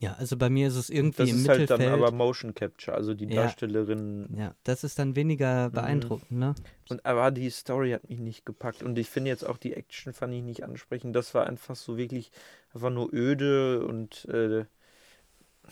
[0.00, 1.88] Ja, also bei mir ist es irgendwie Das im ist halt Mittelfeld.
[1.92, 3.42] dann aber Motion Capture, also die Ja.
[3.42, 4.28] Darstellerin.
[4.36, 5.72] ja, das ist dann weniger Mhm.
[5.74, 6.54] beeindruckend, ne?
[6.88, 8.82] Und aber die Story hat mich nicht gepackt.
[8.84, 11.16] Und ich finde jetzt auch die Action fand ich nicht ansprechend.
[11.16, 12.30] Das war einfach so wirklich,
[12.72, 14.66] einfach nur öde und äh,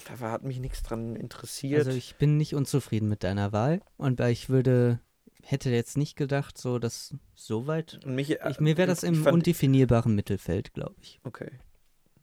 [0.08, 1.86] da war, hat mich nichts dran interessiert.
[1.86, 4.98] Also ich bin nicht unzufrieden mit deiner Wahl und äh, ich würde,
[5.42, 8.00] hätte jetzt nicht gedacht, so dass so weit.
[8.05, 11.20] mich, Ich, mir wäre das im undefinierbaren Mittelfeld, glaube ich.
[11.22, 11.50] Okay.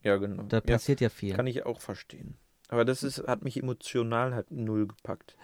[0.03, 0.43] Ja, genau.
[0.43, 1.33] Da ja, passiert ja viel.
[1.35, 2.35] kann ich auch verstehen.
[2.69, 5.35] Aber das ist, hat mich emotional halt null gepackt.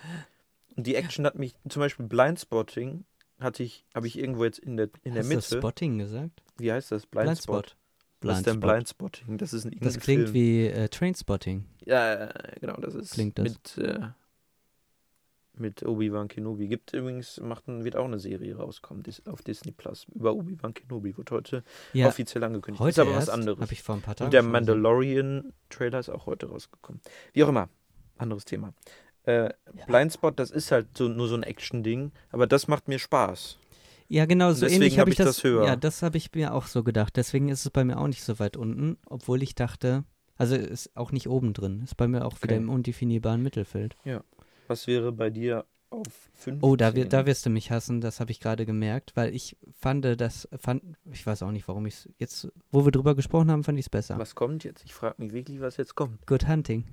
[0.75, 3.05] Und die Action hat mich, zum Beispiel Blindspotting,
[3.39, 5.57] hatte ich, habe ich irgendwo jetzt in der, in der Hast du Mitte.
[5.57, 6.41] Spotting gesagt?
[6.57, 7.05] Wie heißt das?
[7.05, 7.75] Blindspot.
[7.75, 7.75] Blindspot.
[8.21, 9.11] Was ist denn Blindspot.
[9.11, 9.37] Blindspotting?
[9.37, 10.33] Das ist ein Das klingt Film.
[10.33, 11.65] wie äh, Trainspotting.
[11.85, 13.45] Ja, ja, genau, das ist Klingt das.
[13.45, 13.99] mit äh,
[15.59, 16.67] mit Obi-Wan Kenobi.
[16.67, 21.17] Gibt übrigens, macht, ein- wird auch eine Serie rauskommen auf Disney Plus über Obi-Wan Kenobi.
[21.17, 21.63] Wird heute
[21.93, 22.79] Ja, offiziell angekündigt.
[22.81, 23.59] heute ist aber was anderes.
[23.59, 24.43] Habe ich vor ein paar Tagen Und der.
[24.43, 27.01] Mandalorian-Trailer ist auch heute rausgekommen.
[27.33, 27.69] Wie auch immer,
[28.17, 28.73] anderes Thema.
[29.23, 29.43] Äh,
[29.75, 29.85] Ja.
[29.87, 33.57] Blindspot, das ist halt so, nur so ein Action-Ding, aber das macht mir Spaß.
[34.07, 35.35] Ja, genau, so ähnlich hab habe ich ich das.
[35.35, 35.65] das höher.
[35.65, 37.15] Ja, das habe ich mir auch so gedacht.
[37.15, 40.03] Deswegen ist es bei mir auch nicht so weit unten, obwohl ich dachte,
[40.35, 41.81] also ist auch nicht oben drin.
[41.83, 42.63] Ist bei mir auch wieder Okay.
[42.63, 43.95] im undefinierbaren Mittelfeld.
[44.69, 46.61] Was wäre bei dir auf 5?
[46.61, 50.05] Oh, da, da wirst du mich hassen, das habe ich gerade gemerkt, weil ich fand
[50.05, 53.63] das, fand, ich weiß auch nicht, warum ich es jetzt, wo wir drüber gesprochen haben,
[53.63, 54.19] fand ich es besser.
[54.19, 54.85] Was kommt jetzt?
[54.85, 56.23] Ich frage mich wirklich, was jetzt kommt.
[56.27, 56.83] Good Hunting.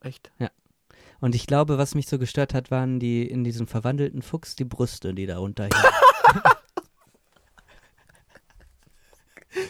[0.00, 0.32] Echt?
[1.20, 4.64] Und ich glaube, was mich so gestört hat, waren die in diesem verwandelten Fuchs die
[4.64, 5.78] Brüste, die da runterhingen.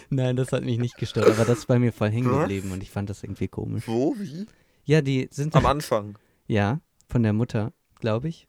[0.08, 2.82] Nein, das hat mich nicht gestört, aber das ist bei mir voll hängen geblieben und
[2.82, 3.86] ich fand das irgendwie komisch.
[3.86, 4.14] Wo?
[4.16, 4.46] Wie?
[4.84, 6.16] Ja, die sind Am Anfang.
[6.46, 6.80] ja
[7.12, 8.48] von der Mutter, glaube ich.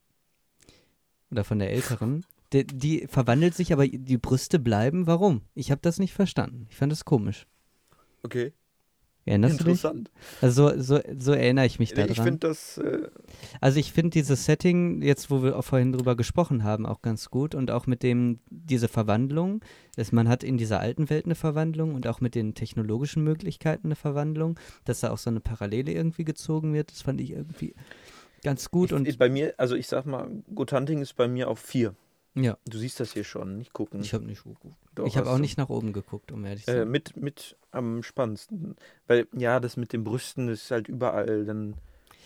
[1.32, 2.25] Oder von der älteren.
[2.53, 5.06] Die, die verwandelt sich, aber die Brüste bleiben.
[5.06, 5.42] Warum?
[5.53, 6.67] Ich habe das nicht verstanden.
[6.69, 7.45] Ich fand das komisch.
[8.24, 8.53] Okay.
[9.25, 9.59] Erinnerst?
[9.59, 10.11] Interessant.
[10.42, 12.11] Also so, so, so erinnere ich mich daran.
[12.11, 12.77] Ich finde das.
[12.77, 13.09] Äh,
[13.61, 17.30] Also ich finde dieses Setting, jetzt wo wir auch vorhin drüber gesprochen haben, auch ganz
[17.30, 19.61] gut und auch mit dem, diese Verwandlung,
[19.95, 23.88] dass man hat in dieser alten Welt eine Verwandlung und auch mit den technologischen Möglichkeiten
[23.88, 27.75] eine Verwandlung, dass da auch so eine Parallele irgendwie gezogen wird, das fand ich irgendwie
[28.43, 31.49] ganz gut ich, und bei mir, also ich sag mal, Good Hunting ist bei mir
[31.49, 31.95] auf 4.
[32.35, 34.01] ja, Du siehst das hier schon, nicht gucken.
[34.01, 34.75] ich habe nicht geguckt.
[34.95, 36.89] Doch, Ich habe auch nicht nach oben geguckt, um ehrlich zu Äh, sein.
[36.91, 38.75] mit, mit am spannendsten.
[39.07, 41.75] Weil, ja, das mit den Brüsten ist halt überall, dann.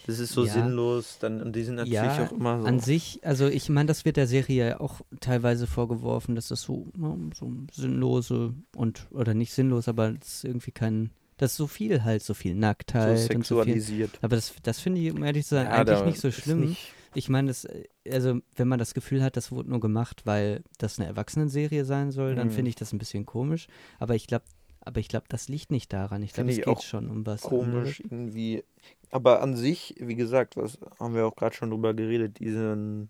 [0.05, 0.53] Das ist so Ja.
[0.53, 2.67] sinnlos, dann, und die sind natürlich Ja, auch immer so.
[2.67, 6.61] An sich, also ich meine, das wird der Serie ja auch teilweise vorgeworfen, dass das
[6.61, 11.57] so, ne, so sinnlose und, oder nicht sinnlos, aber es ist irgendwie kein, das ist
[11.57, 13.73] so viel halt, so viel so Nacktheit und so viel.
[13.73, 14.19] sexualisiert.
[14.21, 16.61] Aber das, das finde ich, um ehrlich zu sein, Ja, eigentlich nicht so schlimm.
[16.61, 17.67] nicht- Ich meine, das,
[18.11, 22.11] also wenn man das Gefühl hat, das wurde nur gemacht, weil das eine Erwachsenenserie sein
[22.11, 22.51] soll, dann Mhm.
[22.51, 23.67] finde ich das ein bisschen komisch.
[23.99, 24.45] Aber ich glaube,
[24.81, 26.21] aber ich glaube, das liegt nicht daran.
[26.23, 28.63] Ich glaube, es geht schon um was komisch irgendwie.
[29.11, 33.09] Aber an sich, wie gesagt, was haben wir auch gerade schon drüber geredet, diesen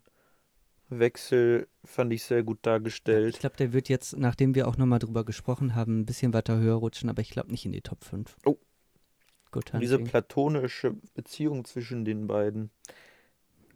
[0.89, 3.39] Wechsel fand ich sehr gut Ich dargestellt.
[3.39, 6.75] glaube, der wird jetzt, nachdem wir auch nochmal drüber gesprochen haben, ein bisschen weiter höher
[6.75, 8.35] rutschen, aber ich glaube nicht in die Top 5.
[8.45, 8.57] Oh.
[9.73, 12.69] Und diese platonische Beziehung zwischen den beiden,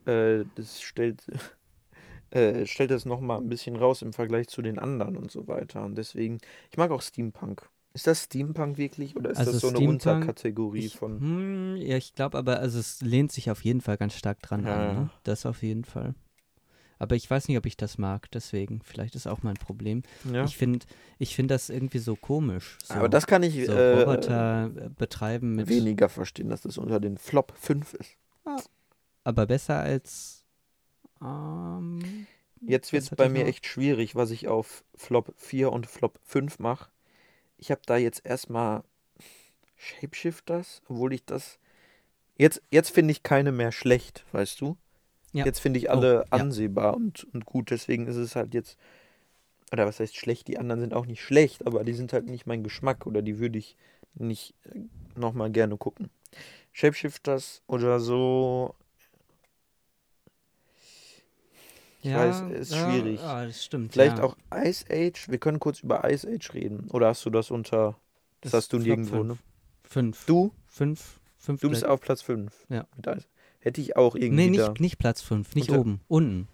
[0.06, 1.24] äh, das stellt,
[2.32, 5.84] äh, stellt das nochmal ein bisschen raus im Vergleich zu den anderen und so weiter.
[5.84, 6.40] Und deswegen,
[6.72, 7.70] ich mag auch Steampunk.
[7.94, 11.20] Ist das Steampunk wirklich oder ist Also das so eine Steampunk, Unterkategorie ich, von.
[11.20, 14.66] hm, ja, ich glaube aber, also es lehnt sich auf jeden Fall ganz stark dran
[14.66, 14.96] Ja, an.
[15.04, 15.10] Ne?
[15.24, 16.16] Das auf jeden Fall.
[17.02, 18.80] Aber ich weiß nicht, ob ich das mag, deswegen.
[18.84, 20.04] Vielleicht ist auch mein Problem.
[20.32, 20.44] Ja.
[20.44, 20.86] Ich finde
[21.18, 22.78] ich find das irgendwie so komisch.
[22.84, 25.68] So, Aber das kann ich so äh, Roboter äh, betreiben mit.
[25.68, 28.18] weniger verstehen, dass das unter den Flop 5 ist.
[29.24, 30.46] Aber besser als.
[31.24, 32.28] Ähm,
[32.60, 33.50] Jetzt wird es bei mir noch?
[33.50, 36.92] echt schwierig, was ich auf Flop 4 und Flop 5 mache.
[37.58, 38.84] Ich habe da jetzt erstmal
[39.76, 41.58] Shapeshifters, obwohl ich das.
[42.38, 44.78] Jetzt, jetzt finde ich keine mehr schlecht, weißt du?
[45.34, 45.45] Ja.
[45.45, 46.42] jetzt finde ich alle Oh, ja.
[46.42, 47.72] ansehbar und, und gut.
[47.72, 48.77] Deswegen ist es halt jetzt,
[49.72, 50.48] oder was heißt schlecht?
[50.48, 53.40] Die anderen sind auch nicht schlecht, aber die sind halt nicht mein Geschmack oder die
[53.40, 53.77] würde ich
[54.16, 54.53] nicht
[55.16, 56.10] nochmal gerne gucken.
[56.74, 58.76] Shapeshifters oder so,
[62.03, 63.19] Ich weiß, ist schwierig.
[63.22, 63.93] Ja, das stimmt.
[63.93, 64.24] vielleicht ja.
[64.24, 65.30] auch Ice Age.
[65.30, 66.90] Wir können kurz über Ice Age reden.
[66.92, 67.95] Oder hast du das unter,
[68.42, 69.27] das, hast du nirgendwo, fünf.
[69.27, 69.38] ne?
[69.84, 70.26] Fünf.
[70.26, 70.51] Du?
[70.66, 71.19] Fünf.
[71.38, 72.66] Fünf Du bist auf Platz 5.
[72.69, 72.88] Ja.
[73.62, 74.70] Hätte ich auch irgendwie Nee, da.
[74.70, 75.56] nicht, nicht Platz fünf.
[75.56, 76.02] Nicht Unter- oben.
[76.08, 76.48] Unten.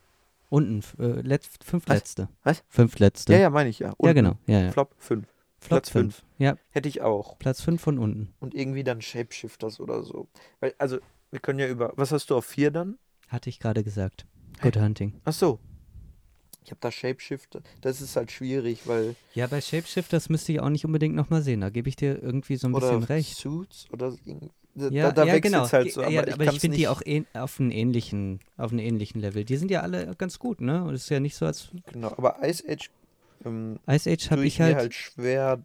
[0.50, 0.82] Unten.
[1.02, 1.96] Äh, letzt, fünf Was?
[1.96, 2.30] letzte.
[2.44, 2.64] Was?
[2.70, 3.34] Fünf letzte.
[3.34, 3.88] Ja, ja, meine ich ja.
[3.90, 4.16] Ja, Unten.
[4.16, 4.38] genau.
[4.48, 4.72] Ja, ja.
[4.72, 5.26] Flop 5.
[5.60, 6.24] Flop Platz fünf.
[6.38, 7.40] Ja, Hätte ich auch.
[7.40, 8.34] Platz fünf von unten.
[8.40, 10.28] Und irgendwie dann Shapeshifters oder so.
[10.60, 11.00] Weil, also,
[11.32, 11.94] wir können ja über.
[11.96, 12.98] Was hast du auf 4 dann?
[13.28, 14.26] Hatte ich gerade gesagt.
[14.62, 15.20] Good Hunting.
[15.26, 15.60] Ach so.
[16.64, 17.62] Ich habe da Shapeshifter.
[17.82, 19.16] Das ist halt schwierig, weil.
[19.34, 21.62] Ja, bei Shapeshifters müsste ich auch nicht unbedingt nochmal sehen.
[21.62, 23.36] Da gebe ich dir irgendwie so ein bisschen recht.
[23.38, 24.14] Suits oder
[24.78, 25.72] Ja, da, da ja wechselt's genau.
[25.72, 26.02] halt so.
[26.02, 29.20] Aber ja, ich, aber ich finde die auch ähn- auf einem ähnlichen, auf einem ähnlichen
[29.22, 29.44] Level.
[29.44, 30.84] Die sind ja alle ganz gut, ne?
[30.84, 32.90] Und es ist ja nicht so, als Genau, aber Ice Age
[33.46, 34.76] ähm, Ice Age habe ich ich halt.
[34.78, 35.60] halt schwer,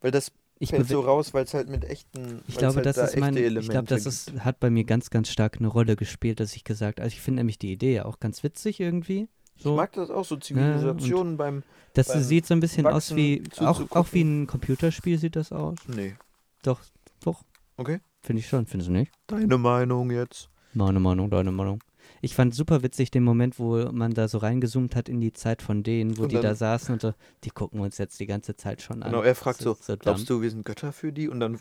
[0.00, 2.96] weil das ich fällt so raus, weil es halt mit echten, Ich glaube, halt das
[2.96, 5.94] da ist mein, ich glaube, das ist, hat bei mir ganz, ganz stark eine Rolle
[5.94, 9.28] gespielt, dass ich gesagt, also ich finde nämlich die Idee ja auch ganz witzig irgendwie.
[9.56, 11.62] Ich So, mag das auch so Zivilisationen beim.
[11.94, 15.36] das beim sieht so ein bisschen aus Wachsen wie, auch, auch wie ein Computerspiel sieht
[15.36, 15.76] das aus.
[15.86, 16.16] Nee.
[16.62, 16.80] Doch,
[17.24, 17.44] doch.
[17.76, 18.00] Okay.
[18.28, 19.10] Finde ich schon, findest du nicht?
[19.26, 20.50] Deine Meinung jetzt?
[20.74, 21.82] Meine Meinung, deine Meinung.
[22.20, 25.62] Ich fand super witzig den Moment, wo man da so reingezoomt hat in die Zeit
[25.62, 28.54] von denen, wo Und die da saßen und so, die gucken uns jetzt die ganze
[28.54, 29.12] Zeit schon an.
[29.12, 31.30] Genau, er fragt so, so glaubst du, wir sind Götter für die?
[31.30, 31.58] Und dann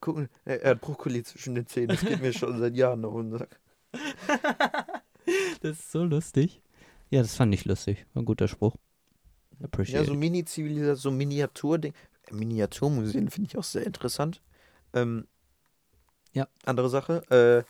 [0.00, 1.88] gucken, er, hat Brokkoli zwischen den Zähnen.
[1.88, 3.60] Das geht mir schon seit Jahren auf den Sack.
[5.60, 6.62] Das ist so lustig.
[7.10, 8.06] Ja, das fand ich lustig.
[8.14, 8.76] War ein guter Spruch.
[9.62, 10.04] Appreciate.
[10.04, 11.92] Ja, so Mini-Zivilisation, so Miniaturding.
[12.30, 14.40] Miniaturmuseen finde ich auch sehr interessant.
[14.94, 15.26] Ähm,
[16.32, 16.48] Ja.
[16.64, 17.22] Andere Sache.
[17.30, 17.64] Äh,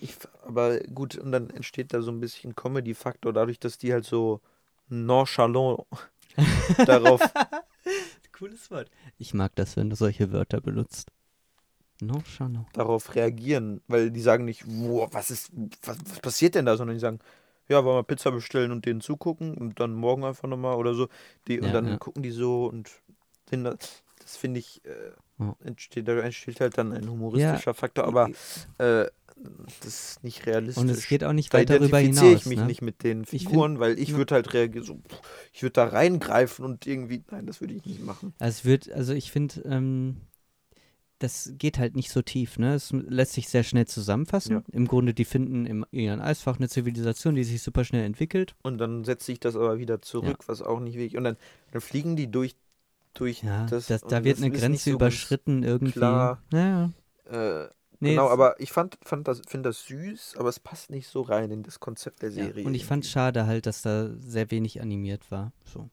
[0.00, 0.16] ich,
[0.46, 4.40] aber gut, und dann entsteht da so ein bisschen Comedy-Faktor, dadurch, dass die halt so
[4.88, 5.84] nonchalant
[6.86, 7.20] darauf.
[8.32, 8.90] Cooles Wort.
[9.18, 11.10] Ich mag das, wenn du solche Wörter benutzt.
[12.00, 12.66] Nonchalant.
[12.72, 15.52] darauf reagieren, weil die sagen nicht, wow, was ist,
[15.84, 17.20] was, was passiert denn da, sondern die sagen,
[17.68, 21.08] ja, wollen wir Pizza bestellen und denen zugucken und dann morgen einfach nochmal oder so.
[21.46, 21.96] Die, und Ja, dann ja.
[21.98, 22.90] gucken die so und
[23.48, 23.76] sind da,
[24.20, 25.12] das finde ich, äh,
[25.48, 25.56] Ja.
[25.66, 28.30] entsteht, da entsteht halt dann ein humoristischer Faktor, aber
[28.78, 29.06] äh,
[29.80, 30.82] das ist nicht realistisch.
[30.82, 32.32] Und es geht auch nicht da darüber hinaus.
[32.32, 32.66] ich mich ne?
[32.66, 34.16] nicht mit den find- Figuren, weil ich ja.
[34.16, 35.00] würde halt reagieren, so,
[35.52, 38.34] ich würde da reingreifen und irgendwie, nein, das würde ich nicht machen.
[38.38, 40.16] Also wird, also ich finde, ähm,
[41.22, 42.74] das geht halt nicht so tief, ne?
[42.74, 44.52] Es lässt sich sehr schnell zusammenfassen.
[44.52, 44.62] Ja.
[44.72, 48.56] Im Grunde, die finden im ihren Eisfach eine Zivilisation, die sich super schnell entwickelt.
[48.62, 51.16] Und dann setzt sich das aber wieder zurück, was auch nicht wirklich.
[51.16, 51.36] Und dann,
[51.70, 52.56] dann fliegen die durch,
[53.14, 53.86] durch Ja, das.
[53.86, 55.92] das, da wird das eine Grenze so überschritten irgendwie.
[55.92, 56.42] klar.
[56.52, 56.90] Ja,
[57.30, 57.68] Äh,
[58.00, 61.08] nee, genau, es- aber ich fand, fand das, finde das süß, aber es passt nicht
[61.08, 62.44] so rein in das Konzept der ja.
[62.46, 62.64] Serie.
[62.66, 63.12] Und ich fand irgendwie.
[63.12, 65.52] schade halt, dass da sehr wenig animiert war.
[65.64, 65.88] So.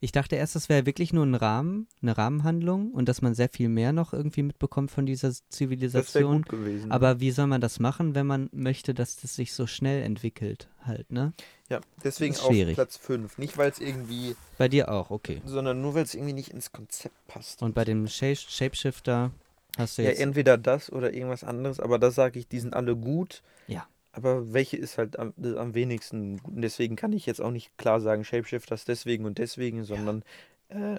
[0.00, 3.48] Ich dachte erst, das wäre wirklich nur ein Rahmen, eine Rahmenhandlung und dass man sehr
[3.48, 6.42] viel mehr noch irgendwie mitbekommt von dieser das Zivilisation.
[6.42, 6.90] gut gewesen.
[6.92, 10.68] Aber wie soll man das machen, wenn man möchte, dass das sich so schnell entwickelt
[10.82, 11.32] halt, ne?
[11.70, 12.74] Ja, deswegen auf schwierig.
[12.74, 13.38] Platz 5.
[13.38, 15.40] Nicht, weil es irgendwie, Bei dir auch, okay.
[15.46, 17.62] sondern nur, weil es irgendwie nicht ins Konzept passt.
[17.62, 19.30] Und bei dem Sha Shapeshifter
[19.78, 20.20] hast du Ja, jetzt.
[20.20, 23.42] entweder das oder irgendwas anderes, aber da sage ich, die sind alle gut.
[23.68, 23.86] Ja.
[24.12, 26.54] Aber welche ist halt am, das am wenigsten gut?
[26.56, 30.24] Und deswegen kann ich jetzt auch nicht klar sagen, Shapeshifters deswegen und deswegen, sondern
[30.68, 30.96] äh,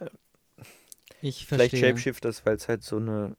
[1.22, 1.90] ich vielleicht verstehe.
[1.90, 3.35] Shapeshifters, weil es halt so eine.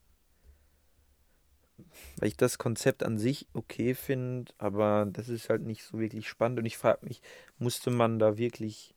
[2.19, 6.29] Weil ich das Konzept an sich okay finde, aber das ist halt nicht so wirklich
[6.29, 6.59] spannend.
[6.59, 7.23] Und ich frage mich,
[7.59, 8.95] musste man da wirklich.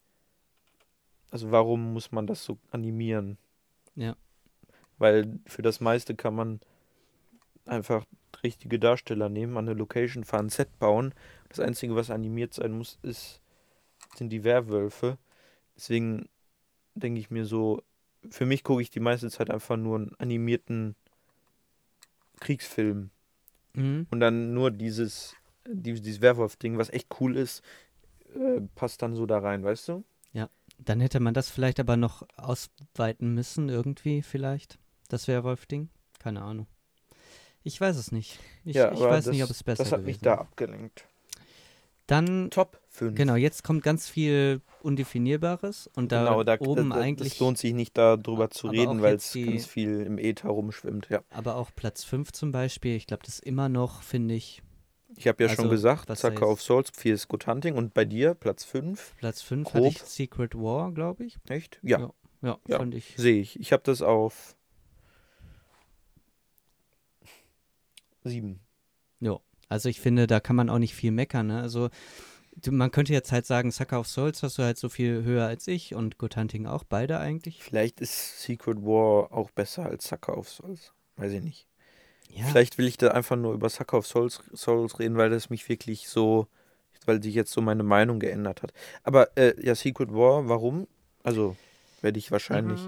[1.32, 3.38] Also warum muss man das so animieren?
[3.96, 4.16] Ja.
[4.98, 6.60] Weil für das meiste kann man
[7.66, 8.06] einfach
[8.44, 11.14] richtige Darsteller nehmen, an eine Location fahren, ein Set bauen.
[11.50, 13.42] Das Einzige, was animiert sein muss, ist,
[14.16, 15.18] sind die Werwölfe.
[15.76, 16.30] Deswegen
[16.94, 17.82] denke ich mir so,
[18.30, 20.96] für mich gucke ich die meiste Zeit einfach nur einen animierten
[22.40, 23.10] Kriegsfilm.
[23.74, 24.08] Mhm.
[24.12, 25.36] Und dann nur dieses,
[25.68, 27.62] die- dieses Werwolf-Ding, was echt cool ist,
[28.36, 30.04] äh, passt dann so da rein, weißt du?
[30.78, 34.78] Dann hätte man das vielleicht aber noch ausweiten müssen, irgendwie, vielleicht.
[35.08, 35.88] Das Werwolf-Ding.
[36.20, 36.68] Keine Ahnung.
[37.64, 38.40] Ich weiß es nicht.
[38.66, 40.40] Ich, ja, ich weiß das, nicht, ob es besser Das hat mich da wäre.
[40.40, 41.06] abgelenkt.
[42.08, 43.16] Dann, Top 5.
[43.16, 47.58] genau, jetzt kommt ganz viel Undefinierbares und da genau, da, oben da, eigentlich, Es lohnt
[47.58, 51.10] sich nicht darüber zu reden, weil es ganz viel im Äther rumschwimmt.
[51.10, 51.22] Ja.
[51.30, 54.62] aber auch Platz 5 zum Beispiel, ich glaube, das ist immer noch, finde ich,
[55.16, 57.76] Ich habe ja schon Also, gesagt, was da Zucker of Souls, 4 ist Good Hunting
[57.76, 59.16] und bei dir Platz 5.
[59.18, 59.76] Platz 5 Grob.
[59.76, 61.38] hatte ich Secret War, glaube ich.
[61.48, 61.80] Echt?
[61.84, 62.14] Ja, Ja.
[62.42, 62.78] Ja, Ja.
[62.78, 63.14] fand ich.
[63.18, 63.60] sehe ich.
[63.60, 64.56] Ich habe das auf
[68.24, 68.60] 7.
[69.68, 71.48] Also ich finde, da kann man auch nicht viel meckern.
[71.48, 71.62] Ne?
[71.62, 71.90] Also
[72.70, 75.68] man könnte jetzt halt sagen, Sucker of Souls hast du halt so viel höher als
[75.68, 77.62] ich und Good Hunting auch, beide eigentlich.
[77.64, 80.94] Vielleicht ist Secret War auch besser als Sucker of Souls.
[81.18, 81.68] Weiß ich nicht.
[82.30, 85.50] Ja, Vielleicht will ich da einfach nur über Sucker of Souls, Souls reden, weil das
[85.50, 86.48] mich wirklich so,
[87.06, 88.74] weil sich jetzt so meine Meinung geändert hat.
[89.04, 90.88] Aber äh, ja, Secret War, warum?
[91.24, 91.56] Also
[92.02, 92.82] werde ich wahrscheinlich.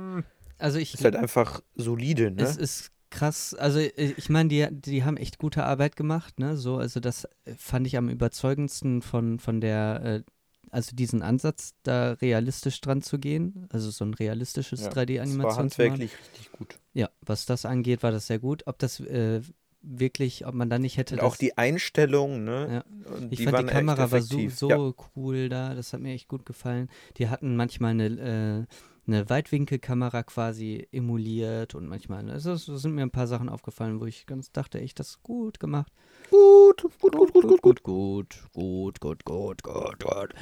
[0.57, 2.43] also ich Ist halt einfach solide, ne?
[2.43, 6.57] Es ist krass, also äh, ich meine, die, die haben echt gute Arbeit gemacht, ne?
[6.57, 10.23] So, also das äh, fand ich am überzeugendsten von, von der, äh,
[10.69, 13.67] also diesen Ansatz, da realistisch dran zu gehen.
[13.69, 15.37] Also so ein realistisches Ja, 3D-Animation.
[15.37, 16.79] Das war handwerklich richtig gut.
[16.93, 18.63] Ja, was das angeht, war das sehr gut.
[18.67, 19.41] Ob das äh,
[19.81, 21.15] wirklich, ob man da nicht hätte.
[21.15, 22.83] Und auch die Einstellung, ne?
[23.05, 26.13] Und ich die fand, die Kamera war so, so Ja, cool da, das hat mir
[26.13, 26.89] echt gut gefallen.
[27.17, 28.73] Die hatten manchmal eine, äh,
[29.07, 34.05] eine Weitwinkelkamera quasi emuliert und manchmal, ne, es sind mir ein paar Sachen aufgefallen, wo
[34.05, 35.91] ich ganz dachte, echt, das ist gut gemacht.
[36.29, 37.83] gut, gut, gut, gut, gut, gut.
[37.83, 40.33] gut, gut, gut, gut, gut, gut.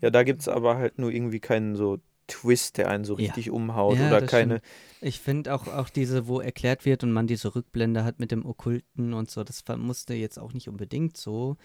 [0.00, 3.18] Ja, da gibt es aber halt nur irgendwie keinen so Twist, der einen so Ja.
[3.26, 4.60] richtig umhaut Ja, oder keine.
[5.00, 8.46] Ich finde auch, auch diese, wo erklärt wird und man diese Rückblende hat mit dem
[8.46, 11.56] Okkulten und so, das musste jetzt auch nicht unbedingt so.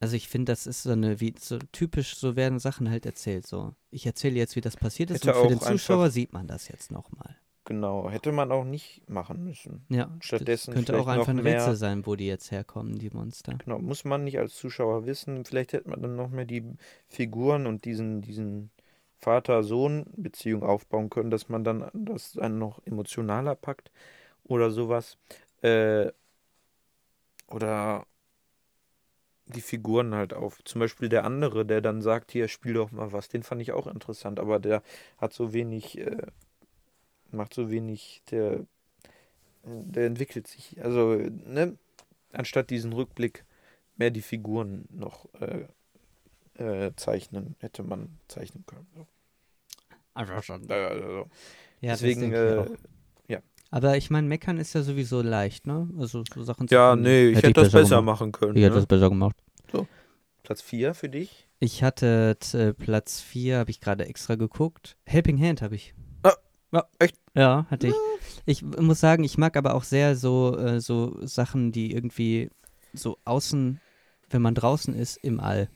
[0.00, 3.46] Also ich finde, das ist so eine, wie so typisch, so werden Sachen halt erzählt.
[3.46, 6.46] So, ich erzähle jetzt, wie das passiert ist Hätte und für den Zuschauer sieht man
[6.46, 7.36] das jetzt nochmal.
[7.66, 9.84] Genau, hätte man auch nicht machen müssen.
[9.90, 13.58] Ja, Stattdessen könnte auch einfach ein Rätsel sein, wo die jetzt herkommen, die Monster.
[13.62, 15.44] Genau, muss man nicht als Zuschauer wissen.
[15.44, 16.64] Vielleicht hätte man dann noch mehr die
[17.06, 18.70] Figuren und diesen, diesen
[19.18, 23.92] Vater-Sohn-Beziehung aufbauen können, dass man dann das einen noch emotionaler packt
[24.44, 25.18] oder sowas.
[25.60, 26.10] Äh,
[27.48, 28.06] oder
[29.50, 30.62] die Figuren halt auf.
[30.64, 33.28] Zum Beispiel der andere, der dann sagt, hier, spiel doch mal was.
[33.28, 34.82] Den fand ich auch interessant, aber der
[35.18, 36.26] hat so wenig, äh,
[37.30, 38.66] macht so wenig, der,
[39.64, 40.82] der entwickelt sich.
[40.82, 41.76] Also, ne?
[42.32, 43.44] Anstatt diesen Rückblick
[43.96, 45.66] mehr die Figuren noch äh,
[46.62, 48.86] äh, zeichnen, hätte man zeichnen können.
[48.94, 49.06] So.
[50.14, 50.32] Also
[50.68, 51.30] Äh, also.
[51.80, 52.90] Ja, Deswegen, denke ich äh, auch.
[53.70, 55.88] Aber ich meine, meckern ist ja sowieso leicht, ne?
[55.98, 57.04] Also so Sachen zu ja, finden.
[57.04, 58.04] nee, ich hätte, das besser gemacht.
[58.20, 58.56] machen können.
[58.56, 58.80] Ich hätte ne?
[58.80, 59.36] das besser gemacht.
[60.42, 61.46] Platz 4 für dich?
[61.60, 64.96] Ich hatte t- Platz 4, habe ich gerade extra geguckt.
[65.04, 65.94] Helping Hand habe ich.
[66.22, 66.32] Ah,
[66.72, 67.16] ja, echt?
[67.34, 67.94] Ja, hatte ich.
[68.46, 72.50] Ich muss sagen, ich mag aber auch sehr so, äh, so Sachen, die irgendwie
[72.92, 73.80] so außen,
[74.30, 75.68] wenn man draußen ist, im All.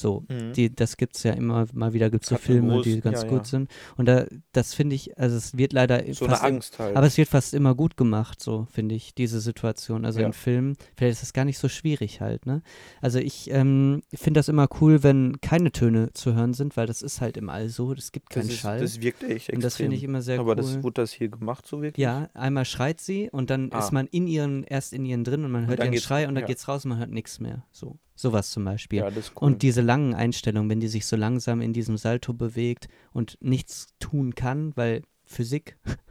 [0.00, 0.52] So, Mhm.
[0.54, 3.28] die, das gibt's ja immer mal wieder, gibt's so Hat einen Filme, die ganz ja,
[3.28, 3.44] gut ja.
[3.44, 3.70] sind.
[3.96, 6.96] Und da, das finde ich, also es wird leider So fast eine Angst halt.
[6.96, 10.04] aber es wird fast immer gut gemacht, so finde ich, diese Situation.
[10.04, 10.26] Also Ja.
[10.26, 12.62] in Filmen, vielleicht ist das gar nicht so schwierig halt, ne?
[13.00, 17.02] Also ich ähm, finde das immer cool, wenn keine Töne zu hören sind, weil das
[17.02, 18.80] ist halt im All so, es gibt das, keinen ist, Schall.
[18.80, 19.54] das wirkt echt extrem.
[19.56, 20.56] und das finde ich immer sehr Aber cool.
[20.56, 22.02] das wurde das hier gemacht so wirklich?
[22.02, 23.80] ja, einmal schreit sie und dann Ah.
[23.80, 26.34] ist man in ihren, erst in ihren drin und man hört dann ihren Schrei und
[26.34, 27.64] dann geht's raus und man hört nichts mehr.
[27.72, 29.00] So, sowas zum Beispiel.
[29.00, 29.46] Ja, das ist cool.
[29.46, 33.86] Und diese langen Einstellungen, wenn die sich so langsam in diesem Salto bewegt und nichts
[34.00, 35.78] tun kann, weil Physik.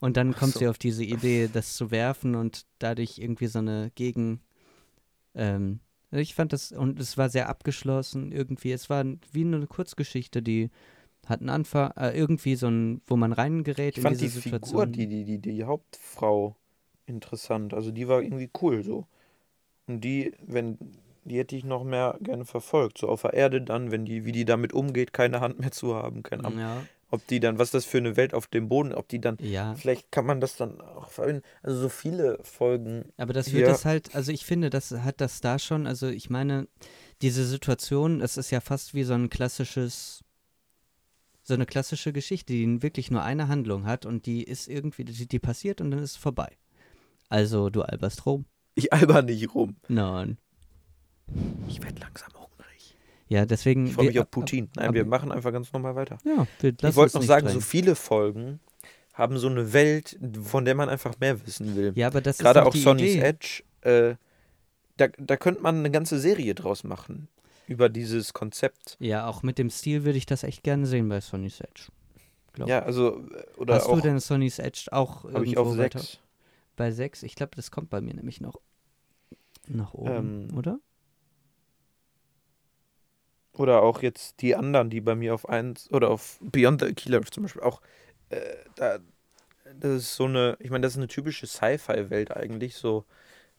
[0.00, 0.58] Und dann kommt so.
[0.58, 4.42] sie auf diese Idee, das zu werfen und dadurch irgendwie so eine Gegen.
[5.34, 5.80] Ähm,
[6.10, 8.72] ich fand das, und es war sehr abgeschlossen irgendwie.
[8.72, 10.68] Es war wie eine Kurzgeschichte, die
[11.26, 14.80] hat einen Anfang, äh, irgendwie so ein, wo man reingerät ich in diese die Situation.
[14.80, 16.54] Figur, die, die, die, die Hauptfrau
[17.06, 17.72] interessant.
[17.72, 19.06] Also die war irgendwie cool so.
[19.86, 20.78] Und die, wenn,
[21.26, 22.98] die hätte ich noch mehr gerne verfolgt.
[22.98, 25.94] So auf der Erde dann, wenn die, wie die damit umgeht, keine Hand mehr zu
[25.94, 26.58] haben, keine Ahnung.
[26.58, 29.36] ja, Ob die dann, was das für eine Welt auf dem Boden, ob die dann,
[29.40, 29.74] ja.
[29.74, 31.42] vielleicht kann man das dann auch verwenden.
[31.62, 33.12] Also so viele Folgen.
[33.16, 36.30] Aber das wird das halt, also ich finde, das hat das da schon, also ich
[36.30, 36.68] meine,
[37.22, 40.22] diese Situation, das ist ja fast wie so ein klassisches,
[41.42, 45.26] so eine klassische Geschichte, die wirklich nur eine Handlung hat und die ist irgendwie, die,
[45.26, 46.56] die passiert und dann ist es vorbei.
[47.28, 48.44] Also, du alberst rum.
[48.74, 49.76] Ich alber nicht rum.
[49.88, 50.38] Nein.
[51.68, 52.96] Ich werde langsam hungrig.
[53.28, 53.86] Ja, deswegen.
[53.86, 54.70] Ich freue mich wir- auf Putin.
[54.76, 56.18] Nein, ab- wir machen einfach ganz normal weiter.
[56.24, 57.62] Ja, wir lassen Ich wollte noch sagen, so drängen.
[57.62, 58.60] viele Folgen
[59.14, 61.92] haben so eine Welt, von der man einfach mehr wissen will.
[61.96, 63.20] Ja, aber das Gerade ist auch die Sonny's Idee.
[63.22, 64.14] Edge, äh,
[64.98, 67.28] da, da könnte man eine ganze Serie draus machen.
[67.66, 68.96] Über dieses Konzept.
[69.00, 71.88] Ja, auch mit dem Stil würde ich das echt gerne sehen bei Sonny's Edge.
[72.52, 72.68] Glaub.
[72.68, 75.78] Ja, also, äh, oder Hast auch, du denn Sonny's Edge auch habe ich irgendwo auf
[75.78, 75.98] weiter?
[75.98, 76.18] sechs.
[76.76, 77.22] Bei 6?
[77.24, 78.60] Ich glaube, das kommt bei mir nämlich noch
[79.66, 80.78] nach oben, Ähm, oder?
[83.56, 87.22] Oder auch jetzt die anderen, die bei mir auf eins oder auf Beyond the Killer
[87.22, 87.80] zum Beispiel auch,
[88.28, 88.38] äh,
[88.74, 88.98] da,
[89.78, 93.04] das ist so eine, ich meine, das ist eine typische Sci-Fi-Welt eigentlich, so,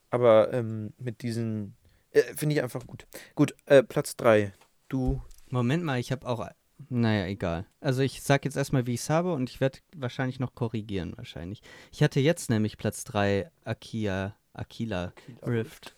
[0.10, 1.76] aber ähm, mit diesen,
[2.12, 3.08] äh, finde ich einfach gut.
[3.36, 4.54] Gut, äh, Platz 3.
[4.88, 6.48] Du, Moment mal, ich habe auch.
[6.90, 7.66] Naja, egal.
[7.82, 11.14] Also ich sag jetzt erstmal, wie ich es habe und ich werde wahrscheinlich noch korrigieren,
[11.18, 11.62] wahrscheinlich.
[11.92, 15.97] Ich hatte jetzt nämlich Platz 3 Akia, Aquila Rift.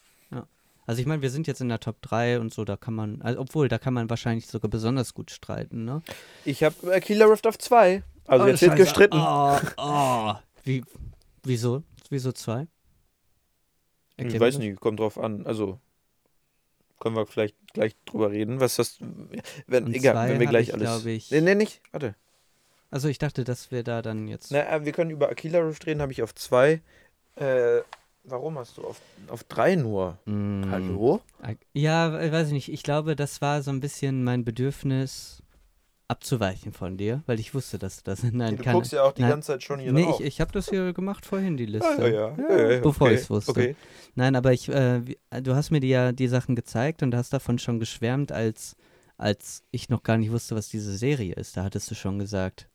[0.89, 3.21] Also ich meine, wir sind jetzt in der Top 3 und so, da kann man,
[3.21, 6.01] also obwohl, da kann man wahrscheinlich sogar besonders gut streiten, ne?
[6.45, 8.01] Ich habe Aquila Rift auf 2.
[8.25, 9.19] Also jetzt wird gestritten.
[9.19, 10.33] Oh, oh.
[10.63, 10.83] Wie,
[11.43, 11.83] wieso?
[12.09, 12.65] Wieso zwei?
[14.17, 15.45] Ich Erklär weiß mir nicht, kommt drauf an.
[15.45, 15.79] Also
[16.99, 18.97] können wir vielleicht gleich drüber reden, was das.
[19.67, 21.05] Wenn, Und egal, wenn wir gleich ich, alles.
[21.05, 21.81] ich- Nee, nee, nicht.
[21.91, 22.07] Warte.
[22.07, 22.15] das.
[22.89, 24.49] Also ich dachte, dass wir da dann jetzt.
[24.49, 26.81] Na, äh, wir können über Aquila Rift reden, habe ich auf 2.
[27.35, 27.81] Äh,
[28.23, 30.17] warum hast du auf, auf 3 nur?
[30.25, 30.63] Mm.
[30.69, 31.21] Hallo?
[31.73, 32.71] Ja, we- weiß ich nicht.
[32.71, 35.41] Ich glaube, das war so ein bisschen mein Bedürfnis
[36.07, 38.73] abzuweichen von dir, weil ich wusste, dass du das nein, du kann.
[38.73, 40.19] guckst ja auch die nein, ganze Zeit schon hier Nee, drauf.
[40.19, 41.87] ich, ich habe das hier gemacht vorhin, die Liste.
[42.01, 42.49] ja, ja, ja.
[42.57, 43.51] ja, ja, bevor okay, ich es wusste.
[43.51, 43.75] Okay.
[44.15, 45.01] Nein, aber ich, äh,
[45.43, 48.75] du hast mir die ja die Sachen gezeigt und hast davon schon geschwärmt, als,
[49.17, 51.55] als ich noch gar nicht wusste, was diese Serie ist.
[51.57, 52.69] Da hattest du schon gesagt.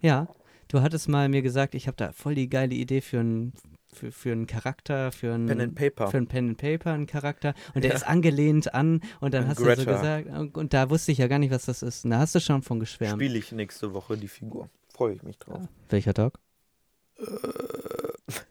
[0.00, 0.28] Ja,
[0.68, 3.52] du hattest mal mir gesagt, ich habe da voll die geile Idee für einen
[3.94, 6.08] für, für einen Charakter, für einen Pen and Paper.
[6.08, 7.54] für einen Pen and Paper, einen Charakter.
[7.74, 7.96] Und der Ja.
[7.96, 9.84] ist angelehnt an und dann An hast du so Greta.
[9.96, 12.04] gesagt, und, und da wusste ich ja gar nicht, was das ist.
[12.04, 13.14] Und da hast du schon von geschwärmt.
[13.22, 14.68] Spiele ich nächste Woche die Figur.
[14.92, 15.60] Freue ich mich drauf.
[15.88, 16.38] Welcher Tag?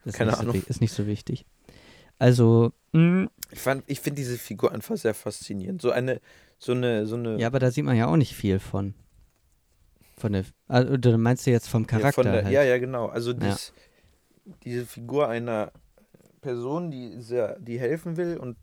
[0.05, 0.55] Ist keine Ahnung.
[0.55, 1.45] So, ist nicht so wichtig.
[2.19, 5.81] Also, mh, Ich, fand- ich finde diese Figur einfach sehr faszinierend.
[5.81, 6.21] So eine,
[6.59, 7.37] so eine, so eine.
[7.39, 8.93] Ja, aber da sieht man ja auch nicht viel von.
[10.17, 10.45] Von der.
[10.67, 12.53] Also, du meinst du jetzt vom Ja, Charakter von der, halt.
[12.53, 13.07] ja, ja, genau.
[13.07, 13.73] Also dies,
[14.63, 15.71] diese Figur einer
[16.41, 18.57] Person, die sehr, die helfen will und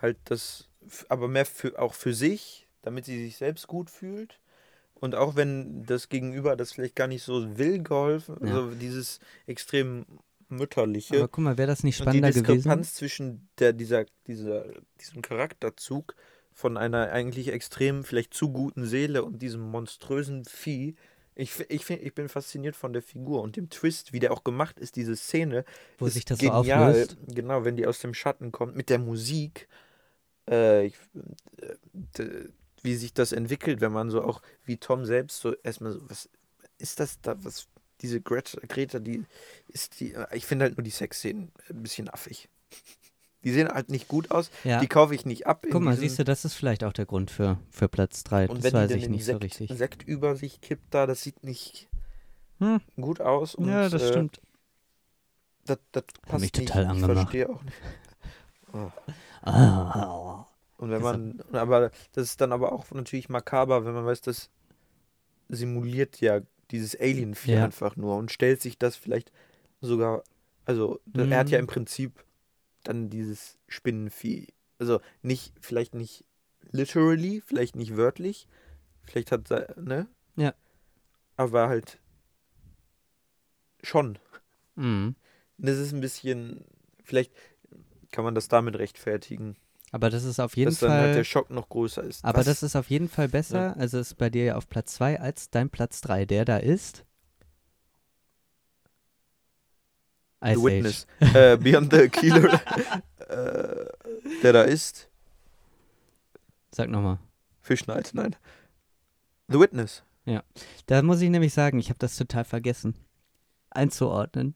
[0.00, 0.68] halt das,
[1.08, 4.40] aber mehr für, auch für sich, damit sie sich selbst gut fühlt.
[4.94, 8.54] Und auch wenn das Gegenüber das vielleicht gar nicht so will, geholfen, Ja.
[8.56, 10.06] also dieses extrem
[10.48, 11.16] mütterliche.
[11.16, 12.46] Aber guck mal, wäre das nicht die spannender gewesen?
[12.46, 14.64] Diskrepanz zwischen der, dieser, dieser,
[15.00, 16.14] diesem Charakterzug
[16.52, 20.94] von einer eigentlich extrem, vielleicht zu guten Seele und diesem monströsen Vieh.
[21.38, 24.42] Ich, ich, find, ich bin fasziniert von der Figur und dem Twist, wie der auch
[24.42, 25.64] gemacht ist, diese Szene.
[25.98, 26.90] Wo sich das so genial.
[26.90, 27.18] auflöst.
[27.28, 29.68] Genau, wenn die aus dem Schatten kommt, mit der Musik.
[30.48, 30.94] Äh, ich,
[32.18, 32.48] äh,
[32.82, 36.30] wie sich das entwickelt, wenn man so auch, wie Tom selbst so erstmal so, was
[36.78, 37.68] ist das da, was,
[38.00, 39.24] diese Greta, Greta die
[39.68, 42.48] ist die, ich finde halt nur die Sexszenen ein bisschen affig.
[43.46, 44.80] Die sehen halt nicht gut aus, Ja.
[44.80, 45.64] die kaufe ich nicht ab.
[45.70, 48.48] Guck mal, siehst du, das ist vielleicht auch der Grund für, für Platz 3.
[48.48, 49.70] und Das wenn weiß die ich nicht den so Sekt, richtig.
[49.78, 51.88] Sekt über sich kippt da, das sieht nicht
[52.58, 52.80] Hm.
[53.00, 53.54] gut aus.
[53.54, 54.40] Und, ja, das äh, stimmt.
[55.64, 56.66] Das, das passt mich nicht.
[56.68, 57.16] total ich angemacht.
[57.30, 57.76] verstehe auch nicht.
[58.72, 58.90] Oh.
[59.42, 60.46] Ah.
[60.78, 64.50] Und wenn man, aber das ist dann aber auch natürlich makaber, wenn man weiß, das
[65.48, 66.40] simuliert ja
[66.72, 67.64] dieses Alien-Vieh Ja.
[67.64, 69.30] einfach nur und stellt sich das vielleicht
[69.80, 70.24] sogar,
[70.64, 71.62] also er hat ja Mhm.
[71.62, 72.24] im Prinzip
[72.88, 74.48] dann dieses Spinnenvieh,
[74.78, 76.24] also nicht, vielleicht nicht
[76.70, 78.48] literally, vielleicht nicht wörtlich,
[79.04, 80.06] vielleicht hat er, ne?
[80.36, 80.54] Ja.
[81.36, 81.98] Aber halt
[83.82, 84.18] schon.
[84.74, 85.14] Mhm.
[85.58, 86.64] Das ist ein bisschen,
[87.04, 87.32] vielleicht
[88.12, 89.56] kann man das damit rechtfertigen,
[89.92, 91.14] Aber das ist auf jeden dass dann halt Fall.
[91.14, 92.24] der Schock noch größer ist.
[92.24, 93.76] aber Was- das ist auf jeden Fall besser.
[93.76, 96.24] Also ist bei dir ja auf Platz 2 als dein Platz 3.
[96.26, 97.04] Der da ist.
[100.46, 100.64] Ice The.
[100.64, 101.06] Witness.
[101.20, 102.54] äh, Beyond the Killer.
[103.28, 103.86] äh,
[104.42, 105.08] der da ist.
[106.70, 107.18] Sag nochmal.
[107.60, 108.36] Fischneid, nein.
[109.48, 110.02] The Witness.
[110.86, 112.94] Da muss ich nämlich sagen, ich habe das total vergessen
[113.76, 114.54] einzuordnen.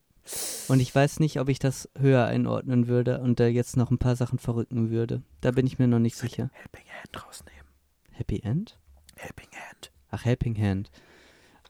[0.69, 3.99] Und ich weiß nicht, ob ich das höher einordnen würde und da jetzt noch ein
[3.99, 5.23] paar Sachen verrücken würde.
[5.41, 6.51] Da bin ich mir noch nicht sicher.
[6.53, 7.65] Helping Hand rausnehmen.
[8.13, 8.79] Happy End?
[9.17, 9.91] Helping Hand.
[10.11, 10.91] Ach, Helping Hand.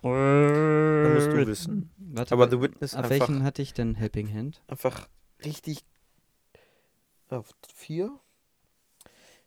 [0.03, 1.91] Da musst du wissen.
[1.99, 4.62] Warte, Aber The Witness ab einfach, welchen hatte ich denn Helping Hand?
[4.67, 5.09] einfach
[5.45, 5.85] richtig.
[7.29, 8.19] Auf vier?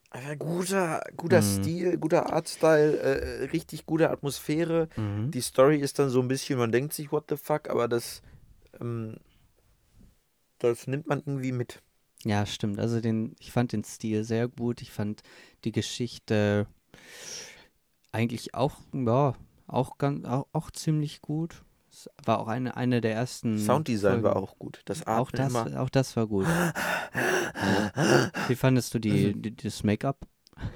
[0.09, 1.43] Einfach guter, guter Mhm.
[1.43, 4.87] Stil, guter Artstyle, äh, richtig gute Atmosphäre.
[4.95, 5.31] Mhm.
[5.31, 8.21] Die Story ist dann so ein bisschen, man denkt sich, what the fuck, aber das,
[8.79, 9.17] ähm,
[10.59, 11.81] das nimmt man irgendwie mit.
[12.23, 12.79] Ja, stimmt.
[12.79, 14.81] Also den, ich fand den Stil sehr gut.
[14.81, 15.23] Ich fand
[15.65, 16.67] die Geschichte
[18.11, 19.33] eigentlich auch, ja,
[19.67, 21.63] auch ganz, auch, auch ziemlich gut.
[21.91, 23.59] Es war auch eine, eine der ersten.
[23.59, 24.47] Sounddesign war Folgen.
[24.47, 24.81] auch gut.
[24.85, 25.79] Das Auch das, immer.
[25.81, 26.45] auch das war gut.
[27.13, 28.31] ja.
[28.47, 30.27] Wie fandest du die, die das Make-up?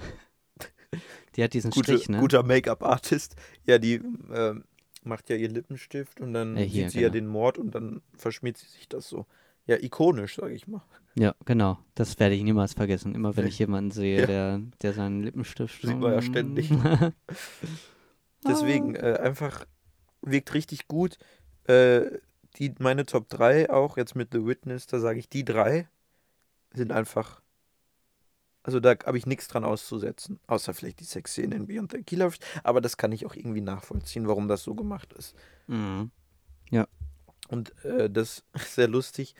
[1.35, 2.19] Die hat diesen Gute, Strich, ne?
[2.19, 3.35] Guter Make-up-Artist.
[3.63, 4.01] Ja, die
[4.33, 4.63] ähm,
[5.03, 7.13] macht ja ihr Lippenstift und dann Ja, hier, sieht sie ja genau.
[7.13, 9.27] den Mord und dann verschmiert sie sich das so.
[9.67, 10.81] Ja, ikonisch, sag ich mal.
[11.13, 11.77] Ja, genau.
[11.93, 13.13] Das werde ich niemals vergessen.
[13.13, 14.25] Immer wenn ich jemanden sehe, Ja.
[14.25, 15.79] der, der seinen Lippenstift.
[15.81, 16.71] Sieht man ja ständig.
[18.45, 19.65] Deswegen äh, einfach
[20.21, 21.17] wirkt richtig gut.
[21.65, 22.19] Äh,
[22.57, 25.87] die, meine Top 3 auch jetzt mit The Witness, da sage ich, die drei
[26.73, 27.41] sind einfach.
[28.63, 32.31] Also da habe ich nichts dran auszusetzen, außer vielleicht die Sexszene in Beyond the Killer.
[32.63, 35.35] Aber das kann ich auch irgendwie nachvollziehen, warum das so gemacht ist.
[35.67, 36.11] Mhm.
[37.47, 39.35] Und äh, das ist sehr lustig.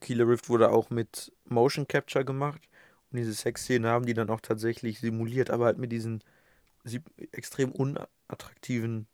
[0.00, 2.68] Killer Rift wurde auch mit Motion Capture gemacht.
[3.10, 6.22] Und diese Sexszene haben die dann auch tatsächlich simuliert, aber halt mit diesen
[7.32, 9.06] extrem unattraktiven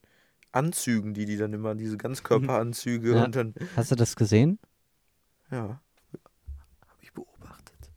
[0.53, 3.25] Anzügen, die die dann immer, diese Ganzkörperanzüge Ja.
[3.25, 4.59] und dann, Hast du das gesehen?
[5.51, 5.81] ja,
[6.89, 7.91] habe ich beobachtet.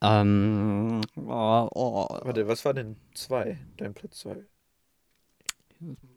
[0.00, 2.06] Ähm, oh, oh.
[2.22, 3.58] Warte, was war denn zwei?
[3.76, 4.44] Dein Platz zwei?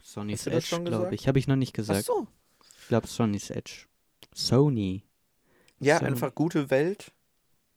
[0.02, 1.28] Sony's Hast du das Edge, glaube ich.
[1.28, 2.06] Habe ich noch nicht Ach gesagt.
[2.06, 2.28] so.
[2.82, 3.86] Ich glaube Sony's Edge.
[4.34, 5.04] Sony.
[5.80, 6.06] Ja, So.
[6.06, 7.12] einfach gute Welt.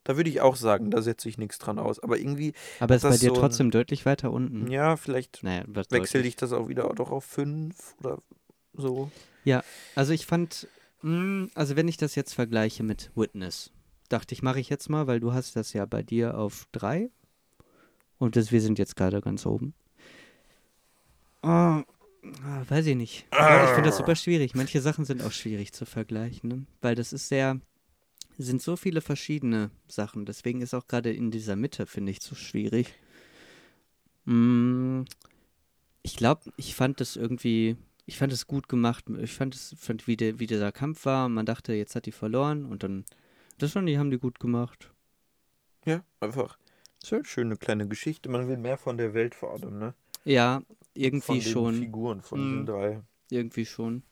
[0.09, 1.99] Da würde ich auch sagen, da setze ich nichts dran aus.
[2.01, 4.71] Aber irgendwie, Aber ist Das bei ist dir so ein- trotzdem deutlich weiter unten.
[4.71, 8.23] ja, vielleicht Naja, wechsle ich das auch wieder doch auf fünf oder
[8.73, 9.11] so.
[9.95, 10.67] Also ich fand,
[11.03, 13.71] mh, also wenn ich das jetzt vergleiche mit Witness,
[14.09, 17.11] dachte ich, mache ich jetzt mal, weil du hast das ja bei dir auf drei
[18.19, 19.75] und das, wir sind jetzt gerade ganz oben.
[21.43, 21.85] Ah,
[22.69, 23.27] weiß ich nicht.
[23.33, 24.55] Ja, ich finde das super schwierig.
[24.55, 26.67] Manche Sachen sind auch schwierig zu vergleichen, ne?
[26.81, 27.61] weil das ist sehr,
[28.39, 30.25] sind so viele verschiedene Sachen.
[30.25, 32.95] Deswegen ist auch gerade in dieser Mitte, finde ich, so schwierig.
[34.25, 35.03] Mm,
[36.03, 37.77] ich glaube, ich fand das irgendwie,
[38.07, 39.05] ich fand es gut gemacht.
[39.21, 41.29] Ich fand es, fand wie, der, wie dieser Kampf war.
[41.29, 43.05] Man dachte, jetzt hat die verloren und dann,
[43.59, 44.93] das fand ich, haben die gut gemacht.
[45.85, 46.59] Ja, einfach.
[47.03, 48.29] So, schöne kleine Geschichte.
[48.29, 49.95] Man will mehr von der Welt vor allem, ne?
[50.25, 51.75] Ja, Von irgendwie den schon.
[51.75, 52.51] Figuren, von Mhm.
[52.51, 53.03] diesen drei.
[53.31, 54.03] Irgendwie schon.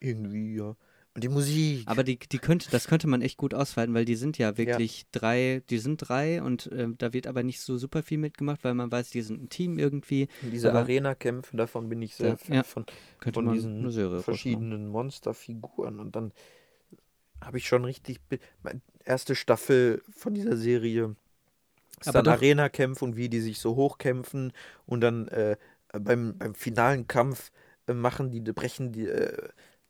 [0.00, 0.76] Irgendwie, ja.
[1.14, 1.82] Und die Musik.
[1.86, 5.04] Aber die, die könnte, das könnte man echt gut ausweiten, weil die sind ja wirklich
[5.12, 8.72] drei, die sind drei und ähm, da wird aber nicht so super viel mitgemacht, weil
[8.72, 10.28] man weiß, die sind ein Team irgendwie.
[10.40, 12.62] Und diese Arena-Kämpfe, davon bin ich sehr Ja, Fan ja.
[12.62, 12.86] von,
[13.20, 16.00] Könnte von diesen verschiedenen Monsterfiguren.
[16.00, 16.32] Und dann
[17.42, 18.20] habe ich schon richtig.
[18.62, 21.16] meine Erste Staffel von dieser Serie
[22.00, 24.52] ist Aber dann Arena-Kämpfe und wie die sich so hochkämpfen
[24.86, 25.56] und dann äh,
[25.92, 27.52] beim, beim finalen Kampf
[27.86, 29.08] äh, machen die, brechen die.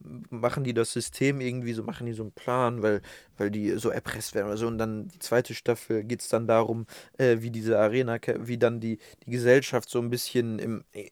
[0.05, 3.03] Äh, machen die das System irgendwie so, machen die so einen Plan, weil,
[3.39, 4.67] weil die so erpresst werden oder so.
[4.67, 6.87] Und dann die zweite Staffel geht es dann darum,
[7.19, 10.85] äh, wie diese Arena, wie dann die, die Gesellschaft so ein bisschen im.
[10.93, 11.11] äh.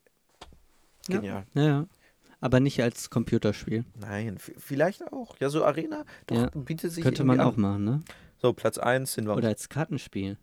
[1.09, 1.45] Genial.
[1.55, 1.87] Ja, ja.
[2.43, 3.85] Aber nicht als Computerspiel.
[4.01, 5.37] Nein, vielleicht auch.
[5.41, 6.47] Ja, so Arena doch, Ja.
[6.55, 7.61] bietet sich Könnte man auch an.
[7.61, 8.03] machen, ne?
[8.41, 9.37] So, Platz 1 sind wir.
[9.37, 10.39] Oder als Kartenspiel.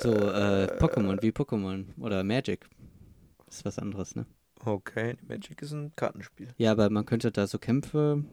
[0.00, 1.84] So, äh, Pokémon, wie Pokémon.
[2.00, 2.68] Oder Magic.
[3.48, 4.26] ist was anderes, ne?
[4.64, 6.48] Okay, Magic ist ein Kartenspiel.
[6.56, 8.24] Ja, aber man könnte da so Kämpfe.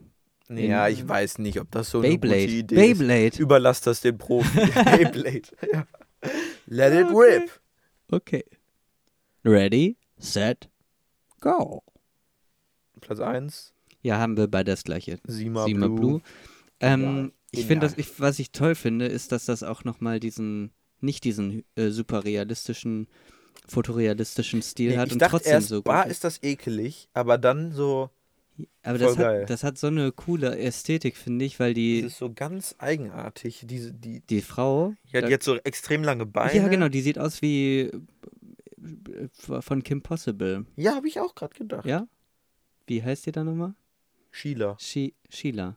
[0.48, 2.40] Ja, ich weiß nicht, ob das so eine Beyblade.
[2.42, 3.26] gute Idee Beyblade.
[3.28, 3.38] ist.
[3.40, 4.58] Überlass das den Profi.
[4.84, 5.42] Beyblade.
[5.72, 5.86] Ja.
[6.66, 7.38] Let it Okay.
[7.38, 7.60] rip.
[8.10, 8.44] Okay.
[9.44, 10.68] Ready, set,
[11.40, 11.82] go.
[13.00, 13.72] Platz 1,
[14.02, 15.18] Ja, haben wir beide das gleiche.
[15.26, 15.98] Sima, Sima Blue.
[16.00, 16.20] Blue.
[16.80, 20.72] Ähm, ich finde, das, ich, was ich toll finde, ist, dass das auch nochmal diesen,
[21.00, 23.06] nicht diesen äh, super realistischen,
[23.68, 25.86] fotorealistischen Stil Nee, hat und dachte trotzdem erst, so gut.
[25.86, 28.10] war ist das ekelig, aber dann so,
[28.82, 32.18] Aber das hat, das hat so eine coole Ästhetik, finde ich, weil die, das ist
[32.18, 33.62] so ganz eigenartig.
[33.64, 34.94] Diese, die, die Frau.
[35.12, 36.56] ja, da- die hat so extrem lange Beine.
[36.56, 39.28] ja, genau, die sieht aus wie äh,
[39.60, 40.64] von Kim Possible.
[40.76, 41.84] Ja, habe ich auch gerade gedacht.
[41.86, 42.06] Ja?
[42.86, 43.74] Wie heißt die da nochmal?
[44.30, 44.76] Sheila.
[44.78, 45.76] She Sheila.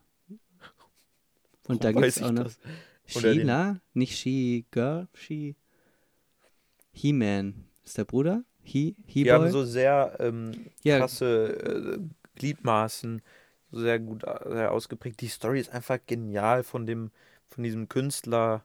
[1.67, 2.59] Und da Warum gibt es auch noch das?
[3.05, 5.55] Sheila, nicht She-Girl, She.
[6.91, 7.65] He-Man.
[7.89, 8.43] Ist der Bruder?
[8.61, 10.99] He, He Die haben so sehr ähm, Ja.
[10.99, 11.99] krasse äh,
[12.35, 13.23] Gliedmaßen,
[13.71, 15.19] so sehr gut äh, sehr ausgeprägt.
[15.21, 17.09] Die Story ist einfach genial von dem,
[17.47, 18.63] von diesem Künstler,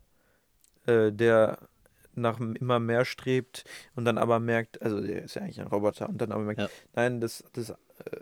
[0.85, 1.57] äh, der
[2.15, 3.65] nach immer mehr strebt
[3.97, 6.61] und dann aber merkt, also der ist ja eigentlich ein Roboter und dann aber merkt,
[6.61, 6.69] Ja.
[6.95, 7.75] nein, das, das, äh,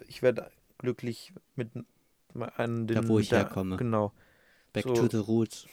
[0.06, 1.70] ich werde glücklich mit
[2.56, 3.76] einem, Da, wo ich der, herkomme.
[3.76, 4.12] Genau.
[4.72, 5.66] Back so- to the Roots.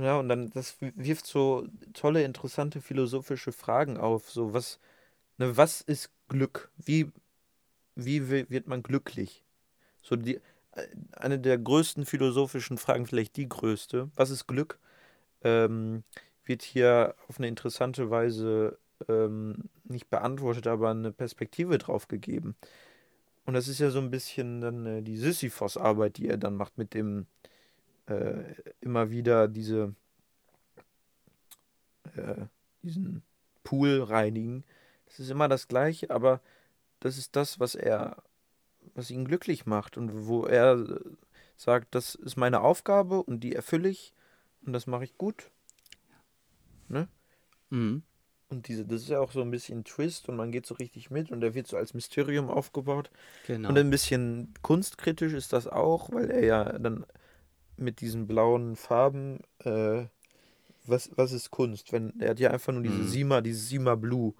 [0.00, 4.30] Ja, und dann, das wirft so tolle, interessante philosophische Fragen auf.
[4.30, 4.78] So, was,
[5.38, 6.70] ne, was ist Glück?
[6.78, 7.10] Wie,
[7.96, 9.44] wie wi- wird man glücklich?
[10.02, 10.36] So, die,
[10.72, 14.78] äh, eine der größten philosophischen Fragen, vielleicht die größte, was ist Glück?
[15.42, 16.04] Ähm,
[16.44, 18.78] wird hier auf eine interessante Weise
[19.08, 22.56] ähm, nicht beantwortet, aber eine Perspektive drauf gegeben.
[23.44, 26.76] Und das ist ja so ein bisschen dann äh, die Sisyphos-Arbeit, die er dann macht
[26.78, 27.26] mit dem
[28.08, 29.94] äh, immer wieder diese
[32.16, 32.46] äh,
[32.82, 33.22] diesen
[33.64, 34.64] Pool reinigen.
[35.06, 36.40] Das ist immer das Gleiche, aber
[37.00, 38.22] das ist das, was er,
[38.94, 41.00] was ihn glücklich macht und wo er äh,
[41.56, 44.14] sagt, das ist meine Aufgabe und die erfülle ich
[44.64, 45.50] und das mache ich gut.
[47.70, 48.02] Mhm.
[48.50, 51.10] Und diese, das ist ja auch so ein bisschen Twist und man geht so richtig
[51.10, 53.10] mit und der wird so als Mysterium aufgebaut.
[53.46, 53.68] Genau.
[53.68, 57.04] Und ein bisschen kunstkritisch ist das auch, weil er ja dann
[57.78, 60.04] mit diesen blauen Farben, äh,
[60.86, 61.92] was, was ist Kunst?
[61.92, 63.08] Wenn er hat ja einfach nur diese Mhm.
[63.08, 64.34] Sima, dieses Sima Blue.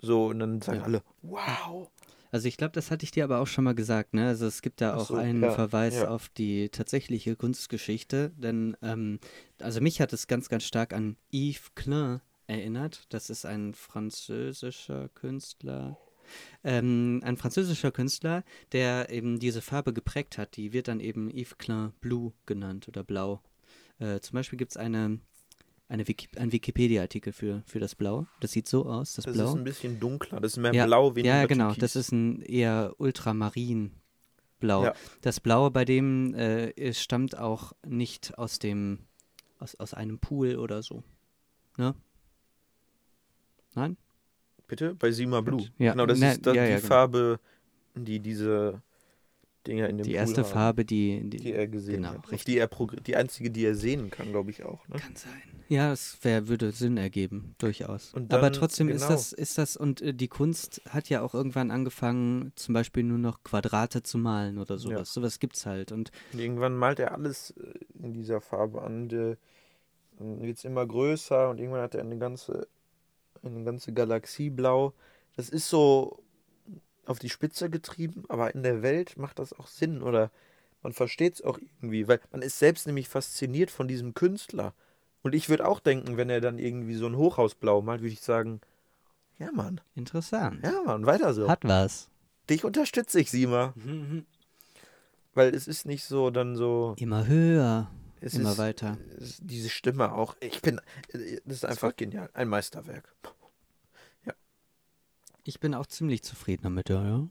[0.00, 0.84] So, und dann sagen Ja.
[0.84, 1.90] alle, wow.
[2.32, 4.28] Also ich glaube, das hatte ich dir aber auch schon mal gesagt, ne?
[4.28, 6.08] Also es gibt da auch so, einen ja, Verweis ja.
[6.08, 9.18] auf die tatsächliche Kunstgeschichte, denn ähm,
[9.60, 13.06] also mich hat es ganz, ganz stark an Yves Klein erinnert.
[13.08, 15.98] Das ist ein französischer Künstler.
[16.64, 20.56] Ähm, ein französischer Künstler, der eben diese Farbe geprägt hat.
[20.56, 23.40] Die wird dann eben Yves Klein Blue genannt oder Blau.
[23.98, 25.20] Äh, zum Beispiel gibt es eine,
[25.88, 28.26] eine Wiki einen Wikipedia-Artikel für, für das Blau.
[28.40, 29.50] Das sieht so aus, das, Das Blau.
[29.50, 30.40] ist ein bisschen dunkler.
[30.40, 31.66] Das ist mehr Ja, blau, weniger Ja, genau.
[31.74, 31.80] türkis.
[31.80, 34.84] Das ist ein eher ultramarinblau.
[34.84, 34.94] Ja.
[35.22, 39.00] Das Blaue bei dem äh, es stammt auch nicht aus dem
[39.58, 41.02] aus, aus einem Pool oder so.
[41.76, 41.94] Ne?
[43.74, 43.96] Nein?
[44.70, 44.94] Bitte?
[44.94, 45.66] Bei Sima Blue.
[45.78, 46.88] Ja, Genau, das ne, ist das, ja, die ja, genau.
[46.88, 47.40] Farbe,
[47.94, 48.80] die diese
[49.66, 52.30] Dinger in dem Die Pool erste haben, Farbe, die, die, die er gesehen genau, hat.
[52.32, 52.44] Richtig.
[52.46, 52.68] Die, er
[53.06, 54.86] die einzige, die er sehen kann, glaube ich auch.
[54.88, 54.96] Ne?
[54.96, 55.32] Kann sein.
[55.68, 58.14] Ja, es wär, würde Sinn ergeben, durchaus.
[58.14, 59.12] Und Aber dann- trotzdem ist genau.
[59.12, 63.18] das, ist das, und äh, die Kunst hat ja auch irgendwann angefangen, zum Beispiel nur
[63.18, 64.98] noch Quadrate zu malen oder sowas.
[64.98, 65.04] Ja.
[65.04, 65.92] Sowas gibt's halt.
[65.92, 69.08] Und Und irgendwann malt er alles äh, in dieser Farbe an.
[69.08, 69.36] der-
[70.18, 72.66] Dann wird es immer größer und irgendwann hat er eine ganze,
[73.42, 74.92] eine ganze Galaxie blau.
[75.36, 76.22] Das ist so
[77.06, 80.30] auf die Spitze getrieben, aber in der Welt macht das auch Sinn oder
[80.82, 84.72] man versteht es auch irgendwie, weil man ist selbst nämlich fasziniert von diesem Künstler.
[85.22, 88.12] Und ich würde auch denken, wenn er dann irgendwie so ein Hochhaus blau malt, würde
[88.12, 88.60] ich sagen,
[89.38, 90.60] ja Mann, interessant.
[90.62, 91.48] ja Mann, weiter so.
[91.48, 92.08] Hat was.
[92.48, 93.74] Dich unterstütze ich, Sima.
[95.34, 96.94] Weil es ist nicht so dann so.
[96.98, 97.90] Immer höher.
[98.20, 98.98] Es Immer ist, weiter.
[99.40, 100.36] diese Stimme auch.
[100.40, 100.80] Ich bin.
[101.12, 102.28] Das ist einfach genial.
[102.34, 103.14] Ein Meisterwerk.
[105.44, 107.02] Ich bin auch ziemlich zufrieden damit, ja.
[107.02, 107.28] ja.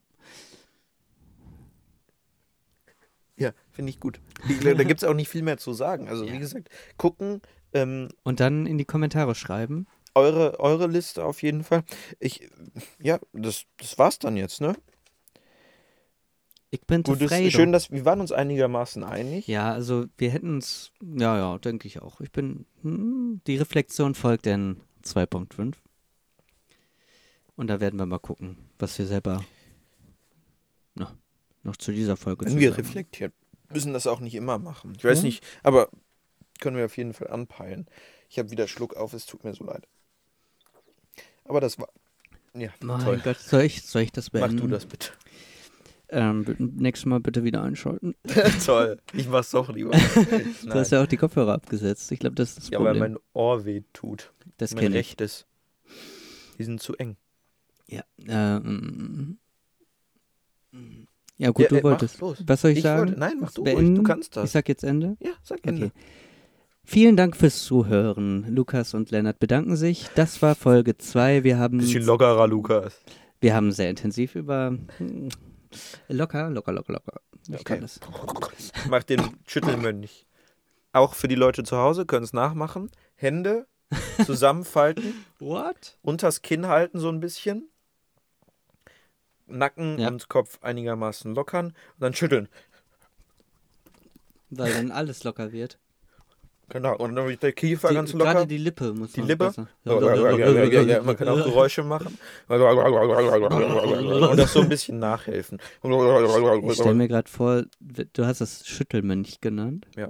[3.38, 4.20] Ja, finde ich gut.
[4.64, 6.10] Da gibt es auch nicht viel mehr zu sagen.
[6.10, 6.34] Also, Ja.
[6.34, 7.42] wie gesagt, gucken.
[7.72, 9.86] Ähm, Und dann in die Kommentare schreiben.
[10.16, 11.84] eure, eure Liste auf jeden Fall.
[12.20, 12.50] Ich.
[13.00, 14.76] Ja, das, das war's dann jetzt, ne?
[16.72, 17.48] Ich bin Gut, zufrieden.
[17.48, 19.48] ist schön, dass wir waren uns einigermaßen einig.
[19.48, 22.22] Ja, also wir hätten uns, ja, ja, denke ich auch.
[22.22, 25.76] Ich bin, hm, die Reflexion folgt in 2.5.
[27.56, 29.44] Und da werden wir mal gucken, was wir selber
[30.96, 31.18] na,
[31.64, 33.34] noch zu dieser Folge Wenn zu wir reflektieren,
[33.70, 34.94] müssen das auch nicht immer machen.
[34.96, 35.24] Ich weiß Ja.
[35.26, 35.90] nicht, aber
[36.62, 37.88] können wir auf jeden Fall anpeilen.
[38.30, 39.88] Ich habe wieder Schluck auf, es tut mir so leid.
[41.46, 41.90] Aber das war.
[42.54, 43.22] Ja, Mein toll.
[43.24, 44.58] Gott, soll ich, soll ich das Mach beenden?
[44.58, 45.10] du das bitte.
[46.12, 48.16] Ähm, nächstes Mal bitte wieder einschalten.
[48.66, 48.98] toll.
[49.14, 49.92] Ich mach's doch lieber.
[50.64, 52.12] Du hast ja auch die Kopfhörer abgesetzt.
[52.12, 53.14] Ich glaube, das ist das ja, weil Problem.
[53.14, 54.32] mein Ohr weh tut.
[54.58, 55.00] das mein kenne ich.
[55.00, 55.46] rechtes.
[56.58, 57.16] Die sind zu eng.
[57.88, 58.04] Ja.
[58.28, 59.38] Ähm,
[61.38, 62.20] ja, gut, Ja, du äh, wolltest.
[62.22, 62.44] los.
[62.46, 63.08] Was soll ich, Ich sagen?
[63.08, 63.96] wollte- nein, mach du ruhig, Beenden?
[63.96, 64.46] du kannst das.
[64.46, 65.16] Ich sag jetzt Ende.
[65.20, 65.88] Ja, sag Ende.
[65.88, 65.96] Okay.
[66.84, 68.46] Vielen Dank fürs Zuhören.
[68.54, 70.08] Lukas und Lennart bedanken sich.
[70.16, 71.44] Das war Folge 2.
[71.44, 73.00] Wir haben, Bisschen lockerer, Lukas.
[73.42, 75.30] wir haben sehr intensiv über hm,
[76.08, 77.22] locker, locker, locker, locker.
[77.48, 77.64] Ich Okay.
[77.64, 78.00] kann das.
[78.90, 80.26] Mach den Schüttelmönch.
[80.92, 82.90] Auch für die Leute zu Hause können es nachmachen.
[83.16, 83.68] Hände
[84.26, 85.98] zusammenfalten, What?
[86.02, 87.70] unters Kinn halten so ein bisschen.
[89.48, 90.08] Nacken Ja.
[90.10, 92.48] und Kopf einigermaßen lockern und dann schütteln.
[94.52, 95.80] Weil dann alles locker wird.
[96.70, 96.96] Genau.
[96.98, 98.34] Und dann der Kiefer Die, ganz locker.
[98.34, 99.46] gerade die Lippe muss Die man Lippe?
[99.46, 102.18] besser- Ja, ja, ja, ja, ja, ja, Man kann auch Geräusche machen.
[102.48, 105.60] Und das so ein bisschen nachhelfen.
[105.84, 109.88] Ich stelle mir gerade vor, du hast das Schüttelmönch genannt.
[109.98, 110.10] Ja.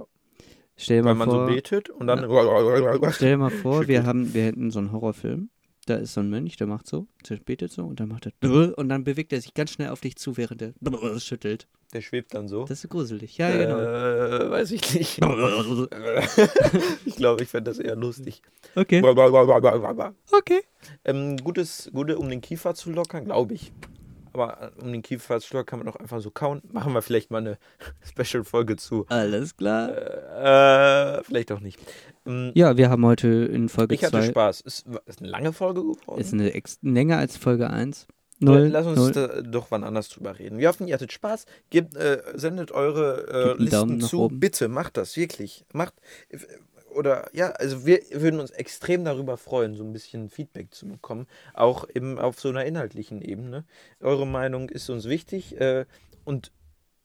[0.76, 2.20] Stell dir Weil mal man vor, so betet und dann.
[3.12, 5.50] Stell dir mal vor, wir haben, wir hätten so einen Horrorfilm.
[5.90, 8.78] Da ist so ein Mönch, der macht so, der betet so und dann macht er
[8.78, 10.72] und dann bewegt er sich ganz schnell auf dich zu, während er
[11.18, 11.66] schüttelt.
[11.92, 12.64] Der schwebt dann so.
[12.64, 13.36] Das ist gruselig.
[13.38, 13.80] Ja, genau.
[13.80, 15.18] Äh, weiß ich nicht.
[17.04, 18.40] ich glaube, ich fände das eher lustig.
[18.76, 19.02] Okay.
[20.30, 20.60] Okay.
[21.04, 23.72] Ähm, gutes, gute, um den Kiefer zu lockern, glaube ich.
[24.32, 26.62] Aber äh, um den Kiefer zu lockern, kann man auch einfach so kauen.
[26.72, 27.58] Machen wir vielleicht mal eine
[28.02, 29.06] Special-Folge zu.
[29.08, 29.90] Alles klar.
[31.18, 31.78] Äh, vielleicht auch nicht.
[32.26, 34.60] Ähm, Ja, wir haben heute in Folge ich hatte 2 Spaß.
[34.62, 36.20] Ist, ist eine lange Folge geworden.
[36.20, 38.06] ist eine ex länger als Folge 1.
[38.42, 38.68] Null.
[38.72, 39.12] Lass uns null.
[39.12, 40.58] da doch wann anders drüber reden.
[40.58, 41.44] Wir hoffen, ihr hattet Spaß.
[41.68, 44.28] Gebt, äh, sendet eure äh, Listen zu.
[44.32, 45.66] Bitte, macht das, wirklich.
[45.74, 45.94] Macht.
[46.90, 51.26] Oder ja, also wir würden uns extrem darüber freuen, so ein bisschen Feedback zu bekommen.
[51.54, 53.64] Auch eben auf so einer inhaltlichen Ebene.
[54.00, 55.60] Eure Meinung ist uns wichtig.
[55.60, 55.86] Äh,
[56.24, 56.52] und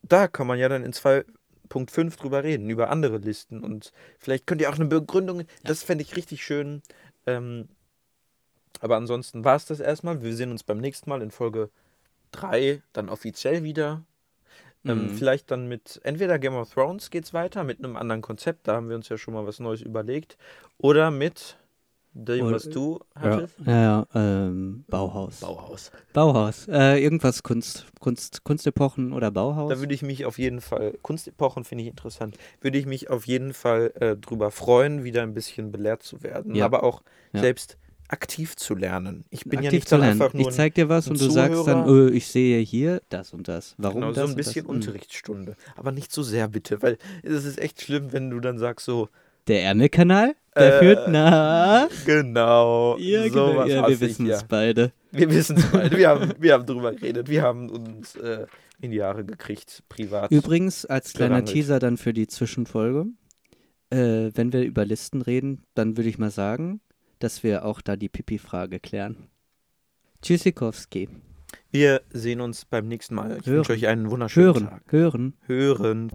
[0.02, 3.64] da kann man ja dann in 2.5 drüber reden, über andere Listen.
[3.64, 5.44] Und vielleicht könnt ihr auch eine Begründung.
[5.64, 6.82] Das fände ich richtig schön.
[7.26, 7.70] Ähm,
[8.82, 10.22] aber ansonsten war es das erstmal.
[10.22, 11.70] Wir sehen uns beim nächsten Mal in Folge
[12.32, 14.04] 3 dann offiziell wieder.
[14.86, 15.10] Ähm, Mhm.
[15.10, 18.88] vielleicht dann mit entweder Game of Thrones geht's weiter, mit einem anderen Konzept, da haben
[18.90, 20.38] wir uns ja schon mal was Neues überlegt.
[20.78, 21.58] Oder mit
[22.18, 23.56] Dem, Oder- was du Ja, hattest?
[23.66, 24.08] ja, ja
[24.48, 25.42] ähm, Bauhaus.
[25.42, 25.92] Bauhaus.
[26.14, 26.66] Bauhaus.
[26.70, 29.70] Äh, irgendwas Kunst, Kunst, Kunstepochen oder Bauhaus.
[29.74, 33.28] Da würde ich mich auf jeden Fall, Kunstepochen finde ich interessant, würde ich mich auf
[33.28, 36.64] jeden Fall äh, drüber freuen, wieder ein bisschen belehrt zu werden, Ja.
[36.64, 37.02] aber auch
[37.34, 37.42] Ja.
[37.42, 37.78] selbst
[38.08, 39.26] aktiv zu lernen.
[39.30, 40.22] Ich bin ja aktiv nicht zu lernen.
[40.22, 42.10] einfach nur Ich zeig dir was und du sagst dann, Zuhörer.
[42.12, 43.76] oh, ich sehe hier das und das.
[43.78, 44.66] Warum genau, das so ein bisschen?
[44.66, 44.70] Hm.
[44.76, 45.56] Unterrichtsstunde.
[45.76, 49.10] Aber nicht so sehr bitte, weil es ist echt schlimm, wenn du dann sagst so,
[49.48, 51.88] Der Ärmelkanal, der Äh, führt nach.
[52.06, 53.54] genau, Ja, genau.
[53.54, 54.36] sowas ja, wir wissen ja.
[54.36, 54.92] es beide.
[55.12, 58.46] Wir wissen es beide, wir haben, wir haben drüber geredet, wir haben uns äh,
[58.82, 60.32] in die Jahre gekriegt, privat.
[60.32, 61.54] Übrigens, als kleiner gerangelt.
[61.54, 63.06] Teaser dann für die Zwischenfolge,
[63.92, 66.82] äh, wenn wir über Listen reden, dann würde ich mal sagen,
[67.20, 69.28] dass wir auch da die Pipi-Frage klären.
[70.22, 71.10] Tschüssikowski.
[71.72, 73.38] Wir sehen uns beim nächsten Mal.
[73.40, 73.58] Ich Hören.
[73.58, 74.84] wünsche euch einen wunderschönen Hören, Tag.
[74.92, 75.34] hören.
[75.46, 76.12] Hören.